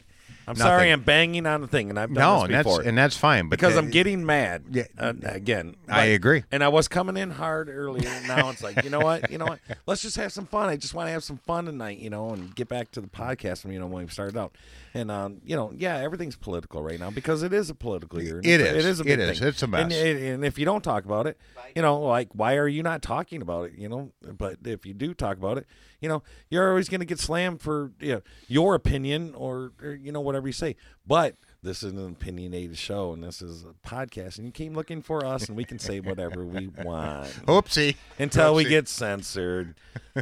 I'm 0.47 0.53
nothing. 0.58 0.69
sorry, 0.69 0.91
I'm 0.91 1.01
banging 1.01 1.45
on 1.45 1.62
the 1.62 1.67
thing, 1.67 1.89
and 1.89 1.99
I've 1.99 2.13
done 2.13 2.21
No, 2.21 2.36
this 2.36 2.43
and 2.43 2.53
that's 2.53 2.88
and 2.88 2.97
that's 2.97 3.17
fine. 3.17 3.49
But 3.49 3.60
because 3.60 3.75
I'm 3.77 3.89
getting 3.89 4.25
mad. 4.25 4.63
Yeah. 4.71 4.84
Uh, 4.97 5.13
again, 5.23 5.75
I 5.89 6.05
agree. 6.05 6.43
And 6.51 6.63
I 6.63 6.67
was 6.67 6.88
coming 6.88 7.17
in 7.17 7.31
hard 7.31 7.69
earlier. 7.69 8.10
Now 8.27 8.49
it's 8.49 8.62
like, 8.62 8.84
you 8.84 8.89
know 8.89 8.99
what? 8.99 9.31
You 9.31 9.38
know 9.38 9.45
what? 9.45 9.60
Let's 9.88 10.01
just 10.01 10.17
have 10.17 10.31
some 10.31 10.45
fun. 10.45 10.69
I 10.69 10.77
just 10.77 10.93
want 10.93 11.08
to 11.08 11.12
have 11.12 11.23
some 11.23 11.38
fun 11.38 11.65
tonight, 11.65 11.99
you 11.99 12.10
know, 12.10 12.29
and 12.29 12.53
get 12.55 12.67
back 12.67 12.91
to 12.91 13.01
the 13.01 13.08
podcast 13.08 13.62
from 13.62 13.71
you 13.71 13.79
know 13.79 13.88
when 13.88 14.03
we 14.05 14.10
started 14.10 14.38
out. 14.38 14.55
And 14.93 15.10
um, 15.12 15.41
you 15.43 15.55
know, 15.55 15.73
yeah, 15.75 15.97
everything's 15.97 16.36
political 16.36 16.81
right 16.84 16.99
now 16.99 17.10
because 17.10 17.41
it 17.43 17.51
is 17.51 17.69
a 17.69 17.75
political 17.75 18.21
year. 18.21 18.39
It 18.39 18.62
is. 18.62 18.67
It 18.67 18.86
is. 18.86 18.99
A 18.99 19.03
big 19.03 19.13
it 19.13 19.19
is. 19.19 19.39
thing. 19.39 19.47
It's 19.47 19.63
a 19.63 19.67
mess. 19.67 19.81
And, 19.84 19.93
and 19.93 20.45
if 20.45 20.60
you 20.60 20.65
don't 20.65 20.84
talk 20.84 21.05
about 21.05 21.27
it, 21.27 21.38
you 21.75 21.81
know, 21.81 21.99
like 22.01 22.29
why 22.34 22.55
are 22.55 22.67
you 22.67 22.84
not 22.84 23.01
talking 23.01 23.41
about 23.41 23.71
it? 23.71 23.77
You 23.77 23.89
know, 23.89 24.12
but 24.21 24.58
if 24.63 24.86
you 24.86 24.93
do 24.93 25.13
talk 25.13 25.38
about 25.38 25.58
it, 25.58 25.65
you 25.99 26.10
know, 26.10 26.23
you're 26.49 26.69
always 26.69 26.88
going 26.88 26.99
to 26.99 27.05
get 27.05 27.19
slammed 27.19 27.62
for 27.62 27.91
you 27.99 28.15
know, 28.15 28.21
your 28.47 28.75
opinion 28.75 29.34
or, 29.36 29.71
or 29.81 29.93
you 29.93 30.12
know 30.12 30.21
whatever 30.21 30.35
you 30.43 30.52
say. 30.52 30.76
But 31.08 31.36
this 31.63 31.82
is 31.84 31.93
an 31.93 32.06
opinionated 32.06 32.78
show, 32.78 33.13
and 33.13 33.24
this 33.24 33.41
is 33.41 33.63
a 33.63 33.88
podcast, 33.88 34.38
and 34.38 34.45
you 34.45 34.52
came 34.52 34.74
looking 34.76 35.02
for 35.02 35.26
us, 35.26 35.48
and 35.48 35.58
we 35.58 35.63
can 35.65 35.80
say 35.80 36.00
whatever 36.00 36.45
we 36.45 36.67
want 36.84 37.28
Oopsie. 37.48 37.95
until 38.19 38.54
we 38.56 38.65
get 38.65 38.88
censored. 38.88 39.76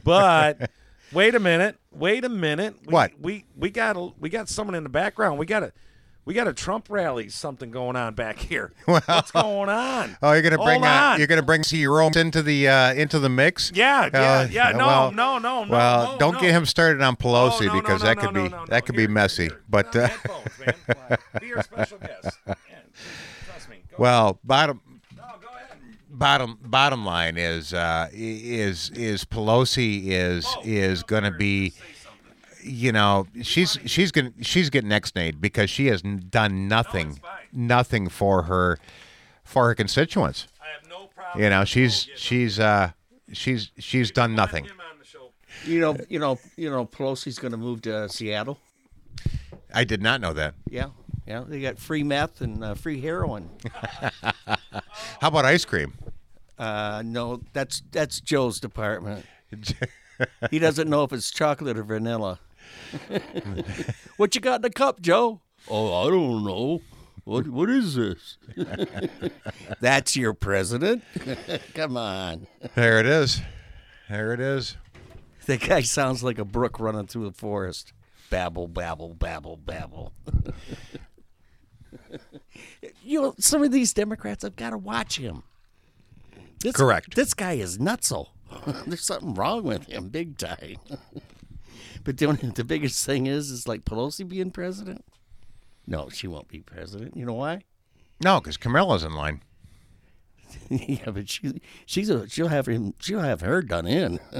But 0.03 0.69
wait 1.11 1.35
a 1.35 1.39
minute, 1.39 1.77
wait 1.91 2.23
a 2.25 2.29
minute. 2.29 2.75
We, 2.85 2.93
What? 2.93 3.11
we 3.19 3.45
we 3.57 3.69
got 3.69 3.97
a, 3.97 4.11
we 4.19 4.29
got 4.29 4.47
someone 4.49 4.75
in 4.75 4.83
the 4.83 4.89
background. 4.89 5.37
We 5.37 5.45
got 5.45 5.63
a 5.63 5.73
we 6.25 6.33
got 6.33 6.47
a 6.47 6.53
Trump 6.53 6.87
rally 6.89 7.29
something 7.29 7.69
going 7.71 7.95
on 7.95 8.13
back 8.13 8.39
here. 8.39 8.71
What's 8.85 9.31
going 9.31 9.69
on? 9.69 10.17
Oh, 10.21 10.31
you're 10.33 10.41
gonna 10.41 10.57
bring 10.57 10.83
uh, 10.83 11.15
you're 11.17 11.27
gonna 11.27 11.41
bring 11.41 11.63
Jerome 11.63 12.13
into 12.15 12.41
the 12.41 12.67
uh, 12.67 12.93
into 12.93 13.19
the 13.19 13.29
mix. 13.29 13.71
Yeah, 13.73 14.09
yeah, 14.13 14.19
Uh, 14.21 14.47
yeah. 14.51 14.71
No, 14.77 14.87
well- 14.87 15.11
no, 15.11 15.37
no, 15.37 15.63
no. 15.65 15.71
Well, 15.71 16.11
no, 16.13 16.17
don't 16.17 16.33
no. 16.35 16.39
get 16.41 16.51
him 16.51 16.65
started 16.65 17.01
on 17.01 17.15
Pelosi 17.15 17.69
Oh, 17.69 17.73
no, 17.73 17.81
because 17.81 18.01
that 18.01 18.17
could 18.17 18.33
be 18.33 18.47
that 18.69 18.85
could 18.85 18.95
Here, 18.95 19.07
be 19.07 19.13
messy. 19.13 19.43
here. 19.43 19.61
But 19.69 19.95
uh, 19.95 20.07
headphones, 20.07 20.59
man. 20.59 21.17
Be 21.41 21.61
special 21.61 21.97
guest. 21.99 22.37
Yeah, 22.47 22.55
trust 23.45 23.69
me. 23.69 23.77
Go 23.89 23.95
well, 23.97 24.39
bottom 24.43 24.81
No, 25.15 25.23
go 25.41 25.47
ahead. 25.49 25.77
bottom 26.09 26.57
bottom 26.63 27.05
line 27.05 27.37
is 27.37 27.73
uh, 27.73 28.07
is 28.13 28.89
is 28.91 29.25
Pelosi 29.25 30.07
is 30.07 30.45
Oh, 30.47 30.61
is 30.63 31.03
going 31.03 31.23
to 31.23 31.31
be 31.31 31.73
you 32.63 32.91
know 32.91 33.27
she's 33.41 33.77
she's 33.85 34.11
going 34.11 34.31
to 34.33 34.43
she's 34.43 34.69
getting 34.69 34.91
ex-nayed 34.91 35.41
because 35.41 35.69
she 35.69 35.87
has 35.87 36.01
done 36.01 36.67
nothing 36.67 37.13
fine. 37.15 37.31
nothing 37.51 38.09
for 38.09 38.43
her 38.43 38.77
for 39.43 39.67
her 39.67 39.75
constituents. 39.75 40.47
I 40.61 40.65
have 40.79 40.89
no 40.89 41.07
problem. 41.07 41.43
You 41.43 41.49
know 41.49 41.65
she's 41.65 42.07
she's 42.15 42.59
uh 42.59 42.91
she's 43.31 43.71
she's 43.77 44.11
done 44.11 44.35
nothing. 44.35 44.65
him 44.65 44.79
on 44.91 44.99
the 44.99 45.05
show. 45.05 45.31
You 45.65 45.79
know, 45.79 45.97
you 46.09 46.19
know, 46.19 46.39
you 46.55 46.69
know, 46.69 46.85
Pelosi's 46.85 47.39
going 47.39 47.51
to 47.51 47.57
move 47.57 47.81
to 47.83 48.09
Seattle. 48.09 48.59
I 49.73 49.83
did 49.83 50.01
not 50.01 50.21
know 50.21 50.33
that. 50.33 50.55
Yeah, 50.69 50.89
yeah. 51.27 51.43
They 51.47 51.61
got 51.61 51.77
free 51.79 52.03
meth 52.03 52.41
and 52.41 52.63
uh, 52.63 52.73
free 52.75 53.01
heroin. 53.01 53.49
How 55.19 55.27
about 55.27 55.45
ice 55.45 55.65
cream? 55.65 55.93
Uh, 56.57 57.01
no, 57.05 57.41
that's 57.53 57.81
that's 57.91 58.19
Joe's 58.21 58.59
department. 58.59 59.25
He 60.51 60.59
doesn't 60.59 60.89
know 60.89 61.03
if 61.03 61.11
it's 61.11 61.31
chocolate 61.31 61.75
or 61.77 61.83
vanilla. 61.83 62.39
what 64.17 64.35
you 64.35 64.41
got 64.41 64.57
in 64.57 64.61
the 64.63 64.69
cup, 64.69 65.01
Joe? 65.01 65.41
Oh, 65.69 66.07
I 66.07 66.09
don't 66.09 66.43
know. 66.43 66.81
What 67.23 67.47
what 67.47 67.69
is 67.69 67.95
this? 67.95 68.37
that's 69.79 70.15
your 70.15 70.33
president. 70.33 71.03
Come 71.73 71.95
on. 71.95 72.47
There 72.75 72.99
it 72.99 73.05
is. 73.05 73.41
There 74.09 74.33
it 74.33 74.41
is. 74.41 74.77
That 75.45 75.61
guy 75.61 75.81
sounds 75.81 76.23
like 76.23 76.37
a 76.37 76.45
brook 76.45 76.79
running 76.79 77.07
through 77.07 77.29
the 77.29 77.35
forest. 77.35 77.93
Babble, 78.29 78.67
babble, 78.67 79.13
babble, 79.13 79.57
babble. 79.57 80.13
you 83.03 83.21
know, 83.21 83.35
some 83.37 83.63
of 83.63 83.71
these 83.71 83.93
Democrats, 83.93 84.43
I've 84.43 84.55
got 84.55 84.71
to 84.71 84.77
watch 84.77 85.17
him. 85.17 85.43
This, 86.59 86.75
Correct. 86.75 87.15
This 87.15 87.33
guy 87.33 87.53
is 87.53 87.77
nutso. 87.77 88.29
There's 88.87 89.03
something 89.03 89.33
wrong 89.33 89.63
with 89.63 89.87
him, 89.87 90.09
big 90.09 90.37
time. 90.37 90.77
but 92.05 92.17
the, 92.17 92.25
only, 92.25 92.49
the 92.49 92.63
biggest 92.63 93.05
thing 93.05 93.27
is, 93.27 93.49
is 93.49 93.67
like 93.67 93.85
Pelosi 93.85 94.27
being 94.27 94.51
president. 94.51 95.03
No, 95.85 96.09
she 96.09 96.27
won't 96.27 96.47
be 96.47 96.61
president. 96.61 97.17
You 97.17 97.25
know 97.25 97.33
why? 97.33 97.63
No, 98.23 98.39
because 98.39 98.57
Camilla's 98.57 99.03
in 99.03 99.13
line. 99.13 99.41
yeah, 100.69 101.09
but 101.09 101.29
she 101.29 101.61
she's 101.85 102.09
a, 102.09 102.29
she'll 102.29 102.47
have 102.47 102.67
him 102.67 102.93
she'll 102.99 103.21
have 103.21 103.41
her 103.41 103.61
done 103.61 103.87
in. 103.87 104.19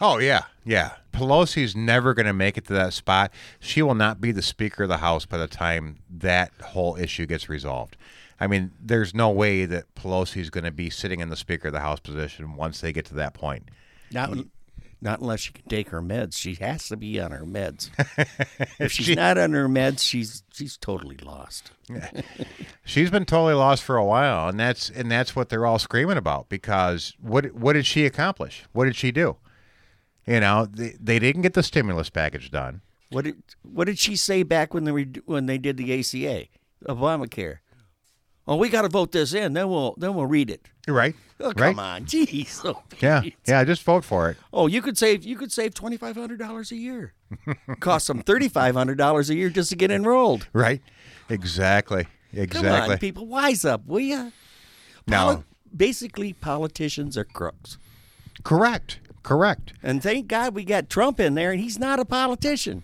Oh 0.00 0.18
yeah, 0.18 0.42
yeah. 0.64 0.92
Pelosi's 1.12 1.76
never 1.76 2.14
going 2.14 2.26
to 2.26 2.32
make 2.32 2.58
it 2.58 2.66
to 2.66 2.72
that 2.72 2.92
spot. 2.92 3.30
She 3.60 3.80
will 3.80 3.94
not 3.94 4.20
be 4.20 4.32
the 4.32 4.42
Speaker 4.42 4.82
of 4.82 4.88
the 4.88 4.98
House 4.98 5.24
by 5.24 5.38
the 5.38 5.46
time 5.46 6.00
that 6.10 6.50
whole 6.60 6.96
issue 6.96 7.26
gets 7.26 7.48
resolved. 7.48 7.96
I 8.40 8.48
mean, 8.48 8.72
there's 8.80 9.14
no 9.14 9.30
way 9.30 9.64
that 9.64 9.94
Pelosi's 9.94 10.50
going 10.50 10.64
to 10.64 10.72
be 10.72 10.90
sitting 10.90 11.20
in 11.20 11.30
the 11.30 11.36
Speaker 11.36 11.68
of 11.68 11.74
the 11.74 11.80
House 11.80 12.00
position 12.00 12.56
once 12.56 12.80
they 12.80 12.92
get 12.92 13.06
to 13.06 13.14
that 13.14 13.34
point. 13.34 13.68
Not, 14.10 14.36
not 15.04 15.20
unless 15.20 15.40
she 15.40 15.52
can 15.52 15.68
take 15.68 15.90
her 15.90 16.00
meds. 16.00 16.34
She 16.34 16.54
has 16.54 16.88
to 16.88 16.96
be 16.96 17.20
on 17.20 17.30
her 17.30 17.44
meds. 17.44 17.90
if 18.80 18.90
she's 18.90 19.14
not 19.14 19.36
on 19.38 19.52
her 19.52 19.68
meds, 19.68 20.00
she's 20.00 20.42
she's 20.52 20.76
totally 20.76 21.18
lost. 21.18 21.70
She's 22.84 23.10
been 23.10 23.26
totally 23.26 23.54
lost 23.54 23.82
for 23.82 23.96
a 23.96 24.04
while, 24.04 24.48
and 24.48 24.58
that's 24.58 24.88
and 24.90 25.10
that's 25.10 25.36
what 25.36 25.50
they're 25.50 25.66
all 25.66 25.78
screaming 25.78 26.16
about. 26.16 26.48
Because 26.48 27.14
what 27.20 27.54
what 27.54 27.74
did 27.74 27.86
she 27.86 28.06
accomplish? 28.06 28.64
What 28.72 28.86
did 28.86 28.96
she 28.96 29.12
do? 29.12 29.36
You 30.26 30.40
know, 30.40 30.66
they, 30.66 30.96
they 30.98 31.18
didn't 31.18 31.42
get 31.42 31.52
the 31.52 31.62
stimulus 31.62 32.08
package 32.08 32.50
done. 32.50 32.80
What 33.10 33.26
did 33.26 33.42
what 33.62 33.84
did 33.84 33.98
she 33.98 34.16
say 34.16 34.42
back 34.42 34.72
when 34.72 34.84
they 34.84 34.92
were, 34.92 35.04
when 35.26 35.46
they 35.46 35.58
did 35.58 35.76
the 35.76 35.98
ACA, 35.98 36.46
Obamacare? 36.88 37.58
Oh, 38.46 38.56
we 38.56 38.68
got 38.68 38.82
to 38.82 38.88
vote 38.88 39.12
this 39.12 39.32
in, 39.32 39.54
then 39.54 39.68
we'll 39.70 39.94
then 39.96 40.14
we'll 40.14 40.26
read 40.26 40.50
it. 40.50 40.68
Right? 40.86 41.14
Oh, 41.40 41.46
right? 41.46 41.56
come 41.56 41.78
on, 41.78 42.04
jeez. 42.06 42.60
Oh, 42.64 42.82
Yeah, 43.00 43.22
yeah. 43.46 43.64
Just 43.64 43.82
vote 43.82 44.04
for 44.04 44.30
it. 44.30 44.36
Oh, 44.52 44.66
you 44.66 44.82
could 44.82 44.98
save 44.98 45.24
you 45.24 45.36
could 45.36 45.50
save 45.52 45.74
twenty 45.74 45.96
five 45.96 46.16
hundred 46.16 46.38
dollars 46.38 46.70
a 46.72 46.76
year. 46.76 47.14
Cost 47.80 48.06
them 48.08 48.22
thirty 48.22 48.48
five 48.48 48.74
hundred 48.74 48.98
dollars 48.98 49.30
a 49.30 49.34
year 49.34 49.48
just 49.50 49.70
to 49.70 49.76
get 49.76 49.90
enrolled. 49.90 50.46
Right? 50.52 50.82
Exactly. 51.28 52.06
Exactly. 52.32 52.70
Come 52.70 52.90
on, 52.90 52.98
people, 52.98 53.26
wise 53.26 53.64
up, 53.64 53.86
will 53.86 54.00
ya? 54.00 54.30
No. 55.06 55.44
basically, 55.74 56.32
politicians 56.32 57.16
are 57.16 57.24
crooks. 57.24 57.78
Correct. 58.42 58.98
Correct. 59.22 59.72
And 59.82 60.02
thank 60.02 60.26
God 60.26 60.54
we 60.54 60.64
got 60.64 60.90
Trump 60.90 61.18
in 61.20 61.34
there, 61.34 61.52
and 61.52 61.60
he's 61.60 61.78
not 61.78 61.98
a 62.00 62.04
politician. 62.04 62.82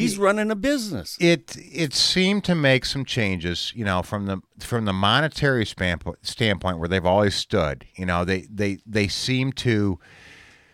He's 0.00 0.18
running 0.18 0.50
a 0.50 0.56
business. 0.56 1.16
It 1.20 1.56
it 1.58 1.94
seemed 1.94 2.44
to 2.44 2.54
make 2.54 2.84
some 2.84 3.04
changes, 3.04 3.72
you 3.74 3.84
know, 3.84 4.02
from 4.02 4.26
the 4.26 4.40
from 4.58 4.84
the 4.84 4.92
monetary 4.92 5.66
standpoint, 5.66 6.18
standpoint 6.22 6.78
where 6.78 6.88
they've 6.88 7.06
always 7.06 7.34
stood. 7.34 7.86
You 7.94 8.06
know, 8.06 8.24
they 8.24 8.46
they 8.50 8.78
they 8.86 9.08
seem 9.08 9.52
to 9.52 9.98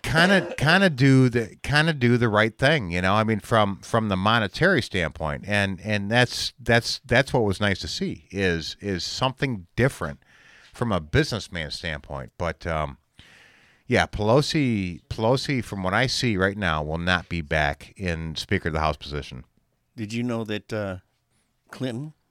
kind 0.02 0.32
of 0.32 0.56
kind 0.56 0.84
of 0.84 0.96
do 0.96 1.28
the 1.28 1.56
kind 1.62 1.90
of 1.90 1.98
do 1.98 2.16
the 2.16 2.28
right 2.28 2.56
thing. 2.56 2.90
You 2.90 3.02
know, 3.02 3.14
I 3.14 3.24
mean, 3.24 3.40
from 3.40 3.80
from 3.82 4.08
the 4.08 4.16
monetary 4.16 4.82
standpoint, 4.82 5.44
and 5.46 5.80
and 5.82 6.10
that's 6.10 6.52
that's 6.60 7.00
that's 7.04 7.32
what 7.32 7.44
was 7.44 7.60
nice 7.60 7.80
to 7.80 7.88
see 7.88 8.28
is 8.30 8.76
is 8.80 9.04
something 9.04 9.66
different 9.76 10.20
from 10.72 10.92
a 10.92 11.00
businessman 11.00 11.70
standpoint. 11.70 12.32
But 12.38 12.66
um, 12.66 12.98
Yeah, 13.86 14.06
Pelosi. 14.06 15.00
Pelosi, 15.08 15.62
from 15.62 15.82
what 15.82 15.94
I 15.94 16.06
see 16.08 16.36
right 16.36 16.56
now, 16.56 16.82
will 16.82 16.98
not 16.98 17.28
be 17.28 17.40
back 17.40 17.92
in 17.96 18.34
Speaker 18.36 18.68
of 18.68 18.74
the 18.74 18.80
House 18.80 18.96
position. 18.96 19.44
Did 19.96 20.12
you 20.12 20.22
know 20.22 20.44
that 20.44 20.72
uh, 20.72 20.96
Clinton? 21.70 22.12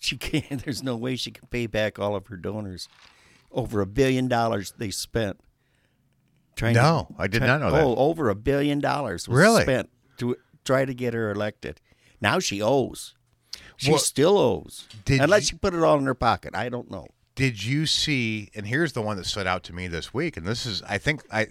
She 0.00 0.16
can't. 0.16 0.64
There's 0.64 0.80
no 0.80 0.94
way 0.96 1.16
she 1.16 1.32
can 1.32 1.48
pay 1.48 1.66
back 1.66 1.98
all 1.98 2.14
of 2.14 2.28
her 2.28 2.36
donors. 2.36 2.88
Over 3.50 3.80
a 3.80 3.86
billion 3.86 4.28
dollars 4.28 4.72
they 4.78 4.90
spent. 4.90 5.40
Trying 6.54 6.74
No, 6.74 7.08
I 7.18 7.26
did 7.26 7.42
not 7.42 7.58
know 7.58 7.72
that. 7.72 7.82
Oh, 7.82 7.96
over 7.96 8.28
a 8.28 8.36
billion 8.36 8.78
dollars 8.78 9.26
was 9.26 9.36
Really? 9.36 9.62
spent 9.62 9.90
to 10.18 10.36
try 10.64 10.84
to 10.84 10.94
get 10.94 11.14
her 11.14 11.32
elected. 11.32 11.80
Now 12.20 12.38
she 12.38 12.62
owes. 12.62 13.16
She 13.76 13.90
Well, 13.90 13.98
still 13.98 14.38
owes. 14.38 14.86
did 15.04 15.20
Unless 15.20 15.50
you- 15.50 15.56
she 15.56 15.58
put 15.58 15.74
it 15.74 15.82
all 15.82 15.98
in 15.98 16.04
her 16.06 16.14
pocket. 16.14 16.54
I 16.54 16.68
don't 16.68 16.88
know. 16.92 17.08
Did 17.38 17.64
you 17.64 17.86
see? 17.86 18.50
And 18.54 18.66
here's 18.66 18.92
the 18.94 19.00
one 19.00 19.16
that 19.16 19.24
stood 19.26 19.46
out 19.46 19.62
to 19.64 19.72
me 19.72 19.86
this 19.86 20.12
week. 20.12 20.36
And 20.36 20.44
this 20.44 20.66
is, 20.66 20.82
I 20.82 20.98
think, 20.98 21.22
I, 21.32 21.46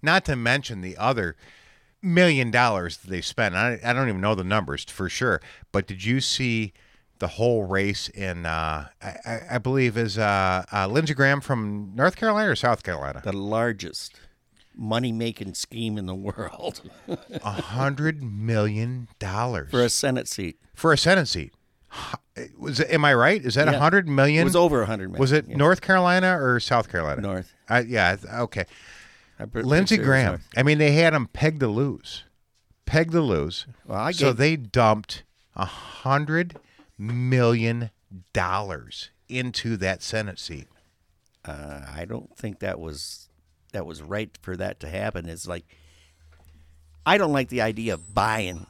not 0.00 0.24
to 0.26 0.36
mention 0.36 0.82
the 0.82 0.96
other 0.96 1.34
million 2.00 2.52
dollars 2.52 2.98
that 2.98 3.10
they 3.10 3.20
spent. 3.20 3.56
I, 3.56 3.80
I 3.84 3.92
don't 3.92 4.08
even 4.08 4.20
know 4.20 4.36
the 4.36 4.44
numbers 4.44 4.84
for 4.84 5.08
sure. 5.08 5.40
But 5.72 5.88
did 5.88 6.04
you 6.04 6.20
see 6.20 6.72
the 7.18 7.26
whole 7.26 7.64
race 7.64 8.08
in? 8.10 8.46
Uh, 8.46 8.86
I, 9.02 9.40
I- 9.50 9.58
believe 9.58 9.96
is 9.96 10.16
uh, 10.16 10.64
uh, 10.72 10.86
Lindsey 10.86 11.14
Graham 11.14 11.40
from 11.40 11.90
North 11.96 12.14
Carolina 12.14 12.50
or 12.52 12.56
South 12.56 12.84
Carolina. 12.84 13.20
The 13.24 13.32
largest 13.32 14.20
money 14.78 15.10
making 15.10 15.54
scheme 15.54 15.98
in 15.98 16.06
the 16.06 16.14
world 16.14 16.82
A 17.08 17.50
hundred 17.50 18.22
million 18.22 19.08
dollars 19.18 19.70
for 19.70 19.82
a 19.82 19.88
Senate 19.88 20.28
seat. 20.28 20.60
for 20.74 20.92
a 20.92 20.98
Senate 20.98 21.26
seat. 21.26 21.52
Was 22.58 22.80
am 22.80 23.04
I 23.04 23.14
right? 23.14 23.42
Is 23.44 23.54
that 23.54 23.68
a 23.68 23.72
Yeah. 23.72 23.78
hundred 23.78 24.08
million? 24.08 24.42
It 24.42 24.44
was 24.44 24.56
over 24.56 24.82
a 24.82 24.86
hundred 24.86 25.08
million. 25.08 25.20
Was 25.20 25.32
it 25.32 25.46
yeah. 25.48 25.56
North 25.56 25.80
Carolina 25.80 26.38
or 26.42 26.60
South 26.60 26.88
Carolina? 26.90 27.20
North? 27.22 27.52
Uh, 27.68 27.82
yeah. 27.86 28.16
Okay. 28.32 28.66
I'm 29.38 29.50
Lindsey 29.54 29.96
sure 29.96 30.04
Graham. 30.04 30.40
I 30.56 30.62
mean, 30.62 30.78
they 30.78 30.92
had 30.92 31.12
him 31.14 31.26
pegged 31.26 31.60
to 31.60 31.68
lose, 31.68 32.24
pegged 32.86 33.12
to 33.12 33.20
lose. 33.20 33.66
Well, 33.86 33.98
I 33.98 34.12
so 34.12 34.28
gave- 34.30 34.36
they 34.38 34.56
dumped 34.56 35.22
a 35.54 35.64
hundred 35.66 36.56
million 36.98 37.90
dollars 38.32 39.10
into 39.28 39.76
that 39.78 40.02
Senate 40.02 40.38
seat. 40.38 40.68
Uh, 41.44 41.82
I 41.94 42.04
don't 42.06 42.36
think 42.36 42.58
that 42.60 42.78
was 42.80 43.28
that 43.72 43.86
was 43.86 44.02
right 44.02 44.30
for 44.42 44.56
that 44.56 44.80
to 44.80 44.88
happen. 44.88 45.28
It's 45.28 45.46
like 45.46 45.64
I 47.04 47.18
don't 47.18 47.32
like 47.32 47.48
the 47.48 47.60
idea 47.60 47.94
of 47.94 48.14
buying 48.14 48.66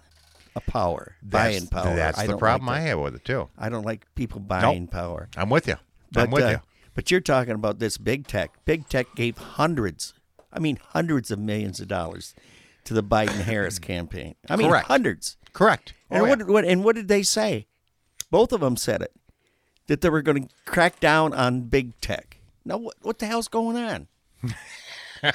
a 0.56 0.60
power, 0.60 1.14
buying 1.22 1.60
That's, 1.60 1.70
power. 1.70 1.94
That's 1.94 2.18
I 2.18 2.26
the 2.26 2.36
problem 2.36 2.66
like 2.66 2.78
I 2.78 2.80
have 2.82 2.98
with 2.98 3.14
it 3.14 3.24
too. 3.24 3.48
I 3.56 3.68
don't 3.68 3.84
like 3.84 4.06
people 4.16 4.40
buying 4.40 4.88
power. 4.88 5.28
I'm 5.36 5.50
with 5.50 5.68
you. 5.68 5.76
But 6.10 6.24
I'm 6.24 6.30
with 6.30 6.44
uh, 6.44 6.48
you. 6.48 6.60
but 6.94 7.10
you're 7.10 7.20
talking 7.20 7.54
about 7.54 7.78
this 7.78 7.98
big 7.98 8.26
tech. 8.26 8.50
Big 8.64 8.88
tech 8.88 9.14
gave 9.14 9.36
hundreds, 9.38 10.14
I 10.52 10.58
mean 10.58 10.78
hundreds 10.90 11.30
of 11.30 11.38
millions 11.38 11.78
of 11.80 11.88
dollars 11.88 12.34
to 12.84 12.94
the 12.94 13.02
Biden 13.02 13.42
Harris 13.42 13.78
campaign. 13.92 14.34
I 14.48 14.56
mean 14.56 14.68
Correct. 14.68 14.86
hundreds. 14.88 15.36
Correct. 15.52 15.92
And 16.10 16.22
Oh, 16.22 16.24
yeah. 16.24 16.30
what, 16.36 16.46
what 16.48 16.64
and 16.64 16.82
what 16.84 16.96
did 16.96 17.08
they 17.08 17.22
say? 17.22 17.66
Both 18.30 18.52
of 18.52 18.60
them 18.60 18.76
said 18.76 19.02
it 19.02 19.12
that 19.88 20.00
they 20.00 20.08
were 20.10 20.22
going 20.22 20.44
to 20.44 20.48
crack 20.64 20.98
down 21.00 21.32
on 21.32 21.62
big 21.62 22.00
tech. 22.00 22.38
Now 22.64 22.78
what 22.78 22.96
what 23.02 23.18
the 23.18 23.26
hell's 23.26 23.48
going 23.48 23.76
on? 23.76 24.08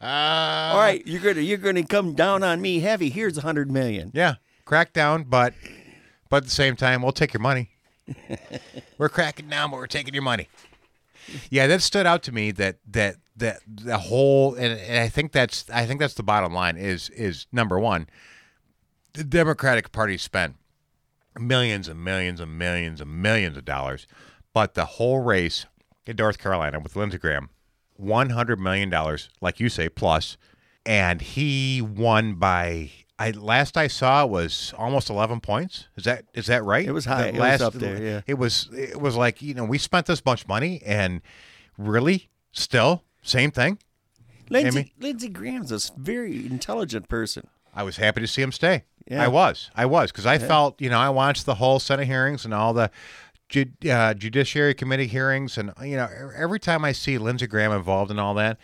All 0.00 0.78
right, 0.78 1.02
you're 1.06 1.20
gonna 1.20 1.40
you're 1.40 1.58
gonna 1.58 1.84
come 1.84 2.14
down 2.14 2.42
on 2.42 2.60
me 2.60 2.80
heavy. 2.80 3.10
Here's 3.10 3.38
a 3.38 3.42
hundred 3.42 3.70
million. 3.70 4.10
Yeah, 4.14 4.34
crack 4.64 4.92
down, 4.92 5.24
but 5.24 5.54
but 6.28 6.38
at 6.38 6.44
the 6.44 6.50
same 6.50 6.76
time, 6.76 7.02
we'll 7.02 7.12
take 7.12 7.32
your 7.32 7.40
money. 7.40 7.70
we're 8.98 9.08
cracking 9.08 9.48
down, 9.48 9.70
but 9.70 9.78
we're 9.78 9.86
taking 9.86 10.14
your 10.14 10.22
money. 10.22 10.48
Yeah, 11.50 11.66
that 11.66 11.82
stood 11.82 12.06
out 12.06 12.22
to 12.24 12.32
me. 12.32 12.52
That 12.52 12.78
that 12.86 13.16
that 13.36 13.60
the 13.66 13.98
whole, 13.98 14.54
and, 14.54 14.78
and 14.78 14.98
I 14.98 15.08
think 15.08 15.32
that's 15.32 15.68
I 15.70 15.86
think 15.86 16.00
that's 16.00 16.14
the 16.14 16.22
bottom 16.22 16.52
line. 16.52 16.76
Is 16.76 17.10
is 17.10 17.46
number 17.52 17.78
one, 17.78 18.08
the 19.14 19.24
Democratic 19.24 19.92
Party 19.92 20.18
spent 20.18 20.56
millions 21.38 21.88
and 21.88 22.02
millions 22.02 22.40
and 22.40 22.58
millions 22.58 23.00
and 23.00 23.22
millions 23.22 23.56
of 23.56 23.64
dollars, 23.64 24.06
but 24.52 24.74
the 24.74 24.84
whole 24.84 25.20
race 25.20 25.66
in 26.06 26.16
North 26.16 26.38
Carolina 26.38 26.78
with 26.78 26.96
Lindsey 26.96 27.18
Graham, 27.18 27.50
one 27.96 28.30
hundred 28.30 28.60
million 28.60 28.90
dollars, 28.90 29.28
like 29.40 29.60
you 29.60 29.68
say, 29.68 29.88
plus, 29.88 30.36
and 30.84 31.20
he 31.20 31.80
won 31.82 32.34
by. 32.34 32.90
I 33.18 33.30
last 33.30 33.78
I 33.78 33.86
saw 33.86 34.24
it 34.24 34.30
was 34.30 34.74
almost 34.76 35.08
eleven 35.08 35.40
points. 35.40 35.88
Is 35.96 36.04
that 36.04 36.24
is 36.34 36.46
that 36.46 36.64
right? 36.64 36.86
It 36.86 36.92
was 36.92 37.06
high. 37.06 37.30
The 37.30 37.36
It 37.36 37.40
was 37.40 37.62
up 37.62 37.72
there, 37.72 38.02
yeah. 38.02 38.20
It 38.26 38.34
was 38.34 38.68
it 38.76 39.00
was 39.00 39.16
like 39.16 39.40
you 39.40 39.54
know 39.54 39.64
we 39.64 39.78
spent 39.78 40.06
this 40.06 40.24
much 40.24 40.46
money 40.46 40.82
and 40.84 41.22
really 41.78 42.28
still 42.52 43.04
same 43.22 43.50
thing. 43.50 43.78
Lindsey, 44.50 44.78
Amy? 44.78 44.92
Lindsey 45.00 45.28
Graham's 45.28 45.72
a 45.72 45.92
very 45.96 46.46
intelligent 46.46 47.08
person. 47.08 47.48
I 47.74 47.82
was 47.82 47.96
happy 47.96 48.20
to 48.20 48.26
see 48.26 48.42
him 48.42 48.52
stay. 48.52 48.84
Yeah. 49.08 49.22
I 49.22 49.28
was. 49.28 49.70
I 49.74 49.86
was 49.86 50.10
because 50.10 50.26
I 50.26 50.38
felt, 50.38 50.80
you 50.80 50.90
know, 50.90 50.98
I 50.98 51.10
watched 51.10 51.46
the 51.46 51.54
whole 51.56 51.78
Senate 51.78 52.06
hearings 52.06 52.44
and 52.44 52.52
all 52.52 52.72
the 52.72 52.90
uh, 53.90 54.14
Judiciary 54.14 54.74
Committee 54.74 55.06
hearings, 55.06 55.56
and 55.58 55.72
you 55.82 55.96
know, 55.96 56.08
every 56.36 56.60
time 56.60 56.84
I 56.84 56.92
see 56.92 57.18
Lindsey 57.18 57.46
Graham 57.46 57.72
involved 57.72 58.10
in 58.10 58.18
all 58.18 58.34
that, 58.34 58.58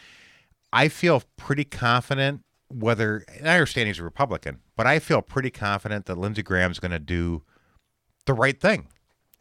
I 0.73 0.89
feel 0.89 1.23
pretty 1.37 1.65
confident. 1.65 2.43
Whether 2.69 3.25
and 3.39 3.49
I 3.49 3.55
understand 3.55 3.89
he's 3.89 3.99
a 3.99 4.03
Republican, 4.03 4.61
but 4.77 4.87
I 4.87 4.99
feel 4.99 5.21
pretty 5.21 5.51
confident 5.51 6.07
that 6.07 6.17
Lindsey 6.17 6.43
Graham's 6.43 6.79
going 6.79 6.93
to 6.93 6.99
do 6.99 7.43
the 8.25 8.33
right 8.33 8.59
thing. 8.59 8.89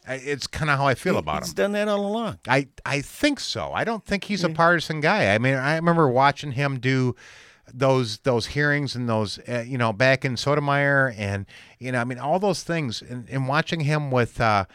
It's 0.06 0.48
kind 0.48 0.70
of 0.70 0.78
how 0.78 0.88
I 0.88 0.96
feel 0.96 1.18
about 1.18 1.44
He's 1.44 1.50
him. 1.50 1.52
He's 1.52 1.54
done 1.54 1.72
that 1.74 1.88
all 1.88 2.06
along. 2.06 2.39
I 2.48 2.68
I 2.86 3.02
think 3.02 3.39
so. 3.39 3.72
I 3.72 3.84
don't 3.84 4.04
think 4.04 4.26
he's 4.26 4.44
a 4.44 4.50
partisan 4.50 5.00
guy. 5.00 5.34
I 5.34 5.38
mean, 5.38 5.56
I 5.56 5.76
remember 5.76 6.10
watching 6.10 6.52
him 6.54 6.80
do 6.80 7.16
those 7.74 8.18
those 8.20 8.48
hearings 8.48 8.96
and 8.96 9.08
those 9.08 9.39
uh, 9.48 9.64
you 9.66 9.78
know 9.78 9.94
back 9.94 10.26
in 10.26 10.38
Sotomayor 10.38 11.14
and 11.18 11.46
you 11.80 11.92
know 11.92 12.02
I 12.02 12.04
mean 12.04 12.18
all 12.18 12.39
those 12.39 12.64
things 12.64 13.02
and, 13.02 13.30
and 13.30 13.48
watching 13.48 13.82
him 13.82 14.12
with 14.12 14.42
uh, 14.42 14.66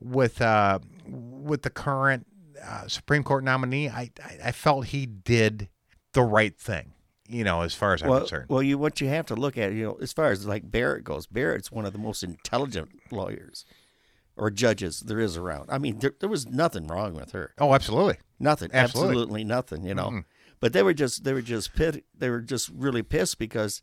with 0.00 0.40
uh, 0.40 0.78
with 1.06 1.62
the 1.62 1.70
current 1.70 2.26
uh, 2.62 2.86
Supreme 2.88 3.22
Court 3.22 3.44
nominee, 3.44 3.88
I, 3.88 4.10
I 4.44 4.52
felt 4.52 4.86
he 4.86 5.06
did 5.06 5.68
the 6.12 6.22
right 6.22 6.56
thing. 6.58 6.92
You 7.28 7.42
know, 7.42 7.62
as 7.62 7.74
far 7.74 7.92
as 7.94 8.02
I'm 8.02 8.08
Well, 8.10 8.20
concerned. 8.20 8.46
well, 8.48 8.62
you 8.62 8.78
what 8.78 9.00
you 9.00 9.08
have 9.08 9.26
to 9.26 9.34
look 9.34 9.58
at, 9.58 9.72
you 9.72 9.84
know, 9.84 9.98
as 10.00 10.12
far 10.12 10.30
as 10.30 10.46
like 10.46 10.70
Barrett 10.70 11.02
goes, 11.02 11.26
Barrett's 11.26 11.72
one 11.72 11.84
of 11.84 11.92
the 11.92 11.98
most 11.98 12.22
intelligent 12.22 12.90
lawyers 13.10 13.64
or 14.36 14.48
judges 14.50 15.00
there 15.00 15.18
is 15.18 15.36
around. 15.36 15.68
I 15.70 15.78
mean, 15.78 15.98
there, 15.98 16.14
there 16.20 16.28
was 16.28 16.46
nothing 16.46 16.86
wrong 16.86 17.14
with 17.14 17.32
her. 17.32 17.52
oh, 17.58 17.74
absolutely. 17.74 18.18
Nothing. 18.38 18.70
Absolutely. 18.72 19.10
Absolutely, 19.14 19.44
nothing, 19.44 19.82
you 19.84 19.94
know. 19.94 20.22
But 20.60 20.72
they 20.72 20.82
were 20.84 20.94
just 20.94 21.24
they 21.24 21.32
were 21.32 21.42
just 21.42 21.74
pit, 21.74 22.04
they 22.16 22.30
were 22.30 22.40
just 22.42 22.68
really 22.68 23.02
pissed 23.02 23.38
because 23.38 23.82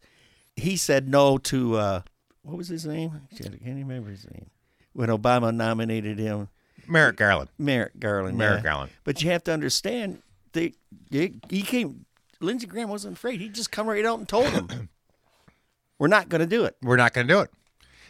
he 0.55 0.77
said 0.77 1.09
no 1.09 1.37
to 1.39 1.75
uh 1.75 2.01
what 2.43 2.55
was 2.57 2.69
his 2.69 2.85
name? 2.85 3.21
I 3.31 3.35
can't 3.35 3.59
remember 3.63 4.09
his 4.11 4.25
name. 4.31 4.49
When 4.93 5.09
Obama 5.09 5.53
nominated 5.53 6.19
him, 6.19 6.49
Merrick 6.87 7.17
Garland. 7.17 7.49
Merrick 7.57 7.99
Garland. 7.99 8.37
Merrick 8.37 8.63
yeah. 8.63 8.71
Garland. 8.71 8.91
But 9.03 9.23
you 9.23 9.31
have 9.31 9.43
to 9.45 9.53
understand 9.53 10.21
they, 10.53 10.73
they 11.09 11.33
he 11.49 11.61
came 11.61 12.05
Lindsey 12.39 12.67
Graham 12.67 12.89
wasn't 12.89 13.17
afraid. 13.17 13.41
He 13.41 13.49
just 13.49 13.71
come 13.71 13.87
right 13.87 14.05
out 14.05 14.19
and 14.19 14.27
told 14.27 14.47
him. 14.47 14.89
We're 15.99 16.07
not 16.07 16.29
going 16.29 16.41
to 16.41 16.47
do 16.47 16.65
it. 16.65 16.75
We're 16.81 16.97
not 16.97 17.13
going 17.13 17.27
to 17.27 17.33
do 17.33 17.39
it. 17.39 17.51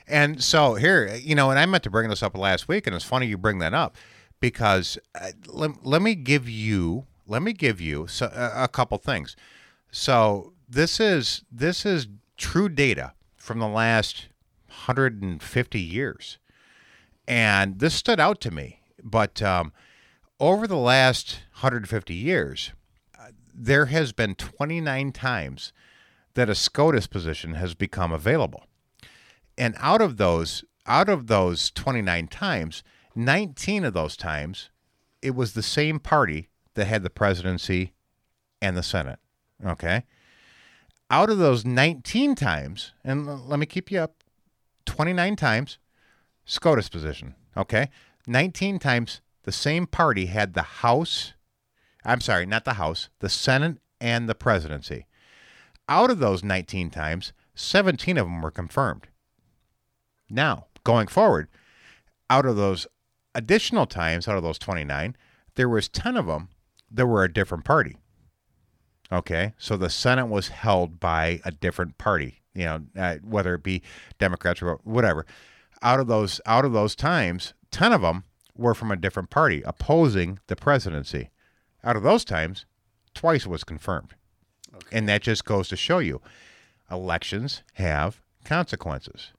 And 0.08 0.44
so 0.44 0.76
here, 0.76 1.16
you 1.16 1.36
know, 1.36 1.50
and 1.50 1.60
I 1.60 1.66
meant 1.66 1.84
to 1.84 1.90
bring 1.90 2.10
this 2.10 2.24
up 2.24 2.38
last 2.38 2.68
week, 2.68 2.88
and 2.88 2.96
it's 2.96 3.06
funny 3.06 3.28
you 3.28 3.38
bring 3.38 3.60
that 3.60 3.74
up 3.74 3.96
because 4.40 4.98
uh, 5.16 5.32
let, 5.48 5.86
let 5.86 6.02
me 6.02 6.16
give 6.16 6.50
you 6.50 7.06
let 7.26 7.42
me 7.42 7.54
give 7.54 7.80
you 7.80 8.08
so, 8.08 8.26
a, 8.34 8.64
a 8.64 8.68
couple 8.68 8.98
things. 8.98 9.36
So 9.92 10.54
this 10.68 11.00
is 11.00 11.44
this 11.52 11.86
is 11.86 12.08
true 12.36 12.68
data 12.68 13.14
from 13.38 13.60
the 13.60 13.68
last 13.68 14.28
150 14.68 15.80
years, 15.80 16.38
and 17.28 17.80
this 17.80 17.94
stood 17.94 18.20
out 18.20 18.42
to 18.42 18.52
me. 18.52 18.82
But 19.04 19.42
um, 19.42 19.74
over 20.40 20.68
the 20.68 20.78
last 20.78 21.40
150 21.54 22.14
years, 22.14 22.72
uh, 23.20 23.28
there 23.54 23.88
has 23.88 24.12
been 24.12 24.36
29 24.36 25.12
times 25.12 25.74
that 26.36 26.50
a 26.50 26.56
SCOTUS 26.56 27.08
position 27.08 27.54
has 27.56 27.76
become 27.76 28.12
available. 28.12 28.66
And 29.58 29.76
out 29.80 30.02
of 30.02 30.18
those, 30.18 30.64
out 30.86 31.10
of 31.10 31.28
those 31.28 31.72
29 31.72 32.28
times, 32.28 32.84
19 33.16 33.86
of 33.86 33.94
those 33.94 34.18
times, 34.18 34.70
it 35.22 35.36
was 35.36 35.54
the 35.54 35.64
same 35.64 36.00
party 36.00 36.50
that 36.74 36.86
had 36.86 37.04
the 37.04 37.10
presidency 37.10 37.94
and 38.62 38.76
the 38.76 38.84
Senate. 38.84 39.20
Okay. 39.66 40.04
Out 41.12 41.30
of 41.30 41.38
those 41.38 41.64
19 41.64 42.34
times, 42.36 42.94
and 43.04 43.48
let 43.48 43.60
me 43.60 43.66
keep 43.66 43.92
you 43.92 44.00
up, 44.00 44.24
29 44.86 45.36
times, 45.36 45.78
SCOTUS 46.46 46.89
position. 46.89 47.36
Okay. 47.56 47.89
19 48.28 48.80
times, 48.80 49.22
the 49.44 49.52
same 49.52 49.86
party 49.86 50.28
had 50.28 50.54
the 50.54 50.62
House, 50.62 51.34
I'm 52.06 52.22
sorry, 52.22 52.46
not 52.46 52.66
the 52.66 52.74
House, 52.74 53.10
the 53.20 53.30
Senate 53.30 53.78
and 54.00 54.28
the 54.28 54.36
presidency. 54.36 55.06
Out 55.89 56.10
of 56.10 56.20
those 56.20 56.44
19 56.44 56.89
times, 56.89 57.34
17 57.56 58.18
of 58.18 58.26
them 58.26 58.41
were 58.41 58.52
confirmed. 58.52 59.08
Now, 60.30 60.68
going 60.84 61.08
forward, 61.08 61.48
out 62.30 62.46
of 62.46 62.56
those 62.56 62.88
additional 63.36 63.86
times, 63.86 64.28
out 64.28 64.38
of 64.38 64.44
those 64.44 64.58
29, 64.58 65.16
there 65.56 65.70
was 65.70 65.89
10 65.89 66.18
of 66.18 66.28
them 66.28 66.50
that 66.89 67.06
were 67.06 67.24
a 67.24 67.32
different 67.32 67.66
party. 67.66 67.98
Okay, 69.12 69.54
so 69.58 69.78
the 69.78 69.89
Senate 69.89 70.28
was 70.28 70.48
held 70.48 71.00
by 71.00 71.39
a 71.46 71.52
different 71.52 71.98
party, 71.98 72.41
you 72.56 72.66
know, 72.66 72.82
uh, 72.98 73.18
whether 73.18 73.54
it 73.54 73.64
be 73.64 73.84
Democrats 74.18 74.62
or 74.62 74.80
whatever. 74.84 75.26
Out 75.84 76.00
of 76.00 76.08
those, 76.08 76.42
out 76.46 76.66
of 76.66 76.74
those 76.74 76.96
times, 76.96 77.54
ten 77.70 77.94
of 77.94 78.02
them 78.02 78.24
were 78.56 78.74
from 78.74 78.92
a 78.92 78.96
different 78.96 79.30
party 79.30 79.62
opposing 79.66 80.40
the 80.48 80.56
presidency. 80.56 81.30
Out 81.84 81.96
of 81.96 82.04
those 82.04 82.24
times, 82.24 82.66
twice 83.14 83.46
was 83.46 83.64
confirmed, 83.64 84.16
and 84.92 85.08
that 85.10 85.22
just 85.22 85.44
goes 85.46 85.68
to 85.68 85.76
show 85.76 86.00
you, 86.00 86.22
elections 86.90 87.64
have 87.74 88.22
consequences. 88.46 89.32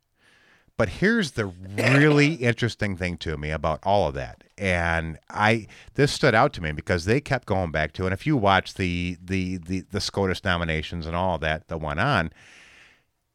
But 0.77 0.89
here's 0.89 1.33
the 1.33 1.47
really 1.47 2.35
interesting 2.35 2.97
thing 2.97 3.17
to 3.19 3.37
me 3.37 3.51
about 3.51 3.81
all 3.85 4.09
of 4.09 4.15
that. 4.15 4.45
And 4.59 5.19
I 5.31 5.67
this 5.95 6.13
stood 6.13 6.35
out 6.35 6.53
to 6.55 6.63
me 6.63 6.73
because 6.73 7.05
they 7.05 7.21
kept 7.21 7.47
going 7.47 7.71
back 7.71 7.93
to 7.95 8.05
and 8.05 8.13
if 8.13 8.27
you 8.27 8.37
watch 8.37 8.75
the 8.75 9.17
the 9.23 9.59
the, 9.59 9.85
the 9.91 10.01
SCOTUS 10.01 10.45
nominations 10.45 11.07
and 11.07 11.17
all 11.17 11.39
that 11.39 11.69
that 11.69 11.79
went 11.79 12.01
on, 12.01 12.33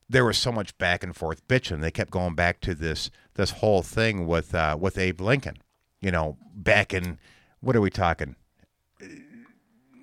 there 0.09 0.25
was 0.25 0.37
so 0.37 0.51
much 0.51 0.75
back 0.77 1.03
and 1.03 1.15
forth 1.15 1.47
bitching. 1.47 1.81
They 1.81 1.91
kept 1.91 2.09
going 2.11 2.35
back 2.35 2.59
to 2.61 2.73
this 2.73 3.11
this 3.35 3.51
whole 3.51 3.83
thing 3.83 4.25
with 4.27 4.53
uh, 4.55 4.75
with 4.79 4.97
Abe 4.97 5.21
Lincoln. 5.21 5.57
You 6.01 6.11
know, 6.11 6.37
back 6.53 6.93
in 6.93 7.19
what 7.61 7.75
are 7.75 7.81
we 7.81 7.89
talking? 7.89 8.35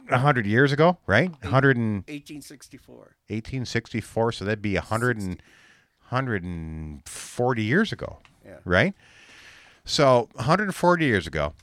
A 0.09 0.19
hundred 0.19 0.47
years 0.47 0.71
ago, 0.73 0.99
right? 1.07 1.31
Hundred 1.43 1.77
and 1.77 2.05
1864. 2.09 2.95
1864, 3.29 4.33
so 4.33 4.45
that'd 4.45 4.63
be 4.63 4.75
100 4.75 5.19
and, 5.19 5.43
140 6.11 7.63
years 7.65 7.91
ago, 7.93 8.19
Yeah. 8.45 8.59
right? 8.65 8.95
So 9.85 10.29
140 10.35 11.05
years 11.05 11.27
ago, 11.27 11.55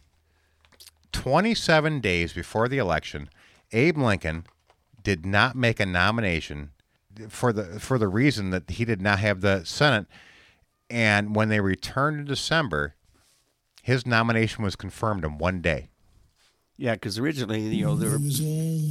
27 1.14 2.02
days 2.02 2.34
before 2.34 2.68
the 2.68 2.78
election, 2.80 3.30
Abe 3.72 3.98
Lincoln 3.98 4.46
did 5.04 5.26
not 5.26 5.56
make 5.56 5.80
a 5.80 5.86
nomination 5.86 6.72
for 7.30 7.53
the 7.53 7.80
for 7.80 7.97
the 7.97 8.07
reason 8.07 8.49
that 8.51 8.70
he 8.70 8.86
did 8.86 9.01
not 9.01 9.20
have 9.20 9.41
the 9.41 9.64
Senate, 9.64 10.05
and 10.89 11.36
when 11.36 11.49
they 11.49 11.59
returned 11.59 12.20
in 12.20 12.26
December, 12.26 12.95
his 13.82 14.05
nomination 14.05 14.64
was 14.64 14.76
confirmed 14.76 15.24
in 15.24 15.38
one 15.38 15.61
day. 15.61 15.89
Yeah, 16.78 16.93
because 16.93 17.20
originally, 17.20 17.61
you 17.61 17.86
know, 17.86 17.95
there 17.95 18.09
were, 18.09 18.18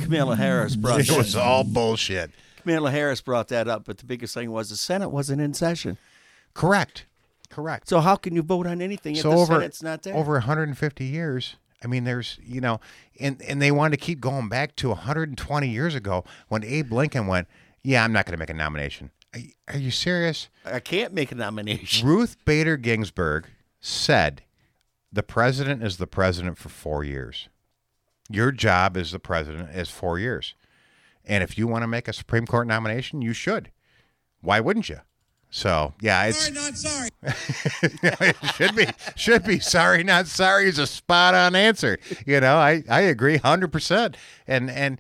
Kamala 0.03 0.37
Harris 0.37 0.77
brought 0.77 1.01
It 1.01 1.17
was 1.17 1.35
all 1.35 1.65
bullshit. 1.65 2.31
Kamala 2.63 2.91
Harris 2.91 3.21
brought 3.21 3.49
that 3.49 3.67
up, 3.67 3.85
but 3.85 3.99
the 3.99 4.05
biggest 4.05 4.35
thing 4.35 4.53
was 4.53 4.71
the 4.71 4.77
Senate 4.77 5.09
wasn't 5.09 5.41
in 5.41 5.53
session. 5.53 5.99
Correct. 6.55 7.07
Correct. 7.51 7.89
So 7.89 8.01
how 8.01 8.17
can 8.17 8.35
you 8.35 8.43
vote 8.43 8.67
on 8.67 8.81
anything 8.81 9.17
if 9.17 9.23
the 9.23 9.29
over 9.29 9.55
Senate's 9.55 9.83
not 9.83 10.03
there? 10.03 10.15
over 10.15 10.33
150 10.35 11.05
years 11.05 11.57
i 11.85 11.87
mean 11.87 12.05
there's 12.05 12.39
you 12.43 12.61
know 12.61 12.81
and 13.21 13.43
and 13.43 13.61
they 13.61 13.71
wanted 13.71 13.99
to 13.99 14.03
keep 14.03 14.21
going 14.21 14.49
back 14.49 14.75
to 14.77 14.89
120 14.89 15.69
years 15.69 15.95
ago 15.95 16.25
when 16.49 16.65
abe 16.65 16.93
lincoln 16.93 17.27
went 17.27 17.49
yeah 17.83 18.05
i'm 18.05 18.13
not 18.13 18.27
going 18.27 18.33
to 18.33 18.39
make 18.39 18.51
a 18.51 18.55
nomination. 18.55 19.11
Are 19.35 19.39
you, 19.39 19.51
are 19.69 19.79
you 19.79 19.91
serious? 19.91 20.49
I 20.65 20.81
can't 20.81 21.15
make 21.15 21.33
a 21.33 21.35
nomination. 21.35 22.07
ruth 22.07 22.37
bader 22.45 22.77
ginsburg 22.77 23.47
said 23.81 24.43
the 25.13 25.23
president 25.23 25.83
is 25.83 25.97
the 25.97 26.07
president 26.07 26.59
for 26.59 26.69
four 26.69 27.03
years. 27.05 27.49
Your 28.31 28.53
job 28.53 28.97
as 28.97 29.13
the 29.13 29.19
president 29.19 29.71
is 29.71 29.91
four 29.91 30.19
years. 30.19 30.55
And 31.25 31.43
if 31.43 31.57
you 31.57 31.67
want 31.67 31.83
to 31.83 31.87
make 31.87 32.09
a 32.09 32.13
supreme 32.13 32.47
court 32.47 32.67
nomination 32.67 33.23
you 33.23 33.33
should. 33.33 33.71
Why 34.41 34.61
wouldn't 34.61 34.89
you? 34.89 35.01
So 35.51 35.95
yeah 36.01 36.25
it's 36.25 36.39
sorry, 36.39 36.55
not 36.55 36.77
sorry. 36.77 37.09
it 38.03 38.37
should 38.55 38.75
be 38.77 38.87
should 39.17 39.45
be. 39.45 39.59
Sorry 39.61 40.03
not 40.03 40.27
sorry 40.27 40.69
is 40.69 40.79
a 40.79 40.87
spot 40.87 41.35
on 41.35 41.55
answer. 41.55 41.99
You 42.27 42.41
know 42.41 42.57
i 42.57 42.83
i 42.89 43.01
agree 43.03 43.39
100% 43.39 44.15
and 44.47 44.71
and 44.71 44.99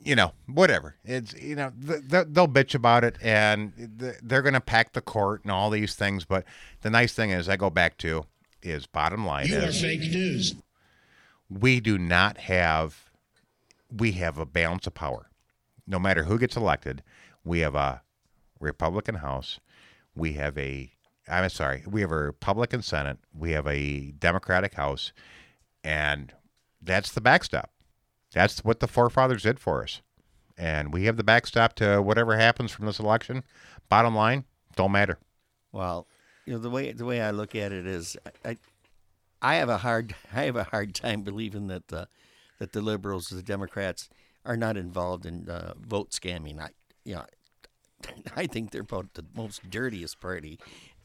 you 0.00 0.14
know 0.16 0.32
whatever. 0.46 0.96
It's 1.04 1.34
you 1.34 1.54
know 1.56 1.72
th- 1.86 2.08
th- 2.10 2.26
they'll 2.30 2.48
bitch 2.48 2.74
about 2.74 3.04
it 3.04 3.16
and 3.22 3.72
th- 3.98 4.16
they're 4.22 4.42
going 4.42 4.54
to 4.54 4.60
pack 4.60 4.92
the 4.92 5.00
court 5.00 5.42
and 5.42 5.50
all 5.50 5.70
these 5.70 5.94
things 5.94 6.24
but 6.24 6.44
the 6.82 6.90
nice 6.90 7.12
thing 7.12 7.30
is 7.30 7.48
i 7.48 7.56
go 7.56 7.68
back 7.70 7.98
to 7.98 8.24
is 8.62 8.86
bottom 8.86 9.26
line 9.26 9.46
You 9.46 9.58
are 9.58 9.62
is 9.68 9.80
fake 9.80 10.00
news. 10.00 10.54
we 11.48 11.80
do 11.80 11.98
not 11.98 12.38
have 12.38 13.10
we 13.90 14.12
have 14.12 14.36
a 14.38 14.44
balance 14.46 14.86
of 14.86 14.94
power. 14.94 15.30
No 15.86 15.98
matter 15.98 16.24
who 16.24 16.38
gets 16.38 16.56
elected 16.56 17.02
we 17.44 17.60
have 17.60 17.74
a 17.74 18.02
republican 18.60 19.16
house 19.16 19.60
we 20.14 20.32
have 20.34 20.56
a 20.58 20.90
i'm 21.28 21.48
sorry 21.48 21.82
we 21.88 22.00
have 22.02 22.10
a 22.12 22.16
republican 22.16 22.82
senate 22.82 23.18
we 23.36 23.52
have 23.52 23.66
a 23.66 24.10
democratic 24.18 24.74
house 24.74 25.12
and 25.84 26.32
that's 26.82 27.12
the 27.12 27.20
backstop 27.20 27.70
that's 28.32 28.64
what 28.64 28.80
the 28.80 28.88
forefathers 28.88 29.42
did 29.42 29.58
for 29.58 29.82
us 29.82 30.00
and 30.56 30.92
we 30.92 31.04
have 31.04 31.16
the 31.16 31.24
backstop 31.24 31.74
to 31.74 32.02
whatever 32.02 32.36
happens 32.36 32.70
from 32.70 32.86
this 32.86 32.98
election 32.98 33.42
bottom 33.88 34.14
line 34.14 34.44
don't 34.76 34.92
matter 34.92 35.18
Well, 35.72 36.06
you 36.46 36.54
know 36.54 36.58
the 36.60 36.70
way 36.70 36.92
the 36.92 37.04
way 37.04 37.20
I 37.20 37.30
look 37.30 37.54
at 37.54 37.72
it 37.72 37.86
is, 37.86 38.16
I, 38.44 38.56
I 39.42 39.56
have 39.56 39.68
a 39.68 39.78
hard 39.78 40.14
I 40.34 40.44
have 40.44 40.56
a 40.56 40.64
hard 40.64 40.94
time 40.94 41.22
believing 41.22 41.66
that 41.68 41.88
the 41.88 42.08
that 42.58 42.72
the 42.72 42.80
liberals, 42.80 43.28
the 43.28 43.42
Democrats, 43.42 44.08
are 44.44 44.56
not 44.56 44.76
involved 44.76 45.26
in 45.26 45.48
uh, 45.48 45.74
vote 45.78 46.10
scamming. 46.10 46.58
I 46.60 46.70
you 47.04 47.16
know, 47.16 47.24
I 48.36 48.46
think 48.46 48.70
they're 48.70 48.80
about 48.80 49.14
the 49.14 49.24
most 49.34 49.68
dirtiest 49.68 50.20
party 50.20 50.58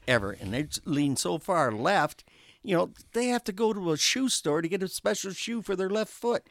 ever, 0.07 0.32
and 0.32 0.53
they 0.53 0.67
lean 0.86 1.15
so 1.15 1.38
far 1.38 1.71
left. 1.71 2.24
You 2.63 2.78
know, 2.78 2.91
they 3.11 3.28
have 3.28 3.43
to 3.43 3.51
go 3.51 3.74
to 3.74 3.91
a 3.91 3.97
shoe 3.97 4.30
store 4.30 4.61
to 4.61 4.69
get 4.69 4.82
a 4.82 4.88
special 4.88 5.34
shoe 5.34 5.61
for 5.61 5.76
their 5.76 5.89
left 5.89 6.13
foot. 6.13 6.43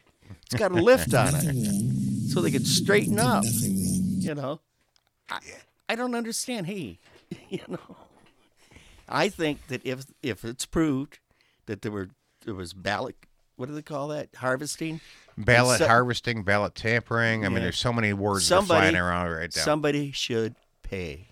It's 0.46 0.54
got 0.56 0.72
a 0.72 0.74
lift 0.74 1.14
on 1.14 1.34
it, 1.34 2.28
so 2.30 2.40
they 2.40 2.50
could 2.50 2.66
straighten 2.66 3.18
up. 3.18 3.44
You 3.44 4.34
know, 4.34 4.60
I, 5.30 5.38
I 5.88 5.94
don't 5.94 6.14
understand. 6.14 6.66
Hey, 6.66 6.98
you 7.48 7.60
know. 7.68 7.96
I 9.08 9.28
think 9.28 9.66
that 9.68 9.84
if 9.84 10.04
if 10.22 10.44
it's 10.44 10.64
proved 10.64 11.18
that 11.66 11.82
there 11.82 11.92
were 11.92 12.08
there 12.44 12.54
was 12.54 12.72
ballot 12.72 13.16
what 13.56 13.68
do 13.68 13.74
they 13.74 13.82
call 13.82 14.08
that 14.08 14.28
harvesting 14.36 15.00
ballot 15.36 15.78
so- 15.78 15.86
harvesting 15.86 16.42
ballot 16.42 16.74
tampering 16.74 17.44
i 17.44 17.48
mean 17.48 17.62
there's 17.62 17.78
so 17.78 17.92
many 17.92 18.12
words 18.12 18.44
somebody 18.44 18.90
flying 18.90 18.96
around 18.96 19.28
right 19.28 19.54
now 19.54 19.62
somebody 19.62 20.10
should 20.12 20.54
pay. 20.92 21.28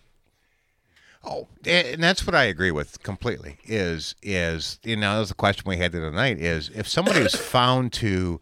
Oh, 1.23 1.49
and 1.67 2.03
that's 2.03 2.27
what 2.27 2.35
I 2.35 2.45
agree 2.45 2.71
with 2.71 3.03
completely. 3.03 3.59
Is 3.65 4.15
is 4.23 4.79
you 4.83 4.97
know 4.97 5.15
that 5.15 5.21
was 5.21 5.29
the 5.29 5.35
question 5.35 5.65
we 5.67 5.77
had 5.77 5.93
the 5.93 5.99
other 5.99 6.11
night. 6.11 6.39
Is 6.39 6.71
if 6.75 6.89
somebody 6.89 7.23
was 7.23 7.35
found 7.57 7.93
to, 7.95 8.41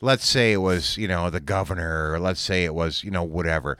let's 0.00 0.26
say 0.26 0.52
it 0.52 0.58
was 0.58 0.96
you 0.96 1.08
know 1.08 1.30
the 1.30 1.40
governor, 1.40 2.12
or 2.12 2.20
let's 2.20 2.40
say 2.40 2.64
it 2.64 2.74
was 2.74 3.02
you 3.04 3.10
know 3.10 3.22
whatever. 3.22 3.78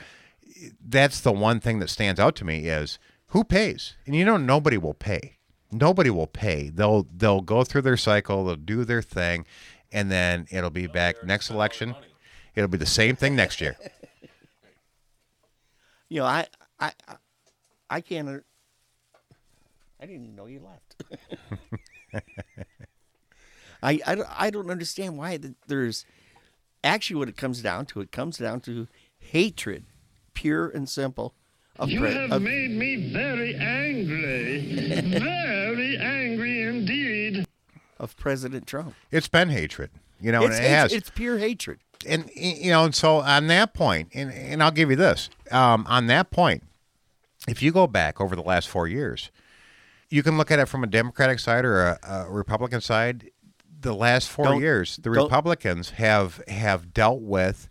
That's 0.84 1.20
the 1.20 1.32
one 1.32 1.60
thing 1.60 1.78
that 1.78 1.90
stands 1.90 2.18
out 2.18 2.34
to 2.36 2.44
me 2.44 2.66
is 2.68 2.98
who 3.28 3.44
pays, 3.44 3.94
and 4.06 4.14
you 4.16 4.24
know 4.24 4.36
nobody 4.36 4.76
will 4.78 4.94
pay. 4.94 5.36
Nobody 5.70 6.10
will 6.10 6.26
pay. 6.26 6.70
They'll 6.70 7.06
they'll 7.14 7.42
go 7.42 7.62
through 7.64 7.82
their 7.82 7.96
cycle. 7.96 8.44
They'll 8.44 8.56
do 8.56 8.84
their 8.84 9.02
thing, 9.02 9.44
and 9.92 10.10
then 10.10 10.46
it'll 10.50 10.70
be 10.70 10.86
back 10.86 11.22
next 11.24 11.50
election. 11.50 11.94
It'll 12.54 12.68
be 12.68 12.78
the 12.78 12.86
same 12.86 13.16
thing 13.16 13.36
next 13.36 13.60
year. 13.60 13.76
You 16.10 16.20
know, 16.20 16.24
I 16.26 16.46
I 16.80 16.92
I- 17.06 17.16
I 17.90 18.00
can't. 18.00 18.28
I 20.00 20.06
didn't 20.06 20.22
even 20.24 20.34
know 20.36 20.46
you 20.46 20.60
left. 20.60 21.02
I, 23.82 24.00
I, 24.06 24.14
don't- 24.14 24.28
I 24.40 24.50
don't 24.50 24.70
understand 24.70 25.16
why 25.18 25.38
there's 25.66 26.04
actually 26.84 27.16
what 27.16 27.28
it 27.28 27.36
comes 27.36 27.62
down 27.62 27.86
to. 27.86 28.00
It 28.00 28.12
comes 28.12 28.38
down 28.38 28.60
to 28.62 28.88
hatred, 29.18 29.84
pure 30.34 30.68
and 30.68 30.88
simple. 30.88 31.34
Of 31.78 31.90
You 31.90 32.00
pre- 32.00 32.12
have 32.12 32.32
of- 32.32 32.42
made 32.42 32.70
me 32.72 33.12
very 33.12 33.54
angry. 33.54 35.00
very 35.20 35.96
angry 35.96 36.62
indeed. 36.62 37.46
of 38.00 38.16
President 38.16 38.66
Trump. 38.66 38.94
It's 39.10 39.28
been 39.28 39.48
hatred, 39.50 39.90
you 40.20 40.32
know, 40.32 40.42
it's, 40.44 40.56
and 40.56 40.64
it 40.64 40.68
has. 40.68 40.92
it's 40.92 41.10
pure 41.10 41.38
hatred. 41.38 41.78
and 42.06 42.28
you 42.34 42.70
know, 42.70 42.84
and 42.84 42.94
so 42.94 43.18
on 43.18 43.46
that 43.48 43.74
point, 43.74 44.08
and, 44.14 44.32
and 44.32 44.62
I'll 44.62 44.70
give 44.72 44.90
you 44.90 44.96
this. 44.96 45.30
Um, 45.52 45.86
on 45.88 46.06
that 46.08 46.30
point, 46.30 46.64
if 47.46 47.62
you 47.62 47.70
go 47.72 47.86
back 47.86 48.20
over 48.20 48.34
the 48.36 48.42
last 48.42 48.68
four 48.68 48.86
years, 48.88 49.30
you 50.10 50.22
can 50.22 50.36
look 50.38 50.50
at 50.50 50.58
it 50.58 50.66
from 50.66 50.82
a 50.82 50.86
Democratic 50.88 51.38
side 51.38 51.64
or 51.64 51.80
a, 51.80 51.98
a 52.08 52.30
Republican 52.30 52.80
side. 52.80 53.30
The 53.80 53.94
last 53.94 54.28
4 54.28 54.44
Don't- 54.44 54.60
years, 54.60 54.98
the 55.02 55.10
Republicans 55.10 55.90
have 55.90 56.42
have 56.48 56.92
dealt 56.92 57.20
with 57.20 57.68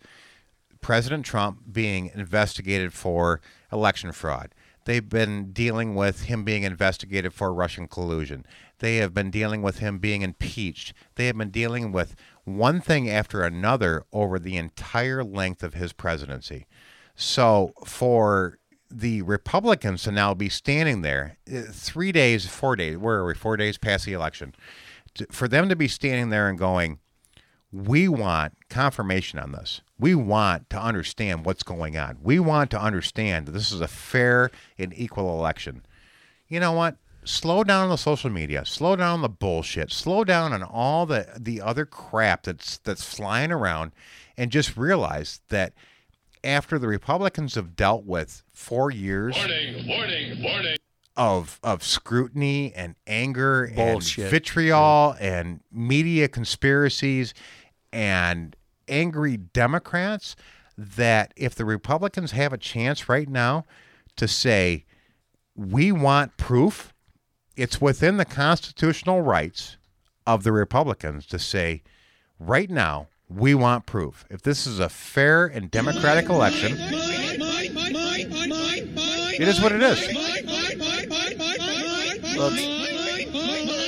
President 0.81 1.25
Trump 1.25 1.63
being 1.71 2.11
investigated 2.13 2.93
for 2.93 3.41
election 3.71 4.11
fraud. 4.11 4.53
They've 4.85 5.07
been 5.07 5.51
dealing 5.51 5.95
with 5.95 6.23
him 6.23 6.45
being 6.45 6.63
investigated 6.63 7.33
for 7.33 7.53
Russian 7.53 7.87
collusion. 7.89 8.45
They 8.79 8.97
have 8.97 9.13
been 9.13 9.29
dealing 9.31 9.61
with 9.61 9.79
him 9.79 9.97
being 9.97 10.21
impeached. 10.21 10.93
They 11.15 11.25
have 11.25 11.37
been 11.37 11.49
dealing 11.49 11.91
with 11.91 12.15
one 12.45 12.79
thing 12.79 13.09
after 13.09 13.43
another 13.43 14.05
over 14.13 14.39
the 14.39 14.55
entire 14.55 15.25
length 15.25 15.61
of 15.61 15.73
his 15.73 15.91
presidency. 15.91 16.67
So 17.15 17.73
for 17.85 18.59
the 18.89 19.23
Republicans 19.23 20.03
to 20.03 20.11
now 20.11 20.33
be 20.33 20.47
standing 20.47 21.01
there 21.01 21.37
uh, 21.53 21.63
three 21.69 22.13
days, 22.13 22.45
four 22.45 22.77
days, 22.77 22.97
where 22.97 23.17
are 23.17 23.25
we? 23.25 23.33
Four 23.33 23.57
days 23.57 23.77
past 23.77 24.05
the 24.05 24.13
election. 24.13 24.55
For 25.31 25.47
them 25.47 25.69
to 25.69 25.75
be 25.75 25.87
standing 25.87 26.29
there 26.29 26.49
and 26.49 26.57
going, 26.57 26.99
we 27.71 28.07
want 28.07 28.53
confirmation 28.69 29.39
on 29.39 29.51
this. 29.51 29.81
We 29.99 30.15
want 30.15 30.69
to 30.69 30.79
understand 30.79 31.45
what's 31.45 31.63
going 31.63 31.97
on. 31.97 32.17
We 32.21 32.39
want 32.39 32.71
to 32.71 32.81
understand 32.81 33.45
that 33.45 33.51
this 33.51 33.71
is 33.71 33.81
a 33.81 33.87
fair 33.87 34.51
and 34.77 34.93
equal 34.95 35.37
election. 35.37 35.85
You 36.47 36.59
know 36.59 36.71
what? 36.71 36.97
Slow 37.25 37.63
down 37.65 37.83
on 37.83 37.89
the 37.89 37.97
social 37.97 38.29
media. 38.29 38.63
Slow 38.63 38.95
down 38.95 39.21
the 39.21 39.27
bullshit. 39.27 39.91
Slow 39.91 40.23
down 40.23 40.53
on 40.53 40.63
all 40.63 41.05
the 41.05 41.27
the 41.37 41.59
other 41.61 41.85
crap 41.85 42.43
that's 42.43 42.77
that's 42.77 43.03
flying 43.03 43.51
around 43.51 43.91
and 44.37 44.49
just 44.49 44.77
realize 44.77 45.41
that 45.49 45.73
after 46.43 46.79
the 46.79 46.87
Republicans 46.87 47.55
have 47.55 47.75
dealt 47.75 48.05
with 48.05 48.43
4 48.53 48.91
years 48.91 49.35
Warning, 49.35 49.87
warning, 49.87 50.41
warning. 50.41 50.77
Of 51.17 51.59
of 51.63 51.83
scrutiny 51.83 52.71
and 52.75 52.95
anger 53.07 53.71
Bullshit. 53.75 54.25
and 54.25 54.31
vitriol 54.31 55.15
and 55.19 55.59
media 55.71 56.27
conspiracies 56.27 57.33
and 57.91 58.55
angry 58.87 59.35
Democrats 59.35 60.35
that 60.77 61.33
if 61.35 61.55
the 61.55 61.65
Republicans 61.65 62.31
have 62.31 62.53
a 62.53 62.57
chance 62.57 63.09
right 63.09 63.27
now 63.27 63.65
to 64.15 64.27
say 64.27 64.85
we 65.55 65.91
want 65.91 66.37
proof, 66.37 66.93
it's 67.55 67.81
within 67.81 68.17
the 68.17 68.25
constitutional 68.25 69.21
rights 69.23 69.77
of 70.27 70.43
the 70.43 70.51
Republicans 70.51 71.25
to 71.25 71.39
say 71.39 71.81
right 72.39 72.69
now 72.69 73.07
we 73.27 73.55
want 73.55 73.87
proof. 73.87 74.23
If 74.29 74.43
this 74.43 74.67
is 74.67 74.79
a 74.79 74.87
fair 74.87 75.47
and 75.47 75.71
democratic 75.71 76.29
election, 76.29 76.77
it 79.39 79.47
is 79.47 79.59
what 79.59 79.71
it 79.71 79.81
is. 79.81 80.26
Well, 82.37 82.51
it's- 82.53 83.87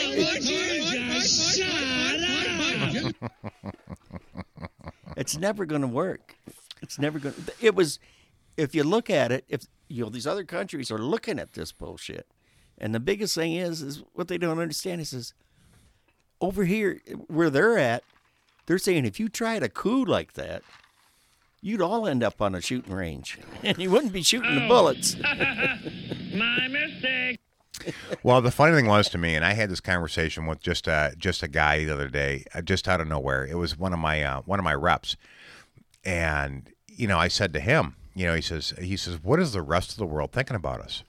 it's 5.18 5.38
never 5.38 5.66
going 5.66 5.82
to 5.82 5.88
work. 5.88 6.36
It's 6.82 6.98
never 7.00 7.20
going. 7.20 7.36
to 7.36 7.54
It 7.62 7.76
was, 7.76 8.00
if 8.58 8.74
you 8.74 8.84
look 8.84 9.10
at 9.10 9.32
it, 9.32 9.46
if 9.50 9.64
you 9.88 10.04
know 10.04 10.10
these 10.10 10.28
other 10.28 10.44
countries 10.44 10.92
are 10.92 10.98
looking 11.00 11.40
at 11.40 11.54
this 11.54 11.72
bullshit, 11.72 12.28
and 12.78 12.94
the 12.96 13.00
biggest 13.00 13.36
thing 13.36 13.54
is, 13.54 13.82
is 13.82 14.04
what 14.14 14.28
they 14.28 14.38
don't 14.38 14.60
understand 14.60 15.02
is, 15.02 15.14
is 15.14 15.34
over 16.42 16.64
here 16.66 17.02
where 17.28 17.50
they're 17.50 17.78
at, 17.78 18.04
they're 18.66 18.78
saying 18.78 19.06
if 19.06 19.20
you 19.20 19.28
tried 19.30 19.64
a 19.64 19.70
coup 19.70 20.06
like 20.06 20.34
that, 20.34 20.64
you'd 21.62 21.82
all 21.82 22.08
end 22.08 22.24
up 22.24 22.42
on 22.42 22.56
a 22.56 22.62
shooting 22.62 22.94
range, 22.94 23.38
and 23.64 23.78
you 23.80 23.92
wouldn't 23.92 24.14
be 24.14 24.24
shooting 24.24 24.56
the 24.56 24.68
bullets. 24.68 25.16
My 26.34 26.68
mistake. 26.70 27.40
Well, 28.24 28.42
the 28.42 28.52
funny 28.52 28.76
thing 28.76 28.86
was 28.88 29.08
to 29.10 29.18
me, 29.18 29.36
and 29.36 29.46
I 29.46 29.54
had 29.54 29.70
this 29.70 29.80
conversation 29.80 30.46
with 30.46 30.62
just 30.62 30.88
a 30.88 31.14
just 31.18 31.42
a 31.44 31.48
guy 31.48 31.86
the 31.86 31.94
other 31.94 32.08
day, 32.10 32.44
uh, 32.54 32.62
just 32.62 32.88
out 32.88 33.00
of 33.02 33.08
nowhere. 33.08 33.46
It 33.46 33.56
was 33.56 33.78
one 33.78 33.94
of 33.94 34.00
my 34.00 34.24
uh, 34.24 34.42
one 34.42 34.60
of 34.60 34.66
my 34.66 34.74
reps, 34.76 35.16
and 36.04 36.70
you 36.88 37.08
know, 37.08 37.18
I 37.18 37.28
said 37.28 37.54
to 37.54 37.60
him, 37.60 37.96
you 38.16 38.26
know, 38.26 38.36
he 38.36 38.42
says 38.42 38.74
he 38.80 38.98
says, 38.98 39.20
"What 39.24 39.40
is 39.40 39.54
the 39.54 39.62
rest 39.62 39.92
of 39.92 39.98
the 39.98 40.06
world 40.06 40.32
thinking 40.32 40.56
about 40.56 40.82
us?" 40.82 41.04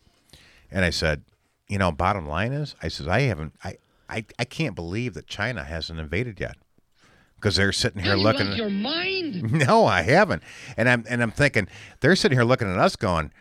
And 0.70 0.84
I 0.84 0.90
said, 0.90 1.22
you 1.68 1.78
know, 1.78 1.90
bottom 1.90 2.28
line 2.28 2.52
is, 2.52 2.76
I 2.80 2.86
says, 2.88 3.08
I 3.08 3.22
haven't, 3.22 3.54
I, 3.64 3.78
I, 4.08 4.24
I 4.38 4.44
can't 4.44 4.76
believe 4.76 5.14
that 5.14 5.26
China 5.26 5.64
hasn't 5.64 5.98
invaded 5.98 6.38
yet, 6.38 6.56
because 7.34 7.56
they're 7.56 7.72
sitting 7.72 8.02
here 8.04 8.14
You 8.14 8.22
looking. 8.22 8.46
lost 8.46 8.58
your 8.58 8.70
mind? 8.70 9.50
No, 9.66 9.84
I 9.86 10.02
haven't. 10.02 10.42
And 10.76 10.88
I'm 10.88 11.04
and 11.08 11.22
I'm 11.22 11.32
thinking 11.32 11.66
they're 12.00 12.14
sitting 12.16 12.38
here 12.38 12.44
looking 12.44 12.70
at 12.70 12.78
us 12.78 12.94
going, 12.94 13.32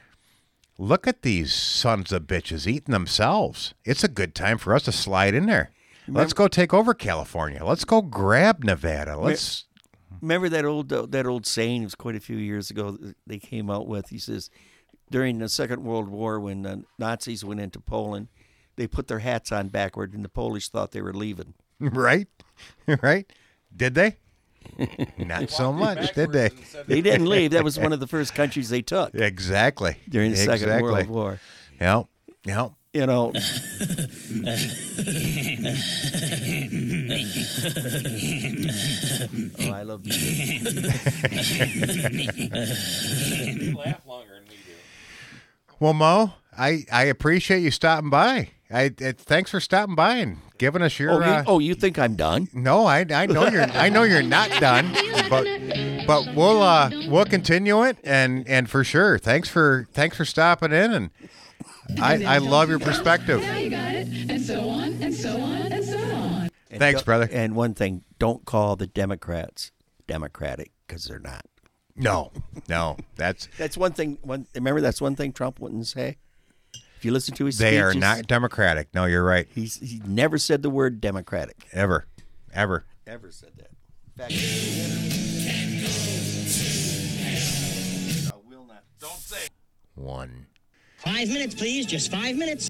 "Look 0.80 1.08
at 1.08 1.22
these 1.22 1.54
sons 1.54 2.12
of 2.12 2.24
bitches 2.24 2.66
eating 2.66 2.94
themselves. 2.94 3.74
It's 3.86 4.04
a 4.04 4.08
good 4.08 4.34
time 4.34 4.58
for 4.58 4.74
us 4.74 4.84
to 4.84 4.92
slide 4.92 5.34
in 5.34 5.46
there. 5.46 5.72
Let's 6.08 6.34
go 6.34 6.48
take 6.48 6.74
over 6.74 6.96
California. 6.96 7.64
Let's 7.64 7.86
go 7.86 8.02
grab 8.02 8.64
Nevada. 8.64 9.16
Let's 9.16 9.66
Remember 10.22 10.50
that 10.50 10.66
old 10.66 10.92
uh, 10.92 11.06
that 11.10 11.26
old 11.26 11.46
saying? 11.46 11.82
It 11.82 11.86
was 11.86 11.96
quite 11.96 12.16
a 12.16 12.20
few 12.20 12.38
years 12.38 12.70
ago. 12.70 12.92
that 12.92 13.16
They 13.26 13.40
came 13.40 13.70
out 13.70 13.88
with. 13.88 14.10
He 14.10 14.18
says, 14.18 14.50
during 15.10 15.40
the 15.40 15.50
Second 15.50 15.84
World 15.84 16.10
War, 16.10 16.40
when 16.40 16.64
the 16.64 16.84
Nazis 16.98 17.46
went 17.46 17.62
into 17.62 17.80
Poland, 17.80 18.28
they 18.76 18.88
put 18.88 19.08
their 19.08 19.20
hats 19.20 19.52
on 19.52 19.70
backward, 19.70 20.14
and 20.14 20.24
the 20.24 20.30
Polish 20.30 20.70
thought 20.70 20.92
they 20.92 21.02
were 21.02 21.14
leaving. 21.14 21.54
right, 21.80 22.28
right. 23.02 23.32
Did 23.76 23.96
they? 23.96 24.18
Not 25.18 25.50
so 25.50 25.72
much, 25.74 26.14
did 26.14 26.32
they? 26.32 26.50
They 26.88 27.02
didn't 27.02 27.28
leave. 27.28 27.52
That 27.52 27.64
was 27.64 27.78
one 27.86 27.94
of 27.94 28.00
the 28.00 28.08
first 28.08 28.34
countries 28.36 28.70
they 28.70 28.82
took 28.82 29.14
Exactly. 29.16 29.98
during 30.08 30.32
the 30.32 30.38
Second. 30.38 30.82
World 30.82 31.08
War. 31.08 31.40
Yep. 31.80 32.08
Yep. 32.46 32.72
You 32.92 33.06
know, 33.06 33.32
oh, 39.60 39.72
I 39.72 39.84
love 39.84 40.02
you. 40.06 40.14
laugh 43.76 44.06
longer 44.08 44.34
than 44.34 44.46
we 44.50 44.56
do. 44.56 44.74
Well, 45.80 45.94
Mo, 45.94 46.34
I 46.58 46.86
I 46.92 47.04
appreciate 47.06 47.60
you 47.60 47.70
stopping 47.70 48.10
by. 48.10 48.50
I, 48.72 48.84
I 49.02 49.12
thanks 49.14 49.50
for 49.50 49.60
stopping 49.60 49.96
by 49.96 50.18
and 50.18 50.38
giving 50.60 50.84
us 50.84 51.00
your. 51.00 51.12
Oh, 51.12 51.18
you, 51.20 51.24
uh, 51.24 51.44
oh, 51.48 51.60
you 51.60 51.74
think 51.74 51.98
I'm 51.98 52.16
done? 52.16 52.48
No, 52.54 52.86
I, 52.86 53.04
I 53.10 53.26
know 53.26 53.48
you're 53.48 53.64
I 53.64 53.90
know 53.90 54.04
you're 54.04 54.22
not 54.22 54.50
done, 54.60 54.92
but 55.30 55.46
but 56.06 56.36
we'll 56.36 56.62
uh 56.62 56.92
we'll 57.08 57.26
continue 57.26 57.84
it 57.84 57.98
and 58.04 58.48
and 58.48 58.70
for 58.70 58.84
sure. 58.84 59.18
Thanks 59.18 59.50
for 59.50 59.88
thanks 59.94 60.18
for 60.18 60.26
stopping 60.26 60.72
in 60.72 60.94
and 60.94 61.10
I 62.00 62.24
I 62.24 62.38
love 62.38 62.70
your 62.70 62.78
perspective. 62.78 63.42
Now 63.42 63.58
you 63.58 63.72
got 63.72 63.96
it, 63.96 64.08
and 64.30 64.42
so 64.42 64.70
on, 64.70 65.02
and 65.02 65.16
so 65.16 65.40
on, 65.40 65.62
and 65.72 65.84
so 65.84 65.98
on. 65.98 66.50
And 66.70 66.80
Thanks, 66.80 67.02
brother. 67.02 67.28
And 67.32 67.56
one 67.56 67.74
thing, 67.74 68.04
don't 68.20 68.46
call 68.46 68.76
the 68.76 68.86
Democrats 68.86 69.72
Democratic 70.06 70.72
because 70.88 71.06
they're 71.06 71.18
not. 71.18 71.44
No, 71.96 72.32
no, 72.70 72.98
that's 73.16 73.50
That's 73.58 73.76
one 73.76 73.94
thing. 73.94 74.20
One 74.22 74.46
remember 74.54 74.80
that's 74.80 75.02
one 75.02 75.16
thing 75.16 75.34
Trump 75.34 75.60
wouldn't 75.60 75.88
say. 75.88 76.18
If 77.00 77.06
you 77.06 77.14
listen 77.14 77.34
to 77.36 77.46
his 77.46 77.58
they 77.58 77.80
are 77.80 77.94
not 77.94 78.28
democratic. 78.28 78.94
No, 78.94 79.06
you're 79.06 79.24
right. 79.24 79.48
He's 79.56 79.76
he 79.78 80.02
never 80.06 80.38
said 80.38 80.64
the 80.64 80.70
word 80.70 81.00
Democratic. 81.00 81.56
Ever, 81.72 82.06
ever. 82.54 82.84
Ever 83.08 83.32
said 83.32 83.52
that. 83.56 83.70
In 84.18 84.28
fact, 84.28 84.34
I 88.34 88.38
will 88.50 88.66
not. 88.66 88.84
One. 89.96 90.48
Five 90.98 91.30
minutes, 91.30 91.56
please. 91.56 91.86
Just 91.86 92.12
five 92.12 92.36
minutes. 92.36 92.70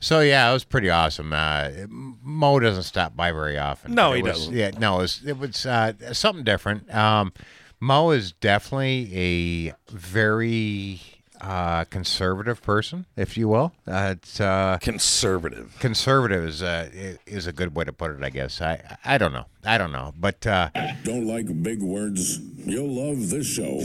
So 0.00 0.20
yeah, 0.20 0.48
it 0.48 0.54
was 0.54 0.64
pretty 0.64 0.88
awesome. 0.88 1.34
Uh, 1.34 1.68
Mo 1.90 2.60
doesn't 2.60 2.84
stop 2.84 3.14
by 3.14 3.30
very 3.30 3.58
often. 3.58 3.94
No, 3.94 4.12
It 4.14 4.16
he 4.16 4.22
was- 4.22 4.32
doesn't. 4.38 4.54
Yeah, 4.54 4.70
no, 4.78 5.00
it 5.00 5.02
was, 5.02 5.20
it 5.26 5.38
was 5.38 5.66
uh, 5.66 5.92
something 6.14 6.44
different. 6.44 6.92
Um, 6.94 7.34
Mo 7.78 8.10
is 8.12 8.32
definitely 8.32 9.10
a 9.14 9.74
very 9.94 10.98
uh, 11.42 11.84
conservative 11.84 12.62
person, 12.62 13.04
if 13.16 13.36
you 13.36 13.48
will. 13.48 13.72
Uh, 13.86 14.14
it's 14.16 14.40
uh, 14.40 14.78
Conservative. 14.80 15.76
conservative 15.80 16.44
is 16.44 16.62
uh, 16.62 16.88
is 17.26 17.46
a 17.46 17.52
good 17.52 17.74
way 17.74 17.84
to 17.84 17.92
put 17.92 18.12
it, 18.12 18.22
I 18.22 18.30
guess. 18.30 18.60
I 18.62 18.96
I 19.04 19.18
don't 19.18 19.32
know. 19.32 19.46
I 19.64 19.76
don't 19.76 19.92
know, 19.92 20.14
but 20.18 20.46
uh, 20.46 20.70
Don't 21.04 21.26
like 21.26 21.62
big 21.62 21.82
words? 21.82 22.38
You'll 22.64 22.88
love 22.88 23.28
this 23.30 23.46
show. 23.46 23.80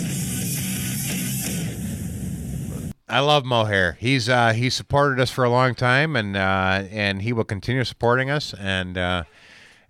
I 3.10 3.22
love 3.22 3.46
Mohair. 3.46 3.96
He's 4.00 4.28
uh, 4.28 4.52
he 4.52 4.70
supported 4.70 5.20
us 5.22 5.32
for 5.32 5.46
a 5.46 5.50
long 5.50 5.76
time, 5.76 6.16
and 6.16 6.36
uh, 6.36 6.84
and 6.92 7.22
he 7.22 7.32
will 7.32 7.46
continue 7.46 7.84
supporting 7.86 8.30
us. 8.30 8.54
And 8.60 8.98
uh, 8.98 9.24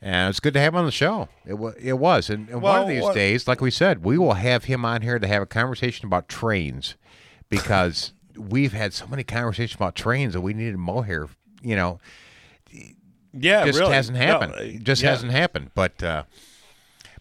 and 0.02 0.30
it's 0.30 0.40
good 0.40 0.54
to 0.54 0.60
have 0.60 0.74
him 0.74 0.80
on 0.80 0.86
the 0.86 0.92
show. 0.92 1.28
It 1.46 1.56
was 1.56 1.74
it 1.82 1.94
was, 1.94 2.30
and, 2.30 2.48
and 2.50 2.62
one 2.62 2.82
of 2.84 2.88
these 2.88 3.02
what- 3.02 3.16
days, 3.16 3.48
like 3.48 3.60
we 3.60 3.72
said, 3.72 4.04
we 4.04 4.18
will 4.20 4.36
have 4.36 4.66
him 4.66 4.86
on 4.86 5.02
here 5.02 5.18
to 5.18 5.28
have 5.28 5.42
a 5.42 5.48
conversation 5.48 6.06
about 6.06 6.30
trains, 6.30 6.94
because 7.50 8.14
we've 8.38 8.74
had 8.74 8.94
so 8.94 9.08
many 9.08 9.24
conversations 9.24 9.76
about 9.76 9.96
trains 9.96 10.34
that 10.34 10.42
we 10.42 10.54
needed 10.54 10.78
Mohair. 10.78 11.28
You 11.62 11.76
know, 11.76 12.00
Yeah, 13.34 13.66
just 13.66 13.80
really. 13.80 13.94
hasn't 13.94 14.18
happened. 14.18 14.54
uh, 14.54 14.62
it 14.62 14.84
just 14.84 15.02
yeah. 15.02 15.10
hasn't 15.12 15.32
happened. 15.32 15.72
But 15.76 16.02
uh, 16.04 16.24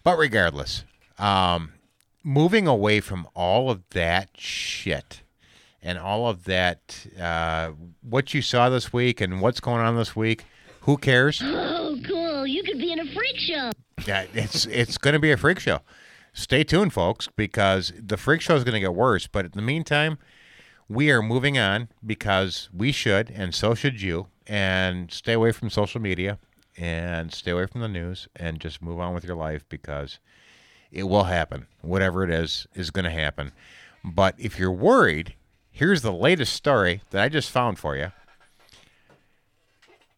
but 0.02 0.16
regardless, 0.18 0.84
um, 1.18 1.72
moving 2.22 2.66
away 2.66 3.00
from 3.00 3.26
all 3.34 3.70
of 3.70 3.82
that 3.90 4.30
shit 4.36 5.22
and 5.82 5.98
all 5.98 6.28
of 6.28 6.44
that, 6.44 7.06
uh, 7.20 7.70
what 8.02 8.34
you 8.34 8.42
saw 8.42 8.68
this 8.68 8.92
week 8.92 9.20
and 9.20 9.40
what's 9.40 9.60
going 9.60 9.80
on 9.80 9.96
this 9.96 10.14
week, 10.16 10.44
who 10.80 10.96
cares? 10.96 11.40
Oh, 11.42 11.98
cool. 12.06 12.46
You 12.46 12.62
could 12.62 12.78
be 12.78 12.92
in 12.92 12.98
a 13.00 13.04
freak 13.14 13.36
show. 13.38 13.72
Yeah, 14.06 14.26
it's 14.34 14.66
it's 14.66 14.98
going 14.98 15.14
to 15.14 15.18
be 15.20 15.32
a 15.32 15.36
freak 15.36 15.58
show. 15.58 15.80
Stay 16.36 16.62
tuned, 16.62 16.92
folks, 16.92 17.30
because 17.34 17.94
the 17.98 18.18
freak 18.18 18.42
show 18.42 18.54
is 18.54 18.62
going 18.62 18.74
to 18.74 18.80
get 18.80 18.94
worse. 18.94 19.26
But 19.26 19.46
in 19.46 19.52
the 19.54 19.62
meantime, 19.62 20.18
we 20.86 21.10
are 21.10 21.22
moving 21.22 21.56
on 21.56 21.88
because 22.04 22.68
we 22.74 22.92
should, 22.92 23.30
and 23.30 23.54
so 23.54 23.74
should 23.74 24.02
you. 24.02 24.26
And 24.46 25.10
stay 25.10 25.32
away 25.32 25.50
from 25.50 25.70
social 25.70 25.98
media 25.98 26.38
and 26.76 27.32
stay 27.32 27.52
away 27.52 27.64
from 27.64 27.80
the 27.80 27.88
news 27.88 28.28
and 28.36 28.60
just 28.60 28.82
move 28.82 29.00
on 29.00 29.14
with 29.14 29.24
your 29.24 29.34
life 29.34 29.64
because 29.70 30.18
it 30.92 31.04
will 31.04 31.24
happen. 31.24 31.68
Whatever 31.80 32.22
it 32.22 32.30
is, 32.30 32.66
is 32.74 32.90
going 32.90 33.06
to 33.06 33.10
happen. 33.10 33.52
But 34.04 34.34
if 34.36 34.58
you're 34.58 34.70
worried, 34.70 35.36
here's 35.70 36.02
the 36.02 36.12
latest 36.12 36.52
story 36.52 37.00
that 37.10 37.22
I 37.22 37.30
just 37.30 37.50
found 37.50 37.78
for 37.78 37.96
you 37.96 38.12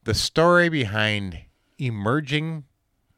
the 0.02 0.14
story 0.14 0.68
behind 0.68 1.42
emerging 1.78 2.64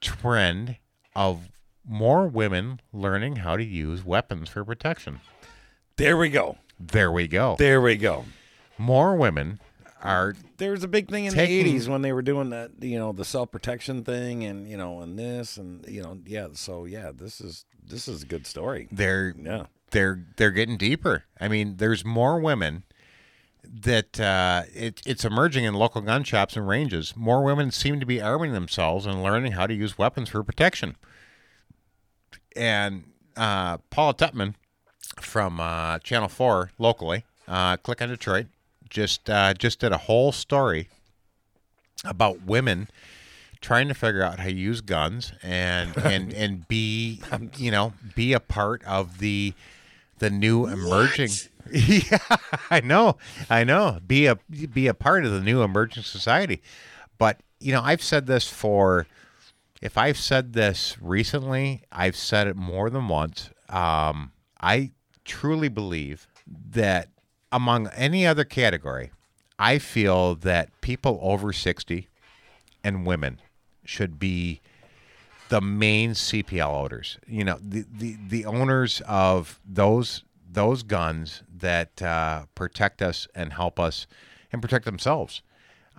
trend 0.03 0.77
of 1.17 1.49
more 1.87 2.27
women 2.27 2.81
learning 2.93 3.37
how 3.37 3.57
to 3.57 3.65
use 3.65 4.05
weapons 4.05 4.49
for 4.49 4.65
protection. 4.65 5.21
There 5.97 6.17
we 6.17 6.29
go. 6.29 6.59
There 6.79 7.11
we 7.13 7.29
go. 7.29 7.57
There 7.59 7.81
we 7.81 7.97
go. 7.97 8.25
More 8.79 9.15
women 9.17 9.61
are 10.03 10.35
There 10.57 10.71
was 10.73 10.83
a 10.83 10.89
big 10.89 11.11
thing 11.11 11.27
in 11.27 11.35
Taking- 11.35 11.65
the 11.65 11.79
'80s 11.79 11.89
when 11.89 12.01
they 12.03 12.13
were 12.13 12.23
doing 12.23 12.51
that, 12.51 12.71
you 12.81 12.99
know, 12.99 13.13
the 13.13 13.25
self 13.25 13.51
protection 13.51 14.03
thing, 14.05 14.45
and 14.45 14.67
you 14.69 14.77
know, 14.79 15.01
and 15.01 15.19
this, 15.19 15.57
and 15.59 15.85
you 15.87 16.03
know, 16.03 16.19
yeah. 16.27 16.49
So 16.55 16.85
yeah, 16.87 17.11
this 17.15 17.41
is 17.41 17.65
this 17.87 18.09
is 18.09 18.23
a 18.23 18.27
good 18.27 18.47
story. 18.47 18.89
they're 18.91 19.35
Yeah. 19.39 19.67
they're 19.91 20.25
they're 20.37 20.51
getting 20.53 20.79
deeper. 20.79 21.25
I 21.39 21.49
mean, 21.49 21.77
there's 21.77 22.03
more 22.05 22.41
women 22.41 22.85
that 23.63 24.19
uh, 24.19 24.63
it, 24.75 25.03
it's 25.05 25.25
emerging 25.25 25.65
in 25.65 25.75
local 25.75 26.01
gun 26.01 26.25
shops 26.25 26.57
and 26.57 26.67
ranges. 26.67 27.15
More 27.15 27.43
women 27.45 27.71
seem 27.71 28.01
to 28.01 28.07
be 28.07 28.21
arming 28.23 28.53
themselves 28.53 29.05
and 29.05 29.23
learning 29.23 29.53
how 29.53 29.67
to 29.67 29.75
use 29.75 29.99
weapons 29.99 30.31
for 30.31 30.43
protection. 30.43 30.97
And 32.57 33.05
uh, 33.37 33.79
Paula 33.91 34.15
Tutman 34.15 34.55
from 35.21 35.61
uh, 35.61 35.99
Channel 36.01 36.29
Four 36.29 36.71
locally, 36.79 37.25
uh, 37.49 37.77
Click 37.77 38.03
on 38.03 38.09
Detroit, 38.09 38.47
just 38.89 39.31
uh, 39.31 39.55
just 39.55 39.81
did 39.81 39.93
a 39.93 39.99
whole 39.99 40.33
story 40.33 40.89
about 42.05 42.43
women 42.43 42.89
trying 43.61 43.89
to 43.89 43.95
figure 43.95 44.23
out 44.23 44.39
how 44.39 44.47
to 44.47 44.53
use 44.53 44.81
guns 44.81 45.33
and 45.43 45.97
and 46.05 46.33
and 46.33 46.67
be 46.69 47.21
you 47.57 47.71
know 47.71 47.93
be 48.15 48.33
a 48.33 48.41
part 48.41 48.83
of 48.85 49.19
the 49.19 49.53
the 50.19 50.31
new 50.31 50.67
emerging 50.67 51.31
yeah 51.73 52.19
i 52.71 52.81
know 52.81 53.17
i 53.49 53.65
know. 53.65 53.99
Be 54.07 54.27
a 54.27 54.37
be 54.37 54.87
a 54.87 54.95
part 54.95 55.25
of 55.25 55.33
the 55.33 55.41
new 55.41 55.63
emerging 55.63 56.03
society. 56.03 56.63
But 57.19 57.41
you 57.61 57.73
know 57.73 57.83
i've 57.83 58.03
said 58.03 58.27
this 58.27 58.49
for 58.49 59.07
if 59.81 59.97
i've 59.97 60.19
said 60.19 60.53
this 60.53 60.97
recently 61.01 61.83
i've 61.93 62.17
said 62.17 62.47
it 62.47 62.57
more 62.57 62.91
than 62.91 63.09
once 63.09 63.51
um, 63.69 64.33
i 64.61 64.91
truly 65.25 65.69
believe 65.69 66.27
that 66.47 67.09
among 67.53 67.89
any 67.89 68.27
other 68.27 68.45
category 68.45 69.11
i 69.59 69.79
feel 69.79 70.35
that 70.35 70.69
people 70.81 71.19
over 71.23 71.53
60 71.53 72.09
and 72.83 73.07
women 73.07 73.41
should 73.85 74.19
be 74.19 74.61
the 75.51 75.61
main 75.61 76.13
CPL 76.13 76.69
owners. 76.69 77.19
You 77.27 77.45
know, 77.45 77.59
the, 77.61 77.85
the, 77.93 78.17
the 78.29 78.47
owners 78.47 79.03
of 79.07 79.61
those 79.69 80.25
those 80.53 80.83
guns 80.83 81.45
that 81.59 82.03
uh, 82.03 82.47
protect 82.57 83.03
us 83.03 83.29
and 83.37 83.53
help 83.53 83.79
us 83.79 84.09
and 84.53 84.61
protect 84.61 84.85
themselves. 84.85 85.43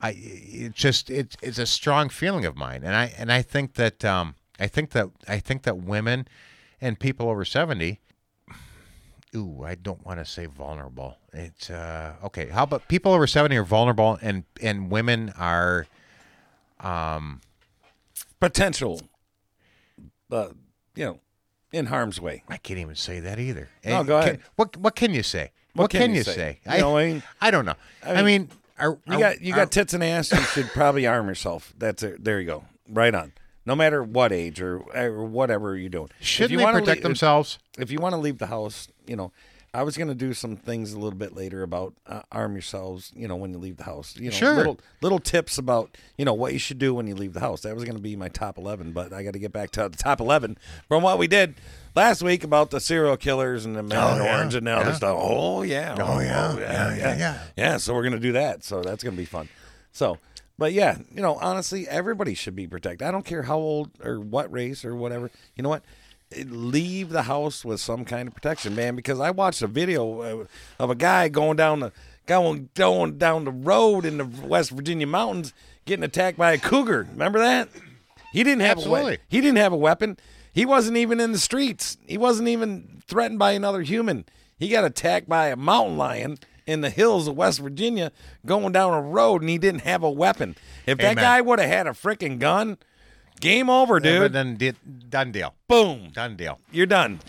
I 0.02 0.16
it 0.18 0.74
just 0.74 1.10
it, 1.10 1.36
it's 1.42 1.60
a 1.60 1.66
strong 1.66 2.10
feeling 2.10 2.46
of 2.46 2.56
mine, 2.58 2.82
and 2.84 2.96
I 2.96 3.14
and 3.18 3.32
I 3.32 3.42
think 3.42 3.76
that 3.76 4.04
um, 4.04 4.36
I 4.60 4.68
think 4.68 4.92
that 4.92 5.10
I 5.28 5.40
think 5.40 5.64
that 5.64 5.78
women 5.78 6.28
and 6.80 7.00
people 7.00 7.30
over 7.30 7.46
seventy. 7.46 8.00
Ooh, 9.34 9.64
I 9.64 9.76
don't 9.76 10.06
want 10.06 10.20
to 10.20 10.26
say 10.26 10.46
vulnerable. 10.46 11.18
It's 11.32 11.70
uh, 11.70 12.16
okay. 12.26 12.48
How 12.48 12.64
about 12.64 12.88
people 12.90 13.14
over 13.14 13.28
seventy 13.28 13.56
are 13.58 13.64
vulnerable, 13.64 14.18
and 14.22 14.44
and 14.62 14.92
women 14.92 15.32
are 15.38 15.88
um, 16.82 17.40
Potential, 18.40 19.00
but 20.28 20.54
you 20.96 21.06
know, 21.06 21.20
in 21.72 21.86
harm's 21.86 22.20
way. 22.20 22.44
I 22.50 22.58
can't 22.58 22.80
even 22.80 22.96
say 22.96 23.20
that 23.20 23.40
either. 23.40 23.70
No, 23.86 24.04
go 24.04 24.20
can- 24.20 24.30
ahead. 24.30 24.40
what 24.56 24.76
what 24.78 24.96
can 24.96 25.14
you 25.14 25.22
say? 25.24 25.52
What, 25.74 25.90
can, 25.90 26.14
you 26.14 26.24
say? 26.24 26.60
You 26.70 26.80
know, 26.80 26.98
I 26.98 27.06
mean- 27.06 27.24
I 27.40 27.50
don't 27.50 27.64
know. 27.66 27.76
I 28.04 28.12
I 28.12 28.16
mean, 28.16 28.26
mean, 28.26 28.50
are, 28.82 28.98
You 29.08 29.14
are- 29.16 29.20
got 29.20 29.42
you 29.42 29.54
are- 29.54 29.58
got 29.58 29.72
tits 29.72 29.94
and 29.94 30.04
ass. 30.04 30.32
You 30.32 30.40
should 30.42 30.68
probably 30.68 31.06
arm 31.08 31.28
yourself. 31.28 31.74
That's 31.78 32.04
it. 32.04 32.24
There 32.24 32.40
you 32.40 32.46
go. 32.48 32.66
Right 32.90 33.14
on. 33.16 33.32
No 33.66 33.76
matter 33.76 34.04
what 34.04 34.32
age 34.32 34.60
or, 34.62 34.80
or 34.96 35.24
whatever 35.26 35.78
you're 35.78 35.90
doing. 35.90 36.10
If 36.20 36.26
shouldn't 36.28 36.52
you 36.52 36.58
they 36.58 36.64
wanna 36.64 36.80
protect 36.80 36.98
lea- 37.02 37.04
themselves? 37.04 37.60
If 37.78 37.92
you 37.92 38.00
want 38.00 38.14
to 38.14 38.18
leave 38.20 38.40
the 38.40 38.48
house, 38.48 38.88
you 39.06 39.16
know, 39.16 39.32
I 39.74 39.84
was 39.84 39.96
going 39.96 40.10
to 40.10 40.16
do 40.16 40.34
some 40.34 40.58
things 40.58 40.92
a 40.92 41.00
little 41.00 41.18
bit 41.18 41.34
later 41.34 41.64
about 41.64 41.94
uh, 42.06 42.24
arm 42.32 42.54
yourselves. 42.54 43.12
You 43.16 43.28
know, 43.28 43.38
when 43.38 43.52
you 43.54 43.58
leave 43.58 43.78
the 43.78 43.86
house. 43.86 44.16
You 44.18 44.30
know, 44.30 44.36
Sure. 44.36 44.54
Little 44.56 44.80
little 45.02 45.20
tips 45.20 45.58
about 45.58 45.96
you 46.18 46.26
know 46.26 46.34
what 46.34 46.52
you 46.54 46.60
should 46.60 46.78
do 46.78 46.94
when 46.94 47.08
you 47.08 47.16
leave 47.16 47.34
the 47.34 47.40
house. 47.40 47.62
That 47.62 47.74
was 47.76 47.84
going 47.86 47.96
to 47.96 48.02
be 48.02 48.16
my 48.16 48.28
top 48.28 48.58
eleven, 48.58 48.92
but 48.92 49.14
I 49.14 49.24
got 49.24 49.32
to 49.34 49.40
get 49.40 49.54
back 49.54 49.72
to 49.72 49.88
the 49.88 49.98
top 49.98 50.20
eleven 50.20 50.58
from 50.90 51.04
what 51.04 51.18
we 51.18 51.28
did 51.28 51.56
last 51.96 52.22
week 52.22 52.44
about 52.44 52.70
the 52.72 52.80
serial 52.82 53.16
killers 53.18 53.66
and 53.66 53.76
the 53.76 53.84
man 53.84 53.98
Oh, 54.20 54.24
yeah. 54.24 54.36
orange 54.38 54.56
and 54.56 54.68
all 54.68 54.80
Yeah. 54.80 54.84
this 54.90 54.98
stuff. 54.98 55.18
Oh 55.20 55.62
yeah. 55.62 55.96
Oh, 56.00 56.20
yeah. 56.20 56.54
yeah. 56.56 56.60
Yeah, 56.60 56.96
yeah, 56.96 57.18
yeah. 57.18 57.40
Yeah, 57.56 57.78
so 57.78 57.94
we're 57.94 58.04
gonna 58.04 58.20
do 58.20 58.34
that. 58.34 58.64
So 58.66 58.82
that's 58.82 59.04
gonna 59.04 59.16
be 59.18 59.26
fun. 59.26 59.48
So, 59.94 60.18
but 60.58 60.74
yeah, 60.74 60.98
you 61.14 61.22
know, 61.22 61.36
honestly, 61.36 61.88
everybody 61.88 62.34
should 62.34 62.56
be 62.56 62.68
protected. 62.68 63.08
I 63.08 63.12
don't 63.12 63.26
care 63.26 63.44
how 63.44 63.58
old 63.58 63.90
or 64.04 64.20
what 64.20 64.52
race 64.52 64.84
or 64.86 64.96
whatever. 64.96 65.32
You 65.56 65.64
know 65.64 65.70
what? 65.70 65.84
Leave 66.46 67.10
the 67.10 67.24
house 67.24 67.66
with 67.66 67.80
some 67.80 68.06
kind 68.06 68.28
of 68.28 68.34
protection, 68.34 68.76
man. 68.76 68.96
Because 68.96 69.20
I 69.20 69.32
watched 69.32 69.62
a 69.62 69.68
video 69.68 70.22
uh, 70.22 70.46
of 70.80 70.90
a 70.90 70.96
guy 70.96 71.28
going 71.30 71.58
down 71.58 71.82
the 71.82 71.92
going 72.26 72.70
going 72.76 73.18
down 73.18 73.44
the 73.46 73.52
road 73.52 74.06
in 74.06 74.18
the 74.18 74.26
West 74.26 74.72
Virginia 74.72 75.08
mountains, 75.08 75.54
getting 75.86 76.04
attacked 76.04 76.38
by 76.38 76.52
a 76.54 76.58
cougar. 76.58 77.08
Remember 77.12 77.40
that? 77.40 77.70
He 78.32 78.44
didn't 78.44 78.62
have 78.62 78.78
a 78.78 78.82
Absolutely. 78.82 79.12
we- 79.12 79.18
he 79.30 79.42
didn't 79.42 79.58
have 79.58 79.74
a 79.74 79.78
weapon. 79.78 80.18
He 80.54 80.66
wasn't 80.66 80.98
even 80.98 81.20
in 81.20 81.32
the 81.32 81.38
streets. 81.40 81.98
He 82.08 82.18
wasn't 82.18 82.48
even 82.50 83.02
threatened 83.08 83.40
by 83.40 83.52
another 83.52 83.82
human. 83.82 84.26
He 84.58 84.70
got 84.70 84.84
attacked 84.86 85.28
by 85.28 85.48
a 85.48 85.56
mountain 85.56 85.98
lion 85.98 86.38
in 86.68 86.82
the 86.82 86.90
hills 86.90 87.28
of 87.28 87.36
West 87.36 87.60
Virginia 87.60 88.12
going 88.46 88.72
down 88.72 88.94
a 88.94 89.02
road 89.02 89.42
and 89.42 89.50
he 89.50 89.58
didn't 89.58 89.82
have 89.82 90.04
a 90.04 90.12
weapon. 90.12 90.56
If 90.86 90.98
that 91.00 91.12
Amen. 91.14 91.24
guy 91.24 91.42
would 91.42 91.60
have 91.60 91.70
had 91.70 91.88
a 91.88 91.92
freaking 91.92 92.38
gun, 92.40 92.78
game 93.42 93.70
over, 93.70 94.00
dude. 94.00 94.22
but 94.22 94.32
then 94.34 94.56
di- 94.56 94.74
done 95.10 95.32
deal. 95.32 95.54
Boom. 95.68 96.10
Done 96.14 96.36
deal. 96.38 96.60
You're 96.72 96.86
done. 96.86 97.20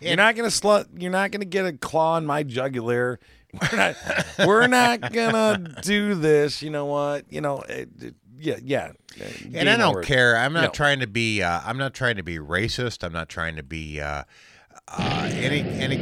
You're 0.00 0.16
not 0.16 0.36
gonna 0.36 0.48
slut. 0.48 0.86
You're 0.96 1.10
not 1.10 1.30
gonna 1.32 1.44
get 1.44 1.66
a 1.66 1.72
claw 1.72 2.16
in 2.16 2.24
my 2.24 2.42
jugular. 2.44 3.18
We're 3.72 3.76
not. 3.76 3.96
we're 4.46 4.66
not 4.66 5.12
gonna 5.12 5.74
do 5.82 6.14
this. 6.14 6.62
You 6.62 6.70
know 6.70 6.84
what? 6.86 7.24
You 7.30 7.40
know. 7.40 7.62
It, 7.68 7.88
it- 8.00 8.14
yeah. 8.40 8.56
Yeah. 8.62 8.92
And 9.52 9.68
I 9.68 9.76
don't 9.76 10.04
care. 10.04 10.36
I'm 10.36 10.52
not 10.52 10.62
No. 10.62 10.70
trying 10.70 11.00
to 11.00 11.08
be. 11.08 11.42
Uh, 11.42 11.60
I'm 11.64 11.76
not 11.76 11.92
trying 11.92 12.16
to 12.18 12.22
be 12.22 12.38
racist. 12.38 13.02
I'm 13.02 13.12
not 13.12 13.28
trying 13.28 13.56
to 13.56 13.64
be 13.64 14.00
uh, 14.00 14.22
uh, 14.86 15.30
any 15.32 15.60
any 15.62 15.96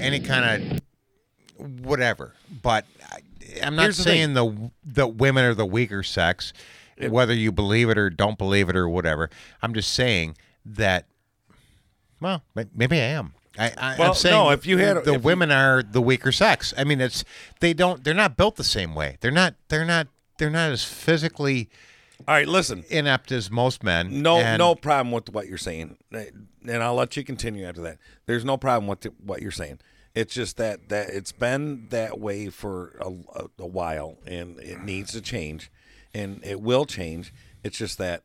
any 0.00 0.20
kind 0.20 0.80
of 1.58 1.80
whatever. 1.84 2.34
But 2.62 2.84
I, 3.10 3.18
I'm 3.66 3.74
not 3.74 3.82
Here's 3.82 3.96
saying 3.96 4.34
the 4.34 4.70
the 4.84 5.08
women 5.08 5.44
are 5.44 5.54
the 5.54 5.66
weaker 5.66 6.04
sex, 6.04 6.52
whether 7.08 7.34
you 7.34 7.52
believe 7.52 7.88
it 7.90 7.96
or 7.98 8.10
don't 8.10 8.36
believe 8.38 8.68
it 8.68 8.76
or 8.76 8.88
whatever. 8.88 9.30
I'm 9.62 9.72
just 9.74 9.92
saying 9.92 10.36
that. 10.64 11.06
Well, 12.20 12.42
maybe 12.74 12.98
I 13.00 13.04
am. 13.04 13.32
I, 13.58 13.72
I, 13.76 13.96
Well, 13.98 14.08
I'm 14.10 14.14
saying 14.14 14.34
no, 14.34 14.50
if 14.50 14.66
you 14.66 14.78
had- 14.78 14.96
the 14.98 15.00
if 15.00 15.06
you- 15.14 15.18
women 15.18 15.50
are 15.50 15.82
the 15.82 16.00
weaker 16.02 16.32
sex. 16.32 16.72
I 16.76 16.84
mean, 16.84 17.00
it's 17.00 17.24
they 17.60 17.72
don't. 17.72 18.04
They're 18.04 18.14
not 18.14 18.36
built 18.36 18.56
the 18.56 18.64
same 18.64 18.94
way. 18.94 19.16
They're 19.20 19.30
not. 19.30 19.54
They're 19.68 19.84
not. 19.84 20.08
They're 20.38 20.50
not 20.50 20.70
as 20.70 20.84
physically 20.84 21.68
All 22.28 22.34
right. 22.34 22.48
Listen. 22.48 22.84
inept 22.88 23.30
as 23.32 23.50
most 23.50 23.82
men. 23.82 24.22
No, 24.22 24.38
and- 24.38 24.58
no 24.58 24.74
problem 24.74 25.12
with 25.12 25.30
what 25.30 25.46
you're 25.48 25.58
saying, 25.58 25.96
eh, 26.14 26.26
and 26.66 26.82
I'll 26.82 26.94
let 26.94 27.16
you 27.16 27.24
continue 27.24 27.66
after 27.66 27.82
that. 27.82 27.98
There's 28.26 28.44
no 28.44 28.56
problem 28.56 28.86
with 28.86 29.00
the, 29.00 29.12
what 29.22 29.42
you're 29.42 29.50
saying. 29.50 29.80
It's 30.14 30.34
just 30.34 30.56
that 30.56 30.88
that 30.88 31.10
it's 31.10 31.32
been 31.32 31.88
that 31.90 32.18
way 32.20 32.48
for 32.48 32.96
a, 33.00 33.10
a, 33.40 33.46
a 33.60 33.66
while, 33.66 34.16
and 34.26 34.58
it 34.60 34.82
needs 34.82 35.12
to 35.12 35.20
change, 35.20 35.70
and 36.14 36.40
it 36.44 36.60
will 36.60 36.84
change. 36.84 37.32
It's 37.62 37.78
just 37.78 37.98
that 37.98 38.22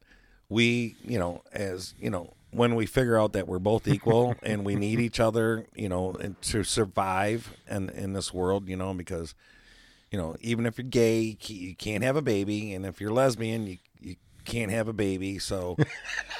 we, 0.49 0.95
you 1.03 1.19
know, 1.19 1.41
as 1.51 1.93
you 1.99 2.09
know, 2.09 2.33
when 2.51 2.75
we 2.75 2.85
figure 2.85 3.19
out 3.19 3.33
that 3.33 3.47
we're 3.47 3.59
both 3.59 3.87
equal 3.87 4.35
and 4.43 4.65
we 4.65 4.75
need 4.75 4.99
each 4.99 5.19
other, 5.19 5.65
you 5.75 5.89
know, 5.89 6.13
and 6.13 6.41
to 6.43 6.63
survive 6.63 7.55
in 7.69 7.89
in 7.89 8.13
this 8.13 8.33
world, 8.33 8.67
you 8.67 8.75
know, 8.75 8.93
because 8.93 9.35
you 10.11 10.17
know, 10.17 10.35
even 10.39 10.65
if 10.65 10.77
you're 10.77 10.87
gay, 10.87 11.37
you 11.41 11.75
can't 11.75 12.03
have 12.03 12.15
a 12.15 12.21
baby, 12.21 12.73
and 12.73 12.85
if 12.85 13.01
you're 13.01 13.11
lesbian, 13.11 13.67
you 13.67 13.77
you 13.99 14.15
can't 14.45 14.71
have 14.71 14.87
a 14.87 14.93
baby. 14.93 15.39
So 15.39 15.75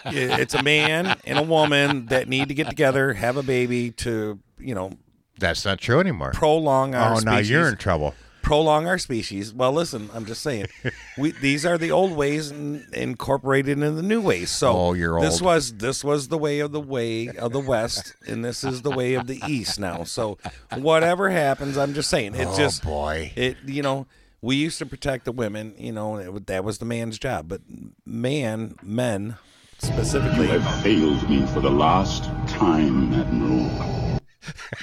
it's 0.06 0.54
a 0.54 0.64
man 0.64 1.18
and 1.26 1.40
a 1.40 1.44
woman 1.44 2.06
that 2.08 2.30
need 2.30 2.48
to 2.50 2.54
get 2.54 2.70
together, 2.70 3.14
have 3.14 3.38
a 3.38 3.44
baby 3.44 3.92
to 3.92 4.40
you 4.60 4.76
know 4.76 4.92
That's 5.40 5.66
not 5.66 5.80
true 5.80 6.00
anymore. 6.00 6.32
prolong 6.32 6.96
our 6.96 7.14
oh, 7.14 7.16
species. 7.16 7.26
now 7.26 7.38
you're 7.40 7.70
in 7.70 7.78
trouble. 7.78 8.14
Prolong 8.46 8.88
our 8.88 8.98
species. 8.98 9.54
Well, 9.54 9.72
listen, 9.74 10.10
I'm 10.14 10.26
just 10.26 10.42
saying, 10.44 10.68
we 11.18 11.32
these 11.32 11.66
are 11.66 11.78
the 11.78 11.92
old 11.92 12.16
ways 12.16 12.52
in, 12.52 12.86
incorporated 12.94 13.72
into 13.80 13.92
the 13.92 14.04
new 14.04 14.22
ways. 14.22 14.52
So 14.52 14.72
Oh, 14.72 14.94
you're 14.94 15.20
this 15.20 15.36
old. 15.36 15.42
was 15.44 15.74
this 15.78 16.04
was 16.04 16.28
the 16.28 16.38
way 16.38 16.60
of 16.60 16.72
the 16.72 16.80
way 16.80 17.28
of 17.30 17.52
the 17.52 17.60
West, 17.60 18.14
and 18.28 18.46
this 18.46 18.64
is 18.64 18.84
the 18.84 18.92
way 18.92 19.16
of 19.16 19.28
the 19.28 19.42
East 19.48 19.80
now. 19.80 20.04
So 20.04 20.38
whatever 20.78 21.30
happens, 21.30 21.78
I'm 21.78 21.94
just 21.94 22.10
saying, 22.10 22.36
it 22.36 22.48
Oh, 22.48 22.56
just 22.58 22.84
boy. 22.84 23.34
it 23.36 23.58
you 23.66 23.82
know. 23.82 24.08
We 24.42 24.58
used 24.58 24.78
to 24.78 24.86
protect 24.86 25.26
the 25.26 25.32
women, 25.32 25.74
you 25.76 25.92
know, 25.92 26.18
it, 26.18 26.46
that 26.48 26.64
was 26.64 26.78
the 26.78 26.86
man's 26.86 27.18
job. 27.18 27.48
But 27.48 27.62
man, 28.06 28.76
men 28.84 29.38
specifically, 29.80 30.46
You 30.46 30.60
have 30.60 30.84
failed 30.84 31.28
me 31.28 31.44
for 31.48 31.62
the 31.62 31.72
last 31.72 32.26
time, 32.48 33.12
Admiral. 33.16 34.20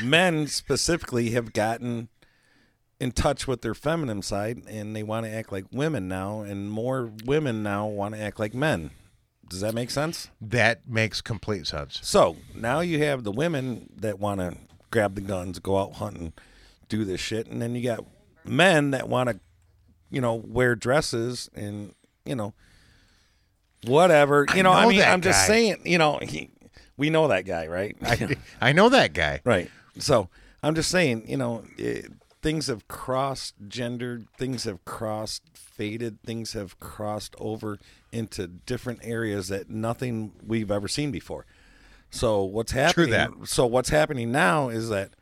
men 0.02 0.48
specifically 0.48 1.30
have 1.30 1.52
gotten 1.52 2.08
in 3.02 3.10
touch 3.10 3.48
with 3.48 3.62
their 3.62 3.74
feminine 3.74 4.22
side 4.22 4.62
and 4.68 4.94
they 4.94 5.02
want 5.02 5.26
to 5.26 5.32
act 5.32 5.50
like 5.50 5.64
women 5.72 6.06
now 6.06 6.42
and 6.42 6.70
more 6.70 7.10
women 7.24 7.60
now 7.60 7.84
want 7.84 8.14
to 8.14 8.20
act 8.20 8.38
like 8.38 8.54
men 8.54 8.92
Does 9.48 9.60
that 9.60 9.74
make 9.74 9.90
sense? 9.90 10.30
That 10.40 10.88
makes 10.88 11.20
complete 11.20 11.66
sense. 11.66 11.98
So 12.00 12.36
now 12.54 12.78
you 12.78 13.00
have 13.00 13.24
the 13.24 13.32
women 13.32 13.88
that 13.96 14.20
want 14.20 14.38
to 14.38 14.56
grab 14.92 15.16
the 15.16 15.20
guns, 15.20 15.58
go 15.58 15.78
out 15.78 15.94
hunting, 15.94 16.32
do 16.88 17.04
this 17.04 17.20
shit, 17.20 17.48
and 17.48 17.60
then 17.60 17.74
you 17.74 17.82
got 17.82 18.04
men 18.44 18.92
that 18.92 19.08
want 19.08 19.30
to, 19.30 19.40
you 20.08 20.20
know, 20.20 20.34
wear 20.34 20.76
dresses 20.76 21.50
and 21.56 21.96
you 22.24 22.36
know, 22.36 22.54
whatever. 23.84 24.46
You 24.54 24.60
I 24.60 24.62
know, 24.62 24.72
I 24.72 24.86
mean, 24.86 25.02
I'm 25.02 25.22
just 25.22 25.44
saying. 25.44 25.78
You 25.84 25.98
know, 25.98 26.20
he, 26.22 26.50
we 26.96 27.10
know 27.10 27.26
that 27.28 27.46
guy, 27.46 27.66
right? 27.66 27.96
I, 28.00 28.36
I 28.60 28.72
know 28.72 28.90
that 28.90 29.12
guy. 29.12 29.40
Right. 29.44 29.68
So 29.98 30.28
I'm 30.62 30.76
just 30.76 30.90
saying, 30.90 31.24
you 31.28 31.36
know, 31.36 31.64
it, 31.76 32.06
things 32.42 32.66
have 32.66 32.88
crossed 32.88 33.54
gendered, 33.68 34.26
things 34.36 34.64
have 34.64 34.84
crossed 34.84 35.42
faded, 35.54 36.20
things 36.22 36.52
have 36.52 36.78
crossed 36.80 37.34
over 37.38 37.78
into 38.10 38.46
different 38.46 39.00
areas 39.02 39.48
that 39.48 39.70
nothing 39.70 40.32
we've 40.44 40.70
ever 40.70 40.88
seen 40.88 41.10
before. 41.10 41.46
So 42.10 42.42
what's 42.42 42.72
happening? 42.72 43.10
that. 43.10 43.30
So 43.44 43.64
what's 43.64 43.88
happening 43.88 44.32
now 44.32 44.68
is 44.68 44.90
that, 44.90 45.12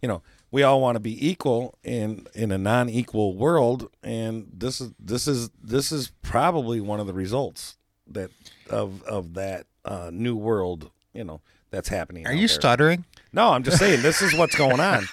you 0.00 0.08
know, 0.08 0.22
we 0.50 0.62
all 0.62 0.80
want 0.80 0.96
to 0.96 1.00
be 1.00 1.28
equal 1.28 1.74
in 1.82 2.26
in 2.34 2.50
a 2.52 2.56
non-equal 2.56 3.36
world, 3.36 3.90
and 4.02 4.48
this 4.50 4.80
is 4.80 4.92
this 4.98 5.28
is 5.28 5.50
this 5.62 5.92
is 5.92 6.10
probably 6.22 6.80
one 6.80 7.00
of 7.00 7.06
the 7.06 7.12
results 7.12 7.76
that 8.06 8.30
of 8.70 9.02
of 9.02 9.34
that 9.34 9.66
uh, 9.84 10.10
new 10.10 10.36
world. 10.36 10.90
You 11.12 11.24
know, 11.24 11.42
that's 11.70 11.90
happening. 11.90 12.26
Are 12.26 12.32
you 12.32 12.40
there. 12.40 12.48
stuttering? 12.48 13.04
No, 13.32 13.50
I'm 13.50 13.62
just 13.62 13.78
saying 13.78 14.02
this 14.02 14.22
is 14.22 14.34
what's 14.34 14.56
going 14.56 14.80
on. 14.80 15.04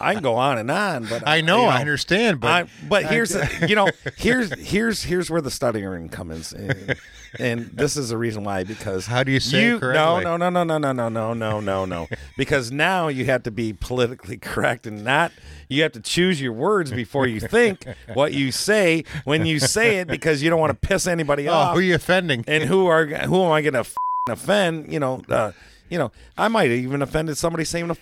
I 0.00 0.14
can 0.14 0.22
go 0.22 0.36
on 0.36 0.58
and 0.58 0.70
on, 0.70 1.06
but 1.06 1.22
I 1.26 1.40
know, 1.40 1.62
you 1.62 1.66
I 1.68 1.80
understand, 1.80 2.40
but 2.40 2.50
I, 2.50 2.68
but 2.88 3.06
here's 3.06 3.30
the, 3.30 3.66
you 3.68 3.74
know 3.76 3.88
here's 4.16 4.52
here's 4.58 5.02
here's 5.02 5.30
where 5.30 5.40
the 5.40 5.50
stuttering 5.50 6.08
comes 6.08 6.52
in, 6.52 6.94
and 7.38 7.66
this 7.74 7.96
is 7.96 8.08
the 8.08 8.16
reason 8.18 8.44
why 8.44 8.64
because 8.64 9.06
How 9.06 9.22
do 9.24 9.30
you 9.32 9.40
say 9.40 9.58
it 9.62 9.66
you, 9.66 9.78
correctly? 9.78 10.24
No, 10.24 10.36
no, 10.36 10.48
no, 10.48 10.64
no, 10.64 10.78
no, 10.78 10.92
no, 10.92 11.08
no, 11.08 11.34
no, 11.34 11.60
no, 11.60 11.84
no, 11.84 12.08
because 12.36 12.72
now 12.72 13.08
you 13.08 13.24
have 13.26 13.42
to 13.42 13.50
be 13.50 13.72
politically 13.72 14.38
correct 14.38 14.86
and 14.86 15.04
not. 15.04 15.32
You 15.68 15.82
have 15.82 15.92
to 15.92 16.00
choose 16.00 16.40
your 16.40 16.54
words 16.54 16.90
before 16.90 17.26
you 17.26 17.40
think 17.40 17.84
what 18.14 18.32
you 18.32 18.52
say 18.52 19.04
when 19.24 19.44
you 19.44 19.58
say 19.58 19.98
it 19.98 20.08
because 20.08 20.42
you 20.42 20.48
don't 20.48 20.60
want 20.60 20.80
to 20.80 20.88
piss 20.88 21.06
anybody 21.06 21.46
Oh, 21.46 21.52
off 21.52 21.74
who 21.74 21.80
are 21.80 21.82
you 21.82 21.94
offending? 21.94 22.42
and 22.48 22.64
who 22.64 22.86
are 22.86 23.04
who 23.04 23.44
am 23.44 23.52
I 23.52 23.60
going 23.60 23.74
to 23.74 23.84
offend? 24.30 24.90
You 24.90 24.98
know, 25.00 25.20
uh, 25.28 25.52
you 25.90 25.98
know, 25.98 26.10
I 26.36 26.48
might 26.48 26.70
have 26.70 26.78
even 26.78 27.02
offended 27.02 27.36
somebody 27.36 27.64
saying 27.64 27.90
a 27.90 27.96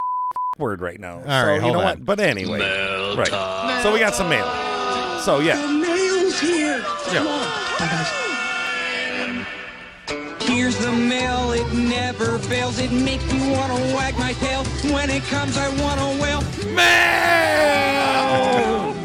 word 0.58 0.80
right 0.80 0.98
now. 0.98 1.20
so 1.22 1.26
right, 1.28 1.54
you 1.56 1.60
hold 1.60 1.74
know 1.74 1.78
on. 1.80 1.84
what? 1.84 2.04
But 2.04 2.20
anyway, 2.20 2.60
right. 3.16 3.28
So 3.82 3.92
we 3.92 3.98
got 3.98 4.14
some 4.14 4.28
mail. 4.28 4.46
So 5.20 5.40
yeah, 5.40 5.60
The 5.60 5.68
mail's 5.68 6.40
here. 6.40 6.80
Come 6.82 7.26
yeah. 7.26 8.24
Here's 10.40 10.78
the 10.78 10.92
mail, 10.92 11.52
it 11.52 11.72
never 11.74 12.38
fails. 12.38 12.78
It 12.78 12.92
makes 12.92 13.24
me 13.32 13.50
want 13.52 13.72
to 13.76 13.94
wag 13.94 14.16
my 14.18 14.32
tail. 14.34 14.64
When 14.92 15.10
it 15.10 15.22
comes, 15.24 15.56
I 15.58 15.68
want 15.82 16.00
to 16.00 16.22
wail. 16.22 16.42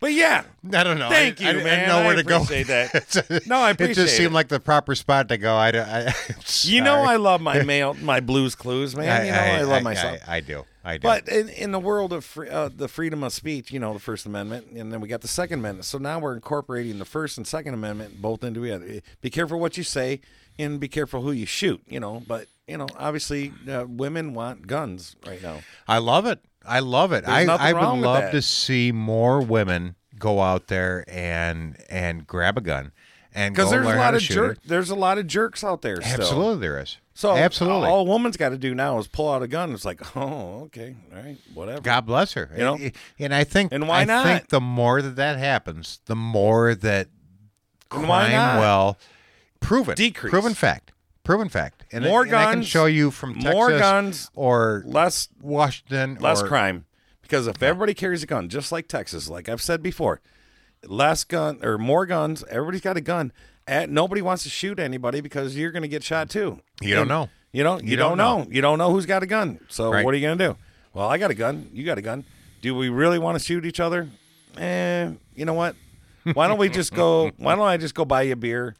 But 0.00 0.12
yeah, 0.12 0.44
I 0.72 0.84
don't 0.84 0.98
know. 0.98 1.08
Thank 1.08 1.40
I, 1.40 1.50
you, 1.50 1.60
I, 1.60 1.64
man. 1.64 1.88
know 1.88 1.98
where 2.04 2.12
I 2.12 2.16
to 2.16 2.22
go. 2.22 2.44
that. 2.44 3.42
No, 3.46 3.56
I 3.56 3.70
appreciate 3.70 3.92
It 3.98 4.02
just 4.02 4.16
seemed 4.16 4.30
it. 4.30 4.34
like 4.34 4.48
the 4.48 4.60
proper 4.60 4.94
spot 4.94 5.28
to 5.30 5.38
go. 5.38 5.54
I, 5.56 5.70
I 5.70 6.14
you 6.62 6.80
know. 6.80 7.02
I 7.02 7.16
love 7.16 7.40
my 7.40 7.62
mail, 7.64 7.94
my 7.94 8.20
Blues 8.20 8.54
Clues, 8.54 8.94
man. 8.94 9.26
you 9.26 9.32
know 9.32 9.38
I, 9.38 9.62
love 9.62 9.82
myself. 9.82 10.18
I, 10.26 10.36
I 10.36 10.40
do. 10.40 10.64
I 10.84 10.98
do. 10.98 11.02
But 11.02 11.28
in, 11.28 11.48
in 11.48 11.72
the 11.72 11.80
world 11.80 12.12
of 12.12 12.24
free, 12.24 12.48
uh, 12.48 12.70
the 12.74 12.88
freedom 12.88 13.22
of 13.24 13.32
speech, 13.32 13.72
you 13.72 13.80
know, 13.80 13.92
the 13.92 13.98
First 13.98 14.24
Amendment, 14.26 14.68
and 14.68 14.92
then 14.92 15.00
we 15.00 15.08
got 15.08 15.20
the 15.20 15.28
Second 15.28 15.58
Amendment. 15.60 15.84
So 15.84 15.98
now 15.98 16.18
we're 16.18 16.34
incorporating 16.34 16.98
the 16.98 17.04
First 17.04 17.36
and 17.36 17.46
Second 17.46 17.74
Amendment 17.74 18.22
both 18.22 18.44
into 18.44 18.64
it. 18.64 19.02
Be 19.20 19.30
careful 19.30 19.58
what 19.58 19.76
you 19.76 19.82
say, 19.84 20.20
and 20.58 20.78
be 20.78 20.88
careful 20.88 21.22
who 21.22 21.32
you 21.32 21.46
shoot. 21.46 21.82
You 21.88 22.00
know, 22.00 22.22
but 22.26 22.46
you 22.68 22.76
know, 22.76 22.86
obviously, 22.96 23.52
uh, 23.68 23.84
women 23.88 24.32
want 24.34 24.66
guns 24.66 25.16
right 25.26 25.42
now. 25.42 25.60
I 25.88 25.98
love 25.98 26.26
it. 26.26 26.40
I 26.68 26.80
love 26.80 27.12
it. 27.12 27.24
There's 27.24 27.48
I, 27.48 27.70
I 27.70 27.72
would 27.72 28.00
love 28.00 28.22
that. 28.22 28.30
to 28.32 28.42
see 28.42 28.92
more 28.92 29.40
women 29.40 29.96
go 30.18 30.40
out 30.40 30.66
there 30.66 31.04
and 31.08 31.76
and 31.88 32.26
grab 32.26 32.58
a 32.58 32.60
gun 32.60 32.92
and 33.34 33.54
Because 33.54 33.70
there's 33.70 33.86
a 33.86 33.96
lot 33.96 34.14
of 34.14 34.22
jerk. 34.22 34.58
There's 34.64 34.90
a 34.90 34.94
lot 34.96 35.18
of 35.18 35.26
jerks 35.26 35.62
out 35.62 35.82
there. 35.82 35.98
Absolutely, 36.02 36.60
there 36.60 36.80
is. 36.80 36.98
So 37.14 37.36
absolutely. 37.36 37.88
all 37.88 38.00
a 38.00 38.04
woman's 38.04 38.36
got 38.36 38.50
to 38.50 38.58
do 38.58 38.74
now 38.74 38.98
is 38.98 39.08
pull 39.08 39.30
out 39.32 39.42
a 39.42 39.48
gun. 39.48 39.72
It's 39.72 39.84
like, 39.84 40.16
oh, 40.16 40.62
okay, 40.66 40.94
all 41.12 41.22
right, 41.22 41.36
whatever. 41.52 41.80
God 41.80 42.06
bless 42.06 42.32
her. 42.34 42.50
You 42.52 42.58
know? 42.64 42.78
and 43.18 43.34
I 43.34 43.44
think 43.44 43.72
And 43.72 43.88
why 43.88 44.02
I 44.02 44.04
not? 44.04 44.24
think 44.24 44.48
the 44.48 44.60
more 44.60 45.02
that 45.02 45.16
that 45.16 45.38
happens, 45.38 46.00
the 46.06 46.14
more 46.16 46.74
that 46.76 47.08
crime 47.88 48.58
will 48.60 48.98
proven 49.60 49.94
Decrease. 49.96 50.30
proven 50.30 50.54
fact 50.54 50.92
proven 51.28 51.50
fact. 51.50 51.84
And 51.92 52.04
More 52.04 52.22
and 52.22 52.34
I 52.34 52.54
can 52.54 52.62
show 52.62 52.86
you 52.86 53.10
from 53.10 53.34
Texas 53.34 53.52
more 53.52 53.68
guns, 53.78 54.30
or 54.34 54.82
less 54.86 55.28
Washington 55.42 56.16
less 56.22 56.40
or, 56.40 56.48
crime. 56.48 56.86
Because 57.20 57.46
if 57.46 57.62
everybody 57.62 57.92
carries 57.92 58.22
a 58.22 58.26
gun, 58.26 58.48
just 58.48 58.72
like 58.72 58.88
Texas, 58.88 59.28
like 59.28 59.46
I've 59.46 59.60
said 59.60 59.82
before, 59.82 60.22
less 60.86 61.24
gun 61.24 61.58
or 61.62 61.76
more 61.76 62.06
guns, 62.06 62.44
everybody's 62.48 62.80
got 62.80 62.96
a 62.96 63.02
gun. 63.02 63.30
And 63.66 63.92
nobody 63.92 64.22
wants 64.22 64.44
to 64.44 64.48
shoot 64.48 64.78
anybody 64.78 65.20
because 65.20 65.54
you're 65.54 65.70
going 65.70 65.82
to 65.82 65.88
get 65.88 66.02
shot 66.02 66.30
too. 66.30 66.60
You 66.80 66.94
don't 66.94 67.08
know. 67.08 67.28
You 67.52 67.62
don't. 67.62 67.84
You, 67.84 67.90
You 67.90 67.96
don't, 67.96 68.16
don't 68.16 68.46
know. 68.46 68.50
You 68.50 68.62
don't 68.62 68.78
know 68.78 68.90
who's 68.90 69.04
got 69.04 69.22
a 69.22 69.26
gun. 69.26 69.60
So 69.68 69.92
Right. 69.92 70.06
what 70.06 70.14
are 70.14 70.16
you 70.16 70.26
going 70.26 70.38
to 70.38 70.48
do? 70.48 70.56
Well, 70.94 71.10
I 71.10 71.18
got 71.18 71.30
a 71.30 71.34
gun. 71.34 71.68
You 71.74 71.84
got 71.84 71.98
a 71.98 72.02
gun. 72.02 72.24
Do 72.62 72.74
we 72.74 72.88
really 72.88 73.18
want 73.18 73.38
to 73.38 73.44
shoot 73.44 73.66
each 73.66 73.80
other? 73.80 74.08
Eh, 74.56 75.10
you 75.34 75.44
know 75.44 75.52
what? 75.52 75.76
Why 76.32 76.48
don't 76.48 76.56
we 76.56 76.70
just 76.70 76.94
go? 76.94 77.30
Why 77.36 77.54
don't 77.54 77.68
I 77.68 77.76
just 77.76 77.94
go 77.94 78.06
buy 78.06 78.22
you 78.22 78.32
a 78.32 78.36
beer, 78.36 78.76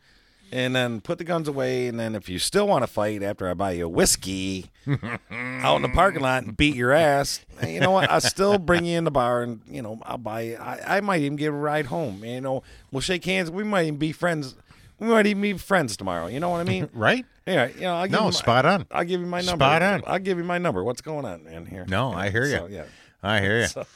and 0.52 0.74
then 0.74 1.00
put 1.00 1.18
the 1.18 1.24
guns 1.24 1.48
away, 1.48 1.86
and 1.88 1.98
then 1.98 2.14
if 2.14 2.28
you 2.28 2.38
still 2.38 2.66
want 2.66 2.82
to 2.82 2.86
fight 2.86 3.22
after 3.22 3.48
I 3.48 3.54
buy 3.54 3.72
you 3.72 3.86
a 3.86 3.88
whiskey 3.88 4.70
out 5.30 5.76
in 5.76 5.82
the 5.82 5.90
parking 5.92 6.22
lot 6.22 6.44
and 6.44 6.56
beat 6.56 6.74
your 6.74 6.92
ass, 6.92 7.44
you 7.66 7.80
know 7.80 7.90
what? 7.90 8.10
I'll 8.10 8.20
still 8.20 8.58
bring 8.58 8.84
you 8.84 8.98
in 8.98 9.04
the 9.04 9.10
bar, 9.10 9.42
and 9.42 9.60
you 9.68 9.82
know 9.82 10.00
I'll 10.04 10.18
buy. 10.18 10.40
You, 10.42 10.56
I 10.56 10.98
I 10.98 11.00
might 11.00 11.22
even 11.22 11.36
give 11.36 11.52
a 11.54 11.56
ride 11.56 11.86
home. 11.86 12.24
You 12.24 12.40
know, 12.40 12.62
we'll 12.90 13.00
shake 13.00 13.24
hands. 13.24 13.50
We 13.50 13.64
might 13.64 13.86
even 13.86 13.98
be 13.98 14.12
friends. 14.12 14.54
We 14.98 15.06
might 15.06 15.26
even 15.26 15.42
be 15.42 15.52
friends 15.54 15.96
tomorrow. 15.96 16.26
You 16.26 16.40
know 16.40 16.48
what 16.50 16.60
I 16.60 16.64
mean? 16.64 16.88
right? 16.94 17.24
Yeah, 17.46 17.68
you 17.68 17.82
know, 17.82 17.94
I'll 17.94 18.06
give 18.06 18.12
No, 18.12 18.18
you 18.18 18.24
my, 18.24 18.30
spot 18.30 18.66
on. 18.66 18.86
I'll 18.90 19.04
give 19.04 19.20
you 19.20 19.26
my 19.26 19.40
number. 19.40 19.64
Spot 19.64 19.82
on. 19.82 20.02
I'll 20.06 20.18
give 20.18 20.38
you 20.38 20.44
my 20.44 20.58
number. 20.58 20.82
What's 20.84 21.00
going 21.00 21.24
on 21.24 21.46
in 21.46 21.66
here? 21.66 21.86
No, 21.88 22.12
I 22.12 22.30
hear 22.30 22.44
you. 22.44 22.56
So, 22.56 22.66
yeah, 22.66 22.84
I 23.22 23.40
hear 23.40 23.60
you. 23.60 23.66
So, 23.68 23.86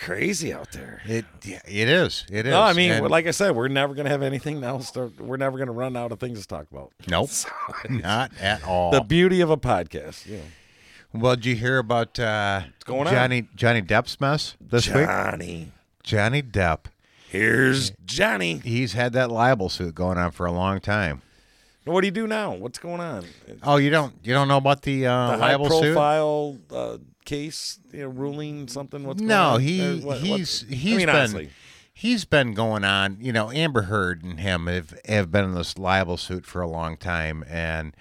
crazy 0.00 0.52
out 0.52 0.72
there. 0.72 1.02
It 1.04 1.24
yeah, 1.44 1.60
it 1.66 1.88
is. 1.88 2.24
It 2.30 2.46
is. 2.46 2.50
No, 2.50 2.62
I 2.62 2.72
mean, 2.72 2.90
And- 2.90 3.10
like 3.10 3.26
I 3.26 3.30
said, 3.30 3.54
we're 3.54 3.68
never 3.68 3.94
going 3.94 4.06
to 4.06 4.10
have 4.10 4.22
anything 4.22 4.64
else. 4.64 4.90
To, 4.92 5.12
we're 5.18 5.36
never 5.36 5.58
going 5.58 5.68
to 5.68 5.72
run 5.72 5.96
out 5.96 6.12
of 6.12 6.18
things 6.18 6.40
to 6.40 6.46
talk 6.48 6.66
about. 6.70 6.92
nope, 7.08 7.30
not 7.88 8.32
at 8.40 8.64
all. 8.64 8.90
The 8.90 9.02
beauty 9.02 9.40
of 9.40 9.50
a 9.50 9.56
podcast. 9.56 10.26
You 10.26 10.38
know. 10.38 10.42
well, 11.12 11.36
did 11.36 11.46
you 11.46 11.56
hear 11.56 11.78
about 11.78 12.18
uh, 12.18 12.62
going 12.84 13.06
on? 13.06 13.12
Johnny 13.12 13.48
Johnny 13.54 13.82
Depp's 13.82 14.20
mess 14.20 14.56
this 14.60 14.88
week? 14.88 15.06
Johnny. 15.06 15.72
Johnny 16.02 16.42
Depp. 16.42 16.86
Here's 17.28 17.92
Johnny. 18.04 18.58
He's 18.58 18.94
had 18.94 19.12
that 19.12 19.30
libel 19.30 19.68
suit 19.68 19.94
going 19.94 20.18
on 20.18 20.32
for 20.32 20.46
a 20.46 20.52
long 20.52 20.80
time. 20.80 21.22
What 21.84 22.00
do 22.02 22.08
you 22.08 22.12
do 22.12 22.26
now? 22.26 22.52
What's 22.54 22.78
going 22.78 23.00
on? 23.00 23.24
Oh, 23.62 23.76
you 23.76 23.90
don't 23.90 24.14
you 24.22 24.32
don't 24.34 24.48
know 24.48 24.56
about 24.56 24.82
the, 24.82 25.06
uh, 25.06 25.30
the 25.32 25.38
high 25.38 25.52
libel 25.52 25.70
suit? 25.70 25.94
profile 25.94 26.58
uh, 26.70 26.98
case, 27.30 27.78
you 27.92 28.00
know, 28.00 28.08
ruling 28.08 28.68
something. 28.68 29.04
What's 29.04 29.20
No, 29.22 29.54
on? 29.54 29.60
he 29.60 30.00
what, 30.00 30.18
he's 30.18 30.62
what's, 30.64 30.72
he's 30.80 30.94
I 30.94 30.96
mean, 30.96 31.06
been 31.06 31.16
honestly. 31.16 31.50
he's 31.92 32.24
been 32.24 32.54
going 32.54 32.84
on. 32.84 33.18
You 33.20 33.32
know, 33.32 33.50
Amber 33.50 33.82
Heard 33.82 34.22
and 34.22 34.40
him 34.40 34.66
have 34.66 34.98
have 35.06 35.30
been 35.30 35.44
in 35.44 35.54
this 35.54 35.78
libel 35.78 36.16
suit 36.16 36.44
for 36.44 36.60
a 36.60 36.68
long 36.68 36.96
time, 36.96 37.44
and 37.48 37.94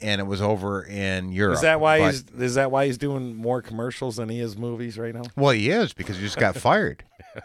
and 0.00 0.20
it 0.20 0.24
was 0.24 0.42
over 0.42 0.82
in 0.82 1.32
Europe. 1.32 1.54
Is 1.56 1.60
that 1.62 1.80
why 1.80 1.98
but- 2.00 2.06
he's 2.12 2.24
is 2.38 2.54
that 2.56 2.70
why 2.70 2.86
he's 2.86 2.98
doing 2.98 3.34
more 3.34 3.62
commercials 3.62 4.16
than 4.16 4.28
he 4.28 4.40
is 4.40 4.56
movies 4.56 4.98
right 4.98 5.14
now? 5.14 5.22
Well, 5.36 5.52
he 5.52 5.70
is 5.70 5.92
because 5.92 6.16
he 6.16 6.22
just 6.22 6.38
got 6.38 6.56
fired. 6.56 7.04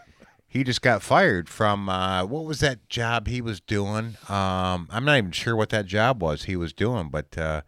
He 0.52 0.64
just 0.64 0.82
got 0.82 1.00
fired 1.00 1.48
from 1.48 1.88
uh, 1.88 2.24
what 2.24 2.44
was 2.44 2.58
that 2.58 2.88
job 2.88 3.28
he 3.28 3.40
was 3.40 3.60
doing? 3.60 4.16
Um, 4.28 4.88
I'm 4.90 5.04
not 5.04 5.16
even 5.18 5.30
sure 5.30 5.54
what 5.54 5.68
that 5.68 5.86
job 5.86 6.20
was 6.20 6.42
he 6.42 6.56
was 6.56 6.72
doing, 6.72 7.08
but 7.08 7.38
uh, 7.38 7.60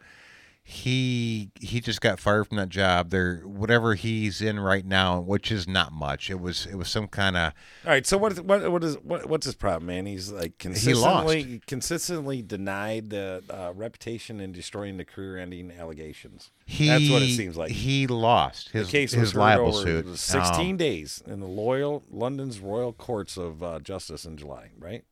he 0.65 1.51
he 1.61 1.81
just 1.81 2.01
got 2.01 2.21
fired 2.21 2.47
from 2.47 2.57
that 2.57 2.69
job. 2.69 3.11
There, 3.11 3.39
whatever 3.45 3.95
he's 3.95 4.41
in 4.41 4.61
right 4.61 4.87
now, 4.87 5.21
which 5.21 5.51
is 5.51 5.67
not 5.67 5.93
much. 5.93 6.31
It 6.31 6.41
was 6.41 6.67
it 6.67 6.77
was 6.77 6.89
some 6.89 7.09
kind 7.09 7.37
of 7.37 7.53
All 7.85 7.91
right, 7.91 8.07
so 8.07 8.17
what 8.17 8.33
is 8.33 8.41
what 8.41 8.71
what 8.71 8.85
is 8.85 8.97
what, 9.03 9.27
what's 9.29 9.45
his 9.45 9.57
problem, 9.57 9.87
man? 9.87 10.07
He's 10.07 10.31
like 10.31 10.63
He 10.63 10.69
lost. 10.95 11.27
consistently 11.27 11.61
consistently 11.67 12.43
denied 12.43 13.11
the 13.11 13.43
uh, 13.51 13.73
reputation 13.75 14.39
and 14.41 14.55
destroying 14.55 14.99
the 14.99 15.05
career-ending 15.05 15.73
allegations. 15.73 16.51
he. 16.65 16.87
That's 16.87 17.11
what 17.11 17.23
it 17.23 17.35
seems 17.37 17.57
like. 17.57 17.73
he 17.73 18.07
lost 18.07 18.69
his 18.71 18.87
the 18.87 18.93
case 18.93 19.13
his 19.13 19.35
libel 19.35 19.77
over 19.77 20.03
suit. 20.05 20.17
16 20.19 20.71
Um, 20.71 20.77
days 20.77 21.23
in 21.27 21.41
the 21.41 21.49
loyal 21.49 22.05
London's 22.09 22.61
Royal 22.61 22.93
Courts 22.93 23.37
of 23.37 23.63
uh, 23.65 23.81
Justice 23.81 24.25
in 24.25 24.37
July, 24.37 24.71
right? 24.79 25.05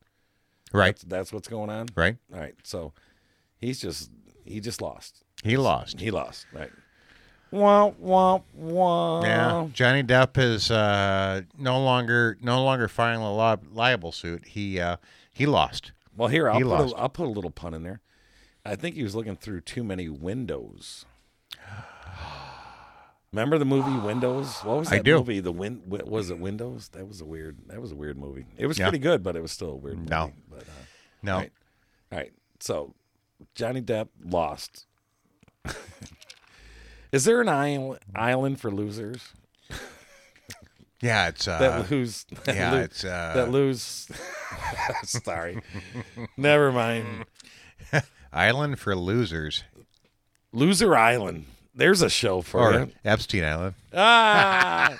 right, 0.71 0.95
That's, 0.95 1.03
that's 1.03 1.33
what's 1.33 1.49
going 1.49 1.69
on. 1.69 1.87
right. 1.95 2.15
All 2.33 2.39
right, 2.39 2.55
so 2.63 2.93
he's 3.57 3.81
just 3.81 4.09
he 4.45 4.61
just 4.61 4.81
lost. 4.81 5.23
He 5.43 5.57
lost. 5.57 5.99
He 5.99 6.11
lost. 6.11 6.45
Right. 6.53 6.71
Wah 7.51 7.91
wah 7.97 8.39
wah. 8.53 9.23
Yeah, 9.23 9.67
Johnny 9.73 10.03
Depp 10.03 10.37
is 10.37 10.71
uh, 10.71 11.41
no 11.57 11.81
longer 11.83 12.37
no 12.41 12.63
longer 12.63 12.87
filing 12.87 13.21
a 13.23 13.35
li- 13.35 13.67
libel 13.73 14.11
suit. 14.11 14.45
He 14.47 14.79
uh, 14.79 14.97
He 15.33 15.45
lost. 15.45 15.91
Well, 16.15 16.29
here 16.29 16.49
I'll 16.49 16.57
He 16.57 16.63
put 16.63 16.69
lost. 16.69 16.93
a, 16.95 16.97
I'll 16.97 17.09
put 17.09 17.25
a 17.27 17.29
little 17.31 17.51
pun 17.51 17.73
in 17.73 17.83
there. 17.83 17.99
I 18.65 18.75
think 18.75 18.95
he 18.95 19.03
was 19.03 19.15
looking 19.15 19.35
through 19.35 19.61
too 19.61 19.83
many 19.83 20.07
windows. 20.07 21.05
Remember 23.33 23.57
the 23.57 23.65
movie 23.65 23.97
Windows? 23.97 24.57
What 24.63 24.79
was 24.79 24.91
I 24.91 24.97
that 24.97 25.03
do. 25.05 25.17
movie? 25.17 25.39
The 25.39 25.51
win 25.53 25.81
was 25.87 26.29
it 26.29 26.37
Windows? 26.39 26.89
That 26.89 27.07
was 27.07 27.21
a 27.21 27.25
weird. 27.25 27.57
That 27.67 27.81
was 27.81 27.91
a 27.91 27.95
weird 27.95 28.17
movie. 28.17 28.45
It 28.57 28.67
was 28.67 28.77
Yeah. 28.77 28.85
pretty 28.89 28.99
good, 28.99 29.23
but 29.23 29.35
it 29.37 29.41
was 29.41 29.51
still 29.53 29.71
a 29.71 29.75
weird. 29.75 29.97
Movie. 29.99 30.09
No. 30.09 30.33
but, 30.49 30.61
uh, 30.63 30.65
No. 31.23 31.33
All 31.33 31.39
right. 31.39 31.51
All 32.11 32.17
right. 32.17 32.33
So 32.59 32.93
Johnny 33.55 33.81
Depp 33.81 34.09
lost. 34.23 34.85
Is 37.11 37.25
there 37.25 37.41
an 37.41 37.49
island 37.49 37.99
island 38.15 38.59
for 38.59 38.71
losers 38.71 39.33
Yeah, 41.01 41.29
it's 41.29 41.47
uh, 41.47 41.59
that 41.59 41.91
lose? 41.91 42.25
That 42.45 42.55
yeah, 42.55 42.75
it's, 42.81 43.03
uh, 43.03 43.33
that 43.35 43.51
lose. 43.51 44.07
Sorry, 45.03 45.59
never 46.37 46.71
mind. 46.71 47.25
Island 48.31 48.79
for 48.79 48.95
Losers 48.95 49.63
Loser 50.53 50.95
Island. 50.95 51.45
There's 51.73 52.01
a 52.01 52.09
show 52.09 52.41
for 52.41 52.59
or 52.59 52.73
you. 52.73 52.91
Epstein 53.05 53.43
Island. 53.45 53.75
Ah, 53.93 54.97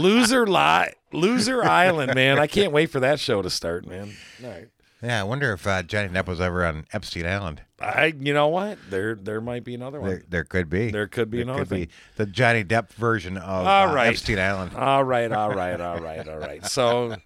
loser 0.00 0.46
lie, 0.46 0.94
loser 1.12 1.64
island, 1.64 2.14
man. 2.14 2.38
I 2.38 2.46
can't 2.46 2.72
wait 2.72 2.90
for 2.90 3.00
that 3.00 3.18
show 3.18 3.42
to 3.42 3.50
start, 3.50 3.86
man. 3.86 4.12
All 4.42 4.50
right. 4.50 4.68
Yeah, 5.02 5.20
I 5.20 5.24
wonder 5.24 5.52
if 5.52 5.66
uh, 5.66 5.82
Johnny 5.82 6.08
Depp 6.08 6.28
was 6.28 6.40
ever 6.40 6.64
on 6.64 6.86
Epstein 6.92 7.26
Island. 7.26 7.62
I, 7.82 8.14
you 8.18 8.32
know 8.32 8.48
what? 8.48 8.78
There, 8.90 9.14
there 9.14 9.40
might 9.40 9.64
be 9.64 9.74
another 9.74 10.00
one. 10.00 10.10
There, 10.10 10.22
there 10.28 10.44
could 10.44 10.68
be. 10.68 10.90
There 10.90 11.08
could 11.08 11.30
be 11.30 11.42
another 11.42 11.60
could 11.60 11.68
be 11.70 11.88
the 12.16 12.26
Johnny 12.26 12.64
Depp 12.64 12.90
version 12.90 13.36
of 13.36 13.66
All 13.66 13.88
uh, 13.88 13.94
right. 13.94 14.08
Epstein 14.08 14.38
Island. 14.38 14.74
All 14.74 15.04
right, 15.04 15.30
all 15.32 15.50
right, 15.54 15.80
all 15.80 16.00
right, 16.00 16.26
all 16.26 16.38
right. 16.38 16.64
So 16.66 17.16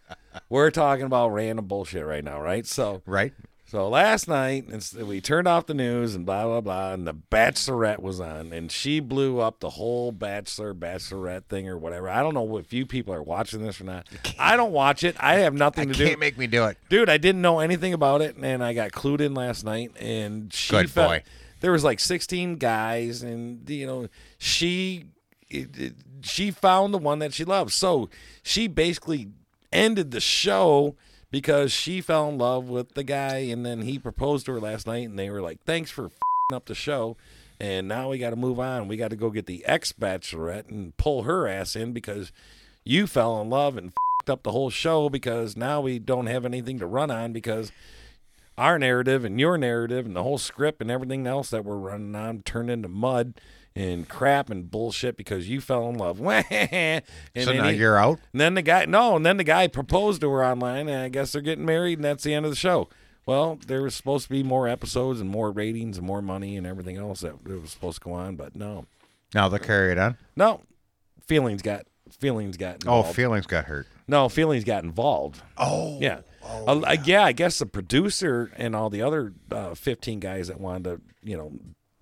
we're 0.49 0.71
talking 0.71 1.05
about 1.05 1.29
random 1.29 1.67
bullshit 1.67 2.05
right 2.05 2.25
now, 2.25 2.41
right? 2.41 2.67
So 2.67 3.03
Right? 3.07 3.35
So 3.69 3.89
last 3.89 4.29
night, 4.29 4.67
we 4.97 5.21
turned 5.21 5.49
off 5.49 5.67
the 5.67 5.75
news 5.75 6.15
and 6.15 6.25
blah 6.25 6.45
blah 6.45 6.61
blah, 6.61 6.93
and 6.93 7.05
the 7.05 7.13
Bachelorette 7.15 7.99
was 8.01 8.21
on, 8.21 8.53
and 8.53 8.71
she 8.71 9.01
blew 9.01 9.41
up 9.41 9.59
the 9.59 9.71
whole 9.71 10.13
Bachelor 10.13 10.73
Bachelorette 10.73 11.47
thing 11.47 11.69
or 11.69 11.77
whatever. 11.77 12.09
I 12.09 12.23
don't 12.23 12.35
know 12.35 12.59
if 12.59 12.73
you 12.73 12.87
people 12.87 13.13
are 13.13 13.23
watching 13.25 13.65
this 13.65 13.81
or 13.81 13.85
not. 13.85 14.07
I 14.39 14.57
don't 14.57 14.71
watch 14.71 15.03
it. 15.03 15.17
I 15.19 15.41
have 15.41 15.53
nothing 15.53 15.89
I 15.91 15.93
to 15.95 15.99
do. 15.99 16.07
can't 16.07 16.21
make 16.21 16.39
me 16.39 16.47
do 16.47 16.65
it. 16.67 16.79
Dude, 16.89 17.11
I 17.11 17.17
didn't 17.17 17.43
know 17.43 17.59
anything 17.59 17.93
about 17.93 18.23
it, 18.23 18.37
and 18.41 18.63
I 18.63 18.73
got 18.73 18.93
clued 18.93 19.21
in 19.21 19.35
last 19.35 19.65
night. 19.65 19.91
And 19.99 20.53
she 20.53 20.71
Good 20.71 20.91
felt- 20.91 21.09
boy. 21.11 21.23
There 21.61 21.73
was 21.73 21.83
like 21.83 21.99
16 21.99 22.59
guys, 22.59 23.23
and 23.25 23.69
you 23.69 23.87
know 23.89 24.07
she 24.39 25.07
it, 25.51 25.77
it- 25.77 25.95
she 26.23 26.53
found 26.53 26.95
the 26.95 26.99
one 26.99 27.19
that 27.19 27.33
she 27.35 27.45
loves. 27.45 27.75
So 27.75 28.11
she 28.45 28.69
basically 28.69 29.31
ended 29.73 30.13
the 30.13 30.21
show 30.21 30.95
because 31.31 31.73
she 31.73 32.01
fell 32.01 32.29
in 32.29 32.39
love 32.39 32.69
with 32.69 32.95
the 32.95 33.05
guy, 33.05 33.39
and 33.39 33.65
then 33.65 33.83
he 33.83 33.99
proposed 33.99 34.47
to 34.47 34.53
her 34.53 34.61
last 34.61 34.87
night, 34.87 35.09
and 35.09 35.19
they 35.19 35.31
were 35.31 35.43
like, 35.43 35.63
"Thanks 35.65 35.91
for 35.91 36.11
up 36.53 36.67
the 36.67 36.75
show." 36.75 37.17
And 37.59 37.89
now 37.89 38.11
we 38.11 38.19
got 38.19 38.31
to 38.31 38.37
move 38.37 38.61
on. 38.61 38.87
We 38.87 38.97
got 38.97 39.09
to 39.11 39.17
go 39.17 39.31
get 39.31 39.47
the 39.47 39.65
ex 39.65 39.93
bachelorette 39.93 40.69
and 40.69 40.97
pull 40.97 41.23
her 41.23 41.49
ass 41.49 41.75
in 41.75 41.93
because 41.93 42.31
you 42.85 43.07
fell 43.07 43.41
in 43.41 43.49
love 43.49 43.77
and 43.77 43.93
up 44.29 44.43
the 44.43 44.53
whole 44.53 44.71
show 44.71 45.09
because 45.09 45.57
now 45.57 45.81
we 45.81 45.99
don't 45.99 46.27
have 46.27 46.45
anything 46.45 46.79
to 46.79 46.87
run 46.87 47.11
on 47.11 47.33
because 47.33 47.71
our 48.59 48.79
narrative 48.79 49.25
and 49.25 49.39
your 49.39 49.57
narrative 49.57 50.07
and 50.07 50.17
the 50.17 50.23
whole 50.23 50.39
script 50.39 50.81
and 50.81 50.91
everything 50.91 51.27
else 51.27 51.51
that 51.51 51.65
we're 51.65 51.77
running 51.77 52.15
on 52.15 52.43
turned 52.43 52.71
into 52.71 52.89
mud 52.89 53.35
and 53.77 54.09
crap 54.09 54.51
and 54.51 54.69
bullshit 54.71 55.17
because 55.17 55.49
you 55.49 55.61
fell 55.61 55.89
in 55.89 55.97
love. 55.99 56.19
and 56.51 57.03
So 57.37 57.45
then 57.45 57.57
now 57.59 57.69
he- 57.69 57.77
you're 57.77 57.97
out? 57.99 58.19
And 58.33 58.41
then 58.41 58.55
the 58.55 58.63
guy, 58.63 58.87
no, 58.87 59.15
and 59.15 59.25
then 59.25 59.37
the 59.37 59.45
guy 59.45 59.69
proposed 59.69 60.23
to 60.23 60.31
her 60.31 60.45
online, 60.45 60.89
and 60.89 61.03
I 61.03 61.09
guess 61.11 61.31
they're 61.33 61.43
getting 61.43 61.65
married, 61.67 61.99
and 61.99 62.05
that's 62.05 62.25
the 62.25 62.35
end 62.35 62.45
of 62.47 62.51
the 62.51 62.57
show. 62.57 62.89
Well, 63.27 63.59
there 63.67 63.83
was 63.83 63.95
supposed 63.95 64.25
to 64.25 64.31
be 64.31 64.43
more 64.43 64.67
episodes 64.67 65.21
and 65.21 65.29
more 65.29 65.51
ratings 65.53 65.99
and 65.99 66.07
more 66.07 66.23
money 66.23 66.57
and 66.57 66.67
everything 66.67 66.97
else 66.97 67.21
that 67.21 67.35
it 67.45 67.61
was 67.61 67.71
supposed 67.71 67.99
to 67.99 68.05
go 68.05 68.13
on, 68.13 68.37
but 68.37 68.57
no, 68.57 68.87
Now 69.35 69.49
they'll 69.49 69.59
carry 69.59 69.93
it 69.93 69.99
on. 69.99 70.17
no, 70.37 70.63
feelings 71.27 71.61
got 71.63 71.87
feelings 72.11 72.57
got 72.57 72.85
Oh, 72.87 73.03
feelings 73.03 73.47
got 73.47 73.65
hurt. 73.67 73.87
No, 74.09 74.29
feelings 74.29 74.63
got 74.63 74.85
involved. 74.85 75.43
Oh, 75.59 75.99
yeah. 76.01 76.21
Uh, 76.45 76.81
I- 76.87 76.99
yeah, 77.05 77.25
I 77.25 77.33
guess 77.33 77.59
the 77.59 77.67
producer 77.67 78.53
and 78.57 78.77
all 78.77 78.89
the 78.91 79.03
other 79.03 79.33
uh, 79.51 79.75
15 79.75 80.21
guys 80.21 80.47
that 80.47 80.61
wanted 80.61 80.85
to, 80.85 81.01
you 81.29 81.37
know, 81.37 81.53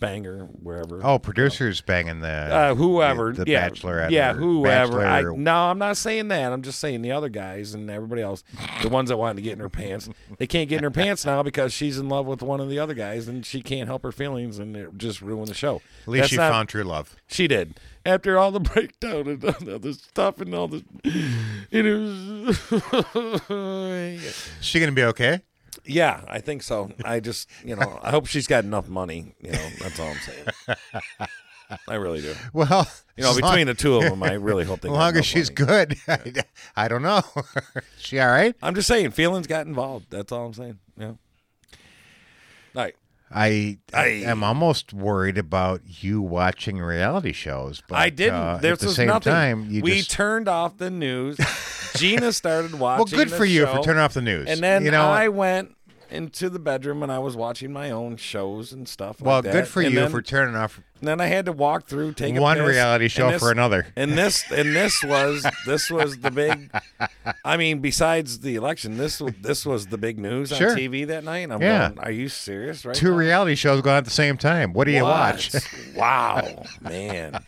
bang 0.05 0.25
her 0.25 0.39
wherever. 0.63 1.01
Oh, 1.05 1.19
producers 1.19 1.81
banging 1.81 2.21
the 2.21 2.29
Uh, 2.29 2.75
whoever, 2.75 3.33
the, 3.33 3.45
the 3.45 3.51
yeah, 3.51 3.69
Bachelorette. 3.69 4.11
yeah, 4.11 4.33
whoever. 4.35 5.05
I, 5.05 5.23
no, 5.23 5.55
I'm 5.55 5.79
not 5.79 5.97
saying 5.97 6.29
that. 6.29 6.53
I'm 6.53 6.63
just 6.63 6.79
saying 6.81 7.03
the 7.03 7.13
other 7.13 7.29
guys 7.29 7.75
and 7.75 7.91
everybody 7.91 8.23
else, 8.23 8.45
the 8.83 8.89
ones 8.89 9.09
that 9.09 9.17
wanted 9.17 9.37
to 9.37 9.43
get 9.43 9.53
in 9.55 9.61
her 9.61 9.69
pants, 9.69 10.09
they 10.39 10.47
can't 10.47 10.69
get 10.69 10.79
in 10.79 10.85
her 10.85 10.91
pants 10.91 11.25
now 11.25 11.43
because 11.43 11.73
she's 11.73 11.99
in 11.99 12.09
love 12.09 12.27
with 12.27 12.43
one 12.43 12.61
of 12.61 12.69
the 12.69 12.79
other 12.79 12.95
guys 12.95 13.29
and 13.29 13.45
she 13.47 13.63
can't 13.63 13.89
help 13.89 14.03
her 14.03 14.13
feelings 14.13 14.59
and 14.59 14.77
it 14.77 14.97
just 14.97 15.21
ruined 15.23 15.49
the 15.49 15.55
show. 15.55 15.83
At 16.03 16.09
least 16.09 16.23
That's 16.23 16.31
she 16.31 16.37
not- 16.37 16.53
found 16.53 16.69
true 16.69 16.85
love. 16.85 17.17
She 17.27 17.47
did. 17.49 17.79
After 18.07 18.39
all 18.39 18.51
the 18.51 18.61
breakdown 18.75 19.27
and 19.29 19.45
all 19.45 19.79
the 19.79 19.95
stuff 19.95 20.41
and 20.41 20.55
all 20.55 20.69
the, 20.69 20.85
it 21.71 21.83
was. 21.85 22.61
She 24.61 24.81
gonna 24.81 24.93
be 24.93 25.05
okay? 25.05 25.41
Yeah, 25.85 26.21
I 26.29 26.41
think 26.41 26.63
so. 26.63 26.91
I 27.05 27.21
just, 27.21 27.49
you 27.65 27.77
know, 27.77 27.99
I 28.03 28.11
hope 28.11 28.27
she's 28.27 28.47
got 28.47 28.65
enough 28.65 28.89
money. 28.89 29.35
You 29.41 29.53
know, 29.53 29.69
that's 29.81 29.99
all 30.01 30.09
I'm 30.09 30.17
saying. 30.19 31.29
I 31.89 31.95
really 31.95 32.21
do. 32.21 32.35
Well, 32.53 32.87
You 33.17 33.25
know, 33.25 33.31
as 33.31 33.41
long- 33.41 33.51
between 33.53 33.67
the 33.67 33.75
two 33.75 33.97
of 33.97 34.03
them, 34.05 34.23
I 34.23 34.33
really 34.35 34.65
hope 34.65 34.81
they. 34.81 34.89
As 34.91 34.93
long 34.95 35.17
as 35.17 35.25
she's 35.27 35.51
money. 35.59 35.97
good, 36.07 36.45
I 36.77 36.89
don't 36.89 37.03
know. 37.03 37.23
she 37.99 38.19
all 38.21 38.29
right? 38.29 38.55
I'm 38.63 38.75
just 38.75 38.87
saying, 38.87 39.13
feelings 39.13 39.47
got 39.47 39.67
involved. 39.67 40.07
That's 40.11 40.31
all 40.31 40.47
I'm 40.47 40.55
saying. 40.55 40.79
Yeah. 40.99 41.07
All 41.07 41.17
right. 42.75 42.95
I, 43.35 43.79
I 43.93 44.07
am 44.07 44.45
almost 44.45 44.93
worried 44.93 45.39
about 45.39 45.81
you 45.85 46.23
watching 46.23 46.79
reality 46.79 47.33
shows. 47.33 47.83
But, 47.89 47.97
I 47.97 48.11
didn't. 48.11 48.35
uh, 48.35 48.57
there 48.59 48.75
at 48.75 48.79
the 48.79 48.87
was 48.87 48.97
same 48.97 49.09
nothing. 49.09 49.33
time, 49.33 49.67
you 49.69 49.83
we 49.83 49.99
just 49.99 50.11
turned 50.13 50.49
off 50.49 50.79
the 50.79 50.91
news. 50.91 51.37
Gina 51.97 52.33
started 52.33 52.79
watching. 52.79 53.17
well, 53.17 53.25
good 53.25 53.33
for 53.33 53.45
you 53.45 53.67
for 53.67 53.83
turning 53.83 54.01
off 54.01 54.15
the 54.15 54.23
news. 54.23 54.49
And 54.49 54.61
then 54.61 54.85
you 54.85 54.91
know, 54.91 55.07
I 55.09 55.29
went 55.29 55.75
into 56.15 56.49
the 56.49 56.59
bedroom 56.59 57.03
and 57.03 57.11
I 57.13 57.19
was 57.19 57.37
watching 57.37 57.73
my 57.73 57.91
own 57.91 58.17
shows 58.17 58.73
and 58.73 58.89
stuff. 58.89 59.21
well, 59.21 59.37
like 59.37 59.45
good 59.45 59.55
that. 59.55 59.67
for 59.69 59.83
And 59.83 59.93
you 59.93 60.01
then- 60.01 60.11
for 60.11 60.23
turning 60.23 60.55
off. 60.57 60.81
Then 61.03 61.21
I 61.21 61.27
had 61.27 61.45
to 61.47 61.53
walk 61.53 61.87
through, 61.87 62.15
take 62.15 62.35
a 62.35 62.41
One 62.41 62.57
piss, 62.57 62.67
reality 62.67 63.09
show 63.09 63.31
this- 63.31 63.41
for 63.43 63.51
another. 63.51 63.89
And 63.95 64.13
this, 64.17 64.43
and 64.51 64.75
this 64.75 65.03
was, 65.05 65.45
this 65.67 65.91
was 65.91 66.19
the 66.19 66.31
big. 66.31 66.71
I 67.45 67.57
mean, 67.59 67.81
besides 67.81 68.41
the 68.41 68.55
election, 68.55 68.97
this 68.97 69.21
was 69.21 69.35
this 69.43 69.67
was 69.67 69.89
the 69.89 69.99
big 69.99 70.19
news 70.19 70.49
Sure. 70.57 70.71
on 70.71 70.77
TV 70.79 71.07
that 71.09 71.25
night. 71.25 71.51
I'm 71.51 71.61
Yeah. 71.61 71.89
going, 71.91 71.99
are 71.99 72.11
you 72.11 72.29
serious? 72.31 72.87
Right? 72.87 72.95
Two 72.97 73.11
now? 73.11 73.17
reality 73.17 73.55
shows 73.55 73.83
going 73.83 73.97
at 73.99 74.05
the 74.07 74.11
same 74.11 74.39
time. 74.39 74.73
What 74.73 74.85
do 74.85 74.93
you 74.93 75.03
watch? 75.03 75.51
Wow, 75.95 76.65
man. 76.81 77.45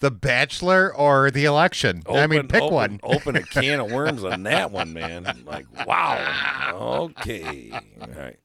The 0.00 0.10
Bachelor 0.10 0.94
or 0.94 1.30
the 1.30 1.44
election? 1.44 2.02
I 2.10 2.26
mean, 2.26 2.48
pick 2.48 2.62
open- 2.62 2.74
one. 2.74 3.00
Open 3.02 3.36
a 3.36 3.42
can 3.42 3.80
of 3.80 3.90
worms 3.92 4.24
on 4.24 4.42
that 4.44 4.70
one, 4.70 4.92
man. 4.92 5.44
Like, 5.46 5.66
wow. 5.86 7.06
Okay. 7.10 7.70
All 8.00 8.08
right. 8.08 8.38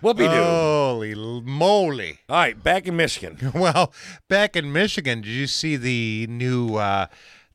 What 0.00 0.18
we 0.18 0.24
do? 0.28 0.34
Holy 0.34 1.14
moly! 1.14 2.18
All 2.28 2.36
right, 2.36 2.62
back 2.62 2.86
in 2.86 2.94
Michigan. 2.94 3.38
Well, 3.54 3.90
back 4.28 4.54
in 4.54 4.70
Michigan, 4.70 5.22
did 5.22 5.30
you 5.30 5.46
see 5.46 5.76
the 5.76 6.26
new, 6.28 6.76
uh, 6.76 7.06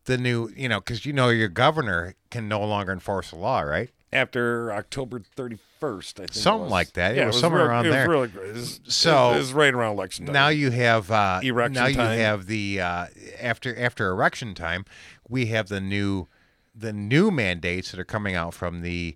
the 0.06 0.18
new, 0.18 0.50
you 0.56 0.68
know, 0.68 0.80
because 0.80 1.06
you 1.06 1.14
know 1.14 1.30
your 1.30 1.48
governor 1.50 2.16
can 2.32 2.48
no 2.48 2.62
longer 2.66 2.92
enforce 2.92 3.30
the 3.30 3.36
law, 3.36 3.60
right? 3.62 3.92
After 4.12 4.74
October 4.74 5.22
31st, 5.38 5.60
I 5.84 6.02
think. 6.26 6.34
Something 6.34 6.64
was. 6.64 6.72
like 6.72 6.94
that. 6.94 7.14
It 7.14 7.18
Yeah, 7.18 7.28
was 7.28 7.40
somewhere 7.40 7.62
real- 7.64 7.70
around 7.72 7.86
it 7.86 7.90
was 7.90 7.96
there. 7.96 8.10
really 8.10 8.28
great. 8.28 8.50
It 8.50 8.54
was, 8.56 8.80
So- 8.88 9.34
it 9.34 9.38
was 9.38 9.54
right 9.54 9.74
around 9.74 9.94
election 9.94 10.26
time. 10.26 10.34
Now 10.34 10.50
you 10.50 10.72
have 10.72 11.10
uh, 11.12 11.40
Erection 11.44 11.74
now 11.74 11.88
you 11.88 11.98
have 12.00 12.46
the 12.48 12.82
uh, 12.82 13.06
after 13.40 13.78
after 13.80 14.10
erection 14.10 14.54
time, 14.56 14.86
we 15.28 15.48
have 15.48 15.68
the 15.70 15.80
new 15.82 16.28
the 16.76 16.94
new 16.94 17.30
mandates 17.32 17.92
that 17.92 18.00
are 18.00 18.06
coming 18.06 18.36
out 18.36 18.54
from 18.54 18.82
the 18.82 19.16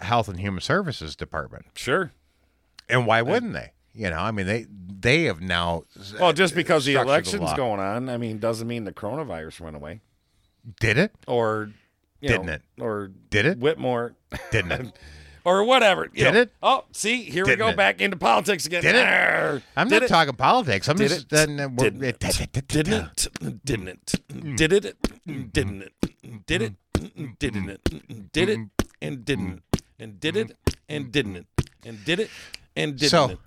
Health 0.00 0.28
and 0.28 0.40
Human 0.40 0.60
Services 0.60 1.16
Department. 1.16 1.66
Sure. 1.74 2.12
And 2.88 3.06
why 3.06 3.22
wouldn't 3.22 3.52
they? 3.54 3.72
You 3.94 4.10
know, 4.10 4.18
I 4.18 4.30
mean, 4.30 4.46
they 4.46 4.66
they 4.70 5.24
have 5.24 5.40
now. 5.40 5.84
Well, 6.20 6.32
just 6.34 6.54
because 6.54 6.84
the 6.84 6.94
election's 6.94 7.42
law. 7.42 7.56
going 7.56 7.80
on, 7.80 8.08
I 8.10 8.18
mean, 8.18 8.38
doesn't 8.38 8.68
mean 8.68 8.84
the 8.84 8.92
coronavirus 8.92 9.60
went 9.60 9.74
away. 9.76 10.00
Did 10.80 10.98
it? 10.98 11.12
Or, 11.26 11.70
you 12.20 12.28
Didn't 12.28 12.46
know, 12.46 12.52
it? 12.52 12.62
Or 12.80 13.10
Did 13.30 13.46
it? 13.46 13.58
Whitmer. 13.60 14.14
Didn't 14.50 14.72
it? 14.72 14.98
or 15.46 15.62
whatever. 15.64 16.10
you 16.12 16.24
Did 16.24 16.34
know. 16.34 16.40
it? 16.40 16.52
Oh, 16.62 16.84
see, 16.92 17.22
here 17.22 17.44
Didn't 17.44 17.60
we 17.60 17.64
go 17.64 17.68
it? 17.68 17.76
back 17.76 18.00
into 18.00 18.16
politics 18.16 18.66
again. 18.66 18.82
Did 18.82 18.96
it? 18.96 19.06
Arr. 19.06 19.62
I'm 19.76 19.88
Did 19.88 19.94
not 19.94 20.02
it? 20.02 20.08
talking 20.08 20.34
politics. 20.34 20.88
I'm 20.88 20.96
Did 20.96 21.08
just 21.08 21.32
it? 21.32 21.38
uh, 21.60 21.68
Didn't 21.68 22.02
it? 22.02 22.18
Didn't 22.68 22.98
it? 22.98 23.64
Didn't 23.64 23.88
it? 23.88 24.56
Did 24.56 24.72
it? 24.72 24.96
Didn't 25.52 25.82
it? 25.82 25.92
Did 26.46 26.62
it? 26.62 26.74
Didn't 27.38 27.70
it? 27.70 28.32
Did 28.32 28.48
it? 28.50 28.60
And 29.00 29.24
didn't 29.24 29.62
it? 29.72 29.82
And 30.00 30.18
did 30.20 30.36
it? 30.36 30.56
And 30.88 31.12
didn't 31.12 31.36
it? 31.36 31.46
And 31.84 32.04
did 32.04 32.20
it? 32.20 32.30
And 32.74 32.96
didn't 32.98 33.10
So, 33.10 33.30
it? 33.30 33.38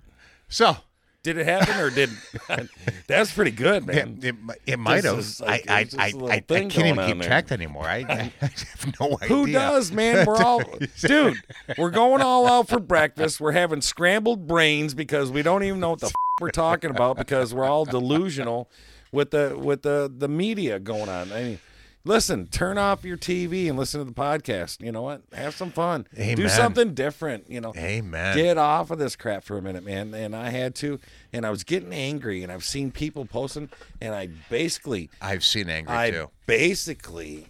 so 0.48 0.76
Did 1.22 1.36
it 1.36 1.44
happen 1.44 1.78
or 1.78 1.90
did? 1.90 2.10
That's 3.06 3.32
pretty 3.32 3.50
good, 3.50 3.86
man. 3.86 4.18
It, 4.22 4.28
it, 4.28 4.34
it 4.66 4.78
might 4.78 5.04
have. 5.04 5.18
Is 5.18 5.42
I, 5.42 5.62
I, 5.68 5.86
I, 5.98 6.12
I, 6.28 6.40
can't 6.40 6.74
even 6.76 6.96
keep 7.06 7.18
there. 7.18 7.28
track 7.28 7.52
anymore. 7.52 7.84
I, 7.84 7.98
I 8.08 8.32
have 8.40 8.94
no 8.98 9.18
idea. 9.20 9.28
Who 9.28 9.46
does, 9.52 9.92
man? 9.92 10.24
We're 10.26 10.36
all, 10.36 10.62
dude. 11.00 11.36
We're 11.76 11.90
going 11.90 12.22
all 12.22 12.46
out 12.46 12.68
for 12.68 12.80
breakfast. 12.80 13.40
We're 13.40 13.52
having 13.52 13.82
scrambled 13.82 14.46
brains 14.46 14.94
because 14.94 15.30
we 15.30 15.42
don't 15.42 15.62
even 15.62 15.80
know 15.80 15.90
what 15.90 16.00
the 16.00 16.06
f- 16.06 16.12
we're 16.40 16.50
talking 16.50 16.90
about 16.90 17.18
because 17.18 17.52
we're 17.52 17.66
all 17.66 17.84
delusional 17.84 18.70
with 19.12 19.30
the 19.30 19.58
with 19.58 19.82
the 19.82 20.10
the 20.14 20.28
media 20.28 20.78
going 20.78 21.10
on. 21.10 21.30
I 21.32 21.42
mean, 21.42 21.58
listen, 22.04 22.46
turn 22.46 22.78
off 22.78 23.04
your 23.04 23.16
TV 23.16 23.68
and 23.68 23.78
listen 23.78 23.98
to 24.00 24.04
the 24.04 24.12
podcast. 24.12 24.80
You 24.82 24.92
know 24.92 25.02
what? 25.02 25.22
Have 25.32 25.54
some 25.54 25.70
fun. 25.70 26.06
Do 26.16 26.48
something 26.48 26.94
different. 26.94 27.50
You 27.50 27.60
know. 27.60 27.72
Amen. 27.76 28.36
Get 28.36 28.58
off 28.58 28.90
of 28.90 28.98
this 28.98 29.16
crap 29.16 29.44
for 29.44 29.58
a 29.58 29.62
minute, 29.62 29.84
man. 29.84 30.14
And 30.14 30.34
I 30.34 30.50
had 30.50 30.74
to, 30.76 30.98
and 31.32 31.44
I 31.46 31.50
was 31.50 31.64
getting 31.64 31.92
angry, 31.92 32.42
and 32.42 32.50
I've 32.52 32.64
seen 32.64 32.90
people 32.90 33.24
posting, 33.26 33.68
and 34.00 34.14
I 34.14 34.28
basically 34.48 35.10
I've 35.20 35.44
seen 35.44 35.68
angry 35.68 35.94
I 35.94 36.10
too. 36.10 36.30
basically 36.46 37.48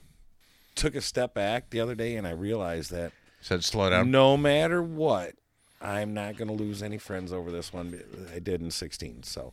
took 0.75 0.95
a 0.95 1.01
step 1.01 1.35
back 1.35 1.69
the 1.71 1.81
other 1.81 1.95
day 1.95 2.17
and 2.17 2.27
I 2.27 2.31
realized 2.31 2.91
that 2.91 3.13
Said 3.43 3.63
slow 3.65 3.91
down. 3.91 4.11
no 4.11 4.37
matter 4.37 4.83
what, 4.83 5.35
I'm 5.83 6.15
not 6.15 6.37
going 6.39 6.49
to 6.49 6.55
lose 6.55 6.83
any 6.83 6.97
friends 6.97 7.33
over 7.33 7.51
this 7.51 7.73
one. 7.73 8.01
I 8.35 8.39
did 8.39 8.63
in 8.63 8.71
16. 8.71 9.25
So, 9.25 9.53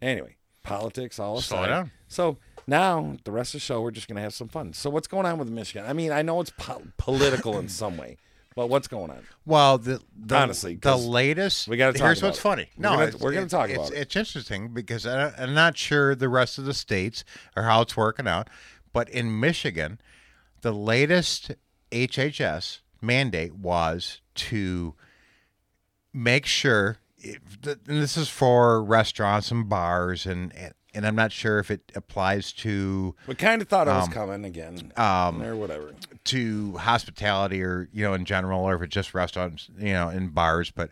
anyway, 0.00 0.36
politics 0.62 1.18
all 1.18 1.40
Slow 1.42 1.58
aside. 1.58 1.68
down. 1.68 1.90
So 2.08 2.38
now 2.66 3.16
the 3.24 3.32
rest 3.32 3.54
of 3.54 3.60
the 3.60 3.64
show, 3.64 3.80
we're 3.80 3.90
just 3.90 4.08
going 4.08 4.16
to 4.16 4.22
have 4.22 4.34
some 4.34 4.48
fun. 4.48 4.72
So, 4.72 4.90
what's 4.90 5.08
going 5.08 5.26
on 5.26 5.38
with 5.38 5.48
Michigan? 5.48 5.88
I 5.88 5.92
mean, 5.92 6.12
I 6.12 6.22
know 6.22 6.40
it's 6.40 6.50
po- 6.50 6.82
political 6.96 7.58
in 7.58 7.68
some 7.80 7.96
way, 7.96 8.16
but 8.56 8.68
what's 8.68 8.88
going 8.88 9.10
on? 9.10 9.24
Well, 9.44 9.78
the, 9.78 10.00
the 10.16 10.36
Honestly, 10.36 10.76
the 10.76 10.96
latest. 10.96 11.68
we 11.68 11.76
gotta 11.76 11.92
talk 11.98 12.06
Here's 12.06 12.22
what's 12.22 12.38
it. 12.38 12.42
funny. 12.42 12.68
No, 12.76 13.00
it's- 13.00 13.20
we're 13.20 13.32
gonna 13.32 13.48
talk 13.48 13.68
it's, 13.70 13.76
about 13.78 13.92
it. 13.92 13.98
It's 13.98 14.16
interesting 14.16 14.68
because 14.74 15.06
I, 15.06 15.32
I'm 15.38 15.54
not 15.54 15.76
sure 15.76 16.14
the 16.14 16.28
rest 16.28 16.58
of 16.58 16.64
the 16.64 16.74
states 16.74 17.24
or 17.56 17.64
how 17.64 17.82
it's 17.82 17.96
working 17.96 18.26
out, 18.28 18.48
but 18.92 19.08
in 19.08 19.38
Michigan, 19.40 20.00
the 20.62 20.72
latest 20.72 21.52
HHS 21.90 22.80
mandate 23.02 23.54
was 23.54 24.20
to 24.36 24.94
make 26.12 26.46
sure. 26.46 26.98
If, 27.18 27.40
and 27.64 28.02
this 28.02 28.18
is 28.18 28.28
for 28.28 28.82
restaurants 28.84 29.50
and 29.50 29.66
bars, 29.68 30.26
and, 30.26 30.54
and 30.54 30.74
and 30.94 31.06
I'm 31.06 31.16
not 31.16 31.32
sure 31.32 31.58
if 31.58 31.70
it 31.70 31.92
applies 31.94 32.52
to 32.54 33.14
We 33.26 33.34
kind 33.34 33.60
of 33.60 33.68
thought 33.68 33.88
it 33.88 33.90
was 33.92 34.06
Um, 34.06 34.12
coming 34.12 34.44
again, 34.44 34.92
um, 34.96 35.42
or 35.42 35.56
whatever. 35.56 35.92
to 36.24 36.76
hospitality 36.78 37.62
or 37.62 37.88
you 37.92 38.04
know 38.04 38.14
in 38.14 38.24
general 38.24 38.60
or 38.62 38.74
if 38.76 38.82
it's 38.82 38.94
just 38.94 39.12
restaurants 39.14 39.68
you 39.78 39.92
know 39.92 40.08
in 40.08 40.28
bars 40.28 40.70
but 40.70 40.90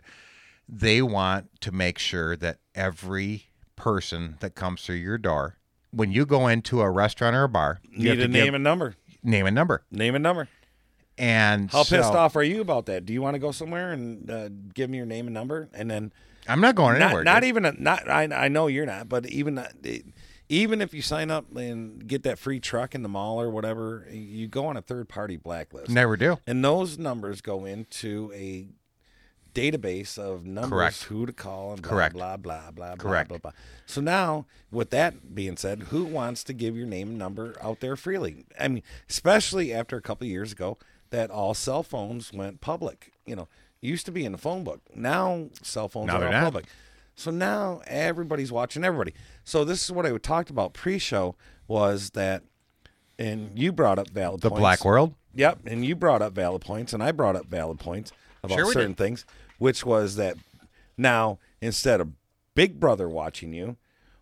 they 0.69 1.01
want 1.01 1.49
to 1.61 1.71
make 1.71 1.97
sure 1.99 2.35
that 2.37 2.59
every 2.75 3.47
person 3.75 4.37
that 4.39 4.55
comes 4.55 4.81
through 4.83 4.95
your 4.95 5.17
door 5.17 5.57
when 5.91 6.11
you 6.11 6.25
go 6.25 6.47
into 6.47 6.81
a 6.81 6.89
restaurant 6.89 7.35
or 7.35 7.43
a 7.43 7.49
bar 7.49 7.79
you 7.91 8.09
have 8.09 8.17
Need 8.17 8.23
to 8.23 8.25
a 8.25 8.27
name 8.27 8.45
give- 8.45 8.53
and 8.55 8.63
number. 8.63 8.95
name 9.23 9.45
and 9.45 9.55
number 9.55 9.83
Name 9.91 10.15
and 10.15 10.23
number. 10.23 10.47
and 11.17 11.69
How 11.71 11.83
pissed 11.83 12.13
off 12.13 12.35
are 12.35 12.43
you 12.43 12.61
about 12.61 12.85
that? 12.87 13.05
Do 13.05 13.13
you 13.13 13.21
want 13.21 13.35
to 13.35 13.39
go 13.39 13.51
somewhere 13.51 13.91
and 13.91 14.29
uh, 14.29 14.49
give 14.73 14.89
me 14.89 14.97
your 14.97 15.05
name 15.05 15.27
and 15.27 15.33
number, 15.33 15.69
and 15.73 15.89
then 15.89 16.11
i'm 16.47 16.61
not 16.61 16.75
going 16.75 17.01
anywhere 17.01 17.23
not 17.23 17.41
dude. 17.41 17.49
even 17.49 17.65
a, 17.65 17.71
not 17.73 18.09
I, 18.09 18.23
I 18.23 18.47
know 18.47 18.67
you're 18.67 18.85
not, 18.85 19.07
but 19.09 19.25
even 19.27 19.57
uh, 19.57 19.61
not- 19.63 19.71
it- 19.83 20.05
even 20.49 20.81
if 20.81 20.93
you 20.93 21.01
sign 21.01 21.31
up 21.31 21.55
and 21.55 22.05
get 22.05 22.23
that 22.23 22.37
free 22.37 22.59
truck 22.59 22.93
in 22.93 23.01
the 23.01 23.09
mall 23.09 23.39
or 23.41 23.49
whatever, 23.49 24.05
you 24.11 24.47
go 24.47 24.67
on 24.67 24.75
a 24.77 24.81
third 24.81 25.07
party 25.09 25.37
blacklist. 25.37 25.89
never 25.89 26.15
do 26.17 26.37
And 26.45 26.63
those 26.63 26.99
numbers 26.99 27.41
go 27.41 27.65
into 27.65 28.31
a 28.35 28.67
database 29.53 30.17
of 30.17 30.45
numbers 30.45 30.69
Correct. 30.71 31.03
who 31.03 31.25
to 31.25 31.33
call 31.33 31.73
and 31.73 31.81
blah 31.81 31.91
Correct. 31.91 32.13
blah 32.13 32.37
blah 32.37 32.71
blah 32.71 32.95
Correct. 32.97 33.29
blah 33.29 33.37
blah 33.37 33.51
blah. 33.51 33.59
So 33.85 34.01
now, 34.01 34.45
with 34.71 34.89
that 34.91 35.33
being 35.35 35.57
said, 35.57 35.83
who 35.83 36.03
wants 36.03 36.43
to 36.45 36.53
give 36.53 36.75
your 36.75 36.87
name 36.87 37.09
and 37.09 37.17
number 37.17 37.55
out 37.61 37.79
there 37.79 37.95
freely? 37.95 38.45
I 38.59 38.67
mean, 38.67 38.83
especially 39.09 39.71
after 39.73 39.95
a 39.97 40.01
couple 40.01 40.27
years 40.27 40.51
ago 40.51 40.77
that 41.11 41.29
all 41.31 41.53
cell 41.53 41.83
phones 41.83 42.33
went 42.33 42.61
public. 42.61 43.13
You 43.25 43.35
know, 43.35 43.47
it 43.83 43.87
used 43.87 44.05
to 44.05 44.11
be 44.11 44.23
in 44.25 44.31
the 44.31 44.37
phone 44.37 44.63
book. 44.63 44.81
Now 44.95 45.49
cell 45.61 45.87
phones 45.89 46.07
Now 46.07 46.21
are 46.21 46.27
all 46.27 46.43
public. 46.43 46.65
So 47.15 47.29
now 47.29 47.81
everybody's 47.85 48.51
watching 48.51 48.83
everybody. 48.83 49.13
So 49.43 49.63
this 49.63 49.83
is 49.83 49.91
what 49.91 50.05
I 50.05 50.17
talked 50.17 50.49
about 50.49 50.73
pre-show 50.73 51.35
was 51.67 52.11
that, 52.11 52.43
and 53.19 53.57
you 53.59 53.71
brought 53.71 53.99
up 53.99 54.09
valid 54.09 54.41
the 54.41 54.49
points. 54.49 54.59
black 54.59 54.85
world 54.85 55.13
Yep, 55.35 55.59
and 55.65 55.83
you 55.85 55.95
brought 55.95 56.21
up 56.21 56.33
valid 56.33 56.61
points, 56.61 56.93
and 56.93 57.01
I 57.03 57.11
brought 57.11 57.35
up 57.35 57.47
valid 57.47 57.79
points 57.79 58.11
about 58.43 58.55
Sure 58.57 58.71
certain 58.71 58.91
did. 58.91 58.97
things, 58.97 59.25
which 59.57 59.83
was 59.85 60.15
that 60.15 60.37
now 60.97 61.39
instead 61.61 61.99
of 62.01 62.09
Big 62.55 62.79
Brother 62.79 63.09
watching 63.09 63.51
you, 63.53 63.77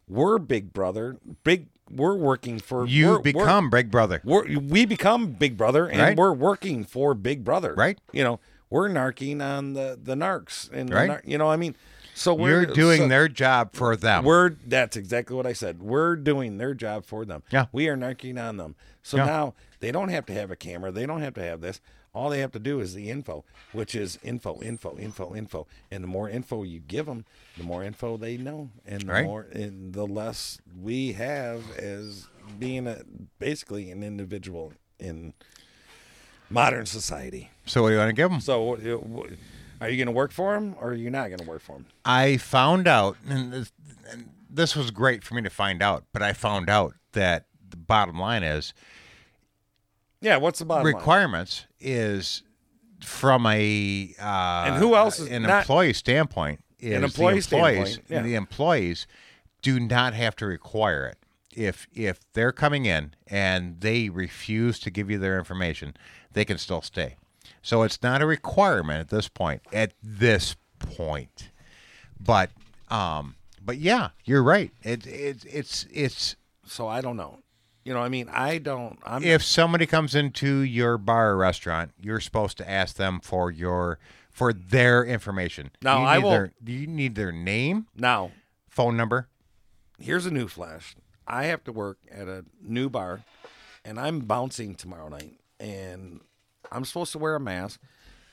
we're 0.08 0.38
Big 0.40 0.72
Brother. 0.74 1.18
Big, 1.44 1.68
we're 1.90 2.16
working 2.16 2.60
for 2.60 2.86
you 2.88 3.08
we're- 3.08 3.18
we're- 3.18 3.34
become 3.34 3.70
big 3.70 3.92
brother 3.92 4.22
we're, 4.24 4.48
we 4.60 4.86
become 4.86 5.28
Big 5.34 5.58
Brother, 5.58 5.88
and 5.88 6.00
Right. 6.00 6.18
we're 6.18 6.32
working 6.34 6.86
for 6.86 7.14
Big 7.14 7.44
Brother. 7.44 7.74
Right. 7.76 8.00
You 8.14 8.24
know, 8.24 8.40
we're 8.72 8.90
narking 8.90 9.40
on 9.44 9.74
the 9.74 10.00
the 10.02 10.16
narcs, 10.16 10.72
and 10.72 10.90
Right. 10.92 11.08
nar- 11.08 11.22
you 11.24 11.38
know, 11.38 11.46
what 11.46 11.54
I 11.54 11.58
mean, 11.58 11.76
so 12.16 12.34
we're 12.34 12.64
you're 12.64 12.74
doing 12.74 13.02
so- 13.02 13.08
their 13.08 13.28
job 13.28 13.74
for 13.74 13.96
them 13.96 14.24
we're 14.26 14.50
that's 14.66 14.98
exactly 14.98 15.36
what 15.36 15.46
I 15.46 15.54
said. 15.54 15.84
We're 15.84 16.16
doing 16.16 16.58
their 16.58 16.74
job 16.74 17.06
for 17.06 17.24
them. 17.26 17.44
Yeah. 17.52 17.68
We 17.72 17.88
are 17.90 17.96
narking 17.96 18.42
on 18.42 18.58
them. 18.58 18.76
So 19.04 19.18
Yeah. 19.18 19.26
now 19.26 19.54
they 19.80 19.92
don't 19.92 20.10
have 20.10 20.26
to 20.28 20.34
have 20.34 20.50
a 20.50 20.56
camera. 20.56 20.92
They 20.92 21.06
don't 21.06 21.22
have 21.22 21.36
to 21.36 21.44
have 21.44 21.62
this. 21.62 21.80
All 22.14 22.30
they 22.30 22.40
have 22.40 22.52
to 22.52 22.60
do 22.60 22.82
is 22.82 22.94
the 22.94 23.10
info, 23.10 23.46
which 23.72 23.96
is 23.96 24.20
info, 24.22 24.62
info, 24.62 24.98
info, 24.98 25.34
info. 25.34 25.66
And 25.90 26.04
the 26.04 26.10
more 26.10 26.30
info 26.30 26.64
you 26.64 26.80
give 26.80 27.06
them, 27.06 27.24
the 27.58 27.64
more 27.64 27.86
info 27.86 28.18
they 28.18 28.36
know, 28.36 28.70
and 28.86 29.04
the 29.04 29.08
Right. 29.14 29.26
more 29.26 29.44
and 29.54 29.94
the 29.94 30.06
less 30.06 30.60
we 30.78 31.14
have 31.14 31.72
as 31.78 32.28
being 32.60 32.86
a 32.86 33.04
basically 33.40 33.90
an 33.92 34.04
individual 34.04 34.74
in 35.00 35.34
modern 36.52 36.86
society. 36.86 37.50
so 37.66 37.82
what 37.82 37.90
do 37.90 37.94
you 37.94 38.00
want 38.00 38.10
to 38.10 38.14
give 38.14 38.30
them 38.30 38.40
So, 38.42 38.74
are 39.80 39.90
you 39.90 39.98
going 39.98 40.06
to 40.06 40.12
work 40.12 40.32
for 40.32 40.54
them, 40.54 40.76
or 40.80 40.90
are 40.90 40.94
you 40.94 41.10
not 41.10 41.28
going 41.30 41.40
to 41.40 41.46
work 41.46 41.62
for 41.62 41.74
them? 41.78 41.86
I 42.06 42.38
found 42.38 42.88
out, 42.88 43.18
and 43.28 43.52
this, 43.52 43.72
and 44.12 44.30
this 44.50 44.76
was 44.76 44.92
great 44.92 45.24
for 45.24 45.34
me 45.34 45.42
to 45.42 45.50
find 45.50 45.82
out, 45.82 46.06
but 46.14 46.22
I 46.22 46.34
found 46.34 46.70
out 46.70 46.94
that 47.14 47.46
the 47.70 47.78
bottom 47.78 48.20
line 48.20 48.44
is 48.44 48.74
Yeah. 50.22 50.38
What's 50.38 50.60
the 50.60 50.66
bottom 50.66 50.86
line? 50.86 50.94
requirements 50.96 51.66
is 51.80 52.44
from 53.04 53.46
a 53.48 54.14
uh, 54.20 54.64
And 54.68 54.76
who 54.76 54.96
else 54.96 55.20
is 55.20 55.30
an 55.32 55.44
not- 55.44 55.62
employee 55.62 55.94
standpoint 55.94 56.64
is 56.80 56.96
An 56.98 57.04
employee 57.04 57.34
the 57.40 57.56
employees 57.56 57.94
standpoint, 57.94 58.06
yeah. 58.10 58.22
the 58.22 58.36
employees 58.36 59.08
do 59.64 59.80
not 59.80 60.14
have 60.14 60.36
to 60.38 60.46
require 60.46 61.06
it 61.08 61.18
if 61.56 61.88
if 61.94 62.20
they're 62.34 62.52
coming 62.52 62.86
in 62.86 63.14
and 63.28 63.82
they 63.82 64.10
refuse 64.10 64.80
to 64.80 64.90
give 64.92 65.10
you 65.12 65.18
their 65.18 65.38
information 65.40 65.96
they 66.34 66.46
can 66.46 66.58
still 66.58 66.82
stay 66.82 67.16
so 67.62 67.84
it's 67.84 68.02
not 68.02 68.22
a 68.22 68.26
requirement 68.26 69.00
at 69.00 69.10
this 69.10 69.28
point 69.28 69.62
at 69.72 69.92
this 70.04 70.56
point 70.80 71.50
but 72.20 72.50
um 72.90 73.36
but 73.64 73.78
yeah 73.78 74.10
you're 74.26 74.44
right 74.44 74.72
it, 74.84 75.06
it 75.08 75.46
it's 75.46 75.86
it's 75.92 76.36
So 76.66 76.88
I 76.88 77.02
don't 77.02 77.18
know. 77.18 77.40
You 77.84 77.96
know, 77.96 78.00
I 78.00 78.10
mean, 78.10 78.30
I 78.30 78.60
don't. 78.60 79.00
I'm 79.04 79.24
if 79.24 79.44
somebody 79.44 79.88
comes 79.88 80.14
into 80.14 80.60
your 80.60 81.00
bar 81.00 81.32
or 81.32 81.38
restaurant, 81.38 81.92
you're 82.00 82.20
supposed 82.20 82.58
to 82.60 82.70
ask 82.70 82.96
them 82.96 83.20
for 83.20 83.50
your 83.50 83.98
for 84.30 84.54
their 84.54 85.04
information. 85.04 85.72
Now, 85.82 86.00
you 86.02 86.06
I 86.06 86.18
need 86.18 86.24
will- 86.24 86.30
Their, 86.32 86.52
do 86.64 86.72
you 86.72 86.86
need 86.86 87.16
their 87.16 87.32
name, 87.32 87.88
now. 87.98 88.32
phone 88.70 88.96
number? 88.96 89.28
Here's 90.00 90.28
a 90.28 90.32
new 90.32 90.48
flash. 90.48 90.96
I 91.28 91.46
have 91.46 91.64
to 91.64 91.72
work 91.72 91.98
at 92.12 92.28
a 92.28 92.46
new 92.62 92.88
bar, 92.88 93.24
and 93.84 94.00
I'm 94.00 94.20
bouncing 94.22 94.76
tomorrow 94.76 95.10
night, 95.10 95.34
and 95.62 96.20
I'm 96.72 96.84
supposed 96.86 97.12
to 97.14 97.20
wear 97.20 97.36
a 97.36 97.40
mask. 97.40 97.80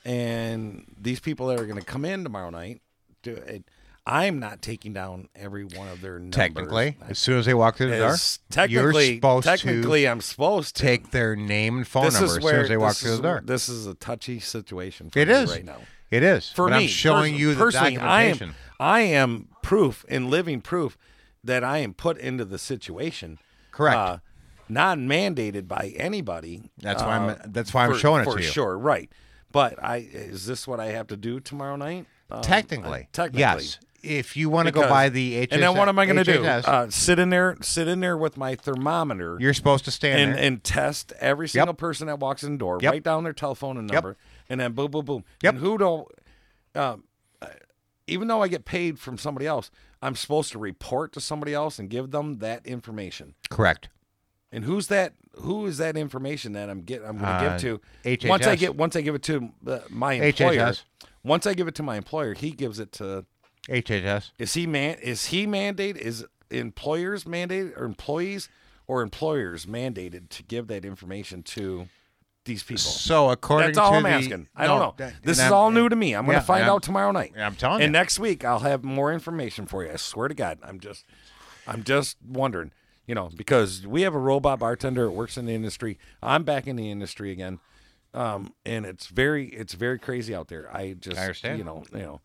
And 0.05 0.85
these 0.99 1.19
people 1.19 1.47
that 1.47 1.59
are 1.59 1.65
going 1.65 1.79
to 1.79 1.85
come 1.85 2.05
in 2.05 2.23
tomorrow 2.23 2.49
night, 2.49 2.81
do 3.21 3.33
it, 3.33 3.63
I'm 4.05 4.39
not 4.39 4.61
taking 4.61 4.93
down 4.93 5.27
every 5.35 5.65
one 5.65 5.87
of 5.89 6.01
their 6.01 6.17
numbers. 6.17 6.35
Technically, 6.35 6.97
as 7.07 7.19
soon 7.19 7.37
as 7.37 7.45
they 7.45 7.53
walk 7.53 7.77
through 7.77 7.91
the 7.91 7.97
door, 7.97 8.15
technically, 8.49 9.07
you're 9.07 9.15
supposed 9.15 9.45
technically, 9.45 10.07
I'm 10.07 10.21
supposed 10.21 10.75
to 10.77 10.81
take 10.81 11.11
their 11.11 11.35
name 11.35 11.77
and 11.77 11.87
phone 11.87 12.05
this 12.05 12.13
number 12.15 12.37
as 12.37 12.43
soon 12.43 12.55
as 12.55 12.69
they 12.69 12.77
walk 12.77 12.95
through 12.95 13.11
is- 13.11 13.17
the 13.17 13.23
door. 13.23 13.41
This 13.45 13.69
is 13.69 13.85
a 13.85 13.93
touchy 13.93 14.39
situation 14.39 15.09
for 15.09 15.19
It 15.19 15.27
me 15.27 15.33
is 15.33 15.51
right 15.51 15.65
now. 15.65 15.77
It 16.09 16.23
is. 16.23 16.49
For 16.49 16.69
but 16.69 16.77
me, 16.77 16.83
I'm 16.85 16.89
showing 16.89 17.33
pers- 17.33 17.41
you 17.41 17.53
the 17.53 17.59
personally, 17.59 17.97
I 17.97 18.23
am, 18.23 18.31
documentation. 18.31 18.55
I 18.79 19.01
am 19.01 19.49
proof 19.61 20.05
and 20.09 20.29
living 20.29 20.61
proof 20.61 20.97
that 21.43 21.63
I 21.63 21.79
am 21.79 21.93
put 21.93 22.17
into 22.17 22.45
the 22.45 22.57
situation. 22.57 23.37
Correct. 23.71 23.95
Uh, 23.95 24.17
not 24.69 24.97
mandated 24.97 25.67
by 25.67 25.93
anybody. 25.97 26.61
That's 26.77 27.01
why 27.03 27.17
I'm- 27.17 27.29
uh, 27.29 27.35
that's 27.47 27.73
why 27.73 27.85
I'm 27.85 27.93
for- 27.93 27.97
showing 27.99 28.21
it 28.21 28.25
for 28.25 28.37
to 28.37 28.43
you. 28.43 28.47
sure. 28.49 28.77
Right. 28.77 29.11
But 29.51 29.83
I 29.83 29.97
is 29.97 30.45
this 30.45 30.67
what 30.67 30.79
I 30.79 30.87
have 30.87 31.07
to 31.07 31.17
do 31.17 31.39
tomorrow 31.39 31.75
night? 31.75 32.05
Um, 32.29 32.41
technically, 32.41 32.99
I- 32.99 33.07
technically, 33.11 33.39
yes. 33.39 33.79
If 34.01 34.37
you 34.37 34.49
want 34.49 34.67
to 34.67 34.71
go 34.71 34.87
by 34.87 35.09
the 35.09 35.35
HS, 35.45 35.47
and 35.51 35.61
then 35.61 35.75
what 35.75 35.89
am 35.89 35.99
I 35.99 36.05
going 36.05 36.15
to 36.17 36.23
do? 36.23 36.41
HHS, 36.41 36.65
Uh, 36.65 36.89
sit 36.89 37.19
in 37.19 37.31
there, 37.31 37.57
sit 37.61 37.89
in 37.89 37.99
there 37.99 38.15
with 38.17 38.37
my 38.37 38.55
thermometer. 38.55 39.37
you're 39.41 39.53
supposed 39.53 39.83
to 39.85 39.91
stand 39.91 40.21
and, 40.21 40.35
there. 40.35 40.41
and 40.45 40.63
test 40.63 41.11
every 41.19 41.49
single 41.49 41.73
person 41.73 42.07
that 42.07 42.17
walks 42.19 42.41
in 42.43 42.53
the 42.53 42.57
door. 42.57 42.77
Yep. 42.81 42.93
Write 42.93 43.03
down 43.03 43.25
their 43.25 43.33
telephone 43.33 43.75
and 43.77 43.89
Yep. 43.89 43.93
number, 43.95 44.17
and 44.49 44.59
then 44.61 44.71
boom, 44.71 44.89
boom, 44.91 45.03
boom. 45.03 45.23
Yep. 45.43 45.55
And 45.55 45.61
who 45.63 45.77
don't? 45.77 46.07
Um, 46.75 47.03
uh, 47.41 47.47
even 48.07 48.29
though 48.29 48.41
I 48.41 48.47
get 48.47 48.63
paid 48.63 48.99
from 48.99 49.17
somebody 49.17 49.45
else, 49.47 49.69
I'm 50.01 50.15
supposed 50.15 50.53
to 50.53 50.59
report 50.59 51.11
to 51.13 51.19
somebody 51.19 51.53
else 51.53 51.77
and 51.77 51.89
give 51.89 52.11
them 52.11 52.37
that 52.37 52.65
information. 52.65 53.33
Correct. 53.49 53.89
And 54.51 54.63
who's 54.65 54.87
that? 54.87 55.13
Who 55.41 55.65
is 55.67 55.77
that 55.77 55.95
information 55.95 56.53
that 56.53 56.69
I'm 56.69 56.81
get? 56.81 57.01
I'm 57.03 57.17
going 57.17 57.21
to 57.21 57.27
Uh, 57.27 57.49
give 57.57 57.61
to 57.61 57.81
HHS. 58.25 58.29
once 58.29 58.47
I 58.47 58.55
get 58.55 58.75
once 58.75 58.95
I 58.95 59.01
give 59.01 59.15
it 59.15 59.23
to 59.23 59.51
uh, 59.67 59.79
my 59.89 60.13
employer. 60.13 60.57
HHS. 60.59 60.83
Once 61.23 61.45
I 61.45 61.53
give 61.53 61.67
it 61.67 61.75
to 61.75 61.83
my 61.83 61.97
employer, 61.97 62.33
he 62.33 62.51
gives 62.51 62.79
it 62.79 62.91
to. 62.93 63.25
HHS. 63.67 64.31
Is 64.39 64.53
he 64.55 64.65
man? 64.65 64.97
Is 65.01 65.27
he 65.27 65.45
mandated? 65.45 65.97
Is 65.97 66.25
employers 66.49 67.25
mandated 67.25 67.77
or 67.77 67.85
employees 67.85 68.49
or 68.87 69.01
employers 69.03 69.65
mandated 69.67 70.29
to 70.29 70.43
give 70.43 70.67
that 70.67 70.83
information 70.83 71.43
to 71.43 71.87
these 72.45 72.63
people? 72.63 72.81
So 72.81 73.29
according 73.29 73.67
That's 73.67 73.77
all 73.77 73.91
to 73.91 73.97
I'm 73.97 74.03
the- 74.03 74.09
asking. 74.09 74.47
I 74.55 74.63
no, 74.65 74.67
don't 74.67 74.79
know. 74.79 74.93
that- 75.05 75.13
This 75.21 75.37
is 75.37 75.43
I'm- 75.43 75.53
all 75.53 75.69
new 75.71 75.87
to 75.89 75.95
me. 75.95 76.15
I'm 76.15 76.25
going 76.25 76.39
to 76.39 76.43
find 76.43 76.63
I'm- 76.63 76.73
out 76.73 76.81
tomorrow 76.83 77.11
night. 77.11 77.33
I'm 77.37 77.55
telling 77.55 77.81
and 77.83 77.89
you. 77.89 77.93
next 77.99 78.17
week 78.17 78.43
I'll 78.43 78.59
have 78.59 78.83
more 78.83 79.13
information 79.13 79.67
for 79.67 79.85
you. 79.85 79.91
I 79.91 79.97
swear 79.97 80.27
to 80.29 80.33
God. 80.33 80.57
I'm 80.63 80.79
just, 80.79 81.05
I'm 81.67 81.83
just 81.83 82.17
wondering. 82.25 82.71
You 83.09 83.15
know, 83.15 83.31
because 83.35 83.87
we 83.87 84.03
have 84.03 84.13
a 84.13 84.19
robot 84.19 84.59
bartender 84.59 85.05
that 85.05 85.11
works 85.11 85.35
in 85.35 85.47
the 85.47 85.55
industry. 85.55 85.97
I'm 86.21 86.43
back 86.43 86.67
in 86.67 86.75
the 86.75 86.91
industry 86.91 87.31
again, 87.31 87.57
um, 88.13 88.53
and 88.67 88.85
it's 88.85 89.07
very, 89.07 89.47
it's 89.47 89.73
very 89.73 89.97
crazy 89.97 90.35
out 90.35 90.47
there. 90.47 90.69
I 90.71 90.93
just, 90.93 91.17
I 91.17 91.21
understand. 91.23 91.57
you 91.57 91.63
know, 91.63 91.83
you 91.91 92.03
know, 92.03 92.21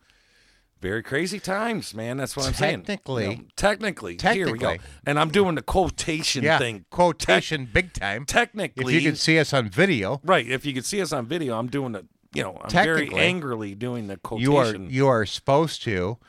very 0.81 1.01
crazy 1.01 1.39
times, 1.39 1.95
man. 1.95 2.17
That's 2.17 2.37
what 2.37 2.45
I'm 2.45 2.53
saying. 2.53 2.83
Technically- 2.83 3.23
You 3.23 3.35
know, 3.37 3.43
technically, 3.55 4.19
here 4.21 4.51
we 4.51 4.59
go. 4.59 4.75
And 5.07 5.17
I'm 5.17 5.29
doing 5.29 5.55
the 5.55 5.63
quotation 5.63 6.43
Yeah, 6.43 6.59
thing. 6.59 6.85
quotation 6.91 7.65
big 7.65 7.91
time. 7.93 8.23
Technically, 8.25 8.95
If 8.95 9.01
you 9.01 9.09
can 9.09 9.15
see 9.17 9.39
us 9.39 9.53
on 9.53 9.69
video, 9.69 10.21
Right. 10.23 10.47
If 10.47 10.67
you 10.67 10.73
could 10.75 10.85
see 10.85 11.01
us 11.01 11.11
on 11.11 11.25
video, 11.25 11.57
I'm 11.57 11.65
doing 11.65 11.93
the, 11.93 12.05
you 12.31 12.43
know, 12.43 12.59
I'm 12.63 12.69
very 12.69 13.11
angrily 13.11 13.73
doing 13.73 14.05
the 14.05 14.17
quotation. 14.17 14.51
you 14.51 14.55
are 14.57 14.91
you 14.91 15.07
are 15.07 15.25
supposed 15.25 15.81
to 15.85 16.19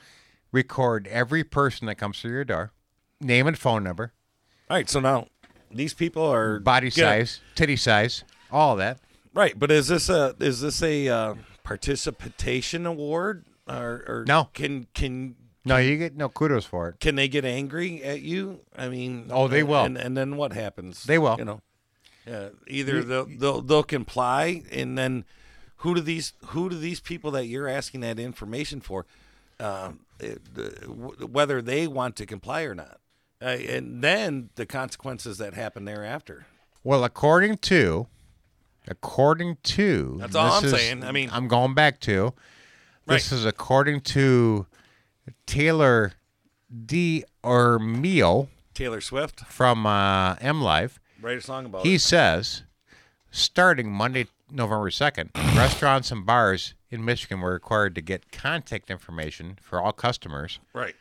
record 0.51 1.07
every 1.09 1.45
person 1.45 1.87
that 1.89 1.97
comes 1.97 2.19
through 2.23 2.31
your 2.33 2.45
door, 2.47 2.73
name 3.21 3.47
and 3.47 3.59
phone 3.59 3.85
number, 3.85 4.15
All 4.71 4.77
right. 4.77 4.89
So 4.89 5.01
now 5.01 5.29
these 5.71 5.95
people 5.95 6.23
are 6.25 6.59
body 6.61 6.91
size, 6.91 7.41
titty 7.55 7.77
size, 7.77 8.25
all 8.51 8.77
that. 8.77 8.99
Right. 9.35 9.59
But 9.59 9.71
is 9.71 9.89
this 9.89 10.09
a 10.09 10.35
is 10.41 10.61
this 10.61 10.83
a 10.83 11.09
uh, 11.09 11.35
participation 11.63 12.87
award 12.87 13.45
or, 13.69 14.05
or 14.09 14.25
No. 14.27 14.49
Can 14.55 14.87
can 14.95 15.37
No, 15.65 15.77
you 15.77 15.97
get 15.99 16.17
no 16.17 16.29
kudos 16.29 16.65
for 16.65 16.89
it. 16.89 17.01
can 17.01 17.15
they 17.17 17.29
get 17.29 17.45
angry 17.45 18.03
at 18.03 18.23
you? 18.23 18.61
I 18.77 18.89
mean, 18.89 19.29
Oh, 19.31 19.49
they 19.49 19.63
will. 19.63 19.85
And, 19.85 19.97
and 19.97 20.17
then 20.17 20.37
what 20.37 20.53
happens? 20.53 21.05
They 21.05 21.19
will. 21.19 21.37
You 21.39 21.45
know, 21.45 21.61
uh, 22.31 22.49
either 22.67 23.03
they'll, 23.05 23.27
they'll 23.27 23.61
they'll 23.63 23.83
comply, 23.85 24.63
and 24.73 24.97
then 24.99 25.25
who 25.77 25.95
do 25.95 26.01
these 26.01 26.33
who 26.47 26.69
do 26.71 26.77
these 26.79 27.01
people 27.01 27.31
that 27.33 27.47
you're 27.47 27.69
asking 27.69 28.01
that 28.01 28.19
information 28.19 28.81
for, 28.81 29.07
uh, 29.61 29.93
it, 30.19 30.41
uh, 30.59 30.63
w- 30.87 31.27
whether 31.27 31.61
they 31.63 31.87
want 31.87 32.17
to 32.17 32.27
comply 32.27 32.63
or 32.63 32.75
not, 32.75 32.99
uh, 33.43 33.45
and 33.47 34.03
then 34.03 34.51
the 34.57 34.67
consequences 34.67 35.39
that 35.39 35.55
happen 35.55 35.85
thereafter. 35.85 36.47
Well, 36.85 37.05
according 37.05 37.59
to, 37.59 38.07
according 38.89 39.59
to, 39.65 40.17
That's 40.21 40.35
all 40.35 40.53
I'm 40.53 40.65
is- 40.65 40.71
saying. 40.71 41.05
I 41.05 41.13
mean- 41.13 41.31
I'm 41.33 41.49
going 41.49 41.75
back 41.75 42.01
to. 42.03 42.33
This 43.07 43.31
Right. 43.31 43.39
is 43.39 43.45
according 43.45 44.01
to 44.03 44.67
Taylor 45.47 46.13
D. 46.87 47.25
Ormeo 47.45 48.49
Taylor 48.75 49.01
Swift, 49.01 49.41
from 49.47 49.87
uh, 49.87 50.35
MLive. 50.37 50.99
write 51.21 51.39
a 51.39 51.41
song 51.41 51.65
about 51.67 51.87
He 51.87 51.95
it. 51.95 52.01
says, 52.01 52.63
starting 53.31 53.91
Monday, 53.91 54.27
November 54.51 54.91
2nd, 54.91 55.31
restaurants 55.57 56.11
and 56.11 56.27
bars 56.27 56.75
in 56.91 57.05
Michigan 57.05 57.41
were 57.41 57.53
required 57.53 57.95
to 57.95 58.01
get 58.01 58.31
contact 58.33 58.91
information 58.91 59.59
for 59.63 59.81
all 59.81 59.93
customers. 59.93 60.59
Right. 60.73 60.95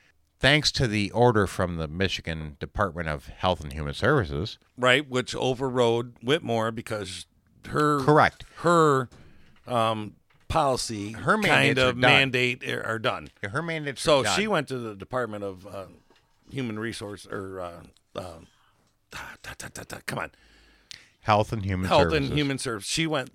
Thanks 0.46 0.72
to 0.74 0.88
the 0.88 1.10
order 1.10 1.48
from 1.48 1.78
the 1.78 1.88
Michigan 1.88 2.56
Department 2.60 3.10
of 3.10 3.26
Health 3.30 3.62
and 3.62 3.74
Human 3.74 3.96
Services. 3.96 4.60
Right, 4.78 5.10
which 5.10 5.34
overrode 5.36 6.20
Whitmer 6.22 6.74
because 6.74 7.26
her 7.68 8.00
Correct. 8.02 8.46
her 8.58 9.10
um, 9.66 10.18
policy 10.48 11.14
Her 11.14 11.42
kind 11.42 11.80
are 11.80 11.88
of 11.90 11.96
done. 11.96 12.00
mandate 12.00 12.64
are, 12.70 12.86
are 12.86 13.00
done. 13.00 13.30
Yeah, 13.42 13.50
her 13.50 13.64
mandates 13.64 14.04
So 14.04 14.20
are 14.20 14.24
done. 14.26 14.40
she 14.40 14.48
went 14.48 14.68
to 14.68 14.78
the 14.78 14.94
Department 14.96 15.44
of 15.44 15.66
uh, 15.66 15.86
Human 16.52 16.78
Resource 16.78 17.26
or 17.26 17.60
uh, 17.62 17.82
um, 18.16 18.46
da, 19.10 19.20
da, 19.58 19.68
da, 19.84 19.98
come 20.06 20.20
on, 20.20 20.32
Health 21.22 21.54
and 21.54 21.66
Human 21.66 21.88
Health 21.88 22.04
Services. 22.12 22.30
and 22.30 22.38
Human 22.38 22.58
Service. 22.60 22.86
She 22.86 23.08
went. 23.08 23.32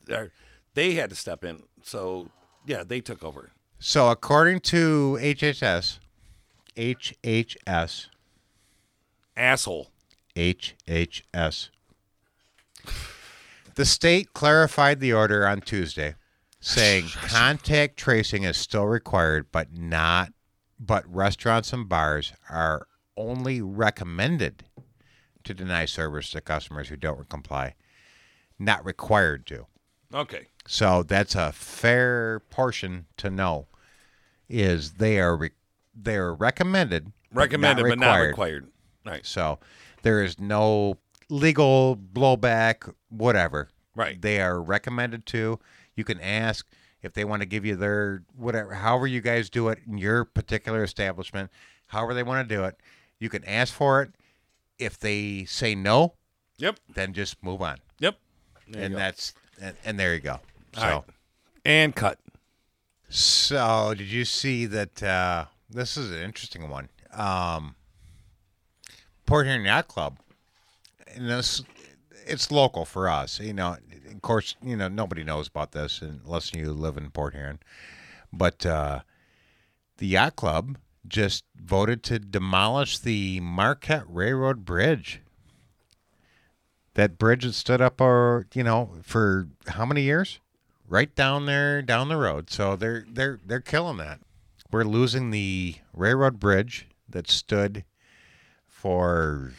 They 0.74 0.94
had 0.94 1.10
to 1.10 1.16
step 1.16 1.42
in. 1.42 1.64
So 1.82 2.28
yeah, 2.66 2.84
they 2.86 3.00
took 3.00 3.24
over. 3.24 3.50
So 3.80 4.10
according 4.10 4.60
to 4.60 5.18
HHS, 5.20 5.98
HHS, 6.80 8.06
Asshole. 9.36 9.90
HHS, 10.34 11.68
the 13.74 13.84
state 13.84 14.32
clarified 14.32 15.00
the 15.00 15.12
order 15.12 15.46
on 15.46 15.60
Tuesday, 15.60 16.14
saying 16.60 17.08
contact 17.26 17.98
tracing 17.98 18.44
is 18.44 18.56
still 18.56 18.86
required, 18.86 19.48
but 19.52 19.74
not, 19.74 20.32
but 20.78 21.04
restaurants 21.12 21.72
and 21.72 21.88
bars 21.88 22.32
are 22.48 22.86
only 23.16 23.60
recommended 23.60 24.64
to 25.44 25.52
deny 25.52 25.84
service 25.84 26.30
to 26.30 26.40
customers 26.40 26.88
who 26.88 26.96
don't 26.96 27.28
comply, 27.28 27.74
not 28.58 28.82
required 28.86 29.46
to. 29.48 29.66
Okay. 30.14 30.46
So 30.66 31.02
that's 31.02 31.34
a 31.34 31.52
fair 31.52 32.40
portion 32.48 33.06
to 33.18 33.28
know. 33.28 33.66
Is 34.48 34.94
they 34.94 35.20
are 35.20 35.36
re- 35.36 35.50
they 35.94 36.16
are 36.16 36.34
recommended, 36.34 37.12
Recommended, 37.32 37.82
but 37.82 37.88
but 37.90 37.98
not 37.98 38.06
not 38.06 38.16
required. 38.20 38.28
required. 38.64 38.66
Right. 39.06 39.26
So 39.26 39.58
there 40.02 40.22
is 40.22 40.38
no 40.38 40.98
legal 41.28 41.96
blowback, 41.96 42.92
whatever. 43.08 43.68
Right. 43.94 44.20
They 44.20 44.40
are 44.40 44.60
recommended 44.60 45.26
to. 45.26 45.58
You 45.96 46.04
can 46.04 46.20
ask 46.20 46.66
if 47.02 47.12
they 47.14 47.24
want 47.24 47.42
to 47.42 47.46
give 47.46 47.64
you 47.64 47.76
their 47.76 48.22
whatever, 48.36 48.74
however 48.74 49.06
you 49.06 49.20
guys 49.20 49.48
do 49.50 49.68
it 49.68 49.78
in 49.86 49.98
your 49.98 50.24
particular 50.24 50.82
establishment, 50.82 51.50
however 51.86 52.14
they 52.14 52.22
want 52.22 52.48
to 52.48 52.54
do 52.54 52.64
it. 52.64 52.76
You 53.18 53.28
can 53.28 53.44
ask 53.44 53.72
for 53.72 54.02
it. 54.02 54.12
If 54.78 54.98
they 54.98 55.44
say 55.44 55.74
no, 55.74 56.14
Yep. 56.56 56.78
then 56.94 57.12
just 57.12 57.42
move 57.42 57.60
on. 57.62 57.76
Yep. 57.98 58.16
There 58.68 58.82
and 58.82 58.94
go. 58.94 58.98
that's 58.98 59.34
and, 59.60 59.76
and 59.84 59.98
there 60.00 60.14
you 60.14 60.20
go. 60.20 60.40
So. 60.74 60.82
All 60.82 60.88
right. 60.90 61.02
And 61.64 61.94
cut. 61.94 62.18
So, 63.08 63.92
did 63.96 64.06
you 64.06 64.24
see 64.24 64.66
that? 64.66 65.02
Uh, 65.02 65.46
this 65.70 65.96
is 65.96 66.10
an 66.10 66.22
interesting 66.22 66.68
one. 66.68 66.88
Um, 67.12 67.74
Port 69.26 69.46
Huron 69.46 69.64
Yacht 69.64 69.88
Club, 69.88 70.18
and 71.14 71.28
this 71.28 71.62
it's 72.26 72.50
local 72.50 72.84
for 72.84 73.08
us. 73.08 73.40
You 73.40 73.52
know, 73.52 73.76
of 74.10 74.22
course, 74.22 74.56
you 74.62 74.76
know 74.76 74.88
nobody 74.88 75.24
knows 75.24 75.48
about 75.48 75.72
this 75.72 76.02
unless 76.02 76.54
you 76.54 76.72
live 76.72 76.96
in 76.96 77.10
Port 77.10 77.34
Huron. 77.34 77.60
But 78.32 78.64
uh, 78.64 79.00
the 79.98 80.06
yacht 80.06 80.36
club 80.36 80.78
just 81.06 81.44
voted 81.56 82.02
to 82.04 82.18
demolish 82.18 82.98
the 82.98 83.40
Marquette 83.40 84.04
Railroad 84.08 84.64
Bridge. 84.64 85.20
That 86.94 87.18
bridge 87.18 87.44
had 87.44 87.54
stood 87.54 87.80
up, 87.80 88.00
or 88.00 88.46
you 88.54 88.64
know, 88.64 88.90
for 89.02 89.48
how 89.68 89.84
many 89.86 90.02
years? 90.02 90.40
Right 90.88 91.14
down 91.14 91.46
there, 91.46 91.82
down 91.82 92.08
the 92.08 92.16
road. 92.16 92.50
So 92.50 92.74
they're 92.74 93.04
they're 93.08 93.38
they're 93.46 93.60
killing 93.60 93.96
that. 93.98 94.20
We're 94.72 94.84
losing 94.84 95.30
the 95.30 95.76
railroad 95.92 96.38
bridge 96.38 96.86
that 97.08 97.28
stood 97.28 97.84
for 98.68 99.52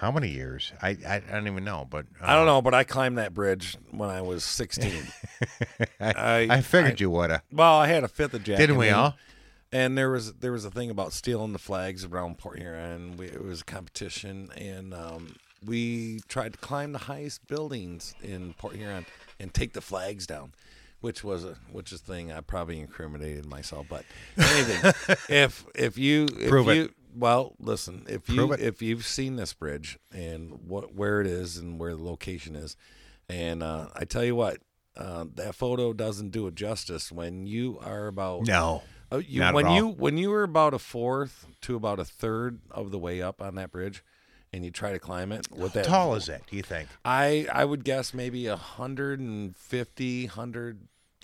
how 0.00 0.10
many 0.10 0.28
years? 0.28 0.72
I 0.80 0.90
I, 1.06 1.14
I 1.16 1.32
don't 1.32 1.46
even 1.46 1.64
know, 1.64 1.86
but 1.88 2.06
uh, 2.20 2.26
I 2.26 2.34
don't 2.34 2.46
know, 2.46 2.62
but 2.62 2.74
I 2.74 2.84
climbed 2.84 3.18
that 3.18 3.34
bridge 3.34 3.76
when 3.90 4.10
I 4.10 4.22
was 4.22 4.44
16. 4.44 5.06
I, 6.00 6.46
I 6.50 6.60
figured 6.60 7.00
you 7.00 7.10
woulda. 7.10 7.42
Well, 7.52 7.74
I 7.74 7.86
had 7.86 8.04
a 8.04 8.08
fifth 8.08 8.34
of 8.34 8.44
Jack. 8.44 8.58
Didn't 8.58 8.76
we 8.76 8.90
all? 8.90 9.16
And 9.72 9.96
there 9.96 10.10
was 10.10 10.32
there 10.34 10.52
was 10.52 10.64
a 10.64 10.70
thing 10.70 10.90
about 10.90 11.12
stealing 11.12 11.52
the 11.52 11.58
flags 11.58 12.04
around 12.04 12.38
Port 12.38 12.58
Huron. 12.58 13.16
We, 13.16 13.26
it 13.26 13.44
was 13.44 13.60
a 13.60 13.64
competition, 13.64 14.50
and 14.56 14.92
um, 14.92 15.36
we 15.64 16.20
tried 16.28 16.54
to 16.54 16.58
climb 16.58 16.92
the 16.92 16.98
highest 16.98 17.46
buildings 17.46 18.14
in 18.22 18.54
Port 18.54 18.76
Huron 18.76 19.06
and 19.38 19.52
take 19.52 19.72
the 19.72 19.80
flags 19.80 20.26
down, 20.26 20.52
which 21.00 21.24
was 21.24 21.44
a 21.44 21.56
which 21.72 21.92
is 21.92 22.00
a 22.00 22.04
thing 22.04 22.32
I 22.32 22.40
probably 22.40 22.80
incriminated 22.80 23.46
myself. 23.46 23.86
But 23.88 24.04
anything, 24.36 25.16
if 25.28 25.66
if 25.74 25.98
you 25.98 26.26
if 26.38 26.48
prove 26.48 26.66
you, 26.66 26.84
it. 26.84 26.94
Well, 27.14 27.54
listen, 27.58 28.04
if 28.08 28.28
you 28.28 28.52
if 28.52 28.82
you've 28.82 29.06
seen 29.06 29.36
this 29.36 29.52
bridge 29.52 29.98
and 30.12 30.60
what 30.66 30.94
where 30.94 31.20
it 31.20 31.26
is 31.26 31.56
and 31.56 31.78
where 31.78 31.94
the 31.94 32.02
location 32.02 32.54
is, 32.54 32.76
and 33.28 33.62
uh, 33.62 33.88
I 33.94 34.04
tell 34.04 34.24
you 34.24 34.36
what, 34.36 34.58
uh, 34.96 35.24
that 35.34 35.54
photo 35.54 35.92
doesn't 35.92 36.30
do 36.30 36.46
it 36.46 36.54
justice 36.54 37.10
when 37.10 37.46
you 37.46 37.78
are 37.82 38.06
about 38.06 38.46
no. 38.46 38.82
Uh, 39.12 39.16
you, 39.16 39.42
when 39.42 39.68
you 39.70 39.88
when 39.88 40.16
you 40.16 40.30
were 40.30 40.44
about 40.44 40.72
a 40.72 40.78
fourth 40.78 41.46
to 41.62 41.74
about 41.74 41.98
a 41.98 42.04
third 42.04 42.60
of 42.70 42.92
the 42.92 42.98
way 42.98 43.20
up 43.20 43.42
on 43.42 43.56
that 43.56 43.72
bridge, 43.72 44.04
and 44.52 44.64
you 44.64 44.70
try 44.70 44.92
to 44.92 44.98
climb 44.98 45.32
it 45.32 45.46
what 45.50 45.72
that 45.72 45.86
how 45.86 46.04
tall 46.04 46.14
is 46.14 46.28
it? 46.28 46.42
do 46.48 46.56
you 46.56 46.62
think 46.62 46.88
i 47.04 47.46
i 47.52 47.64
would 47.64 47.84
guess 47.84 48.12
maybe 48.14 48.48
150 48.48 50.26
100 50.26 50.78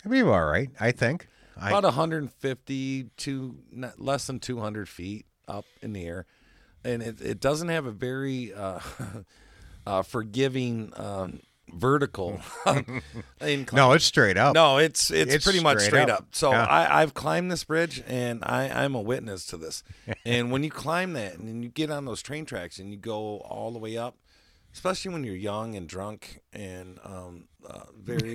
It'd 0.06 0.12
be 0.12 0.22
all 0.22 0.44
right, 0.44 0.70
I 0.78 0.92
think. 0.92 1.26
I, 1.56 1.70
about 1.70 1.82
150 1.82 3.10
to 3.16 3.56
less 3.98 4.28
than 4.28 4.38
200 4.38 4.88
feet 4.88 5.26
up 5.48 5.64
in 5.82 5.94
the 5.94 6.04
air, 6.04 6.26
and 6.84 7.02
it, 7.02 7.20
it 7.20 7.40
doesn't 7.40 7.70
have 7.70 7.86
a 7.86 7.90
very 7.90 8.54
uh, 8.54 8.78
uh, 9.86 10.02
forgiving 10.02 10.92
um, 10.94 11.40
vertical 11.72 12.40
No, 13.72 13.92
it's 13.94 14.04
straight 14.04 14.36
up. 14.36 14.54
No, 14.54 14.78
it's 14.78 15.10
it's, 15.10 15.34
it's 15.34 15.44
pretty 15.44 15.58
straight 15.58 15.74
much 15.74 15.82
straight 15.82 16.08
up. 16.08 16.20
up. 16.20 16.26
So 16.30 16.52
yeah. 16.52 16.64
I, 16.66 17.02
I've 17.02 17.12
climbed 17.12 17.50
this 17.50 17.64
bridge, 17.64 18.04
and 18.06 18.44
I, 18.44 18.68
I'm 18.84 18.94
a 18.94 19.00
witness 19.00 19.44
to 19.46 19.56
this. 19.56 19.82
and 20.24 20.52
when 20.52 20.62
you 20.62 20.70
climb 20.70 21.14
that, 21.14 21.36
and 21.36 21.64
you 21.64 21.68
get 21.68 21.90
on 21.90 22.04
those 22.04 22.22
train 22.22 22.44
tracks, 22.44 22.78
and 22.78 22.92
you 22.92 22.96
go 22.96 23.38
all 23.38 23.72
the 23.72 23.80
way 23.80 23.96
up, 23.96 24.16
especially 24.76 25.10
when 25.10 25.24
you're 25.24 25.34
young 25.34 25.74
and 25.74 25.88
drunk 25.88 26.40
and 26.52 26.98
um, 27.02 27.48
uh, 27.66 27.80
very, 27.98 28.34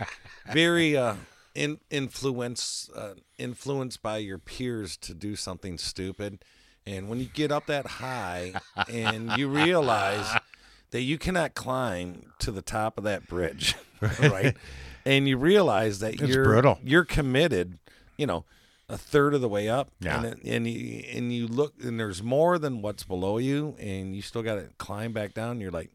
very 0.52 0.96
uh, 0.96 1.16
in, 1.56 1.80
influence 1.90 2.88
uh, 2.94 3.14
influenced 3.38 4.00
by 4.00 4.18
your 4.18 4.38
peers 4.38 4.96
to 4.96 5.12
do 5.12 5.34
something 5.34 5.76
stupid. 5.76 6.44
And 6.86 7.08
when 7.08 7.18
you 7.18 7.24
get 7.26 7.50
up 7.50 7.66
that 7.66 7.86
high, 7.86 8.52
and 8.88 9.32
you 9.36 9.48
realize 9.48 10.32
that 10.92 11.02
you 11.02 11.18
cannot 11.18 11.54
climb 11.54 12.32
to 12.38 12.52
the 12.52 12.62
top 12.62 12.96
of 12.96 13.02
that 13.04 13.26
bridge, 13.26 13.74
right? 14.20 14.56
and 15.04 15.26
you 15.26 15.38
realize 15.38 15.98
that 15.98 16.14
It's 16.14 16.22
you're 16.22 16.44
brutal. 16.44 16.78
you're 16.84 17.04
committed, 17.04 17.78
you 18.16 18.28
know, 18.28 18.44
a 18.90 18.98
third 18.98 19.34
of 19.34 19.40
the 19.40 19.48
way 19.48 19.68
up, 19.68 19.90
Yeah. 20.00 20.22
and 20.22 20.40
and 20.44 20.66
you 20.66 21.04
and 21.14 21.32
you 21.32 21.46
look 21.46 21.74
and 21.82 21.98
there's 21.98 22.22
more 22.22 22.58
than 22.58 22.82
what's 22.82 23.04
below 23.04 23.38
you, 23.38 23.76
and 23.78 24.14
you 24.14 24.22
still 24.22 24.42
got 24.42 24.56
to 24.56 24.68
climb 24.78 25.12
back 25.12 25.32
down. 25.34 25.60
You're 25.60 25.70
like, 25.70 25.90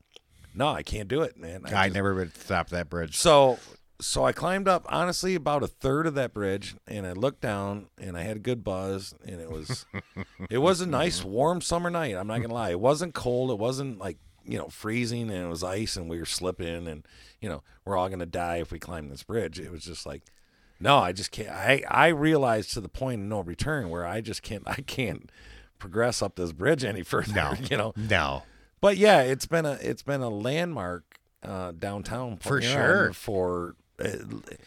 no, 0.54 0.70
I 0.70 0.84
can't 0.84 1.08
do 1.10 1.22
it, 1.22 1.38
man. 1.38 1.62
I, 1.66 1.86
just- 1.88 1.96
never 1.96 2.14
would 2.16 2.36
stop 2.36 2.70
that 2.70 2.90
bridge. 2.90 3.18
so 3.18 3.60
so 4.02 4.26
I 4.26 4.34
climbed 4.34 4.68
up 4.68 4.86
honestly 4.90 5.36
about 5.36 5.64
a 5.64 5.68
third 5.68 6.06
of 6.06 6.16
that 6.16 6.34
bridge 6.34 6.76
and 6.86 7.08
I 7.08 7.14
looked 7.14 7.40
down 7.40 7.88
and 7.98 8.18
I 8.18 8.24
had 8.24 8.36
a 8.36 8.40
good 8.40 8.62
buzz 8.62 9.14
and 9.26 9.40
it 9.40 9.50
was 9.50 9.86
it 10.50 10.58
was 10.58 10.82
a 10.82 10.86
nice 10.86 11.24
warm 11.24 11.62
summer 11.62 11.90
night. 11.90 12.14
I'm 12.16 12.28
not 12.28 12.42
gonna 12.42 12.54
lie. 12.54 12.72
It 12.72 12.80
wasn't 12.82 13.14
cold, 13.14 13.52
it 13.52 13.58
wasn't 13.58 13.98
like, 14.00 14.18
you 14.44 14.58
know, 14.58 14.68
freezing 14.68 15.30
and 15.32 15.46
it 15.46 15.48
was 15.48 15.64
ice 15.64 15.96
and 15.96 16.10
we 16.10 16.20
were 16.20 16.26
slipping 16.26 16.88
and 16.90 17.06
you 17.40 17.48
know, 17.48 17.64
we're 17.86 17.96
all 17.96 18.10
gonna 18.10 18.26
die 18.26 18.58
if 18.58 18.70
we 18.72 18.80
climb 18.80 19.08
this 19.08 19.24
bridge. 19.24 19.62
It 19.62 19.72
was 19.72 19.86
just 19.86 20.06
like 20.06 20.24
no, 20.86 21.00
I 21.00 21.12
just 21.12 21.32
can't 21.32 21.50
I, 21.50 21.84
I 21.90 22.08
realized 22.10 22.74
to 22.74 22.82
the 22.82 22.88
point 22.88 23.22
of 23.22 23.28
no 23.28 23.42
return 23.42 23.90
where 23.90 24.06
I 24.06 24.22
just 24.22 24.44
can't 24.44 24.64
I 24.68 24.76
can't 24.76 25.30
progress 25.80 26.22
up 26.22 26.36
this 26.36 26.54
bridge 26.54 26.84
any 26.84 27.04
further. 27.04 27.34
No. 27.34 27.54
You 27.70 27.78
know. 27.78 27.94
No. 27.98 28.44
But 28.82 28.98
yeah, 28.98 29.22
it's 29.22 29.48
been 29.48 29.66
a 29.66 29.74
it's 29.82 30.04
been 30.04 30.22
a 30.22 30.30
landmark 30.30 31.20
uh, 31.44 31.72
downtown 31.72 32.38
For 32.38 32.62
sure. 32.62 33.14
For 33.14 33.76
uh, 34.00 34.10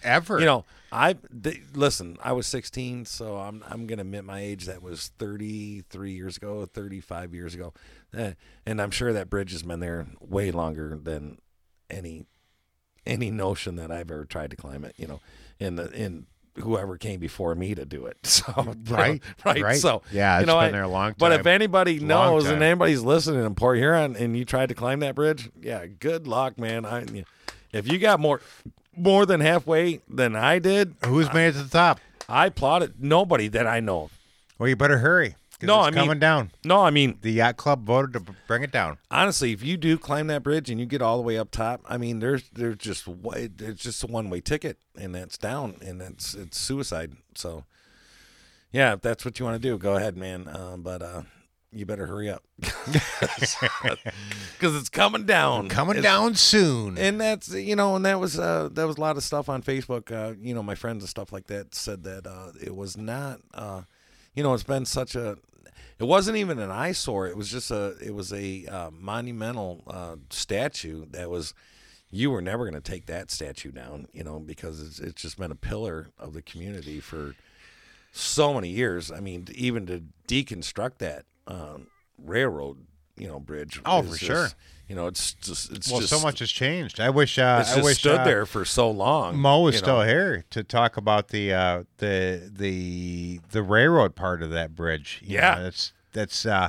Ever. 0.03 0.41
you 0.41 0.47
know, 0.47 0.65
I 0.91 1.15
th- 1.43 1.61
listen. 1.75 2.17
I 2.23 2.33
was 2.33 2.47
16, 2.47 3.05
so 3.05 3.37
I'm 3.37 3.63
I'm 3.69 3.87
gonna 3.87 4.03
admit 4.03 4.25
my 4.25 4.41
age. 4.41 4.65
That 4.67 4.83
was 4.83 5.13
33 5.19 6.13
years 6.13 6.37
ago, 6.37 6.65
35 6.67 7.35
years 7.35 7.55
ago, 7.55 7.73
uh, 8.17 8.33
and 8.67 8.81
I'm 8.81 8.91
sure 8.91 9.13
that 9.13 9.29
bridge 9.31 9.53
has 9.53 9.63
been 9.63 9.81
there 9.81 10.07
way 10.21 10.51
longer 10.51 10.99
than 11.01 11.39
any 11.91 12.27
any 13.07 13.31
notion 13.31 13.77
that 13.77 13.91
I've 13.91 14.11
ever 14.11 14.25
tried 14.25 14.51
to 14.51 14.57
climb 14.57 14.85
it. 14.85 14.95
You 14.97 15.07
know, 15.07 15.21
in 15.61 15.77
the 15.77 15.91
in 15.93 16.27
whoever 16.57 16.97
came 16.99 17.21
before 17.21 17.55
me 17.55 17.75
to 17.75 17.85
do 17.85 18.07
it. 18.07 18.17
So 18.25 18.75
Right, 18.89 19.23
right, 19.45 19.63
right. 19.63 19.77
So 19.77 20.03
Yeah, 20.11 20.37
you 20.39 20.43
it's 20.43 20.47
know, 20.49 20.55
been 20.59 20.69
I- 20.69 20.71
there 20.73 20.83
a 20.83 20.89
long 20.89 21.11
time. 21.11 21.17
But 21.19 21.33
if 21.33 21.47
anybody 21.47 22.01
knows 22.01 22.47
and 22.47 22.63
anybody's 22.63 23.03
listening 23.03 23.45
in 23.45 23.55
Port 23.55 23.79
Huron 23.79 24.17
and 24.17 24.37
you 24.37 24.45
tried 24.45 24.71
to 24.71 24.75
climb 24.75 25.01
that 25.01 25.15
bridge, 25.15 25.51
yeah, 25.61 25.87
good 25.87 26.27
luck, 26.27 26.59
man. 26.59 26.85
I 26.85 27.05
if 27.73 27.91
you 27.91 27.99
got 27.99 28.19
more 28.21 28.41
more 28.97 29.25
than 29.27 29.41
halfway 29.41 30.01
than 30.09 30.35
I 30.35 30.59
did, 30.59 30.95
Who's 31.05 31.33
made 31.33 31.49
it 31.49 31.53
to 31.53 31.63
the 31.63 31.69
top? 31.71 32.01
I 32.29 32.47
applauded 32.47 32.95
nobody 33.03 33.47
that 33.49 33.67
I 33.67 33.79
know. 33.81 34.11
Well, 34.59 34.69
you 34.69 34.75
better 34.77 34.99
hurry. 34.99 35.37
No, 35.67 35.79
it's 35.81 35.87
I 35.89 35.91
mean- 35.91 36.05
coming 36.07 36.19
down. 36.21 36.51
No, 36.65 36.83
I 36.83 36.91
mean 36.91 37.19
The 37.21 37.33
yacht 37.33 37.57
club 37.57 37.85
voted 37.85 38.13
to 38.25 38.33
bring 38.47 38.63
it 38.63 38.71
down. 38.71 38.99
honestly, 39.11 39.53
if 39.53 39.63
you 39.63 39.77
do 39.77 39.99
climb 39.99 40.29
that 40.29 40.43
bridge 40.45 40.71
and 40.71 40.79
you 40.79 40.87
get 40.87 41.03
all 41.03 41.17
the 41.17 41.23
way 41.23 41.37
up 41.37 41.51
top, 41.51 41.81
I 41.89 41.97
mean, 41.99 42.21
there's 42.21 42.49
there's 42.51 42.77
just 42.77 43.09
there's 43.57 43.79
just 43.81 44.03
a 44.05 44.07
one 44.07 44.31
way 44.31 44.41
ticket, 44.41 44.79
and 44.97 45.15
that's 45.15 45.37
down, 45.39 45.77
and 45.85 46.01
that's 46.01 46.35
it's 46.35 46.59
suicide. 46.59 47.15
So, 47.35 47.65
yeah, 48.73 48.93
if 48.95 49.01
that's 49.01 49.25
what 49.25 49.39
you 49.39 49.45
want 49.45 49.61
to 49.61 49.69
do, 49.69 49.79
go 49.79 49.97
ahead, 49.97 50.17
man. 50.17 50.49
Um, 50.55 50.83
but 50.83 51.03
uh, 51.03 51.23
you 51.73 51.85
better 51.87 52.07
hurry 52.07 52.31
up 52.31 52.43
because 54.53 54.75
it's 54.77 54.89
coming 54.89 55.25
down, 55.25 55.69
Coming 55.69 55.97
It's- 55.99 56.05
down 56.13 56.35
soon. 56.35 56.99
and 56.99 57.21
that's 57.21 57.49
you 57.53 57.77
know, 57.77 57.97
and 57.97 58.05
that 58.07 58.21
was 58.21 58.39
uh, 58.39 58.69
that 58.73 58.87
was 58.87 58.97
a 58.97 59.01
lot 59.01 59.17
of 59.17 59.23
stuff 59.25 59.49
on 59.49 59.63
Facebook. 59.63 60.13
Uh, 60.13 60.35
you 60.41 60.55
know, 60.55 60.63
my 60.63 60.75
friends 60.75 61.03
and 61.03 61.09
stuff 61.09 61.33
like 61.33 61.47
that 61.49 61.75
said 61.75 62.05
that 62.05 62.27
uh, 62.27 62.53
it 62.63 62.75
was 62.75 62.97
not. 62.97 63.41
Uh, 63.55 63.83
you 64.35 64.43
know, 64.43 64.55
it's 64.55 64.63
been 64.63 64.85
such 64.85 65.15
a. 65.17 65.37
It 65.99 66.05
wasn't 66.05 66.37
even 66.37 66.59
an 66.59 66.71
eyesore. 66.71 67.27
It 67.27 67.37
was 67.37 67.51
just 67.51 67.71
a. 67.71 67.97
It 68.01 68.15
was 68.15 68.33
a 68.33 68.67
uh, 68.67 68.91
monumental 68.93 69.83
uh, 69.87 70.17
statue 70.31 71.07
that 71.11 71.29
was. 71.31 71.55
You 72.11 72.31
were 72.31 72.41
never 72.41 72.65
going 72.65 72.81
to 72.81 72.91
take 72.91 73.05
that 73.07 73.31
statue 73.31 73.71
down, 73.71 74.07
you 74.13 74.25
know, 74.25 74.39
because 74.39 74.81
it's, 74.81 74.99
it's 74.99 75.21
just 75.21 75.39
been 75.39 75.51
a 75.51 75.55
pillar 75.57 76.09
of 76.19 76.33
the 76.33 76.41
community 76.41 77.01
for 77.01 77.35
so 78.13 78.55
many 78.55 78.71
years. 78.71 79.13
I 79.13 79.21
mean, 79.21 79.47
even 79.55 79.85
to 79.87 80.05
deconstruct 80.27 80.99
that 80.99 81.27
um, 81.47 81.89
railroad, 82.17 82.79
you 83.19 83.29
know, 83.29 83.39
bridge. 83.39 83.83
Oh, 83.85 84.01
for 84.03 84.09
just- 84.17 84.21
sure. 84.23 84.49
You 84.89 84.95
know, 84.95 85.07
it's 85.07 85.35
just 85.35 85.71
it's 85.71 85.91
well, 85.91 86.01
just 86.01 86.11
so 86.13 86.21
much 86.21 86.39
has 86.39 86.51
changed. 86.51 86.99
I 86.99 87.11
wish. 87.11 87.39
Uh, 87.39 87.63
I 87.67 87.81
wish 87.83 87.99
stood 87.99 88.21
uh, 88.21 88.25
there 88.25 88.47
for 88.47 88.65
so 88.65 88.91
long. 88.91 89.37
Mo 89.39 89.67
you 89.67 89.73
still 89.77 89.99
know. 89.99 90.07
here 90.07 90.45
to 90.51 90.65
talk 90.65 90.97
about 90.97 91.29
the 91.29 91.53
uh, 91.53 91.83
the 91.99 92.51
the 92.51 93.41
the 93.51 93.63
railroad 93.63 94.17
part 94.17 94.43
of 94.43 94.51
that 94.51 94.75
bridge. 94.75 95.21
You 95.23 95.35
Yeah. 95.37 95.55
know, 95.57 95.63
that's 95.65 95.93
that's. 96.13 96.47
Uh, 96.47 96.69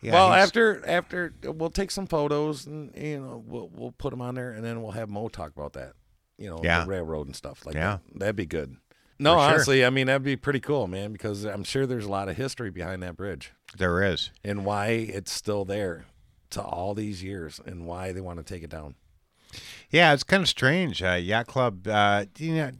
yeah, 0.00 0.12
well, 0.12 0.32
after 0.32 0.82
after 0.88 1.34
we'll 1.42 1.70
take 1.70 1.90
some 1.90 2.06
photos 2.06 2.64
and 2.66 2.90
you 2.96 3.20
know 3.20 3.42
we'll 3.46 3.68
we'll 3.74 3.92
put 3.92 4.10
them 4.10 4.22
on 4.22 4.34
there 4.34 4.52
and 4.52 4.64
then 4.64 4.80
we'll 4.80 4.92
have 4.92 5.08
Mo 5.10 5.28
talk 5.28 5.52
about 5.54 5.74
that. 5.74 5.92
You 6.38 6.48
know, 6.48 6.60
Yeah. 6.62 6.84
the 6.84 6.88
railroad 6.90 7.26
and 7.26 7.36
stuff 7.36 7.66
like 7.66 7.74
Yeah. 7.74 7.98
that. 8.12 8.18
That'd 8.20 8.36
be 8.36 8.46
good. 8.46 8.76
No, 9.18 9.34
For 9.34 9.40
sure. 9.40 9.48
honestly, 9.50 9.84
I 9.84 9.90
mean 9.90 10.06
that'd 10.06 10.22
be 10.22 10.36
pretty 10.36 10.60
cool, 10.60 10.86
man, 10.86 11.12
because 11.12 11.44
I'm 11.44 11.64
sure 11.64 11.84
there's 11.84 12.04
a 12.06 12.10
lot 12.10 12.28
of 12.28 12.36
history 12.36 12.70
behind 12.70 13.02
that 13.02 13.16
bridge 13.16 13.52
there 13.76 14.00
is. 14.02 14.30
and 14.44 14.64
why 14.64 14.86
it's 14.90 15.32
still 15.32 15.64
there 15.64 16.06
to 16.50 16.62
all 16.62 16.94
these 16.94 17.22
years 17.22 17.60
and 17.64 17.86
why 17.86 18.12
they 18.12 18.20
want 18.20 18.38
to 18.38 18.44
take 18.44 18.62
it 18.62 18.70
down. 18.70 18.94
Yeah, 19.90 20.12
it's 20.12 20.24
kind 20.24 20.42
of 20.42 20.48
strange. 20.48 21.02
Uh, 21.02 21.12
yacht 21.14 21.46
club. 21.46 21.86
Uh, 21.88 22.26
you 22.38 22.54
know, 22.54 22.70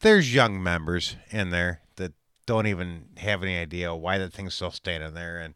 there's 0.00 0.34
young 0.34 0.62
members 0.62 1.16
in 1.30 1.50
there 1.50 1.80
that 1.96 2.12
don't 2.46 2.66
even 2.66 3.06
have 3.18 3.42
any 3.42 3.58
idea 3.58 3.94
why 3.94 4.18
that 4.18 4.32
thing's 4.32 4.54
still 4.54 4.70
standing 4.70 5.14
there, 5.14 5.38
and 5.38 5.54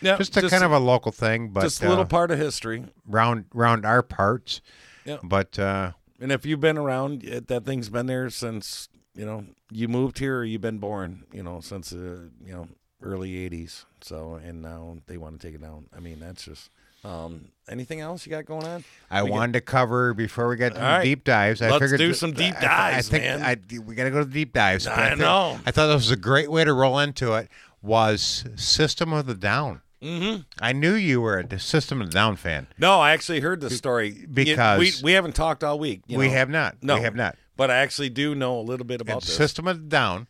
Yeah, 0.00 0.16
just 0.16 0.36
a 0.36 0.48
kind 0.48 0.62
of 0.64 0.72
a 0.72 0.78
local 0.78 1.10
thing, 1.12 1.48
but 1.48 1.62
just 1.62 1.82
a 1.82 1.88
little 1.88 2.04
uh, 2.04 2.08
part 2.08 2.30
of 2.30 2.38
history. 2.38 2.84
round 3.06 3.46
round 3.52 3.84
our 3.84 4.02
parts. 4.02 4.60
Yeah. 5.04 5.18
But 5.22 5.58
uh, 5.58 5.92
And 6.20 6.30
if 6.30 6.44
you've 6.46 6.60
been 6.60 6.78
around, 6.78 7.24
it, 7.24 7.48
that 7.48 7.64
thing's 7.64 7.88
been 7.88 8.06
there 8.06 8.30
since 8.30 8.88
you 9.14 9.26
know 9.26 9.44
you 9.72 9.88
moved 9.88 10.18
here 10.20 10.38
or 10.38 10.44
you've 10.44 10.60
been 10.60 10.78
born. 10.78 11.24
You 11.32 11.42
know 11.42 11.60
since 11.60 11.92
uh, 11.92 12.28
you 12.44 12.52
know 12.52 12.68
early 13.02 13.30
80s. 13.48 13.84
So, 14.00 14.34
and 14.34 14.62
now 14.62 14.98
they 15.06 15.16
want 15.16 15.40
to 15.40 15.46
take 15.46 15.54
it 15.54 15.62
down. 15.62 15.86
I 15.96 16.00
mean, 16.00 16.20
that's 16.20 16.44
just. 16.44 16.70
Um, 17.04 17.52
anything 17.68 18.00
else 18.00 18.26
you 18.26 18.30
got 18.30 18.44
going 18.44 18.66
on? 18.66 18.84
I 19.10 19.22
we 19.22 19.30
wanted 19.30 19.52
get... 19.52 19.60
to 19.60 19.64
cover 19.66 20.14
before 20.14 20.48
we 20.48 20.56
get 20.56 20.74
to 20.74 20.80
right. 20.80 21.04
deep 21.04 21.24
dives. 21.24 21.62
I 21.62 21.70
Let's 21.70 21.82
figured 21.82 21.98
do 21.98 22.12
some 22.12 22.32
deep 22.32 22.58
dives, 22.60 23.12
I, 23.12 23.16
I 23.16 23.20
man. 23.20 23.60
think 23.60 23.82
I, 23.82 23.86
we 23.86 23.94
got 23.94 24.04
to 24.04 24.10
go 24.10 24.24
to 24.24 24.30
deep 24.30 24.52
dives. 24.52 24.86
I, 24.86 25.10
I 25.10 25.14
know. 25.14 25.58
I 25.64 25.70
thought 25.70 25.86
this 25.86 25.96
was 25.96 26.10
a 26.10 26.16
great 26.16 26.50
way 26.50 26.64
to 26.64 26.72
roll 26.72 26.98
into 26.98 27.34
it. 27.34 27.48
Was 27.80 28.44
System 28.56 29.12
of 29.12 29.26
the 29.26 29.34
Down? 29.34 29.82
Mm-hmm. 30.02 30.42
I 30.60 30.72
knew 30.72 30.94
you 30.94 31.20
were 31.20 31.38
a 31.38 31.58
System 31.60 32.02
of 32.02 32.08
a 32.08 32.10
Down 32.10 32.34
fan. 32.34 32.66
No, 32.78 33.00
I 33.00 33.12
actually 33.12 33.40
heard 33.40 33.60
the 33.60 33.70
story 33.70 34.26
because 34.32 34.78
we, 34.78 34.92
we 35.02 35.12
haven't 35.12 35.36
talked 35.36 35.62
all 35.62 35.78
week. 35.78 36.02
You 36.08 36.16
know? 36.16 36.20
We 36.20 36.30
have 36.30 36.50
not. 36.50 36.82
No, 36.82 36.96
we 36.96 37.02
have 37.02 37.14
not. 37.14 37.36
But 37.56 37.70
I 37.70 37.76
actually 37.76 38.10
do 38.10 38.34
know 38.34 38.58
a 38.58 38.62
little 38.62 38.86
bit 38.86 39.00
about 39.00 39.22
System 39.22 39.68
of 39.68 39.76
a 39.76 39.80
Down. 39.80 40.26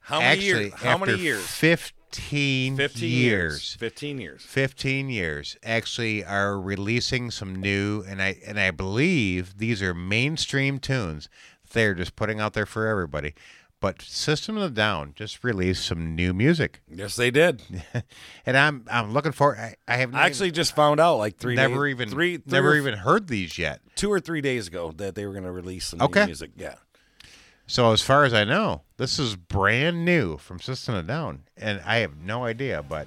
How 0.00 0.20
many 0.20 0.42
years? 0.42 0.72
How 0.74 0.98
many 0.98 1.18
years? 1.18 1.46
Fifty 1.46 1.94
15, 2.12 2.76
15 2.76 3.10
years. 3.10 3.76
15 3.78 4.18
years. 4.18 4.42
15 4.42 5.08
years. 5.08 5.56
Actually 5.62 6.24
are 6.24 6.60
releasing 6.60 7.30
some 7.30 7.54
new 7.54 8.04
and 8.08 8.20
I 8.20 8.36
and 8.46 8.58
I 8.58 8.70
believe 8.70 9.58
these 9.58 9.80
are 9.82 9.94
mainstream 9.94 10.78
tunes 10.78 11.28
they're 11.72 11.94
just 11.94 12.16
putting 12.16 12.40
out 12.40 12.52
there 12.52 12.66
for 12.66 12.86
everybody. 12.86 13.34
But 13.80 14.02
System 14.02 14.58
of 14.58 14.74
Down 14.74 15.14
just 15.14 15.42
released 15.42 15.86
some 15.86 16.14
new 16.14 16.34
music. 16.34 16.82
Yes, 16.92 17.16
they 17.16 17.30
did, 17.30 17.62
and 18.44 18.56
I'm 18.56 18.84
I'm 18.90 19.12
looking 19.14 19.32
for. 19.32 19.56
I, 19.56 19.76
I 19.88 19.96
have 19.96 20.14
I 20.14 20.26
actually 20.26 20.48
even, 20.48 20.56
just 20.56 20.76
found 20.76 21.00
out 21.00 21.16
like 21.16 21.38
three 21.38 21.54
never 21.54 21.86
days, 21.86 21.94
even 21.94 22.10
three, 22.10 22.36
three 22.36 22.52
never 22.52 22.76
even 22.76 22.94
heard 22.94 23.28
these 23.28 23.56
yet. 23.56 23.80
Two 23.94 24.12
or 24.12 24.20
three 24.20 24.42
days 24.42 24.68
ago 24.68 24.92
that 24.96 25.14
they 25.14 25.24
were 25.24 25.32
going 25.32 25.44
to 25.44 25.52
release 25.52 25.86
some 25.86 26.02
okay. 26.02 26.26
music. 26.26 26.50
Yeah, 26.56 26.74
so 27.70 27.92
as 27.92 28.02
far 28.02 28.24
as 28.24 28.34
I 28.34 28.42
know 28.42 28.82
this 28.96 29.20
is 29.20 29.36
brand 29.36 30.04
new 30.04 30.36
from 30.38 30.58
System 30.58 30.96
of 30.96 31.06
Down 31.06 31.44
and 31.56 31.80
I 31.86 31.98
have 31.98 32.16
no 32.16 32.44
idea 32.44 32.82
but 32.82 33.06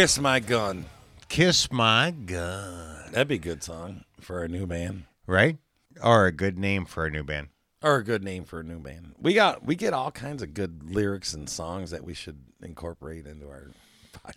Kiss 0.00 0.18
My 0.18 0.40
Gun. 0.40 0.86
Kiss 1.28 1.70
My 1.70 2.10
Gun. 2.10 3.12
That'd 3.12 3.28
be 3.28 3.34
a 3.34 3.38
good 3.38 3.62
song 3.62 4.04
for 4.18 4.42
a 4.42 4.48
new 4.48 4.66
band. 4.66 5.04
Right? 5.26 5.58
Or 6.02 6.24
a 6.24 6.32
good 6.32 6.56
name 6.58 6.86
for 6.86 7.04
a 7.04 7.10
new 7.10 7.22
band. 7.22 7.48
Or 7.82 7.96
a 7.96 8.02
good 8.02 8.24
name 8.24 8.44
for 8.44 8.60
a 8.60 8.62
new 8.64 8.78
band. 8.78 9.12
We 9.20 9.34
got 9.34 9.62
we 9.66 9.76
get 9.76 9.92
all 9.92 10.10
kinds 10.10 10.42
of 10.42 10.54
good 10.54 10.90
lyrics 10.90 11.34
and 11.34 11.46
songs 11.50 11.90
that 11.90 12.02
we 12.02 12.14
should 12.14 12.38
incorporate 12.62 13.26
into 13.26 13.46
our 13.48 13.72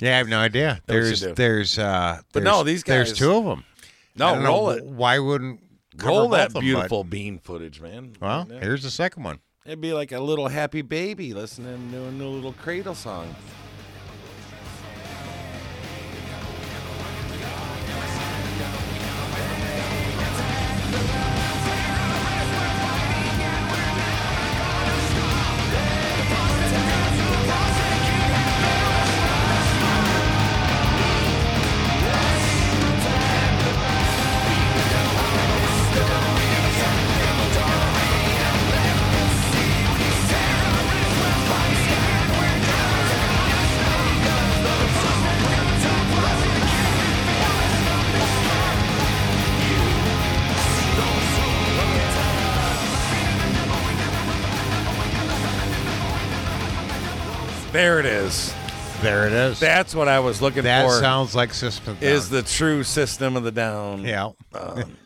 Yeah, 0.01 0.15
I 0.15 0.17
have 0.17 0.27
no 0.27 0.39
idea. 0.39 0.81
There's 0.85 1.21
there's 1.21 1.79
uh 1.79 2.19
But 2.33 2.43
there's- 2.43 2.57
no, 2.57 2.63
these 2.65 2.83
guys 2.83 3.07
there's 3.07 3.17
two 3.17 3.33
of 3.33 3.45
them. 3.45 3.63
No, 4.17 4.33
don't 4.33 4.43
know 4.43 4.49
roll 4.49 4.69
it. 4.71 4.83
Why 4.83 5.19
wouldn't 5.19 5.61
Roll 5.95 6.27
that 6.31 6.53
beautiful 6.59 7.05
but- 7.05 7.09
bean 7.09 7.39
footage, 7.39 7.79
man. 7.79 8.17
Well, 8.19 8.47
Yeah. 8.51 8.59
here's 8.59 8.83
the 8.83 8.91
second 8.91 9.23
one. 9.23 9.39
It'd 9.65 9.79
be 9.79 9.93
like 9.93 10.11
a 10.11 10.19
little 10.19 10.49
happy 10.49 10.81
baby 10.81 11.33
listening 11.33 11.89
to 11.93 12.03
a 12.03 12.11
new 12.11 12.27
little 12.27 12.51
cradle 12.51 12.95
song. 12.95 13.33
That's 59.63 59.95
what 59.95 60.07
I 60.07 60.19
was 60.19 60.41
looking 60.41 60.63
That 60.63 60.85
for. 60.85 60.99
sounds 60.99 61.33
like 61.35 61.53
System 61.53 61.97
is 62.01 62.29
Down. 62.29 62.37
the 62.41 62.43
true 62.47 62.83
system 62.83 63.35
of 63.37 63.43
the 63.43 63.51
down. 63.51 64.03
Yeah. 64.03 64.31
um, 64.53 64.97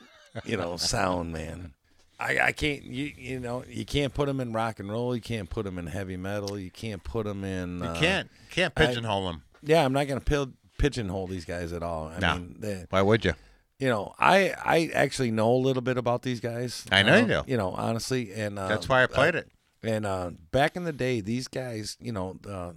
you 0.46 0.58
know, 0.58 0.78
sound 0.78 1.32
man. 1.34 1.74
I, 2.20 2.40
I 2.40 2.52
can't 2.52 2.84
you 2.84 3.12
you 3.16 3.40
know 3.40 3.64
you 3.70 3.86
can't 3.86 4.14
put 4.14 4.26
them 4.26 4.40
in 4.40 4.52
rock 4.54 4.80
and 4.80 4.92
roll. 4.92 5.16
You 5.16 5.22
can't 5.22 5.50
put 5.50 5.66
them 5.66 5.78
in 5.78 5.86
heavy 5.88 6.18
metal. 6.18 6.58
You 6.58 6.72
can't 6.72 7.04
put 7.04 7.26
them 7.26 7.44
in. 7.44 7.80
You 7.80 7.86
uh, 7.86 7.96
can't 8.00 8.30
can't 8.50 8.74
I- 8.76 8.88
pigeonhole 8.88 9.28
them. 9.28 9.44
Yeah, 9.64 9.84
I'm 9.86 9.94
not 9.94 10.08
going 10.08 10.20
to 10.20 10.26
pil- 10.26 10.54
pigeonhole 10.78 11.28
these 11.28 11.46
guys 11.46 11.74
at 11.74 11.82
all. 11.84 12.08
I 12.08 12.20
No. 12.20 12.34
mean, 12.36 12.56
they, 12.60 12.86
Why 12.90 13.02
would 13.02 13.26
you? 13.26 13.34
you 13.80 13.90
know, 13.90 14.14
I 14.20 14.54
I 14.64 14.90
actually 14.94 15.30
know 15.32 15.52
a 15.52 15.58
little 15.58 15.82
bit 15.84 15.98
about 15.98 16.22
these 16.24 16.40
guys. 16.40 16.86
I 16.92 17.04
know 17.04 17.16
you 17.18 17.22
um, 17.24 17.28
do. 17.28 17.52
You 17.52 17.58
know, 17.58 17.70
honestly, 17.72 18.34
and 18.34 18.58
uh, 18.58 18.68
That's 18.68 18.90
why 18.90 19.04
I 19.04 19.08
played 19.08 19.36
it. 19.36 19.48
And 19.84 20.06
uh, 20.06 20.32
back 20.52 20.76
in 20.76 20.84
the 20.86 20.94
day, 20.94 21.22
these 21.22 21.48
guys, 21.48 21.98
you 22.02 22.12
know, 22.12 22.38
uh, 22.50 22.72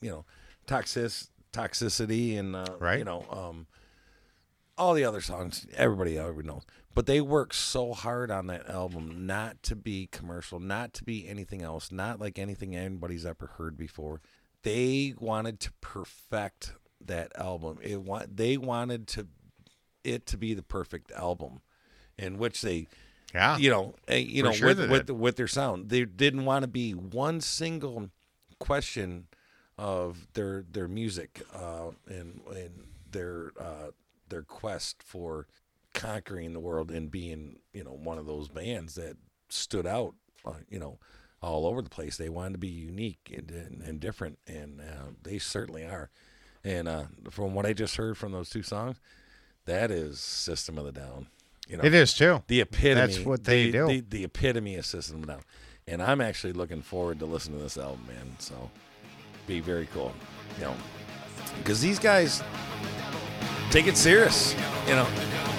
you 0.00 0.10
know, 0.10 0.24
toxic 0.66 1.10
toxicity 1.52 2.38
and 2.38 2.56
uh, 2.56 2.64
Right. 2.80 2.98
you 2.98 3.04
know, 3.04 3.24
um, 3.30 3.66
all 4.76 4.94
the 4.94 5.04
other 5.04 5.20
songs 5.20 5.66
everybody 5.76 6.18
already 6.18 6.46
knows. 6.48 6.62
But 6.94 7.06
they 7.06 7.20
worked 7.20 7.54
so 7.56 7.92
hard 7.92 8.30
on 8.30 8.46
that 8.48 8.68
album 8.68 9.26
not 9.26 9.62
to 9.64 9.76
be 9.76 10.08
commercial, 10.10 10.60
not 10.60 10.92
to 10.94 11.04
be 11.04 11.28
anything 11.28 11.62
else, 11.62 11.90
not 11.90 12.20
like 12.20 12.38
anything 12.38 12.74
anybody's 12.76 13.26
ever 13.26 13.46
heard 13.58 13.76
before. 13.76 14.20
They 14.62 15.14
wanted 15.18 15.60
to 15.60 15.72
perfect 15.80 16.74
that 17.04 17.32
album. 17.36 17.78
It 17.82 18.00
want 18.02 18.36
they 18.36 18.56
wanted 18.56 19.06
to 19.08 19.26
it 20.04 20.26
to 20.26 20.36
be 20.36 20.54
the 20.54 20.62
perfect 20.62 21.10
album, 21.12 21.60
in 22.18 22.38
which 22.38 22.60
they 22.62 22.86
Yeah. 23.34 23.56
you 23.58 23.70
know, 23.70 23.94
eh, 24.08 24.18
you 24.18 24.42
For 24.42 24.48
know, 24.48 24.52
sure 24.54 24.68
with 24.68 24.90
with, 24.90 25.10
with 25.10 25.36
their 25.36 25.48
sound, 25.48 25.88
they 25.90 26.04
didn't 26.04 26.44
want 26.44 26.62
to 26.62 26.68
be 26.68 26.92
one 26.92 27.40
single 27.40 28.10
question 28.60 29.26
of 29.78 30.26
their 30.34 30.64
their 30.70 30.88
music 30.88 31.42
uh, 31.54 31.90
and 32.08 32.40
and 32.54 32.86
their 33.10 33.52
uh, 33.60 33.90
their 34.28 34.42
quest 34.42 35.02
for 35.02 35.46
conquering 35.92 36.52
the 36.52 36.60
world 36.60 36.90
and 36.90 37.10
being 37.10 37.56
you 37.72 37.84
know 37.84 37.92
one 37.92 38.18
of 38.18 38.26
those 38.26 38.48
bands 38.48 38.94
that 38.96 39.16
stood 39.48 39.86
out, 39.86 40.14
uh, 40.44 40.52
you 40.68 40.78
know, 40.78 40.98
all 41.40 41.66
over 41.66 41.82
the 41.82 41.90
place. 41.90 42.16
They 42.16 42.28
wanted 42.28 42.52
to 42.52 42.58
be 42.58 42.68
unique 42.68 43.32
and, 43.36 43.50
and, 43.50 43.82
and 43.82 44.00
different, 44.00 44.38
and 44.46 44.80
uh, 44.80 45.10
they 45.22 45.38
certainly 45.38 45.84
are. 45.84 46.10
And 46.64 46.88
uh, 46.88 47.04
from 47.30 47.54
what 47.54 47.66
I 47.66 47.72
just 47.72 47.96
heard 47.96 48.16
from 48.16 48.32
those 48.32 48.50
two 48.50 48.62
songs, 48.62 48.96
that 49.66 49.90
is 49.90 50.20
System 50.20 50.78
of 50.78 50.86
the 50.86 50.92
Down. 50.92 51.26
You 51.68 51.76
know, 51.78 51.84
It 51.84 51.94
is 51.94 52.12
too. 52.14 52.42
the 52.46 52.60
epitome. 52.60 52.94
That's 52.94 53.18
what 53.20 53.44
they 53.44 53.66
the, 53.66 53.72
do. 53.72 53.86
The, 53.86 54.00
the 54.00 54.24
epitome 54.24 54.76
of 54.76 54.86
System 54.86 55.18
of 55.18 55.24
a 55.24 55.26
Down. 55.26 55.42
And 55.86 56.02
I'm 56.02 56.20
actually 56.20 56.54
looking 56.54 56.82
forward 56.82 57.18
to 57.18 57.26
listening 57.26 57.58
to 57.58 57.64
this 57.64 57.76
album, 57.76 58.06
man. 58.06 58.36
So, 58.38 58.70
be 59.46 59.60
very 59.60 59.86
cool. 59.92 60.12
You 60.58 60.64
know, 60.64 60.74
because 61.58 61.80
these 61.80 61.98
guys 61.98 62.42
take 63.70 63.86
it 63.86 63.96
serious. 63.96 64.54
You 64.86 64.94
know. 64.94 65.53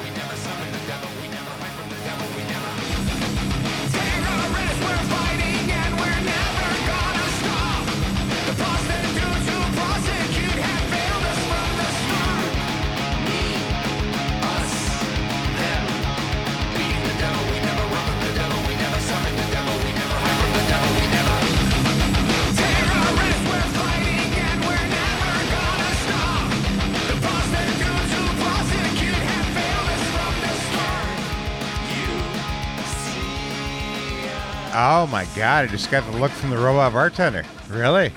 Oh 34.78 35.08
my 35.08 35.26
god! 35.36 35.66
I 35.66 35.68
just 35.68 35.90
got 35.90 36.10
the 36.12 36.18
look 36.18 36.32
from 36.32 36.50
the 36.50 36.58
robot 36.58 36.92
bartender. 36.94 37.46
Really? 37.70 38.12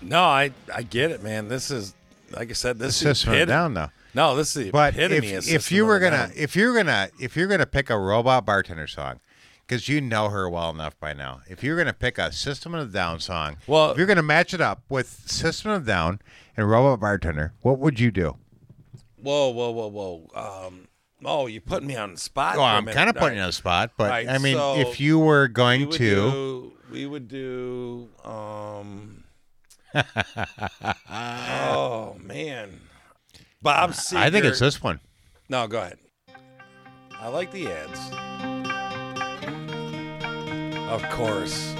No, 0.00 0.22
I 0.24 0.50
I 0.74 0.82
get 0.82 1.10
it, 1.10 1.22
man. 1.22 1.48
This 1.48 1.70
is 1.70 1.94
like 2.30 2.50
I 2.50 2.54
said. 2.54 2.78
This 2.78 2.96
is 2.96 3.18
System 3.18 3.34
of 3.34 3.40
a 3.40 3.46
Down, 3.46 3.74
though. 3.74 3.90
No, 4.14 4.34
this 4.36 4.54
is 4.56 4.64
the 4.64 4.70
But 4.72 4.94
epitome 4.94 5.28
if 5.28 5.32
of 5.32 5.38
if 5.38 5.44
System 5.44 5.76
you 5.76 5.82
of 5.84 5.88
were 5.88 5.96
a 5.96 6.00
gonna 6.00 6.16
Down. 6.16 6.32
if 6.36 6.56
you're 6.56 6.74
gonna 6.74 7.08
if 7.20 7.36
you're 7.36 7.46
gonna 7.46 7.66
pick 7.66 7.90
a 7.90 7.98
robot 7.98 8.44
bartender 8.44 8.86
song, 8.88 9.20
because 9.66 9.88
you 9.88 10.00
know 10.00 10.28
her 10.30 10.50
well 10.50 10.70
enough 10.70 10.98
by 10.98 11.12
now, 11.12 11.42
if 11.48 11.62
you're 11.62 11.76
gonna 11.78 11.92
pick 11.92 12.18
a 12.18 12.32
System 12.32 12.74
of 12.74 12.88
a 12.88 12.92
Down 12.92 13.20
song, 13.20 13.58
Well- 13.68 13.92
if 13.92 13.98
you're 13.98 14.06
gonna 14.08 14.22
match 14.22 14.52
it 14.52 14.60
up 14.60 14.82
with 14.88 15.06
System 15.30 15.70
of 15.70 15.82
a 15.82 15.86
Down 15.86 16.20
and 16.56 16.68
robot 16.68 16.98
bartender, 16.98 17.52
what 17.62 17.78
would 17.78 18.00
you 18.00 18.10
do? 18.10 18.36
Whoa, 19.16 19.50
whoa, 19.50 19.70
whoa, 19.70 19.86
whoa. 19.86 20.66
Um, 20.66 20.88
oh, 21.24 21.46
you 21.46 21.60
put 21.60 21.82
me 21.82 21.96
on 21.96 22.12
the 22.12 22.20
spot. 22.20 22.56
Well, 22.56 22.64
I'm 22.64 22.86
kind 22.86 23.08
of 23.10 23.16
putting 23.16 23.36
you 23.36 23.42
on 23.42 23.48
the 23.48 23.52
spot, 23.52 23.92
but 23.96 24.10
right, 24.10 24.28
I 24.28 24.38
mean, 24.38 24.56
so 24.56 24.78
if 24.78 25.00
you 25.00 25.18
were 25.18 25.46
we 25.46 25.52
going 25.52 25.86
would 25.86 25.92
to, 25.92 26.30
do, 26.30 26.72
we 26.90 27.06
would 27.06 27.28
do. 27.28 28.08
Um, 28.24 29.24
oh 31.10 32.16
man, 32.20 32.80
Bob 33.60 33.90
Seger. 33.92 34.16
I 34.16 34.30
think 34.30 34.44
it's 34.44 34.60
this 34.60 34.82
one. 34.82 35.00
No, 35.48 35.66
go 35.66 35.78
ahead. 35.78 35.98
I 37.12 37.28
like 37.28 37.52
the 37.52 37.68
ads. 37.70 38.00
Of 40.90 41.02
course. 41.10 41.74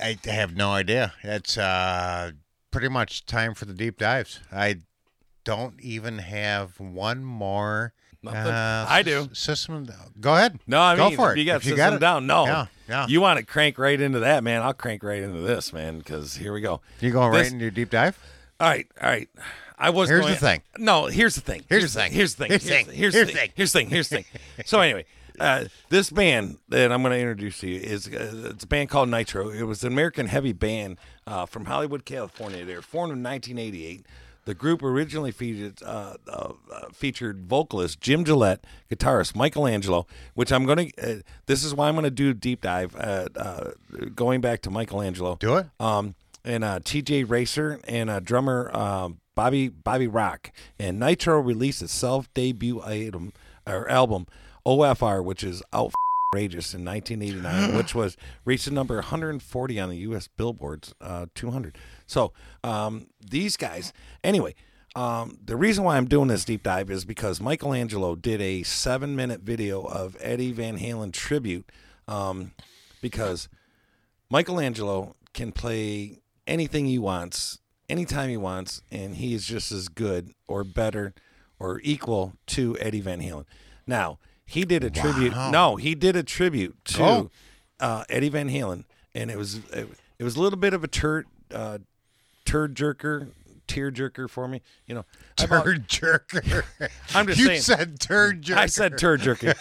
I 0.00 0.18
I 0.24 0.30
have 0.30 0.56
no 0.56 0.70
idea. 0.70 1.12
It's 1.22 1.56
uh 1.58 2.32
pretty 2.70 2.88
much 2.88 3.26
time 3.26 3.54
for 3.54 3.64
the 3.64 3.74
deep 3.74 3.98
dives. 3.98 4.40
I 4.52 4.80
don't 5.44 5.80
even 5.80 6.18
have 6.18 6.78
one 6.80 7.24
more. 7.24 7.92
Uh, 8.26 8.86
I 8.88 9.02
do. 9.02 9.28
System. 9.32 9.88
Go 10.20 10.34
ahead. 10.34 10.58
No, 10.66 10.80
I 10.80 10.96
mean, 10.96 11.10
go 11.10 11.16
for 11.16 11.32
it. 11.32 11.38
you 11.38 11.44
got 11.44 11.56
If 11.56 11.64
you 11.66 11.76
system 11.76 11.90
got 11.90 11.92
it. 11.94 12.00
down. 12.00 12.26
No, 12.26 12.44
Yeah. 12.44 12.66
Yeah. 12.88 13.06
You 13.08 13.20
want 13.20 13.38
to 13.38 13.44
crank 13.44 13.78
right 13.78 14.00
into 14.00 14.20
that, 14.20 14.42
man? 14.42 14.62
I'll 14.62 14.74
crank 14.74 15.02
right 15.04 15.22
into 15.22 15.40
this, 15.40 15.72
man. 15.72 15.98
Because 15.98 16.34
here 16.34 16.52
we 16.52 16.60
go. 16.60 16.80
You 17.00 17.12
going 17.12 17.32
right 17.32 17.46
into 17.46 17.62
your 17.62 17.70
deep 17.70 17.90
dive? 17.90 18.18
All 18.58 18.68
right, 18.68 18.86
all 19.00 19.08
right. 19.08 19.28
I 19.78 19.90
was. 19.90 20.08
Here's 20.08 20.22
going, 20.22 20.32
the 20.34 20.40
thing. 20.40 20.62
No, 20.78 21.06
here's 21.06 21.34
the 21.34 21.40
thing. 21.40 21.64
Here's 21.68 21.92
the 21.92 22.00
thing. 22.00 22.12
Here's 22.12 22.34
the 22.34 22.44
thing. 22.44 22.50
Here's 22.50 22.62
the 22.62 22.70
thing. 22.70 22.96
Here's 22.96 23.14
the 23.14 23.26
thing. 23.26 23.50
Here's 23.54 23.72
the 23.72 23.78
thing. 23.78 23.90
Here's 23.90 24.08
the 24.08 24.16
thing. 24.16 24.24
So 24.64 24.80
anyway, 24.80 25.04
uh, 25.38 25.64
this 25.88 26.10
band 26.10 26.58
that 26.68 26.92
I'm 26.92 27.02
going 27.02 27.12
to 27.12 27.18
introduce 27.18 27.58
to 27.60 27.68
you 27.68 27.80
is 27.80 28.08
uh, 28.08 28.50
it's 28.52 28.64
a 28.64 28.66
band 28.66 28.88
called 28.88 29.08
Nitro. 29.08 29.50
It 29.50 29.62
was 29.62 29.82
an 29.84 29.92
American 29.92 30.26
heavy 30.26 30.52
band 30.52 30.98
uh, 31.26 31.46
from 31.46 31.66
Hollywood, 31.66 32.04
California. 32.04 32.64
They 32.64 32.74
were 32.74 32.82
formed 32.82 33.12
in 33.12 33.22
1988. 33.22 34.06
The 34.44 34.54
group 34.54 34.82
originally 34.82 35.32
featured 35.32 35.82
uh, 35.84 36.14
uh, 36.28 36.52
featured 36.92 37.46
vocalist 37.48 38.00
Jim 38.00 38.24
Gillette, 38.24 38.64
guitarist 38.88 39.34
Michael 39.34 39.66
Angelo, 39.66 40.06
which 40.34 40.52
I'm 40.52 40.64
going 40.66 40.90
to. 40.90 41.18
Uh, 41.18 41.22
this 41.46 41.64
is 41.64 41.74
why 41.74 41.88
I'm 41.88 41.94
going 41.94 42.04
to 42.04 42.10
do 42.10 42.30
a 42.30 42.34
deep 42.34 42.60
dive. 42.60 42.94
Going 44.14 44.40
back 44.40 44.62
to 44.62 44.70
Michael 44.70 45.02
Angelo. 45.02 45.36
Do 45.40 45.56
it. 45.56 45.66
Um, 45.80 46.14
and 46.46 46.62
uh, 46.62 46.78
T.J. 46.82 47.24
Racer 47.24 47.80
and 47.88 48.08
uh, 48.08 48.20
drummer 48.20 48.70
um, 48.74 49.20
Bobby 49.34 49.68
Bobby 49.68 50.06
Rock. 50.06 50.52
And 50.78 50.98
Nitro 50.98 51.40
released 51.40 51.82
its 51.82 51.92
self 51.92 52.32
debut 52.32 52.80
item 52.82 53.32
or 53.66 53.90
album 53.90 54.26
OFR, 54.66 55.24
which 55.24 55.44
is 55.44 55.62
outrageous 55.72 56.74
in 56.74 56.84
1989, 56.84 57.74
which 57.76 57.94
was 57.94 58.16
reached 58.44 58.66
the 58.66 58.70
number 58.72 58.96
140 58.96 59.80
on 59.80 59.88
the 59.88 59.96
U.S. 59.98 60.28
Billboard's 60.28 60.94
uh, 61.00 61.26
200. 61.34 61.78
So 62.06 62.32
um, 62.62 63.06
these 63.20 63.56
guys, 63.56 63.92
anyway. 64.22 64.54
Um, 64.94 65.36
the 65.44 65.56
reason 65.56 65.84
why 65.84 65.98
I'm 65.98 66.06
doing 66.06 66.28
this 66.28 66.46
deep 66.46 66.62
dive 66.62 66.90
is 66.90 67.04
because 67.04 67.38
Michael 67.38 67.74
Angelo 67.74 68.14
did 68.14 68.40
a 68.40 68.62
seven 68.62 69.14
minute 69.14 69.42
video 69.42 69.82
of 69.82 70.16
Eddie 70.20 70.52
Van 70.52 70.78
Halen 70.78 71.12
tribute 71.12 71.70
um, 72.08 72.52
because 73.02 73.50
Michael 74.30 74.58
Angelo 74.58 75.14
can 75.34 75.52
play 75.52 76.22
anything 76.46 76.86
he 76.86 76.98
wants, 76.98 77.58
anytime 77.90 78.30
he 78.30 78.38
wants, 78.38 78.80
and 78.90 79.16
he 79.16 79.34
is 79.34 79.44
just 79.44 79.70
as 79.70 79.88
good 79.88 80.30
or 80.48 80.64
better 80.64 81.12
or 81.58 81.80
equal 81.84 82.32
to 82.46 82.74
Eddie 82.80 83.02
Van 83.02 83.20
Halen. 83.20 83.44
Now, 83.86 84.18
he 84.46 84.64
did 84.64 84.84
a 84.84 84.90
tribute. 84.90 85.32
Wow. 85.32 85.50
No, 85.50 85.76
he 85.76 85.94
did 85.94 86.16
a 86.16 86.22
tribute 86.22 86.76
to 86.86 87.02
Oh. 87.02 87.30
uh, 87.80 88.04
Eddie 88.08 88.28
Van 88.30 88.48
Halen, 88.48 88.84
and 89.14 89.30
it 89.30 89.36
was 89.36 89.56
it, 89.72 89.88
it 90.18 90.24
was 90.24 90.36
a 90.36 90.40
little 90.40 90.58
bit 90.58 90.72
of 90.74 90.82
a 90.84 90.88
turd 90.88 91.26
uh, 91.52 91.78
turd 92.44 92.74
jerker, 92.74 93.28
tear 93.66 93.90
jerker 93.90 94.30
for 94.30 94.46
me. 94.48 94.62
You 94.86 94.94
know, 94.96 95.04
bought- 95.36 95.66
jerker. 95.88 96.62
I'm 97.14 97.26
just 97.26 97.38
you 97.40 97.46
saying. 97.46 97.60
said 97.60 98.00
turd 98.00 98.42
jerker. 98.42 98.56
I 98.56 98.66
said 98.66 98.98
turd 98.98 99.20
jerker, 99.20 99.54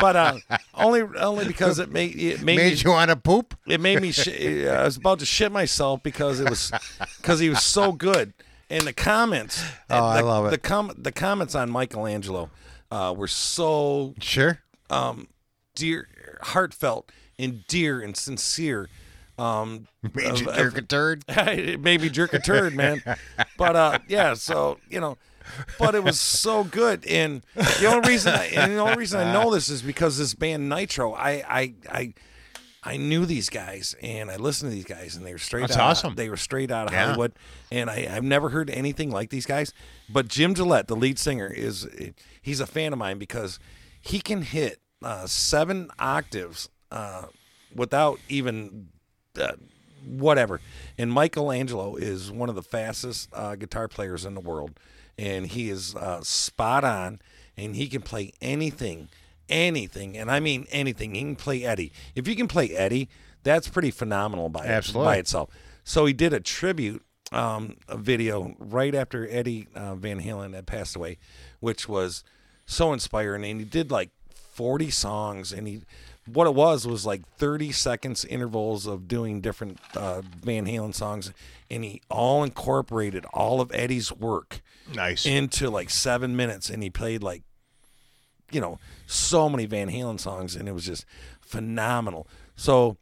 but 0.00 0.16
uh, 0.16 0.38
only 0.74 1.02
only 1.02 1.46
because 1.46 1.78
it 1.78 1.90
made 1.90 2.18
it 2.20 2.42
made, 2.42 2.56
Made 2.56 2.72
me, 2.74 2.78
you 2.84 2.90
want 2.90 3.10
to 3.10 3.16
poop? 3.16 3.56
it 3.66 3.80
made 3.80 4.00
me. 4.02 4.12
Sh- 4.12 4.28
I 4.68 4.84
was 4.84 4.96
about 4.96 5.20
to 5.20 5.26
shit 5.26 5.52
myself 5.52 6.02
because 6.02 6.40
it 6.40 6.50
was 6.50 6.72
because 7.18 7.38
he 7.38 7.48
was 7.48 7.62
so 7.62 7.92
good. 7.92 8.32
And 8.70 8.84
the 8.84 8.94
comments, 8.94 9.62
Oh, 9.90 9.96
I 10.02 10.20
love 10.22 10.46
it. 10.46 10.50
The 10.50 10.56
com- 10.58 10.94
the 10.96 11.12
comments 11.12 11.54
on 11.54 11.70
Michael 11.70 12.06
Angelo 12.06 12.48
uh, 12.92 13.12
were 13.16 13.26
so 13.28 14.14
Sure. 14.20 14.58
um, 14.90 15.28
dear, 15.74 16.08
heartfelt, 16.42 17.10
and 17.38 17.64
dear 17.66 18.00
and 18.00 18.16
sincere. 18.16 18.88
Um, 19.38 19.88
Made 20.14 20.38
you 20.40 20.46
jerk 20.52 20.76
a 20.76 20.82
turd? 20.82 21.24
it 21.28 21.80
made 21.80 22.02
me 22.02 22.10
jerk 22.10 22.34
a 22.34 22.38
turd, 22.38 22.74
man. 22.74 23.02
But 23.56 23.74
uh, 23.76 23.98
yeah, 24.06 24.34
so 24.34 24.78
you 24.90 25.00
know, 25.00 25.16
but 25.78 25.94
it 25.94 26.04
was 26.04 26.20
so 26.20 26.64
good, 26.64 27.04
and 27.06 27.42
the 27.54 27.86
only 27.86 28.08
reason, 28.08 28.34
I, 28.34 28.44
and 28.48 28.72
the 28.72 28.78
only 28.78 28.96
reason 28.96 29.20
I 29.20 29.32
know 29.32 29.50
this 29.52 29.68
is 29.70 29.80
because 29.82 30.18
this 30.18 30.34
band 30.34 30.68
Nitro, 30.68 31.14
I, 31.14 31.30
I, 31.48 31.74
I. 31.90 32.14
I 32.84 32.96
knew 32.96 33.26
these 33.26 33.48
guys 33.48 33.94
and 34.02 34.30
I 34.30 34.36
listened 34.36 34.70
to 34.72 34.74
these 34.74 34.84
guys 34.84 35.14
and 35.14 35.24
they 35.24 35.32
were 35.32 35.38
straight 35.38 35.60
That's 35.62 35.76
out 35.76 35.90
awesome. 35.90 36.14
they 36.16 36.28
were 36.28 36.36
straight 36.36 36.70
out 36.70 36.88
of 36.88 36.92
Yeah. 36.92 37.04
Hollywood 37.06 37.32
and 37.70 37.88
I, 37.88 38.08
I've 38.10 38.24
never 38.24 38.48
heard 38.48 38.70
anything 38.70 39.10
like 39.10 39.30
these 39.30 39.46
guys. 39.46 39.72
But 40.08 40.26
Jim 40.28 40.54
Gillette, 40.54 40.88
the 40.88 40.96
lead 40.96 41.18
singer, 41.18 41.46
is 41.46 41.86
he's 42.40 42.58
a 42.60 42.66
fan 42.66 42.92
of 42.92 42.98
mine 42.98 43.18
because 43.18 43.58
he 44.00 44.20
can 44.20 44.42
hit 44.42 44.80
uh, 45.02 45.26
seven 45.26 45.90
octaves 45.98 46.68
uh, 46.90 47.26
without 47.74 48.18
even 48.28 48.88
uh, 49.40 49.52
whatever. 50.04 50.60
And 50.98 51.12
Michael 51.12 51.52
Angelo 51.52 51.94
is 51.96 52.32
one 52.32 52.48
of 52.48 52.54
the 52.56 52.62
fastest 52.62 53.28
uh, 53.32 53.54
guitar 53.54 53.86
players 53.88 54.24
in 54.24 54.34
the 54.34 54.40
world, 54.40 54.78
and 55.16 55.46
he 55.46 55.70
is 55.70 55.94
uh, 55.94 56.20
spot 56.22 56.82
on, 56.84 57.20
and 57.56 57.76
he 57.76 57.86
can 57.88 58.02
play 58.02 58.32
anything, 58.40 59.08
anything, 59.48 60.16
and 60.16 60.30
I 60.30 60.40
mean 60.40 60.66
anything. 60.70 61.14
He 61.14 61.20
can 61.20 61.36
play 61.36 61.64
Eddie. 61.64 61.92
If 62.14 62.26
you 62.28 62.36
can 62.36 62.48
play 62.48 62.70
Eddie, 62.70 63.08
that's 63.42 63.68
pretty 63.68 63.90
phenomenal 63.90 64.48
by 64.48 64.64
Absolutely. 64.66 65.06
by 65.06 65.16
itself. 65.16 65.50
So 65.84 66.06
he 66.06 66.12
did 66.12 66.32
a 66.32 66.40
tribute 66.40 67.04
um, 67.32 67.76
a 67.88 67.96
video 67.96 68.54
right 68.58 68.94
after 68.94 69.26
Eddie 69.30 69.66
uh, 69.74 69.94
Van 69.94 70.20
Halen 70.20 70.54
had 70.54 70.66
passed 70.66 70.94
away, 70.96 71.16
which 71.60 71.88
was 71.88 72.22
so 72.66 72.92
inspiring. 72.92 73.44
And 73.44 73.58
he 73.60 73.64
did 73.64 73.90
like 73.90 74.10
40 74.34 74.90
songs, 74.90 75.52
and 75.52 75.66
he 75.66 75.82
what 76.26 76.46
it 76.46 76.54
was 76.54 76.86
was 76.86 77.04
like 77.04 77.26
30 77.36 77.72
seconds 77.72 78.24
intervals 78.24 78.86
of 78.86 79.08
doing 79.08 79.40
different 79.40 79.78
uh, 79.96 80.20
Van 80.44 80.66
Halen 80.66 80.94
songs, 80.94 81.32
and 81.70 81.82
he 81.82 82.00
all 82.10 82.44
incorporated 82.44 83.24
all 83.32 83.60
of 83.60 83.72
Eddie's 83.74 84.12
work 84.12 84.60
Nice. 84.94 85.26
into 85.26 85.68
like 85.70 85.90
seven 85.90 86.36
minutes, 86.36 86.70
and 86.70 86.82
he 86.82 86.90
played 86.90 87.22
like 87.24 87.42
you 88.52 88.60
know 88.60 88.78
so 89.06 89.48
many 89.48 89.66
Van 89.66 89.88
Halen 89.88 90.20
songs, 90.20 90.54
and 90.54 90.68
it 90.68 90.72
was 90.72 90.86
just 90.86 91.04
phenomenal. 91.40 92.28
So 92.56 92.96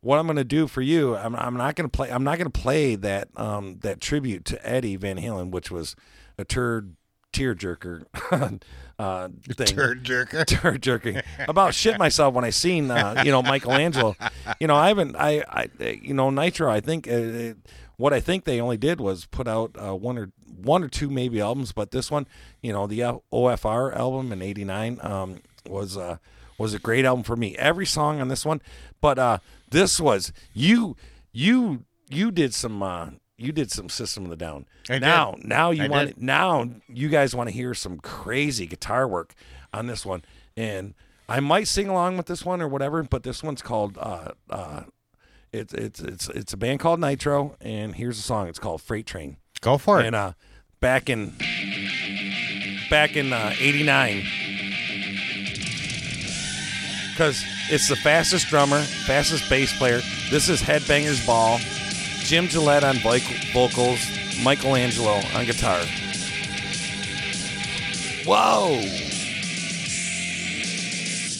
what 0.00 0.18
I'm 0.18 0.26
going 0.26 0.36
to 0.36 0.44
do 0.44 0.66
for 0.66 0.82
you, 0.82 1.16
I'm, 1.16 1.34
I'm 1.34 1.56
not 1.56 1.74
going 1.74 1.88
to 1.88 1.94
play. 1.94 2.10
I'm 2.10 2.24
not 2.24 2.38
going 2.38 2.50
to 2.50 2.60
play 2.60 2.94
that 2.96 3.28
um, 3.36 3.78
that 3.80 4.00
tribute 4.00 4.44
to 4.46 4.68
Eddie 4.68 4.96
Van 4.96 5.18
Halen, 5.18 5.50
which 5.50 5.70
was 5.70 5.96
a 6.38 6.44
turd 6.44 6.96
tearjerker 7.32 8.04
uh, 8.98 9.28
thing. 9.50 9.66
Turd 9.66 10.04
jerker. 10.04 10.46
Turd 10.46 10.82
jerking. 10.82 11.20
About 11.48 11.74
shit 11.74 11.98
myself 11.98 12.34
when 12.34 12.44
I 12.44 12.50
seen 12.50 12.90
uh, 12.90 13.22
you 13.24 13.30
know 13.30 13.42
Michael 13.42 13.72
Angelo. 13.72 14.16
You 14.60 14.66
know 14.66 14.76
I 14.76 14.88
haven't 14.88 15.16
I 15.16 15.42
I 15.48 15.68
you 16.02 16.14
know 16.14 16.30
Nitro. 16.30 16.70
I 16.70 16.80
think 16.80 17.08
uh, 17.08 17.54
what 17.96 18.12
I 18.12 18.20
think 18.20 18.44
they 18.44 18.60
only 18.60 18.76
did 18.76 19.00
was 19.00 19.26
put 19.26 19.48
out 19.48 19.74
uh, 19.80 19.94
one 19.94 20.18
or 20.18 20.30
one 20.58 20.82
or 20.82 20.88
two 20.88 21.10
maybe 21.10 21.40
albums, 21.40 21.72
but 21.72 21.90
this 21.90 22.10
one, 22.10 22.26
you 22.62 22.72
know, 22.72 22.86
the 22.86 23.00
OFR 23.32 23.94
album 23.96 24.32
in 24.32 24.42
'89 24.42 24.98
um, 25.02 25.40
was 25.68 25.96
uh, 25.96 26.18
was 26.58 26.74
a 26.74 26.78
great 26.78 27.04
album 27.04 27.22
for 27.24 27.36
me. 27.36 27.56
Every 27.56 27.86
song 27.86 28.20
on 28.20 28.28
this 28.28 28.44
one, 28.44 28.60
but 29.00 29.18
uh, 29.18 29.38
this 29.70 30.00
was 30.00 30.32
you 30.52 30.96
you 31.32 31.84
you 32.08 32.30
did 32.30 32.54
some 32.54 32.82
uh, 32.82 33.10
you 33.36 33.52
did 33.52 33.70
some 33.70 33.88
System 33.88 34.24
of 34.24 34.30
the 34.30 34.36
Down. 34.36 34.66
I 34.88 34.94
did. 34.94 35.02
now 35.02 35.34
now 35.42 35.70
you 35.70 35.84
I 35.84 35.88
want 35.88 36.08
did. 36.14 36.22
now 36.22 36.68
you 36.88 37.08
guys 37.08 37.34
want 37.34 37.48
to 37.48 37.54
hear 37.54 37.74
some 37.74 37.98
crazy 37.98 38.66
guitar 38.66 39.06
work 39.06 39.34
on 39.72 39.86
this 39.86 40.06
one, 40.06 40.24
and 40.56 40.94
I 41.28 41.40
might 41.40 41.68
sing 41.68 41.88
along 41.88 42.16
with 42.16 42.26
this 42.26 42.44
one 42.44 42.62
or 42.62 42.68
whatever. 42.68 43.02
But 43.02 43.22
this 43.22 43.42
one's 43.42 43.62
called 43.62 43.98
uh, 43.98 44.32
uh, 44.48 44.82
it's 45.52 45.74
it's 45.74 46.00
it's 46.00 46.28
it's 46.30 46.52
a 46.52 46.56
band 46.56 46.80
called 46.80 47.00
Nitro, 47.00 47.56
and 47.60 47.94
here's 47.94 48.18
a 48.18 48.22
song. 48.22 48.48
It's 48.48 48.58
called 48.58 48.80
Freight 48.82 49.06
Train. 49.06 49.36
Go 49.60 49.78
for 49.78 50.00
it. 50.00 50.06
And 50.06 50.14
uh, 50.16 50.32
back 50.80 51.08
in 51.08 51.32
back 52.90 53.16
in 53.16 53.32
uh, 53.32 53.52
'89, 53.58 54.24
because 57.10 57.42
it's 57.70 57.88
the 57.88 57.96
fastest 57.96 58.48
drummer, 58.48 58.80
fastest 58.80 59.48
bass 59.50 59.76
player. 59.76 60.00
This 60.30 60.48
is 60.48 60.60
Headbangers 60.62 61.26
Ball. 61.26 61.58
Jim 62.20 62.48
Gillette 62.48 62.82
on 62.84 62.96
vocals, 63.52 64.00
Michael 64.42 64.74
Angelo 64.74 65.20
on 65.34 65.46
guitar. 65.46 65.80
Whoa! 68.24 68.80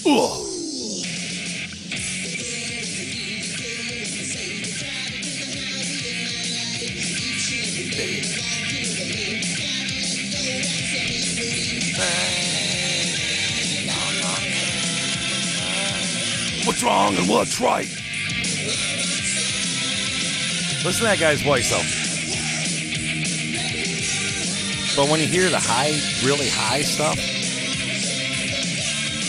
Ugh. 0.07 0.46
What's 16.67 16.83
wrong 16.83 17.17
and 17.17 17.29
what's 17.29 17.61
right? 17.61 17.89
Listen 20.85 21.01
to 21.01 21.05
that 21.05 21.19
guy's 21.19 21.43
voice, 21.43 21.71
though. 21.71 21.83
But 24.97 25.11
when 25.11 25.21
you 25.21 25.27
hear 25.27 25.51
the 25.51 25.59
high, 25.59 25.93
really 26.25 26.49
high 26.49 26.83
stuff, 26.83 27.19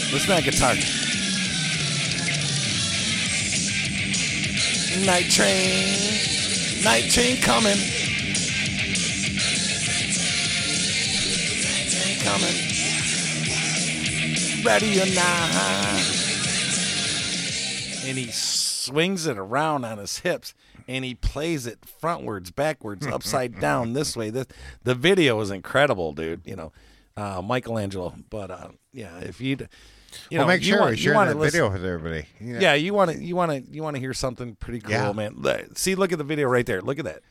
Listen 0.10 0.30
to 0.30 0.36
that 0.36 0.44
guitar. 0.46 0.74
Night 5.06 5.30
train, 5.30 6.82
night 6.82 7.12
train 7.12 7.36
coming. 7.42 7.97
Coming. 12.28 12.56
Ready 14.66 15.00
or 15.02 15.06
not. 15.16 15.50
And 18.06 18.18
he 18.18 18.28
swings 18.32 19.26
it 19.28 19.38
around 19.38 19.86
on 19.86 19.98
his 19.98 20.20
hips 20.20 20.54
and 20.90 21.06
he 21.06 21.16
plays 21.16 21.66
it 21.68 21.80
frontwards, 22.02 22.54
backwards, 22.54 23.08
upside 23.08 23.60
down, 23.62 23.94
this 23.94 24.16
way. 24.18 24.30
This 24.30 24.46
the 24.84 24.94
video 24.96 25.40
is 25.42 25.52
incredible, 25.52 26.12
dude. 26.14 26.42
You 26.46 26.56
know, 26.58 26.72
uh, 27.16 27.42
Michael 27.42 27.78
Angelo. 27.78 28.14
But 28.30 28.52
uh, 28.52 28.68
yeah, 28.92 29.20
if 29.20 29.40
you'd 29.42 29.70
you 30.30 30.38
well, 30.40 30.48
know, 30.48 30.54
make 30.54 30.62
you 30.64 30.68
sure 30.74 30.80
want- 30.82 30.92
we 30.92 30.98
you 30.98 31.04
share 31.04 31.14
wanna 31.14 31.34
that 31.34 31.38
listen- 31.40 31.60
video 31.62 31.72
with 31.72 31.86
everybody. 31.86 32.26
Know. 32.42 32.60
yeah, 32.60 32.74
you 32.74 32.94
want 32.94 33.12
to 33.12 33.24
you 33.24 33.36
want 33.36 33.52
to 33.52 33.60
you 33.74 33.84
want 33.84 33.96
to 33.96 34.00
hear 34.02 34.14
something 34.14 34.56
pretty 34.56 34.80
cool, 34.82 34.92
Yeah. 34.92 35.12
man. 35.14 35.76
See, 35.76 35.96
look 35.96 36.12
at 36.12 36.18
the 36.18 36.24
video 36.24 36.48
right 36.50 36.66
there. 36.66 36.82
Look 36.82 37.00
at 37.00 37.06
that. 37.06 37.22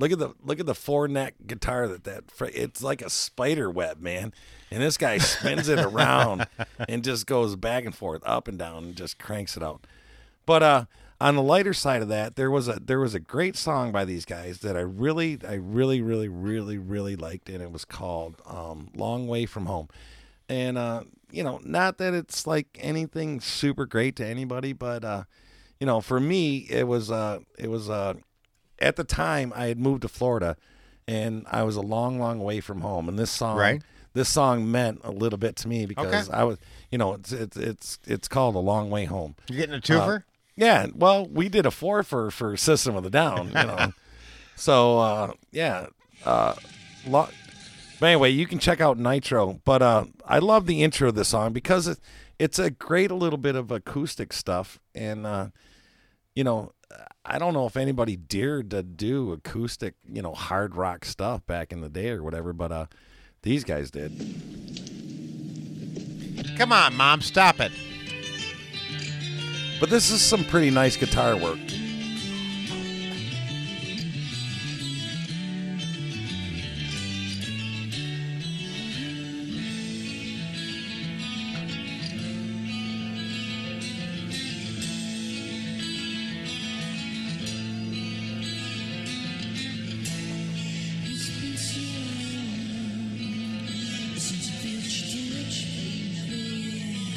Look 0.00 0.12
at 0.12 0.18
the 0.18 0.32
look 0.42 0.58
at 0.58 0.66
the 0.66 0.74
four 0.74 1.08
neck 1.08 1.34
guitar 1.46 1.86
that 1.86 2.04
that 2.04 2.30
fr- 2.30 2.46
it's 2.46 2.82
like 2.82 3.02
a 3.02 3.10
spider 3.10 3.70
web, 3.70 4.00
man. 4.00 4.32
And 4.70 4.82
this 4.82 4.96
guy 4.96 5.18
spins 5.18 5.68
it 5.68 5.78
around 5.78 6.46
and 6.88 7.04
just 7.04 7.26
goes 7.26 7.54
back 7.54 7.84
and 7.84 7.94
forth, 7.94 8.22
up 8.24 8.48
and 8.48 8.58
down, 8.58 8.84
and 8.84 8.96
just 8.96 9.18
cranks 9.18 9.58
it 9.58 9.62
out. 9.62 9.86
But 10.46 10.62
uh, 10.62 10.84
on 11.20 11.36
the 11.36 11.42
lighter 11.42 11.74
side 11.74 12.00
of 12.00 12.08
that, 12.08 12.36
there 12.36 12.50
was 12.50 12.66
a 12.66 12.80
there 12.80 12.98
was 12.98 13.14
a 13.14 13.20
great 13.20 13.56
song 13.56 13.92
by 13.92 14.06
these 14.06 14.24
guys 14.24 14.60
that 14.60 14.74
I 14.74 14.80
really 14.80 15.38
I 15.46 15.54
really 15.54 16.00
really 16.00 16.28
really 16.28 16.78
really 16.78 17.14
liked, 17.14 17.50
and 17.50 17.62
it 17.62 17.70
was 17.70 17.84
called 17.84 18.40
um, 18.46 18.88
"Long 18.94 19.28
Way 19.28 19.44
from 19.44 19.66
Home." 19.66 19.88
And 20.48 20.78
uh, 20.78 21.02
you 21.30 21.44
know, 21.44 21.60
not 21.62 21.98
that 21.98 22.14
it's 22.14 22.46
like 22.46 22.78
anything 22.80 23.40
super 23.40 23.84
great 23.84 24.16
to 24.16 24.26
anybody, 24.26 24.72
but 24.72 25.04
uh, 25.04 25.24
you 25.78 25.86
know, 25.86 26.00
for 26.00 26.20
me, 26.20 26.66
it 26.70 26.88
was 26.88 27.10
uh, 27.10 27.40
it 27.58 27.68
was 27.68 27.90
uh, 27.90 28.14
at 28.80 28.96
the 28.96 29.04
time 29.04 29.52
I 29.54 29.66
had 29.66 29.78
moved 29.78 30.02
to 30.02 30.08
Florida, 30.08 30.56
and 31.06 31.46
I 31.50 31.62
was 31.62 31.76
a 31.76 31.80
long, 31.80 32.18
long 32.18 32.38
way 32.42 32.60
from 32.60 32.80
home, 32.82 33.08
and 33.08 33.18
this 33.18 33.30
song, 33.30 33.58
Right. 33.58 33.82
this 34.14 34.28
song 34.28 34.70
meant 34.70 35.00
a 35.04 35.10
little 35.10 35.38
bit 35.38 35.56
to 35.56 35.68
me 35.68 35.86
because 35.86 36.28
Okay. 36.28 36.36
I 36.38 36.44
was, 36.44 36.58
you 36.90 36.98
know, 36.98 37.14
it's 37.14 37.32
it's 37.32 37.56
it's 37.56 37.98
it's 38.06 38.28
called 38.28 38.54
a 38.54 38.58
long 38.60 38.90
way 38.90 39.04
home. 39.06 39.34
You're 39.48 39.58
getting 39.58 39.74
a 39.74 39.78
Uh, 39.78 39.80
twofer? 39.80 40.22
yeah, 40.56 40.86
well, 40.94 41.26
we 41.26 41.48
did 41.48 41.66
a 41.66 41.70
four 41.70 42.02
for 42.02 42.30
for 42.30 42.56
System 42.56 42.96
of 42.96 43.02
the 43.04 43.10
Down, 43.10 43.48
you 43.48 43.54
know. 43.54 43.92
so 44.56 44.98
uh, 44.98 45.32
yeah, 45.52 45.86
uh, 46.24 46.54
lo- 47.06 47.28
but 47.98 48.06
anyway, 48.06 48.30
you 48.30 48.46
can 48.46 48.58
check 48.58 48.80
out 48.80 48.98
Nitro. 48.98 49.60
But 49.64 49.82
uh, 49.82 50.04
I 50.24 50.38
love 50.38 50.66
the 50.66 50.82
intro 50.82 51.08
of 51.08 51.14
the 51.14 51.24
song 51.24 51.52
because 51.52 51.86
it, 51.86 51.98
it's 52.38 52.58
a 52.58 52.70
great 52.70 53.10
little 53.10 53.36
bit 53.38 53.56
of 53.56 53.70
acoustic 53.70 54.32
stuff, 54.32 54.78
and 54.94 55.26
uh, 55.26 55.48
you 56.34 56.44
know, 56.44 56.72
I 57.24 57.38
don't 57.38 57.52
know 57.52 57.66
if 57.66 57.76
anybody 57.76 58.16
dared 58.16 58.70
to 58.70 58.82
do 58.82 59.32
acoustic, 59.32 59.94
you 60.10 60.22
know, 60.22 60.32
hard 60.32 60.74
rock 60.74 61.04
stuff 61.04 61.46
back 61.46 61.72
in 61.72 61.80
the 61.80 61.88
day 61.88 62.10
or 62.10 62.22
whatever, 62.22 62.52
but 62.52 62.72
uh, 62.72 62.86
these 63.42 63.62
guys 63.62 63.90
did. 63.90 64.12
Come 66.56 66.72
on, 66.72 66.96
mom, 66.96 67.20
stop 67.20 67.60
it. 67.60 67.72
But 69.78 69.90
this 69.90 70.10
is 70.10 70.20
some 70.20 70.44
pretty 70.44 70.70
nice 70.70 70.96
guitar 70.96 71.36
work. 71.36 71.58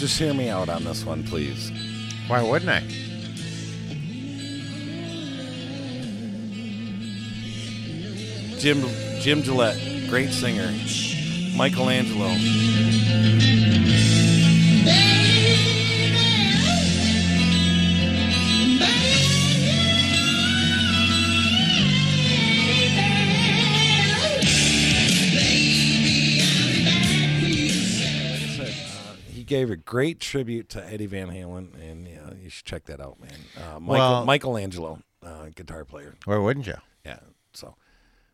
Just 0.03 0.19
hear 0.19 0.33
me 0.33 0.49
out 0.49 0.67
on 0.67 0.83
this 0.83 1.05
one, 1.05 1.23
please. 1.23 1.71
Why 2.27 2.43
wouldn't 2.43 2.69
I? 2.69 2.81
Jim 8.59 8.83
Jim 9.21 9.43
Gillette, 9.43 10.09
great 10.09 10.31
singer. 10.31 10.69
Michael 11.55 11.87
Angelo. 11.89 12.27
Gave 29.53 29.69
a 29.69 29.75
great 29.75 30.19
tribute 30.19 30.67
to 30.69 30.83
Eddie 30.83 31.05
Van 31.05 31.27
Halen, 31.29 31.79
and 31.79 32.07
yeah, 32.07 32.31
you 32.41 32.49
should 32.49 32.65
check 32.65 32.85
that 32.85 32.99
out, 32.99 33.19
man. 33.21 33.29
Uh, 33.55 33.79
Michael, 33.79 33.85
Well- 33.85 34.25
Michael 34.25 34.57
Angelo, 34.57 34.99
uh, 35.23 35.49
guitar 35.53 35.85
player. 35.85 36.15
Why 36.25 36.37
wouldn't 36.37 36.65
you? 36.65 36.73
Yeah. 37.05 37.19
So, 37.53 37.75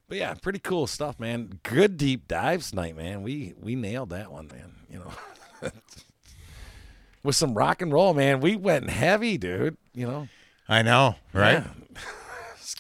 but 0.08 0.18
yeah, 0.18 0.34
pretty 0.36 0.60
cool 0.60 0.88
stuff, 0.88 1.20
man. 1.20 1.60
Good 1.64 1.98
deep 1.98 2.30
dives 2.30 2.70
tonight, 2.70 2.96
man. 2.96 3.22
We 3.22 3.54
we 3.60 3.76
nailed 3.76 4.12
that 4.12 4.32
one, 4.32 4.48
man. 4.48 4.72
You 4.90 5.00
know, 5.00 5.72
with 7.24 7.36
some 7.36 7.54
rock 7.54 7.82
and 7.82 7.92
roll, 7.92 8.14
man. 8.14 8.40
We 8.40 8.56
went 8.56 8.90
heavy, 8.90 9.38
dude. 9.38 9.76
You 9.94 10.08
know, 10.08 10.28
I 10.70 10.84
know, 10.84 11.16
right? 11.34 11.64
Yeah. 11.66 11.68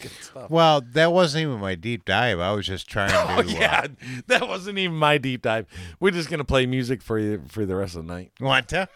Good 0.02 0.12
stuff. 0.12 0.50
Well, 0.50 0.82
that 0.94 1.12
wasn't 1.12 1.44
even 1.44 1.60
my 1.60 1.76
deep 1.76 2.06
dive. 2.06 2.40
I 2.40 2.52
was 2.54 2.66
just 2.66 2.88
trying 2.90 3.10
to. 3.10 3.20
Oh 3.38 3.42
yeah, 3.42 3.88
that 4.28 4.48
wasn't 4.48 4.78
even 4.78 4.96
my 4.98 5.18
deep 5.18 5.42
dive. 5.44 5.66
We're 6.00 6.12
just 6.12 6.30
gonna 6.30 6.44
play 6.44 6.66
music 6.66 7.02
for 7.02 7.18
you 7.20 7.44
for 7.48 7.66
the 7.66 7.76
rest 7.76 7.96
of 7.96 8.06
the 8.08 8.14
night. 8.14 8.32
Uh, 8.42 8.46
want 8.46 8.68
to? 8.70 8.88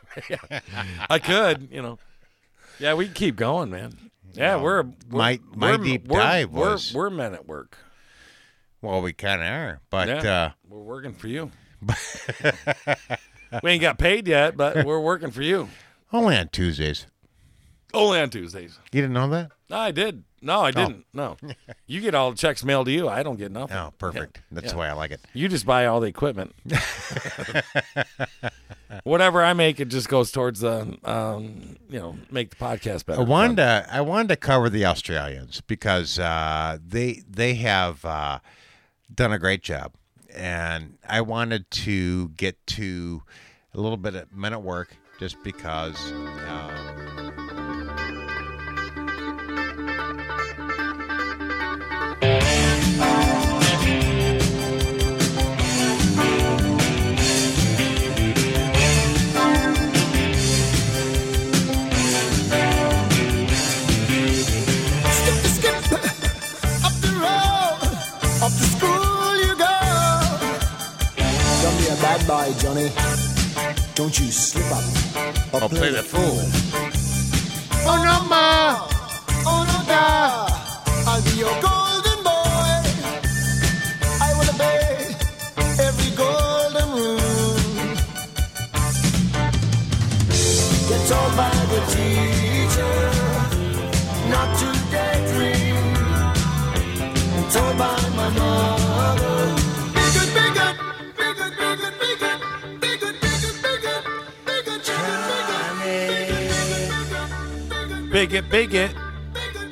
I 1.09 1.19
could, 1.19 1.69
you 1.71 1.81
know. 1.81 1.99
Yeah, 2.79 2.93
we 2.95 3.05
can 3.05 3.13
keep 3.13 3.35
going, 3.35 3.69
man. 3.69 3.95
Yeah, 4.33 4.55
we're, 4.55 4.83
we're 4.83 4.91
my- 5.09 5.39
my 5.55 5.71
we're- 5.75 5.83
deep 5.83 6.07
we're- 6.07 6.23
dive 6.23 6.51
we're, 6.51 6.71
was- 6.71 6.93
we're 6.93 7.09
men 7.11 7.33
at 7.33 7.47
work. 7.47 7.77
Well, 8.81 9.01
we 9.01 9.13
kind 9.13 9.41
of 9.41 9.47
are, 9.47 9.79
but 9.89 10.07
Yeah, 10.07 10.31
uh, 10.45 10.51
we're 10.67 10.79
working 10.81 11.13
for 11.13 11.27
you. 11.27 11.51
we 13.63 13.71
ain't 13.71 13.81
got 13.81 13.97
paid 13.97 14.27
yet, 14.27 14.57
but 14.57 14.85
we're 14.85 14.99
working 14.99 15.31
for 15.31 15.41
you. 15.41 15.69
only 16.11 16.35
on 16.35 16.49
Tuesdays. 16.49 17.05
Only 17.93 18.19
on 18.19 18.29
Tuesdays. 18.29 18.79
You 18.91 19.01
didn't 19.01 19.13
know 19.13 19.29
that? 19.29 19.51
No, 19.73 19.79
I 19.79 19.89
did. 19.89 20.23
No, 20.39 20.61
I 20.61 20.69
didn't. 20.69 21.07
No, 21.13 21.35
you 21.87 21.99
get 21.99 22.13
all 22.13 22.29
the 22.29 22.37
checks 22.37 22.63
mailed 22.63 22.85
to 22.85 22.91
you. 22.91 23.09
I 23.09 23.23
don't 23.23 23.37
get 23.37 23.51
nothing. 23.51 23.75
Oh, 23.75 23.91
perfect. 23.97 24.37
Yeah. 24.37 24.41
That's 24.51 24.65
Yeah. 24.67 24.71
the 24.73 24.77
way 24.77 24.87
I 24.87 24.93
like 24.93 25.09
it. 25.09 25.19
You 25.33 25.49
just 25.49 25.65
buy 25.65 25.87
all 25.87 25.99
the 25.99 26.05
equipment. 26.05 26.53
Whatever 29.03 29.43
I 29.43 29.53
make, 29.53 29.79
it 29.79 29.87
just 29.87 30.09
goes 30.09 30.31
towards 30.31 30.59
the, 30.59 30.95
um, 31.03 31.77
you 31.89 31.99
know, 31.99 32.15
make 32.29 32.51
the 32.51 32.55
podcast 32.57 33.07
better. 33.07 33.21
I 33.21 33.23
wanted 33.23 33.55
to, 33.57 33.87
I 33.91 34.01
wanted 34.01 34.27
to 34.27 34.35
cover 34.35 34.69
the 34.69 34.85
Australians 34.85 35.61
because 35.61 36.19
uh, 36.19 36.77
they 36.87 37.23
they 37.27 37.55
have 37.55 38.05
uh, 38.05 38.37
done 39.11 39.33
a 39.33 39.39
great 39.39 39.63
job, 39.63 39.93
and 40.35 40.99
I 41.09 41.21
wanted 41.21 41.71
to 41.71 42.29
get 42.29 42.63
to 42.67 43.23
a 43.73 43.79
little 43.79 43.97
bit 43.97 44.13
of 44.13 44.31
men 44.31 44.53
at 44.53 44.61
work 44.61 44.95
just 45.19 45.41
because. 45.43 46.11
Um, 46.11 46.92
be 72.45 72.51
a 72.51 72.55
bad 72.55 72.55
boy, 72.55 72.59
Johnny. 72.59 72.91
Don't 73.95 74.19
you 74.19 74.31
slip 74.31 74.65
up 74.71 75.53
or 75.53 75.61
I'll 75.61 75.69
play 75.69 75.91
the 75.91 76.03
fool. 76.03 76.39
Oh 77.85 77.97
no, 78.03 78.27
ma. 78.27 78.87
Oh 79.45 79.63
no, 79.67 79.77
da. 79.87 80.47
I'll 81.05 81.72
Bigot, 108.13 108.47
bigot, 108.47 108.95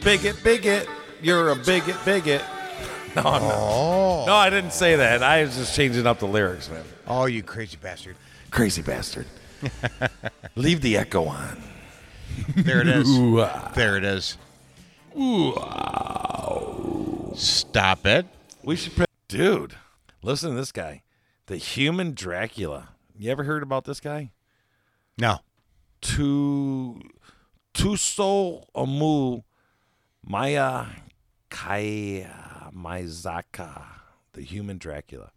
bigot, 0.03 0.43
bigot. 0.43 0.89
You're 1.21 1.49
a 1.49 1.55
bigot, 1.55 1.95
bigot. 2.03 2.41
No, 3.15 3.21
I'm 3.23 3.41
not. 3.41 3.53
Oh. 3.53 4.23
No, 4.25 4.33
I 4.33 4.49
didn't 4.49 4.71
say 4.71 4.95
that. 4.95 5.21
I 5.21 5.43
was 5.43 5.57
just 5.57 5.75
changing 5.75 6.07
up 6.07 6.17
the 6.19 6.27
lyrics, 6.27 6.69
man. 6.69 6.83
Oh, 7.05 7.25
you 7.25 7.43
crazy 7.43 7.77
bastard. 7.79 8.15
Crazy 8.49 8.81
bastard. 8.81 9.27
Leave 10.55 10.81
the 10.81 10.97
echo 10.97 11.25
on. 11.25 11.61
There 12.55 12.79
it 12.81 12.87
is. 12.87 13.09
Ooh. 13.09 13.45
There 13.75 13.97
it 13.97 14.05
is. 14.05 14.37
Stop 17.35 18.07
it. 18.07 18.25
We 18.63 18.77
should, 18.77 18.95
pre- 18.95 19.05
dude. 19.27 19.75
Listen 20.23 20.51
to 20.51 20.55
this 20.55 20.71
guy, 20.71 21.03
the 21.45 21.57
human 21.57 22.13
Dracula. 22.13 22.89
You 23.19 23.29
ever 23.29 23.43
heard 23.43 23.61
about 23.61 23.83
this 23.83 23.99
guy? 23.99 24.31
No. 25.19 25.39
Tu 25.99 26.99
Tuso 27.73 28.65
Amu 28.75 29.41
Maya 30.23 30.85
Kaya 31.49 32.71
Maizaka, 32.75 33.83
the 34.33 34.41
human 34.41 34.77
Dracula. 34.77 35.31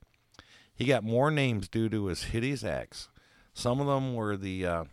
He 0.75 0.85
got 0.85 1.05
more 1.05 1.31
names 1.31 1.69
due 1.69 1.89
to 1.89 2.07
his 2.07 2.25
hideous 2.25 2.65
acts. 2.65 3.09
Some 3.53 3.81
of 3.81 3.87
them 3.87 4.15
were 4.15 4.37
the 4.37 4.67
uh, 4.67 4.85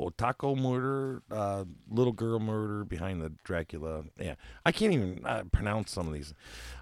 Otako 0.00 0.56
murder, 0.56 1.22
uh, 1.30 1.64
little 1.90 2.12
girl 2.12 2.38
murder 2.38 2.84
behind 2.84 3.22
the 3.22 3.32
Dracula. 3.44 4.04
Yeah, 4.18 4.34
I 4.64 4.72
can't 4.72 4.92
even 4.92 5.20
uh, 5.24 5.44
pronounce 5.52 5.90
some 5.92 6.06
of 6.06 6.14
these. 6.14 6.34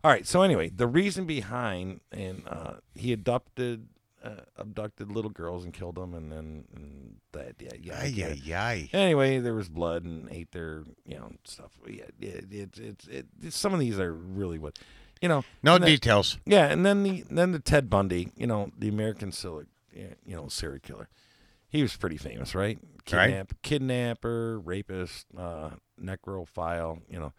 All 0.03 0.11
right, 0.11 0.27
so 0.27 0.43
anyway, 0.43 0.71
the 0.71 0.87
reason 0.87 1.27
behind 1.27 2.01
and 2.13 2.43
uh, 2.49 2.75
he 2.95 3.13
adopted 3.13 3.89
uh, 4.23 4.43
abducted 4.57 5.11
little 5.11 5.31
girls 5.31 5.65
and 5.65 5.73
killed 5.73 5.95
them, 5.97 6.15
and 6.15 6.31
then 6.31 6.65
and 6.75 7.17
that 7.33 7.55
yeah 7.61 7.71
yeah. 7.81 7.99
I 7.99 8.05
Ay, 8.05 8.11
get 8.11 8.31
it. 8.33 8.39
ay, 8.49 8.55
ay. 8.55 8.91
Anyway, 8.93 9.39
there 9.39 9.55
was 9.55 9.69
blood 9.69 10.05
and 10.05 10.29
ate 10.31 10.53
their 10.53 10.85
you 11.07 11.17
know 11.17 11.33
stuff. 11.45 11.73
Yeah, 11.89 12.05
it, 12.21 12.45
it, 12.53 12.79
it, 12.79 13.09
it, 13.09 13.27
it, 13.43 13.53
some 13.53 13.73
of 13.75 13.81
these 13.81 13.99
are 13.99 14.13
really 14.13 14.59
what 14.59 14.79
you 15.23 15.29
know. 15.29 15.45
No 15.63 15.79
then- 15.79 15.87
details. 15.89 16.39
yeah, 16.47 16.67
and 16.67 16.85
then 16.85 17.03
the 17.03 17.25
then 17.31 17.53
the 17.53 17.59
Ted 17.61 17.89
Bundy, 17.89 18.29
you 18.37 18.47
know, 18.47 18.71
the 18.79 18.89
American 18.89 19.33
serial, 19.33 19.65
you 19.93 20.37
know, 20.37 20.49
serial 20.49 20.81
killer. 20.81 21.09
He 21.69 21.83
was 21.83 21.97
pretty 21.97 22.17
famous, 22.17 22.55
right? 22.55 22.79
Right. 23.13 23.47
Kidnapper, 23.63 24.59
rapist, 24.61 25.27
uh, 25.39 25.71
necrophile. 26.03 27.01
You 27.09 27.21
know, 27.21 27.33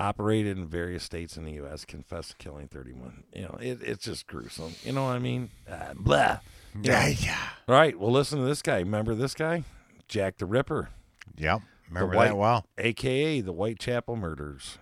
operated 0.00 0.56
in 0.58 0.66
various 0.66 1.04
states 1.04 1.36
in 1.36 1.44
the 1.44 1.52
U.S. 1.52 1.84
Confessed 1.84 2.30
to 2.30 2.36
killing 2.36 2.66
thirty-one. 2.66 3.24
You 3.34 3.42
know, 3.42 3.58
it, 3.60 3.78
it's 3.82 4.04
just 4.04 4.26
gruesome. 4.26 4.74
You 4.82 4.92
know 4.92 5.04
what 5.04 5.10
I 5.12 5.18
mean? 5.20 5.50
Uh, 5.70 5.92
blah. 5.94 6.40
Yeah, 6.82 7.06
yeah. 7.08 7.48
Right. 7.68 7.98
Well, 7.98 8.10
listen 8.10 8.38
to 8.38 8.44
this 8.44 8.62
guy. 8.62 8.78
Remember 8.78 9.14
this 9.14 9.34
guy, 9.34 9.64
Jack 10.08 10.38
the 10.38 10.46
Ripper. 10.46 10.88
Yep. 11.36 11.60
Remember 11.88 12.16
White- 12.16 12.28
that 12.28 12.36
well. 12.36 12.66
AKA 12.78 13.40
the 13.42 13.52
Whitechapel 13.52 14.16
murders. 14.16 14.78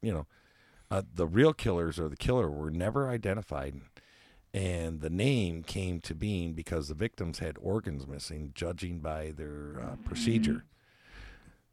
You 0.00 0.12
know, 0.12 0.26
uh, 0.90 1.02
the 1.14 1.26
real 1.26 1.52
killers 1.52 1.98
or 1.98 2.08
the 2.08 2.16
killer 2.16 2.50
were 2.50 2.70
never 2.70 3.08
identified, 3.08 3.80
and 4.52 5.00
the 5.00 5.10
name 5.10 5.62
came 5.64 6.00
to 6.02 6.14
being 6.14 6.52
because 6.52 6.88
the 6.88 6.94
victims 6.94 7.40
had 7.40 7.56
organs 7.60 8.06
missing, 8.06 8.52
judging 8.54 9.00
by 9.00 9.32
their 9.36 9.80
uh, 9.80 9.96
procedure. 10.04 10.64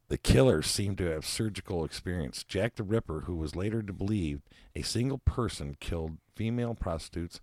The 0.08 0.18
killers 0.18 0.66
seemed 0.66 0.98
to 0.98 1.10
have 1.10 1.24
surgical 1.24 1.84
experience. 1.84 2.44
Jack 2.44 2.74
the 2.74 2.82
Ripper, 2.82 3.20
who 3.20 3.36
was 3.36 3.56
later 3.56 3.82
believed 3.82 4.42
a 4.76 4.82
single 4.82 5.18
person 5.18 5.76
killed 5.80 6.18
female 6.36 6.74
prostitutes 6.74 7.40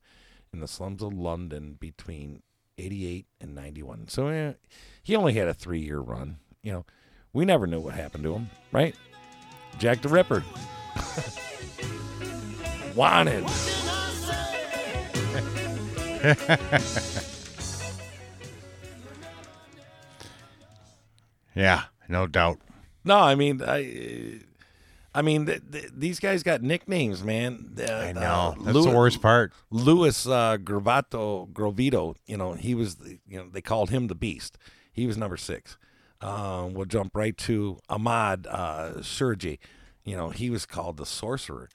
in 0.54 0.60
the 0.60 0.68
slums 0.68 1.02
of 1.02 1.14
London 1.14 1.78
between 1.80 2.44
88 2.78 3.26
and 3.42 3.56
91. 3.56 4.08
So 4.08 4.28
eh, 4.28 4.54
he 5.02 5.16
only 5.16 5.34
had 5.34 5.48
a 5.48 5.54
three 5.54 5.80
year 5.80 6.00
run. 6.00 6.38
You 6.62 6.72
know, 6.74 6.86
we 7.34 7.46
never 7.46 7.66
knew 7.68 7.80
what 7.80 7.96
happened 7.96 8.24
to 8.24 8.34
him, 8.34 8.50
right? 8.72 8.96
Jack 9.78 10.02
the 10.02 10.10
Ripper. 10.10 10.44
Wanted. 12.96 13.46
Yeah, 21.56 21.84
no 22.10 22.28
doubt. 22.28 22.60
No, 23.06 23.18
I 23.18 23.36
mean, 23.36 23.62
I, 23.66 24.42
I 25.14 25.22
mean, 25.22 25.46
th- 25.46 25.62
th- 25.72 25.92
these 25.96 26.20
guys 26.20 26.44
got 26.44 26.62
nicknames, 26.62 27.24
man. 27.24 27.76
Uh, 27.80 27.92
I 27.92 28.12
know. 28.12 28.56
That's 28.62 28.86
the 28.86 28.92
worst 28.92 29.22
part. 29.22 29.54
Louis 29.70 30.26
uh, 30.28 30.58
Gravato 30.58 31.50
Grovito, 31.52 32.16
you 32.26 32.36
know, 32.38 32.54
he 32.54 32.76
was, 32.76 32.96
the, 32.96 33.20
you 33.28 33.38
know, 33.40 33.48
they 33.50 33.62
called 33.62 33.90
him 33.90 34.08
the 34.08 34.16
Beast. 34.16 34.58
He 34.92 35.08
was 35.08 35.18
number 35.18 35.38
six. 35.38 35.78
Um, 36.22 36.74
we'll 36.74 36.86
jump 36.86 37.16
right 37.16 37.38
to 37.38 37.80
Ahmad 37.90 38.46
uh, 38.48 39.02
Sergi. 39.02 39.60
You 40.04 40.18
know, 40.18 40.30
he 40.30 40.50
was 40.50 40.66
called 40.66 40.98
the 40.98 41.06
Sorcerer. 41.06 41.70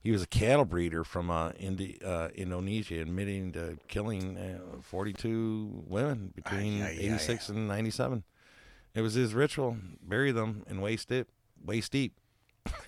He 0.00 0.10
was 0.12 0.22
a 0.22 0.26
cattle 0.26 0.64
breeder 0.64 1.02
from 1.04 1.30
uh, 1.30 1.50
Indi- 1.58 1.98
uh, 2.04 2.28
Indonesia, 2.28 3.00
admitting 3.00 3.52
to 3.52 3.78
killing 3.88 4.36
uh, 4.36 4.80
42 4.82 5.84
women 5.86 6.32
between 6.34 6.82
ay. 6.82 6.96
86 6.98 7.48
and 7.48 7.68
97. 7.68 8.22
It 8.96 9.02
was 9.02 9.12
his 9.12 9.34
ritual: 9.34 9.76
bury 10.02 10.32
them 10.32 10.64
and 10.66 10.82
waste 10.82 11.10
deep, 11.10 11.28
waist 11.64 11.92
deep, 11.92 12.18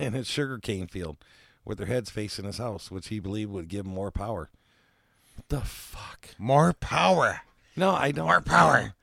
in 0.01 0.15
his 0.15 0.27
sugarcane 0.27 0.87
field, 0.87 1.19
with 1.67 1.77
their 1.77 1.87
heads 1.87 2.09
facing 2.09 2.47
his 2.47 2.57
house, 2.57 2.91
which 2.91 3.09
he 3.09 3.21
believed 3.21 3.53
would 3.53 3.69
give 3.69 3.85
him 3.85 3.93
more 3.93 4.11
power. 4.11 4.49
What 5.37 5.49
the 5.51 5.61
fuck? 5.61 6.31
More 6.39 6.73
power. 6.73 7.43
No, 7.77 7.91
I 7.91 8.11
don't. 8.11 8.27
More 8.27 8.41
power. 8.41 8.95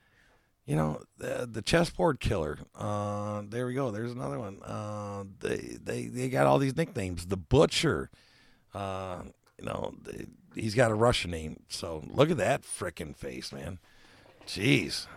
You 0.66 0.76
know, 0.76 1.04
the, 1.20 1.48
the 1.50 1.62
chessboard 1.62 2.20
killer. 2.20 2.58
Uh, 2.74 3.44
there 3.48 3.68
we 3.68 3.76
go. 3.76 3.92
There's 3.92 4.12
another 4.12 4.40
one. 4.40 4.64
Uh, 4.64 5.26
they 5.42 5.78
they 5.82 6.08
they 6.08 6.28
got 6.28 6.48
all 6.48 6.58
these 6.58 6.76
nicknames. 6.76 7.28
The 7.28 7.38
butcher. 7.38 8.10
Uh, 8.74 9.22
you 9.60 9.66
know, 9.66 9.94
they, 10.02 10.26
he's 10.56 10.74
got 10.74 10.90
a 10.90 10.96
Russian 10.96 11.30
name. 11.30 11.62
So 11.70 12.04
look 12.08 12.32
at 12.32 12.38
that 12.38 12.64
frickin' 12.64 13.16
face, 13.16 13.54
man. 13.54 13.78
Jeez, 14.48 15.08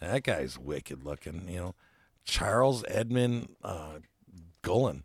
that 0.00 0.22
guy's 0.22 0.58
wicked 0.58 1.04
looking. 1.04 1.48
You 1.48 1.56
know, 1.58 1.74
Charles 2.24 2.84
Edmund 2.88 3.48
uh, 3.62 3.98
Cullen 4.62 5.04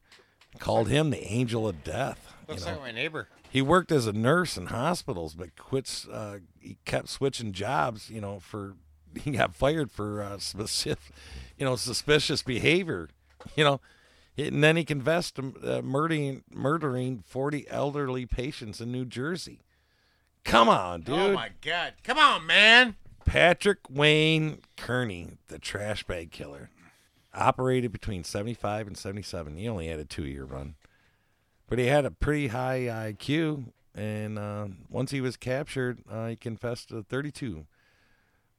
called 0.59 0.87
him 0.89 1.09
the 1.09 1.23
Angel 1.31 1.67
of 1.67 1.83
Death. 1.83 2.33
you 2.47 2.53
Looks 2.53 2.65
know. 2.65 2.73
like 2.73 2.81
my 2.81 2.91
neighbor. 2.91 3.27
He 3.49 3.61
worked 3.61 3.91
as 3.91 4.05
a 4.05 4.13
nurse 4.13 4.57
in 4.57 4.67
hospitals, 4.67 5.33
but 5.35 5.55
quits. 5.57 6.07
Uh, 6.07 6.39
he 6.59 6.77
kept 6.85 7.09
switching 7.09 7.51
jobs. 7.53 8.09
You 8.09 8.21
know, 8.21 8.39
for 8.39 8.75
he 9.23 9.31
got 9.31 9.55
fired 9.55 9.91
for 9.91 10.21
uh, 10.21 10.37
specific, 10.39 11.13
you 11.57 11.65
know, 11.65 11.75
suspicious 11.75 12.43
behavior. 12.43 13.09
You 13.55 13.63
know, 13.63 13.81
and 14.37 14.63
then 14.63 14.75
he 14.75 14.83
confessed 14.85 15.35
to 15.35 15.53
uh, 15.63 15.81
murdering 15.81 16.43
murdering 16.51 17.23
forty 17.25 17.67
elderly 17.69 18.25
patients 18.25 18.81
in 18.81 18.91
New 18.91 19.05
Jersey. 19.05 19.61
Come 20.43 20.69
on, 20.69 21.01
dude. 21.01 21.15
Oh 21.15 21.33
my 21.33 21.49
god. 21.61 21.93
Come 22.03 22.17
on, 22.17 22.45
man. 22.45 22.95
Patrick 23.29 23.79
Wayne 23.89 24.59
Kearney, 24.75 25.37
the 25.49 25.59
trash 25.59 26.03
bag 26.03 26.31
killer, 26.31 26.71
operated 27.33 27.91
between 27.91 28.23
75 28.23 28.87
and 28.87 28.97
77. 28.97 29.55
He 29.55 29.69
only 29.69 29.87
had 29.87 29.99
a 29.99 30.05
two 30.05 30.25
year 30.25 30.45
run, 30.45 30.73
but 31.67 31.77
he 31.77 31.85
had 31.85 32.05
a 32.05 32.11
pretty 32.11 32.47
high 32.47 32.79
IQ. 32.79 33.65
And 33.93 34.39
uh, 34.39 34.67
once 34.89 35.11
he 35.11 35.21
was 35.21 35.37
captured, 35.37 35.99
uh, 36.09 36.27
he 36.29 36.35
confessed 36.35 36.89
to 36.89 37.03
32 37.03 37.67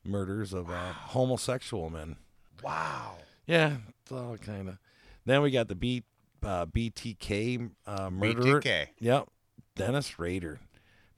murders 0.05 0.53
of 0.53 0.71
uh, 0.71 0.93
homosexual 0.93 1.91
men. 1.91 2.17
Wow. 2.63 3.15
Yeah, 3.47 3.79
it's 4.01 4.13
all 4.13 4.37
kind 4.37 4.69
of. 4.69 4.79
Then 5.25 5.43
we 5.43 5.51
got 5.51 5.67
the 5.67 5.75
B, 5.75 6.05
uh, 6.45 6.67
BTK 6.67 7.71
uh, 7.87 8.11
murderer. 8.11 8.61
BTK. 8.61 8.87
Yep, 9.01 9.29
Dennis 9.75 10.19
Rader, 10.19 10.61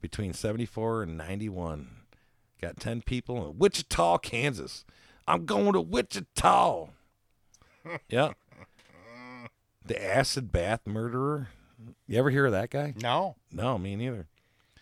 between 0.00 0.32
seventy-four 0.32 1.02
and 1.02 1.16
ninety-one, 1.16 1.88
got 2.62 2.78
ten 2.78 3.02
people 3.02 3.48
in 3.48 3.58
Wichita, 3.58 4.18
Kansas. 4.18 4.84
I'm 5.26 5.44
going 5.44 5.72
to 5.72 5.80
Wichita. 5.80 6.88
yeah. 8.08 8.32
The 9.84 10.02
acid 10.02 10.52
bath 10.52 10.80
murderer. 10.86 11.48
You 12.06 12.18
ever 12.18 12.30
hear 12.30 12.46
of 12.46 12.52
that 12.52 12.70
guy? 12.70 12.94
No. 13.02 13.36
No, 13.50 13.76
me 13.78 13.96
neither. 13.96 14.28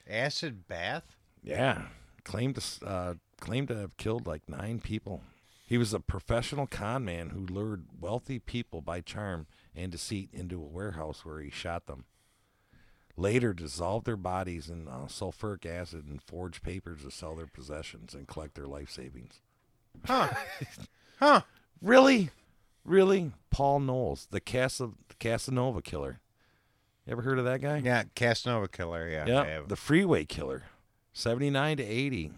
Acid 0.09 0.69
bath? 0.69 1.05
Yeah, 1.43 1.85
claimed 2.25 2.57
to 2.57 2.87
uh, 2.87 3.15
claimed 3.41 3.69
to 3.69 3.77
have 3.77 3.97
killed 3.97 4.27
like 4.27 4.49
nine 4.49 4.81
people. 4.81 5.23
He 5.67 5.79
was 5.79 5.95
a 5.95 6.01
professional 6.01 6.67
con 6.67 7.05
man 7.05 7.31
who 7.31 7.47
lured 7.47 7.87
wealthy 7.99 8.39
people 8.41 8.83
by 8.83 9.01
charm 9.01 9.47
and 9.75 9.93
deceit 9.93 10.29
into 10.33 10.61
a 10.61 10.67
warehouse 10.67 11.25
where 11.25 11.41
he 11.41 11.49
shot 11.49 11.87
them. 11.87 12.05
Later, 13.21 13.53
dissolved 13.53 14.07
their 14.07 14.17
bodies 14.17 14.71
in 14.71 14.89
uh, 14.89 15.05
sulfuric 15.07 15.67
acid 15.67 16.07
and 16.09 16.23
forged 16.23 16.63
papers 16.63 17.03
to 17.03 17.11
sell 17.11 17.35
their 17.35 17.47
possessions 17.47 18.15
and 18.15 18.27
collect 18.27 18.55
their 18.55 18.67
life 18.67 18.91
savings. 18.91 19.43
Huh. 20.07 20.31
huh. 21.19 21.43
Really, 21.83 22.31
really, 22.83 23.33
Paul 23.51 23.81
Knowles, 23.81 24.27
the 24.31 24.41
Casa 24.41 24.93
Casanova 25.19 25.83
killer. 25.83 26.21
You 27.05 27.13
ever 27.13 27.21
heard 27.21 27.39
of 27.39 27.45
that 27.45 27.61
guy? 27.61 27.83
Yeah, 27.85 28.05
Casanova 28.15 28.69
killer. 28.69 29.07
Yeah. 29.07 29.27
Yeah, 29.27 29.61
the 29.67 29.77
freeway 29.77 30.25
killer, 30.25 30.63
seventy 31.13 31.51
nine 31.51 31.77
to 31.77 31.85
eighty. 31.85 32.33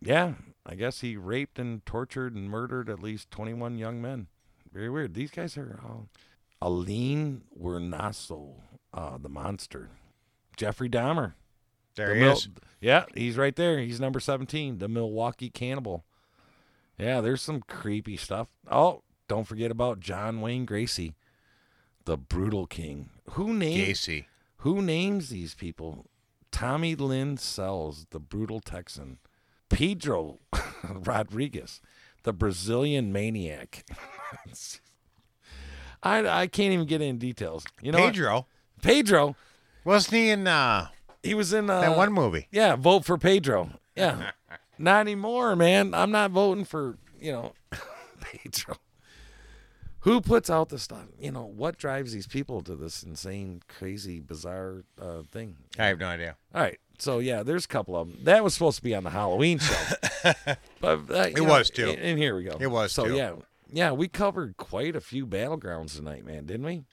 Yeah, 0.00 0.32
I 0.64 0.76
guess 0.76 1.02
he 1.02 1.18
raped 1.18 1.58
and 1.58 1.84
tortured 1.84 2.34
and 2.34 2.48
murdered 2.48 2.88
at 2.88 3.02
least 3.02 3.30
21 3.30 3.76
young 3.76 4.00
men. 4.00 4.28
Very 4.72 4.88
weird. 4.88 5.12
These 5.12 5.30
guys 5.30 5.58
are 5.58 5.78
all. 5.84 6.08
Aline 6.62 7.42
Wernasso, 7.58 8.54
uh, 8.94 9.18
the 9.18 9.28
monster. 9.28 9.90
Jeffrey 10.56 10.88
Dahmer. 10.88 11.34
There 11.94 12.08
The 12.08 12.14
he 12.14 12.20
Mil- 12.20 12.32
is. 12.32 12.48
Yeah, 12.80 13.04
he's 13.14 13.36
right 13.38 13.56
there. 13.56 13.78
He's 13.80 14.00
number 14.00 14.20
17, 14.20 14.78
the 14.78 14.88
Milwaukee 14.88 15.50
Cannibal. 15.50 16.04
Yeah, 16.98 17.20
there's 17.20 17.42
some 17.42 17.62
creepy 17.62 18.16
stuff. 18.16 18.48
Oh, 18.70 19.02
don't 19.28 19.46
forget 19.46 19.70
about 19.70 20.00
John 20.00 20.40
Wayne 20.40 20.64
Gracie, 20.66 21.14
the 22.04 22.16
brutal 22.16 22.66
king. 22.66 23.10
Who 23.30 23.52
named 23.52 23.88
Gacy. 23.88 24.26
Who 24.58 24.82
names 24.82 25.28
these 25.30 25.54
people? 25.54 26.06
Tommy 26.52 26.94
Lynn 26.94 27.36
Sells, 27.36 28.06
the 28.10 28.20
brutal 28.20 28.60
Texan. 28.60 29.18
Pedro 29.68 30.38
Rodriguez, 30.88 31.80
the 32.22 32.32
Brazilian 32.32 33.12
maniac. 33.12 33.84
I, 36.02 36.26
I 36.42 36.46
can't 36.46 36.72
even 36.72 36.86
get 36.86 37.02
into 37.02 37.26
details. 37.26 37.64
You 37.82 37.92
know 37.92 37.98
what? 38.00 38.14
Pedro. 38.82 39.36
Wasn't 39.86 40.14
he 40.14 40.30
in 40.30 40.48
uh, 40.48 40.88
He 41.22 41.34
was 41.34 41.52
in 41.52 41.70
uh, 41.70 41.80
that 41.80 41.96
one 41.96 42.12
movie? 42.12 42.48
Yeah, 42.50 42.74
vote 42.74 43.04
for 43.04 43.16
Pedro. 43.16 43.70
Yeah. 43.94 44.32
not 44.78 45.00
anymore, 45.00 45.54
man. 45.54 45.94
I'm 45.94 46.10
not 46.10 46.32
voting 46.32 46.64
for, 46.64 46.98
you 47.20 47.30
know, 47.30 47.52
Pedro. 48.20 48.76
Who 50.00 50.20
puts 50.20 50.50
out 50.50 50.70
the 50.70 50.78
stuff? 50.80 51.06
You 51.20 51.30
know, 51.30 51.44
what 51.46 51.78
drives 51.78 52.12
these 52.12 52.26
people 52.26 52.62
to 52.62 52.74
this 52.74 53.04
insane, 53.04 53.62
crazy, 53.68 54.18
bizarre 54.18 54.82
uh, 55.00 55.22
thing? 55.30 55.56
I 55.78 55.86
have 55.86 56.00
no 56.00 56.06
idea. 56.08 56.36
All 56.52 56.62
right. 56.62 56.78
So, 56.98 57.20
yeah, 57.20 57.44
there's 57.44 57.64
a 57.64 57.68
couple 57.68 57.96
of 57.96 58.08
them. 58.08 58.18
That 58.24 58.42
was 58.42 58.54
supposed 58.54 58.78
to 58.78 58.82
be 58.82 58.94
on 58.94 59.04
the 59.04 59.10
Halloween 59.10 59.58
show. 59.60 59.74
but 60.80 61.10
uh, 61.10 61.28
It 61.30 61.36
know, 61.36 61.44
was, 61.44 61.70
too. 61.70 61.90
And, 61.90 61.98
and 62.00 62.18
here 62.18 62.34
we 62.36 62.42
go. 62.42 62.56
It 62.58 62.68
was, 62.72 62.90
So, 62.92 63.06
too. 63.06 63.14
yeah. 63.14 63.32
Yeah, 63.72 63.92
we 63.92 64.08
covered 64.08 64.56
quite 64.56 64.96
a 64.96 65.00
few 65.00 65.26
battlegrounds 65.26 65.96
tonight, 65.96 66.24
man, 66.24 66.46
didn't 66.46 66.66
we? 66.66 66.84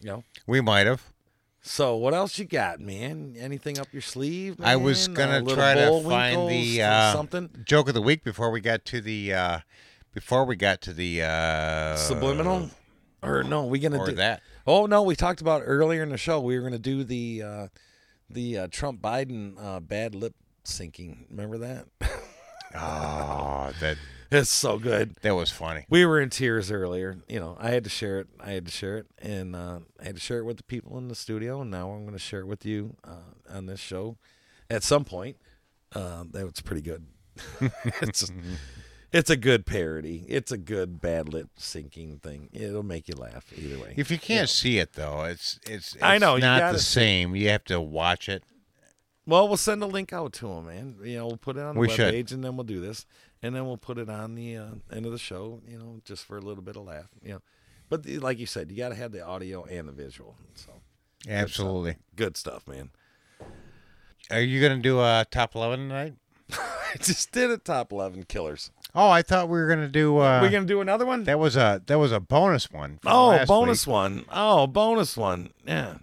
You 0.00 0.06
know? 0.06 0.24
We 0.46 0.60
might 0.60 0.86
have. 0.86 1.11
So 1.64 1.96
what 1.96 2.12
else 2.12 2.38
you 2.40 2.44
got, 2.44 2.80
man? 2.80 3.36
Anything 3.38 3.78
up 3.78 3.86
your 3.92 4.02
sleeve? 4.02 4.58
Man? 4.58 4.68
I 4.68 4.76
was 4.76 5.06
gonna 5.06 5.44
Uh, 5.44 5.54
try 5.54 5.74
to 5.74 6.02
find 6.02 6.50
the 6.50 6.82
uh, 6.82 7.12
something 7.12 7.50
joke 7.64 7.86
of 7.88 7.94
the 7.94 8.02
week 8.02 8.24
before 8.24 8.50
we 8.50 8.60
got 8.60 8.84
to 8.86 9.00
the 9.00 9.32
uh, 9.32 9.58
before 10.12 10.44
we 10.44 10.56
got 10.56 10.80
to 10.82 10.92
the 10.92 11.22
uh, 11.22 11.96
subliminal, 11.96 12.68
or 13.22 13.44
no? 13.44 13.64
We 13.64 13.78
gonna 13.78 14.04
do 14.04 14.12
that. 14.16 14.42
Oh 14.66 14.86
no, 14.86 15.02
we 15.02 15.14
talked 15.14 15.40
about 15.40 15.62
earlier 15.64 16.02
in 16.02 16.08
the 16.08 16.18
show. 16.18 16.40
We 16.40 16.58
were 16.58 16.64
gonna 16.64 16.80
do 16.80 17.04
the 17.04 17.42
uh, 17.42 17.66
the 18.28 18.58
uh, 18.58 18.68
Trump 18.70 19.00
Biden 19.00 19.54
uh, 19.62 19.78
bad 19.78 20.16
lip 20.16 20.34
syncing. 20.64 21.26
Remember 21.30 21.58
that? 21.58 21.86
Oh, 22.74 23.70
that 23.80 23.98
it's 24.38 24.50
so 24.50 24.78
good. 24.78 25.16
that 25.22 25.34
was 25.34 25.50
funny. 25.50 25.86
We 25.88 26.06
were 26.06 26.20
in 26.20 26.30
tears 26.30 26.70
earlier. 26.70 27.18
You 27.28 27.40
know, 27.40 27.56
I 27.60 27.70
had 27.70 27.84
to 27.84 27.90
share 27.90 28.20
it. 28.20 28.28
I 28.40 28.52
had 28.52 28.66
to 28.66 28.72
share 28.72 28.98
it, 28.98 29.06
and 29.18 29.54
uh, 29.54 29.80
I 30.00 30.04
had 30.04 30.14
to 30.14 30.20
share 30.20 30.38
it 30.38 30.44
with 30.44 30.56
the 30.56 30.62
people 30.62 30.96
in 30.98 31.08
the 31.08 31.14
studio. 31.14 31.60
And 31.60 31.70
now 31.70 31.90
I'm 31.90 32.02
going 32.02 32.12
to 32.12 32.18
share 32.18 32.40
it 32.40 32.46
with 32.46 32.64
you 32.64 32.96
uh, 33.04 33.54
on 33.54 33.66
this 33.66 33.80
show 33.80 34.16
at 34.70 34.82
some 34.82 35.04
point. 35.04 35.36
Uh, 35.94 36.24
that 36.32 36.44
was 36.44 36.60
pretty 36.60 36.82
good. 36.82 37.06
it's 38.00 38.30
it's 39.12 39.30
a 39.30 39.36
good 39.36 39.66
parody. 39.66 40.24
It's 40.28 40.50
a 40.50 40.56
good 40.56 41.00
bad 41.00 41.28
lip 41.28 41.48
syncing 41.58 42.20
thing. 42.20 42.48
It'll 42.52 42.82
make 42.82 43.08
you 43.08 43.14
laugh 43.14 43.52
either 43.56 43.78
way. 43.78 43.94
If 43.96 44.10
you 44.10 44.18
can't 44.18 44.48
see 44.48 44.78
it 44.78 44.94
though, 44.94 45.24
it's 45.24 45.60
it's, 45.66 45.94
it's 45.94 46.02
I 46.02 46.18
know, 46.18 46.38
not 46.38 46.72
the 46.72 46.78
same. 46.78 47.36
You 47.36 47.48
have 47.50 47.64
to 47.64 47.80
watch 47.80 48.28
it. 48.28 48.44
Well, 49.24 49.46
we'll 49.46 49.56
send 49.56 49.82
a 49.82 49.86
link 49.86 50.12
out 50.12 50.32
to 50.34 50.48
them, 50.48 50.66
man. 50.66 50.96
You 51.04 51.18
know, 51.18 51.26
we'll 51.28 51.36
put 51.36 51.56
it 51.56 51.62
on 51.62 51.74
the 51.74 51.80
We 51.80 51.88
should. 51.88 52.32
and 52.32 52.42
then 52.42 52.56
we'll 52.56 52.64
do 52.64 52.80
this, 52.80 53.06
and 53.42 53.54
then 53.54 53.66
we'll 53.66 53.76
put 53.76 53.98
it 53.98 54.08
on 54.08 54.34
the 54.34 54.56
uh, 54.56 54.66
end 54.92 55.06
of 55.06 55.12
the 55.12 55.18
show. 55.18 55.60
You 55.66 55.78
know, 55.78 56.00
just 56.04 56.24
for 56.24 56.36
a 56.36 56.40
little 56.40 56.62
bit 56.62 56.76
of 56.76 56.84
laugh. 56.84 57.08
You 57.22 57.32
know, 57.34 57.42
but 57.88 58.04
the, 58.04 58.18
like 58.18 58.38
you 58.38 58.46
said, 58.46 58.70
you 58.70 58.76
got 58.76 58.90
to 58.90 58.94
have 58.94 59.12
the 59.12 59.24
audio 59.24 59.64
and 59.64 59.88
the 59.88 59.92
visual. 59.92 60.36
So 60.54 60.70
Absolutely. 61.28 61.96
good 62.16 62.36
stuff, 62.36 62.66
man. 62.66 62.90
Are 64.30 64.40
you 64.40 64.62
gonna 64.62 64.80
do 64.80 65.00
a 65.00 65.26
top 65.30 65.54
eleven 65.54 65.88
tonight? 65.88 66.14
I 66.52 66.96
just 67.00 67.32
did 67.32 67.50
a 67.50 67.58
top 67.58 67.92
eleven 67.92 68.24
killers. 68.24 68.70
Oh, 68.94 69.08
I 69.08 69.22
thought 69.22 69.48
we 69.48 69.58
were 69.58 69.68
gonna 69.68 69.88
do. 69.88 70.18
Uh, 70.18 70.40
we're 70.42 70.50
gonna 70.50 70.64
do 70.66 70.80
another 70.80 71.04
one? 71.04 71.24
That 71.24 71.38
was 71.38 71.56
a 71.56 71.82
that 71.86 71.98
was 71.98 72.12
a 72.12 72.20
bonus 72.20 72.70
one. 72.70 73.00
Oh, 73.04 73.44
bonus 73.46 73.86
week. 73.86 73.92
one. 73.92 74.24
Oh, 74.30 74.66
bonus 74.66 75.16
one. 75.16 75.52
Yeah. 75.66 75.96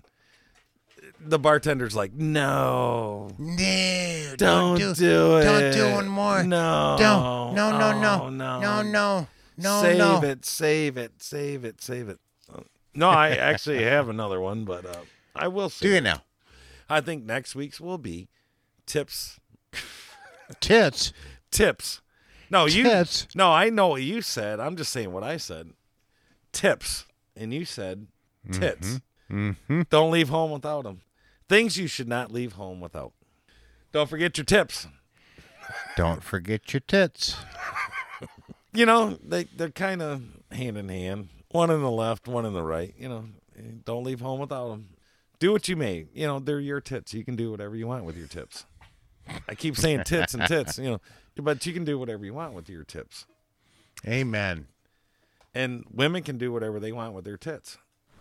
The 1.22 1.40
bartender's 1.40 1.96
like, 1.96 2.14
no, 2.14 3.30
No, 3.38 4.36
don't, 4.38 4.78
do, 4.78 4.94
do 4.94 5.38
it. 5.38 5.44
Don't 5.44 5.74
do 5.74 5.92
one 5.96 6.08
more. 6.08 6.44
No, 6.44 6.96
Don't. 6.98 7.56
No, 7.56 7.72
no, 7.78 8.00
no. 8.00 8.20
Oh, 8.24 8.30
no, 8.30 8.60
No, 8.60 8.82
no. 8.82 9.28
No, 9.58 9.82
save 9.82 9.98
no. 9.98 10.24
it, 10.24 10.46
save 10.46 10.98
it, 10.98 11.22
save 11.22 11.66
it, 11.66 11.82
save 11.82 12.08
it. 12.08 12.20
No, 12.96 13.10
I 13.10 13.32
actually 13.32 13.84
have 13.84 14.08
another 14.08 14.40
one, 14.40 14.64
but 14.64 14.86
uh, 14.86 15.02
I 15.36 15.50
will. 15.50 15.70
Save 15.70 15.82
Do 15.82 15.90
you 15.90 15.96
it. 15.98 16.02
now? 16.04 16.24
I 16.90 17.02
think 17.02 17.26
next 17.26 17.56
week's 17.56 17.80
will 17.82 17.98
be 17.98 18.30
tips. 18.86 19.40
Tits. 20.60 21.14
Tips. 21.52 22.02
No, 22.50 22.66
you. 22.66 22.84
Tits. 22.84 23.28
No, 23.36 23.52
I 23.52 23.70
know 23.70 23.90
what 23.90 24.02
you 24.02 24.22
said. 24.22 24.60
I'm 24.60 24.76
just 24.76 24.92
saying 24.92 25.12
what 25.12 25.24
I 25.24 25.38
said. 25.38 25.72
Tips, 26.52 27.06
and 27.36 27.54
you 27.54 27.66
said 27.66 28.08
tits. 28.52 29.02
Mm-hmm. 29.30 29.82
Don't 29.90 30.10
leave 30.12 30.30
home 30.30 30.52
without 30.52 30.84
them. 30.86 31.02
Things 31.50 31.78
you 31.78 31.88
should 31.88 32.08
not 32.08 32.32
leave 32.32 32.54
home 32.54 32.80
without. 32.80 33.12
Don't 33.92 34.10
forget 34.10 34.38
your 34.38 34.46
tips. 34.46 34.88
Don't 35.98 36.24
forget 36.24 36.72
your 36.74 36.82
tits. 36.82 37.36
You 38.72 38.86
know, 38.86 39.18
they 39.24 39.46
they're 39.46 39.72
kind 39.72 40.00
of 40.00 40.22
hand 40.52 40.78
in 40.78 40.90
hand. 40.90 41.30
One 41.50 41.72
in 41.72 41.82
the 41.82 41.90
left, 41.90 42.28
one 42.28 42.46
in 42.46 42.54
the 42.54 42.62
right. 42.62 42.94
You 43.00 43.10
know, 43.10 43.26
don't 43.84 44.04
leave 44.04 44.22
home 44.22 44.40
without 44.40 44.70
them. 44.70 44.90
Do 45.40 45.52
what 45.52 45.68
you 45.68 45.76
may. 45.76 46.06
You 46.14 46.28
know, 46.28 46.38
they're 46.38 46.60
your 46.60 46.80
tits. 46.80 47.12
You 47.12 47.24
can 47.24 47.36
do 47.36 47.50
whatever 47.50 47.76
you 47.76 47.88
want 47.88 48.04
with 48.04 48.16
your 48.16 48.28
tips. 48.28 48.66
I 49.48 49.56
keep 49.56 49.76
saying 49.76 50.04
tits 50.04 50.36
and 50.36 50.46
tits. 50.46 50.78
You 50.78 50.92
know, 50.92 51.02
but 51.36 51.66
you 51.66 51.74
can 51.74 51.84
do 51.84 51.98
whatever 51.98 52.24
you 52.24 52.36
want 52.36 52.54
with 52.54 52.70
your 52.70 52.84
tips. 52.84 53.26
Amen. 54.08 54.68
And 55.56 55.86
women 55.92 56.22
can 56.22 56.38
do 56.38 56.52
whatever 56.52 56.80
they 56.80 56.92
want 56.92 57.14
with 57.14 57.26
their 57.26 57.38
tits 57.38 57.80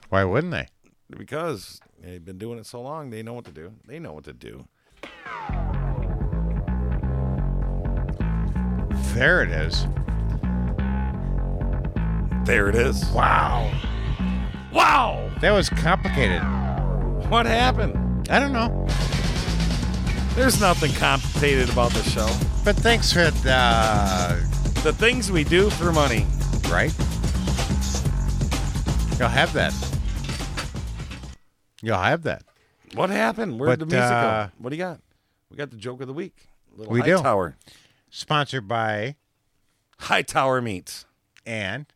Why 0.09 0.24
wouldn't 0.24 0.52
they? 0.52 0.68
Because 1.16 1.80
they've 2.02 2.24
been 2.24 2.39
doing 2.39 2.59
it 2.59 2.66
so 2.66 2.80
long. 2.82 3.10
They 3.10 3.22
know 3.22 3.35
what 3.35 3.44
to 3.47 3.52
do. 3.52 3.72
They 3.86 3.98
know 3.98 4.12
what 4.12 4.24
to 4.24 4.32
do. 4.32 4.66
There 9.14 9.43
it 9.43 9.51
is. 9.51 9.86
There 12.44 12.68
it 12.68 12.74
is. 12.76 13.05
Wow. 13.10 13.70
Wow. 14.72 15.30
That 15.40 15.51
was 15.52 15.68
complicated. 15.68 16.40
What 17.30 17.47
happened? 17.47 18.28
I 18.30 18.39
don't 18.39 18.52
know. 18.52 18.86
There's 20.35 20.60
nothing 20.60 20.93
complicated 20.93 21.68
about 21.70 21.93
the 21.93 22.02
show. 22.05 22.28
But 22.64 22.76
thanks 22.76 23.12
for 23.12 23.30
uh, 23.47 24.40
The 24.82 24.93
things 24.93 25.32
we 25.32 25.43
do 25.44 25.68
for 25.70 25.93
money. 25.93 26.26
right. 26.70 26.94
You'll 29.18 29.28
have 29.28 29.52
that. 29.55 29.74
You'll 31.82 31.98
have 31.98 32.22
that. 32.24 32.42
What 32.94 33.10
happened? 33.10 33.59
Where'd 33.60 33.78
But, 33.78 33.88
the 33.88 33.94
music 33.94 34.10
uh, 34.10 34.46
go? 34.46 34.52
What 34.59 34.70
do 34.70 34.76
you 34.76 34.82
got? 34.82 35.00
We 35.50 35.56
got 35.56 35.70
the 35.70 35.76
joke 35.76 36.00
of 36.00 36.06
the 36.06 36.12
week. 36.12 36.48
Little 36.76 36.92
We 36.92 37.02
do. 37.02 37.16
Hightower. 37.16 37.56
Sponsored 38.10 38.66
by 38.66 39.16
Hightower 40.00 40.60
meats. 40.60 41.05
and 41.46 41.86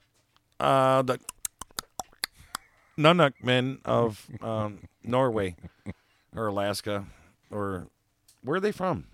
Uh, 0.60 1.02
the 1.02 1.18
Nunuk 2.98 3.32
men 3.42 3.78
of 3.84 4.26
um, 4.42 4.80
Norway 5.02 5.56
or 6.36 6.46
Alaska 6.48 7.06
or 7.50 7.88
where 8.42 8.56
are 8.56 8.60
they 8.60 8.72
from? 8.72 9.06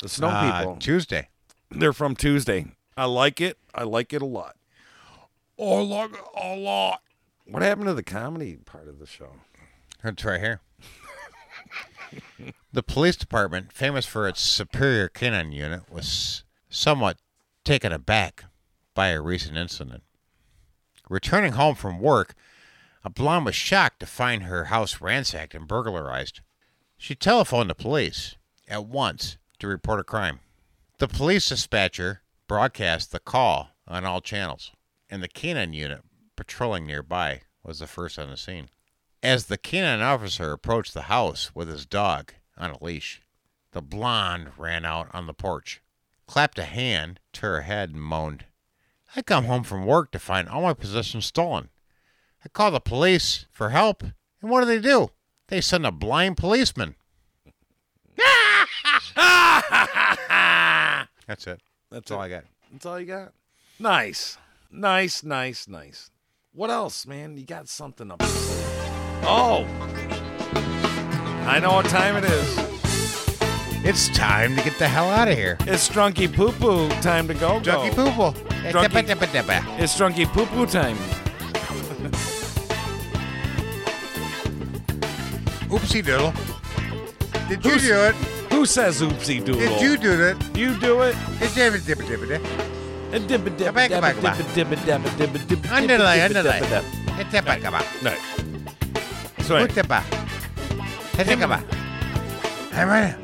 The 0.00 0.08
snow 0.08 0.28
uh, 0.28 0.58
people. 0.60 0.76
Tuesday. 0.76 1.28
They're 1.70 1.92
from 1.92 2.14
Tuesday. 2.16 2.66
I 2.96 3.04
like 3.06 3.40
it. 3.40 3.58
I 3.74 3.84
like 3.84 4.12
it 4.12 4.22
a 4.22 4.26
lot. 4.26 4.56
Oh, 5.58 5.82
look 5.82 6.16
a 6.36 6.56
lot. 6.56 7.00
What 7.46 7.62
happened 7.62 7.86
to 7.86 7.94
the 7.94 8.02
comedy 8.02 8.56
part 8.64 8.88
of 8.88 8.98
the 8.98 9.06
show? 9.06 9.30
It's 10.06 10.22
right 10.22 10.40
here. 10.40 10.60
the 12.72 12.82
police 12.82 13.16
department, 13.16 13.72
famous 13.72 14.04
for 14.04 14.28
its 14.28 14.42
superior 14.42 15.08
canine 15.08 15.52
unit, 15.52 15.90
was 15.90 16.44
somewhat 16.68 17.16
taken 17.64 17.90
aback 17.90 18.44
by 18.92 19.08
a 19.08 19.22
recent 19.22 19.56
incident. 19.56 20.02
Returning 21.08 21.52
home 21.52 21.74
from 21.74 22.00
work, 22.00 22.34
a 23.02 23.08
blonde 23.08 23.46
was 23.46 23.54
shocked 23.54 24.00
to 24.00 24.06
find 24.06 24.42
her 24.42 24.64
house 24.64 25.00
ransacked 25.00 25.54
and 25.54 25.66
burglarized. 25.66 26.40
She 26.98 27.14
telephoned 27.14 27.70
the 27.70 27.74
police 27.74 28.36
at 28.68 28.84
once 28.84 29.38
to 29.58 29.66
report 29.66 30.00
a 30.00 30.04
crime. 30.04 30.40
The 30.98 31.08
police 31.08 31.48
dispatcher 31.48 32.20
broadcast 32.46 33.10
the 33.10 33.20
call 33.20 33.70
on 33.88 34.04
all 34.04 34.20
channels, 34.20 34.70
and 35.08 35.22
the 35.22 35.28
canine 35.28 35.72
unit 35.72 36.02
patrolling 36.36 36.86
nearby 36.86 37.40
was 37.62 37.78
the 37.78 37.86
first 37.86 38.18
on 38.18 38.28
the 38.28 38.36
scene. 38.36 38.68
As 39.24 39.46
the 39.46 39.56
canine 39.56 40.02
officer 40.02 40.52
approached 40.52 40.92
the 40.92 41.02
house 41.02 41.54
with 41.54 41.66
his 41.68 41.86
dog 41.86 42.34
on 42.58 42.72
a 42.72 42.84
leash, 42.84 43.22
the 43.72 43.80
blonde 43.80 44.50
ran 44.58 44.84
out 44.84 45.08
on 45.14 45.26
the 45.26 45.32
porch. 45.32 45.80
clapped 46.26 46.58
a 46.58 46.64
hand 46.64 47.20
to 47.32 47.40
her 47.40 47.62
head 47.62 47.88
and 47.88 48.02
moaned, 48.02 48.44
I 49.16 49.22
come 49.22 49.46
home 49.46 49.64
from 49.64 49.86
work 49.86 50.10
to 50.10 50.18
find 50.18 50.46
all 50.46 50.60
my 50.60 50.74
possessions 50.74 51.24
stolen. 51.24 51.70
I 52.44 52.50
call 52.50 52.70
the 52.70 52.80
police 52.80 53.46
for 53.50 53.70
help, 53.70 54.02
and 54.02 54.50
what 54.50 54.60
do 54.60 54.66
they 54.66 54.78
do? 54.78 55.08
They 55.48 55.62
send 55.62 55.86
a 55.86 55.90
blind 55.90 56.36
policeman. 56.36 56.94
That's 61.26 61.46
it. 61.46 61.62
That's 61.90 62.10
all 62.10 62.20
I 62.20 62.28
got. 62.28 62.44
That's 62.70 62.84
all 62.84 63.00
you 63.00 63.06
got. 63.06 63.32
Nice, 63.78 64.36
nice, 64.70 65.24
nice, 65.24 65.66
nice. 65.66 66.10
What 66.52 66.68
else, 66.68 67.06
man? 67.06 67.38
You 67.38 67.46
got 67.46 67.68
something 67.70 68.10
up. 68.10 68.20
Oh, 69.26 69.66
I 71.46 71.58
know 71.60 71.72
what 71.74 71.86
time 71.86 72.16
it 72.16 72.24
is. 72.24 72.58
It's 73.84 74.08
time 74.16 74.56
to 74.56 74.62
get 74.62 74.78
the 74.78 74.88
hell 74.88 75.08
out 75.10 75.28
of 75.28 75.36
here. 75.36 75.56
It's 75.60 75.88
Drunky 75.88 76.32
Poo 76.32 76.52
Poo 76.52 76.88
time 77.00 77.28
to 77.28 77.34
go. 77.34 77.60
Drunky 77.60 77.94
poo 77.94 78.10
poo. 78.12 78.32
Drunky- 78.70 79.78
It's 79.78 79.98
Drunky 79.98 80.26
Poo 80.26 80.46
Poo 80.46 80.66
time. 80.66 80.96
Oopsie 85.68 86.04
doodle. 86.04 86.32
Did 87.48 87.64
you 87.64 87.72
Who's- 87.72 87.82
do 87.82 87.94
it? 87.94 88.14
Who 88.52 88.64
says 88.66 89.00
oopsie 89.02 89.44
doodle? 89.44 89.60
Did 89.60 89.80
you 89.80 89.96
do 89.96 90.22
it? 90.28 90.36
You 90.56 90.74
do 90.78 91.02
it. 91.02 91.16
It's 91.40 91.54
dibba 91.54 91.78
dibba 91.78 92.04
dibba 92.08 92.26
dibba. 92.28 92.52
Underlay, 95.76 96.20
Underlay, 96.22 96.22
underlay. 96.22 96.60
It's 97.18 97.30
dibba 97.34 97.60
dibba. 97.60 98.02
No. 98.02 98.10
That's 98.10 98.14
right. 98.14 98.33
Hetikaba. 101.12 101.62
I'm 102.72 102.88
right. 102.88 103.16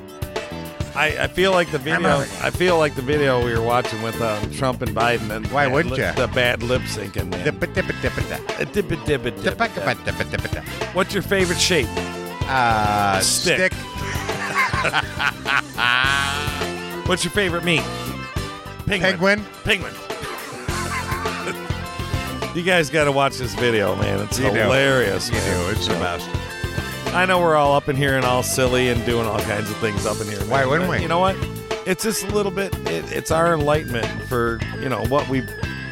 I, 0.94 1.24
I 1.24 1.26
feel 1.28 1.52
like 1.52 1.70
the 1.70 1.78
video. 1.78 2.18
I 2.42 2.50
feel 2.50 2.78
like 2.78 2.94
the 2.94 3.02
video 3.02 3.44
we 3.44 3.52
were 3.54 3.62
watching 3.62 4.02
with 4.02 4.20
uh, 4.20 4.40
Trump 4.52 4.82
and 4.82 4.94
Biden. 4.94 5.30
And 5.30 5.46
Why 5.48 5.66
wouldn't 5.66 5.94
lip- 5.96 6.16
ya? 6.16 6.26
The 6.26 6.32
bad 6.32 6.62
lip 6.62 6.82
syncing. 6.82 7.30
man. 7.30 7.44
What's 10.92 11.14
your 11.14 11.22
favorite 11.22 11.60
shape? 11.60 11.88
Uh, 12.42 13.20
Stick. 13.20 13.72
stick. 13.72 13.74
What's 17.06 17.24
your 17.24 17.32
favorite 17.32 17.64
meat? 17.64 17.82
Penguin. 18.86 19.00
Penguin. 19.00 19.44
Penguin. 19.64 19.92
You 22.54 22.62
guys 22.62 22.90
got 22.90 23.04
to 23.04 23.12
watch 23.12 23.38
this 23.38 23.54
video, 23.54 23.94
man. 23.96 24.20
It's 24.20 24.38
You 24.38 24.50
do. 24.50 24.56
hilarious. 24.56 25.28
You 25.28 25.34
man. 25.36 25.64
do. 25.66 25.70
It's 25.76 25.86
the 25.86 25.94
best. 25.94 26.28
I 27.14 27.26
know 27.26 27.40
we're 27.40 27.56
all 27.56 27.74
up 27.74 27.88
in 27.88 27.96
here 27.96 28.16
and 28.16 28.24
all 28.24 28.42
silly 28.42 28.88
and 28.88 29.04
doing 29.04 29.26
all 29.26 29.40
kinds 29.40 29.70
of 29.70 29.76
things 29.78 30.06
up 30.06 30.20
in 30.20 30.28
here. 30.28 30.38
Why 30.46 30.60
man, 30.60 30.68
wouldn't 30.68 30.88
but 30.90 30.96
we? 30.98 31.02
You 31.02 31.08
know 31.08 31.18
what? 31.18 31.36
It's 31.86 32.04
just 32.04 32.24
a 32.24 32.28
little 32.28 32.52
bit. 32.52 32.74
It, 32.88 33.10
it's 33.12 33.30
our 33.30 33.52
enlightenment 33.54 34.06
for 34.28 34.60
you 34.80 34.88
know 34.88 35.02
what 35.06 35.28
we, 35.28 35.38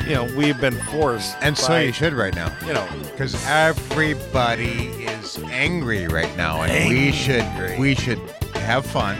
you 0.06 0.14
know, 0.14 0.24
we've 0.36 0.60
been 0.60 0.76
forced. 0.92 1.36
And 1.40 1.56
so 1.58 1.68
by, 1.68 1.82
you 1.82 1.92
should 1.92 2.12
right 2.12 2.34
now. 2.34 2.54
You 2.66 2.74
know, 2.74 2.86
Because 3.10 3.34
everybody 3.46 4.88
is 5.04 5.38
angry 5.44 6.06
right 6.06 6.34
now, 6.36 6.62
and 6.62 6.88
we 6.88 7.10
should 7.10 7.44
we 7.78 7.94
should 7.94 8.18
have 8.54 8.84
fun, 8.86 9.16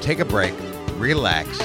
take 0.00 0.18
a 0.18 0.24
break, 0.24 0.54
relax, 0.96 1.60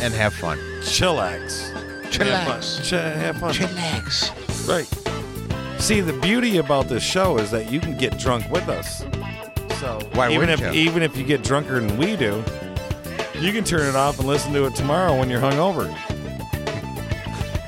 and 0.00 0.14
have 0.14 0.32
fun. 0.32 0.58
chillax. 0.80 1.76
Chillax. 2.10 2.24
Have 2.42 2.46
fun. 2.46 2.82
Ch- 2.82 2.90
have 2.90 3.36
fun. 3.38 3.54
Chillax. 3.54 4.68
Right. 4.68 5.80
See, 5.80 6.00
the 6.00 6.12
beauty 6.12 6.58
about 6.58 6.88
this 6.88 7.02
show 7.02 7.38
is 7.38 7.50
that 7.52 7.70
you 7.70 7.80
can 7.80 7.96
get 7.96 8.18
drunk 8.18 8.48
with 8.50 8.68
us. 8.68 8.98
So 9.80 9.98
Why 10.12 10.28
even 10.28 10.40
wouldn't 10.40 10.60
if 10.60 10.74
you? 10.74 10.80
even 10.82 11.02
if 11.02 11.16
you 11.16 11.24
get 11.24 11.42
drunker 11.42 11.80
than 11.80 11.96
we 11.96 12.16
do, 12.16 12.44
you 13.38 13.50
can 13.52 13.64
turn 13.64 13.88
it 13.88 13.96
off 13.96 14.18
and 14.18 14.28
listen 14.28 14.52
to 14.52 14.66
it 14.66 14.74
tomorrow 14.74 15.18
when 15.18 15.30
you're 15.30 15.40
hungover. 15.40 15.88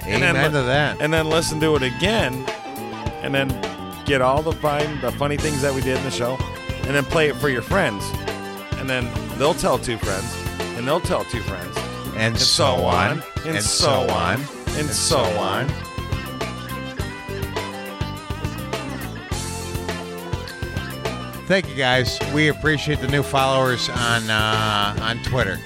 Amen 0.05 0.35
then, 0.35 0.53
to 0.53 0.63
that. 0.63 1.01
and 1.01 1.13
then 1.13 1.31
listen 1.31 1.59
to 1.61 1.75
it 1.77 1.83
again, 1.83 2.35
and 3.23 3.33
then 3.35 3.49
get 4.05 4.21
all 4.21 4.43
the 4.43 4.53
fine, 4.53 5.01
the 5.01 5.13
funny 5.13 5.37
things 5.39 5.63
that 5.63 5.73
we 5.73 5.81
did 5.81 5.97
in 5.97 6.03
the 6.05 6.11
show, 6.11 6.37
and 6.83 6.95
then 6.95 7.05
play 7.05 7.29
it 7.29 7.37
for 7.37 7.49
your 7.49 7.63
friends, 7.63 8.05
and 8.73 8.91
then 8.91 9.09
they'll 9.39 9.55
tell 9.55 9.79
two 9.79 9.97
friends, 9.97 10.37
and 10.77 10.87
they'll 10.87 11.01
tell 11.01 11.25
two 11.25 11.41
friends, 11.43 11.75
and, 12.17 12.37
so 12.39 12.75
on, 12.85 13.23
and, 13.45 13.63
so 13.63 14.09
on, 14.11 14.41
and 14.77 14.89
so 14.89 15.19
on. 15.39 15.69
Thank 21.47 21.69
you 21.69 21.75
guys. 21.75 22.19
We 22.33 22.49
appreciate 22.49 23.01
the 23.01 23.09
new 23.09 23.23
followers 23.23 23.89
on 23.91 24.31
uh, 24.31 24.97
on 25.03 25.19
Twitter. 25.23 25.59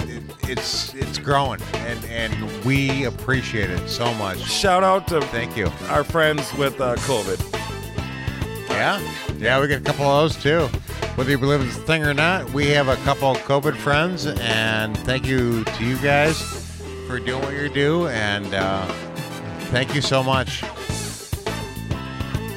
It- 0.00 0.10
it- 0.10 0.22
it's 0.46 0.92
it's 0.94 1.18
growing, 1.18 1.60
and 1.74 2.04
and 2.06 2.64
we 2.64 3.04
appreciate 3.04 3.70
it 3.70 3.88
so 3.88 4.12
much. 4.14 4.38
Shout 4.42 4.82
out 4.84 5.08
to 5.08 5.22
Thank 5.22 5.56
you. 5.56 5.70
our 5.88 6.04
friends 6.04 6.52
with 6.54 6.78
uh, 6.80 6.96
COVID. 6.96 7.40
Yeah, 8.68 9.00
yeah, 9.38 9.58
we 9.60 9.68
got 9.68 9.78
a 9.78 9.80
couple 9.80 10.04
of 10.04 10.22
those 10.34 10.42
too. 10.42 10.66
Whether 11.16 11.30
you 11.30 11.38
believe 11.38 11.62
it's 11.62 11.78
a 11.78 11.80
thing 11.82 12.04
or 12.04 12.12
not, 12.12 12.52
we 12.52 12.66
have 12.70 12.88
a 12.88 12.96
couple 12.96 13.30
of 13.30 13.38
COVID 13.38 13.76
friends, 13.76 14.26
and 14.26 14.96
thank 14.98 15.26
you 15.26 15.64
to 15.64 15.84
you 15.84 15.96
guys 15.98 16.63
for 17.18 17.20
doing 17.24 17.42
what 17.42 17.54
you 17.54 17.68
do, 17.68 18.08
and 18.08 18.52
uh, 18.54 18.84
thank 19.70 19.94
you 19.94 20.00
so 20.00 20.20
much 20.20 20.62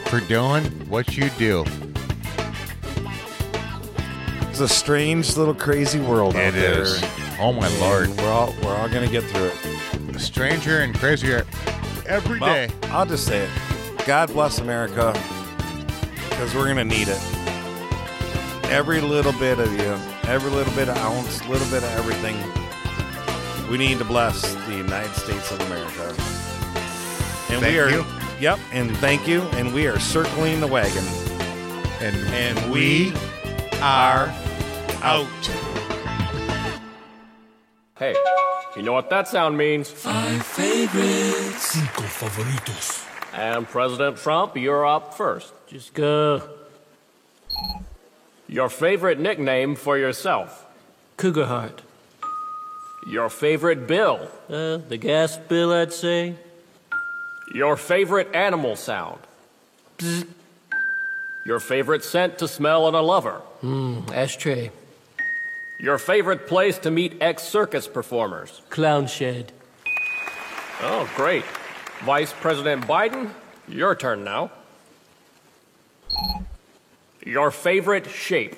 for 0.07 0.19
doing 0.21 0.63
what 0.89 1.15
you 1.15 1.29
do. 1.37 1.63
It's 4.49 4.59
a 4.59 4.67
strange 4.67 5.37
little 5.37 5.53
crazy 5.53 5.99
world 5.99 6.35
out 6.35 6.41
It 6.41 6.53
there. 6.55 6.81
is. 6.81 7.03
Oh 7.39 7.53
my 7.53 7.67
And 7.67 7.79
lord, 7.79 8.09
We're 8.17 8.31
all 8.31 8.51
we're 8.63 8.75
all 8.75 8.89
gonna 8.89 9.07
get 9.07 9.25
through 9.25 9.51
it. 9.53 10.19
stranger 10.19 10.79
and 10.79 10.95
crazier 10.97 11.45
every 12.07 12.39
Well, 12.39 12.51
day. 12.51 12.73
I'll 12.85 13.05
just 13.05 13.27
say 13.27 13.43
it. 13.43 13.49
God 14.07 14.33
bless 14.33 14.57
America, 14.57 15.13
because 16.31 16.55
we're 16.55 16.67
gonna 16.67 16.83
need 16.83 17.09
it. 17.09 17.21
Every 18.71 19.01
little 19.01 19.33
bit 19.33 19.59
of 19.59 19.71
you, 19.73 19.99
every 20.27 20.49
little 20.49 20.73
bit 20.73 20.89
of 20.89 20.97
ounce, 20.97 21.45
little 21.47 21.67
bit 21.69 21.83
of 21.83 21.95
everything. 21.99 22.37
We 23.69 23.77
need 23.77 23.97
to 23.99 24.05
bless 24.05 24.53
the 24.65 24.75
United 24.75 25.13
States 25.13 25.51
of 25.51 25.59
America. 25.61 26.03
And 27.49 27.61
Thank 27.61 27.73
we 27.73 27.79
are, 27.79 27.89
you. 27.89 28.05
yep, 28.39 28.59
and 28.71 28.95
thank 28.97 29.27
you. 29.27 29.41
And 29.53 29.73
we 29.73 29.87
are 29.87 29.99
circling 29.99 30.59
the 30.61 30.67
wagon, 30.67 31.03
And 31.99 32.15
and 32.33 32.71
we 32.71 33.13
are 33.81 34.33
out. 35.01 35.27
Hey, 37.99 38.15
you 38.75 38.83
know 38.83 38.93
what 38.93 39.09
that 39.09 39.27
sound 39.27 39.57
means? 39.57 39.89
Five 39.89 40.45
favorites. 40.45 41.71
Cinco 41.71 42.03
favoritos. 42.03 43.03
And 43.33 43.67
President 43.67 44.17
Trump, 44.17 44.55
you're 44.55 44.85
up 44.85 45.13
first. 45.15 45.51
Just 45.67 45.93
go. 45.93 46.41
Your 48.47 48.69
favorite 48.69 49.19
nickname 49.19 49.75
for 49.75 49.97
yourself? 49.97 50.65
Cougar 51.17 51.45
Heart. 51.47 51.81
Your 53.07 53.29
favorite 53.29 53.87
bill? 53.87 54.27
Uh, 54.49 54.77
the 54.77 54.97
gas 54.97 55.37
bill, 55.37 55.71
I'd 55.71 55.93
say. 55.93 56.35
Your 57.53 57.77
favorite 57.77 58.35
animal 58.35 58.75
sound? 58.75 59.19
Bzz. 59.97 60.27
Your 61.45 61.61
favorite 61.61 62.03
scent 62.03 62.37
to 62.39 62.47
smell 62.47 62.89
in 62.89 62.95
a 62.95 63.01
lover? 63.01 63.35
Hmm, 63.61 64.01
ashtray. 64.11 64.71
Your 65.79 65.97
favorite 65.97 66.47
place 66.47 66.77
to 66.79 66.91
meet 66.91 67.15
ex 67.21 67.43
circus 67.43 67.87
performers? 67.87 68.61
Clown 68.69 69.07
shed. 69.07 69.53
Oh, 70.81 71.09
great. 71.15 71.45
Vice 72.03 72.33
President 72.33 72.85
Biden, 72.85 73.29
your 73.69 73.95
turn 73.95 74.25
now. 74.25 74.51
Your 77.25 77.51
favorite 77.51 78.07
shape? 78.09 78.55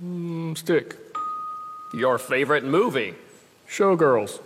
Hmm, 0.00 0.52
stick. 0.54 0.96
Your 1.94 2.18
favorite 2.18 2.64
movie? 2.64 3.14
Showgirls. 3.68 4.40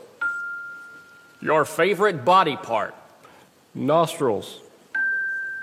Your 1.40 1.64
favorite 1.64 2.24
body 2.24 2.56
part? 2.56 2.94
Nostrils. 3.74 4.60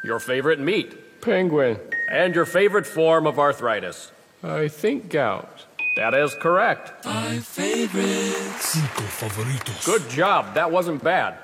Your 0.04 0.20
favorite 0.20 0.60
meat? 0.60 1.22
Penguin. 1.22 1.80
And 2.10 2.34
your 2.34 2.46
favorite 2.46 2.86
form 2.86 3.28
of 3.28 3.38
arthritis? 3.38 4.12
I 4.44 4.68
think 4.68 5.10
gout. 5.10 5.66
That 5.98 6.14
is 6.14 6.34
correct. 6.36 7.04
Five 7.04 7.44
favorites. 7.46 8.70
Cinco 8.70 9.02
favoritos. 9.02 9.86
Good 9.86 10.08
job. 10.10 10.54
That 10.54 10.72
wasn't 10.72 11.04
bad. 11.04 11.38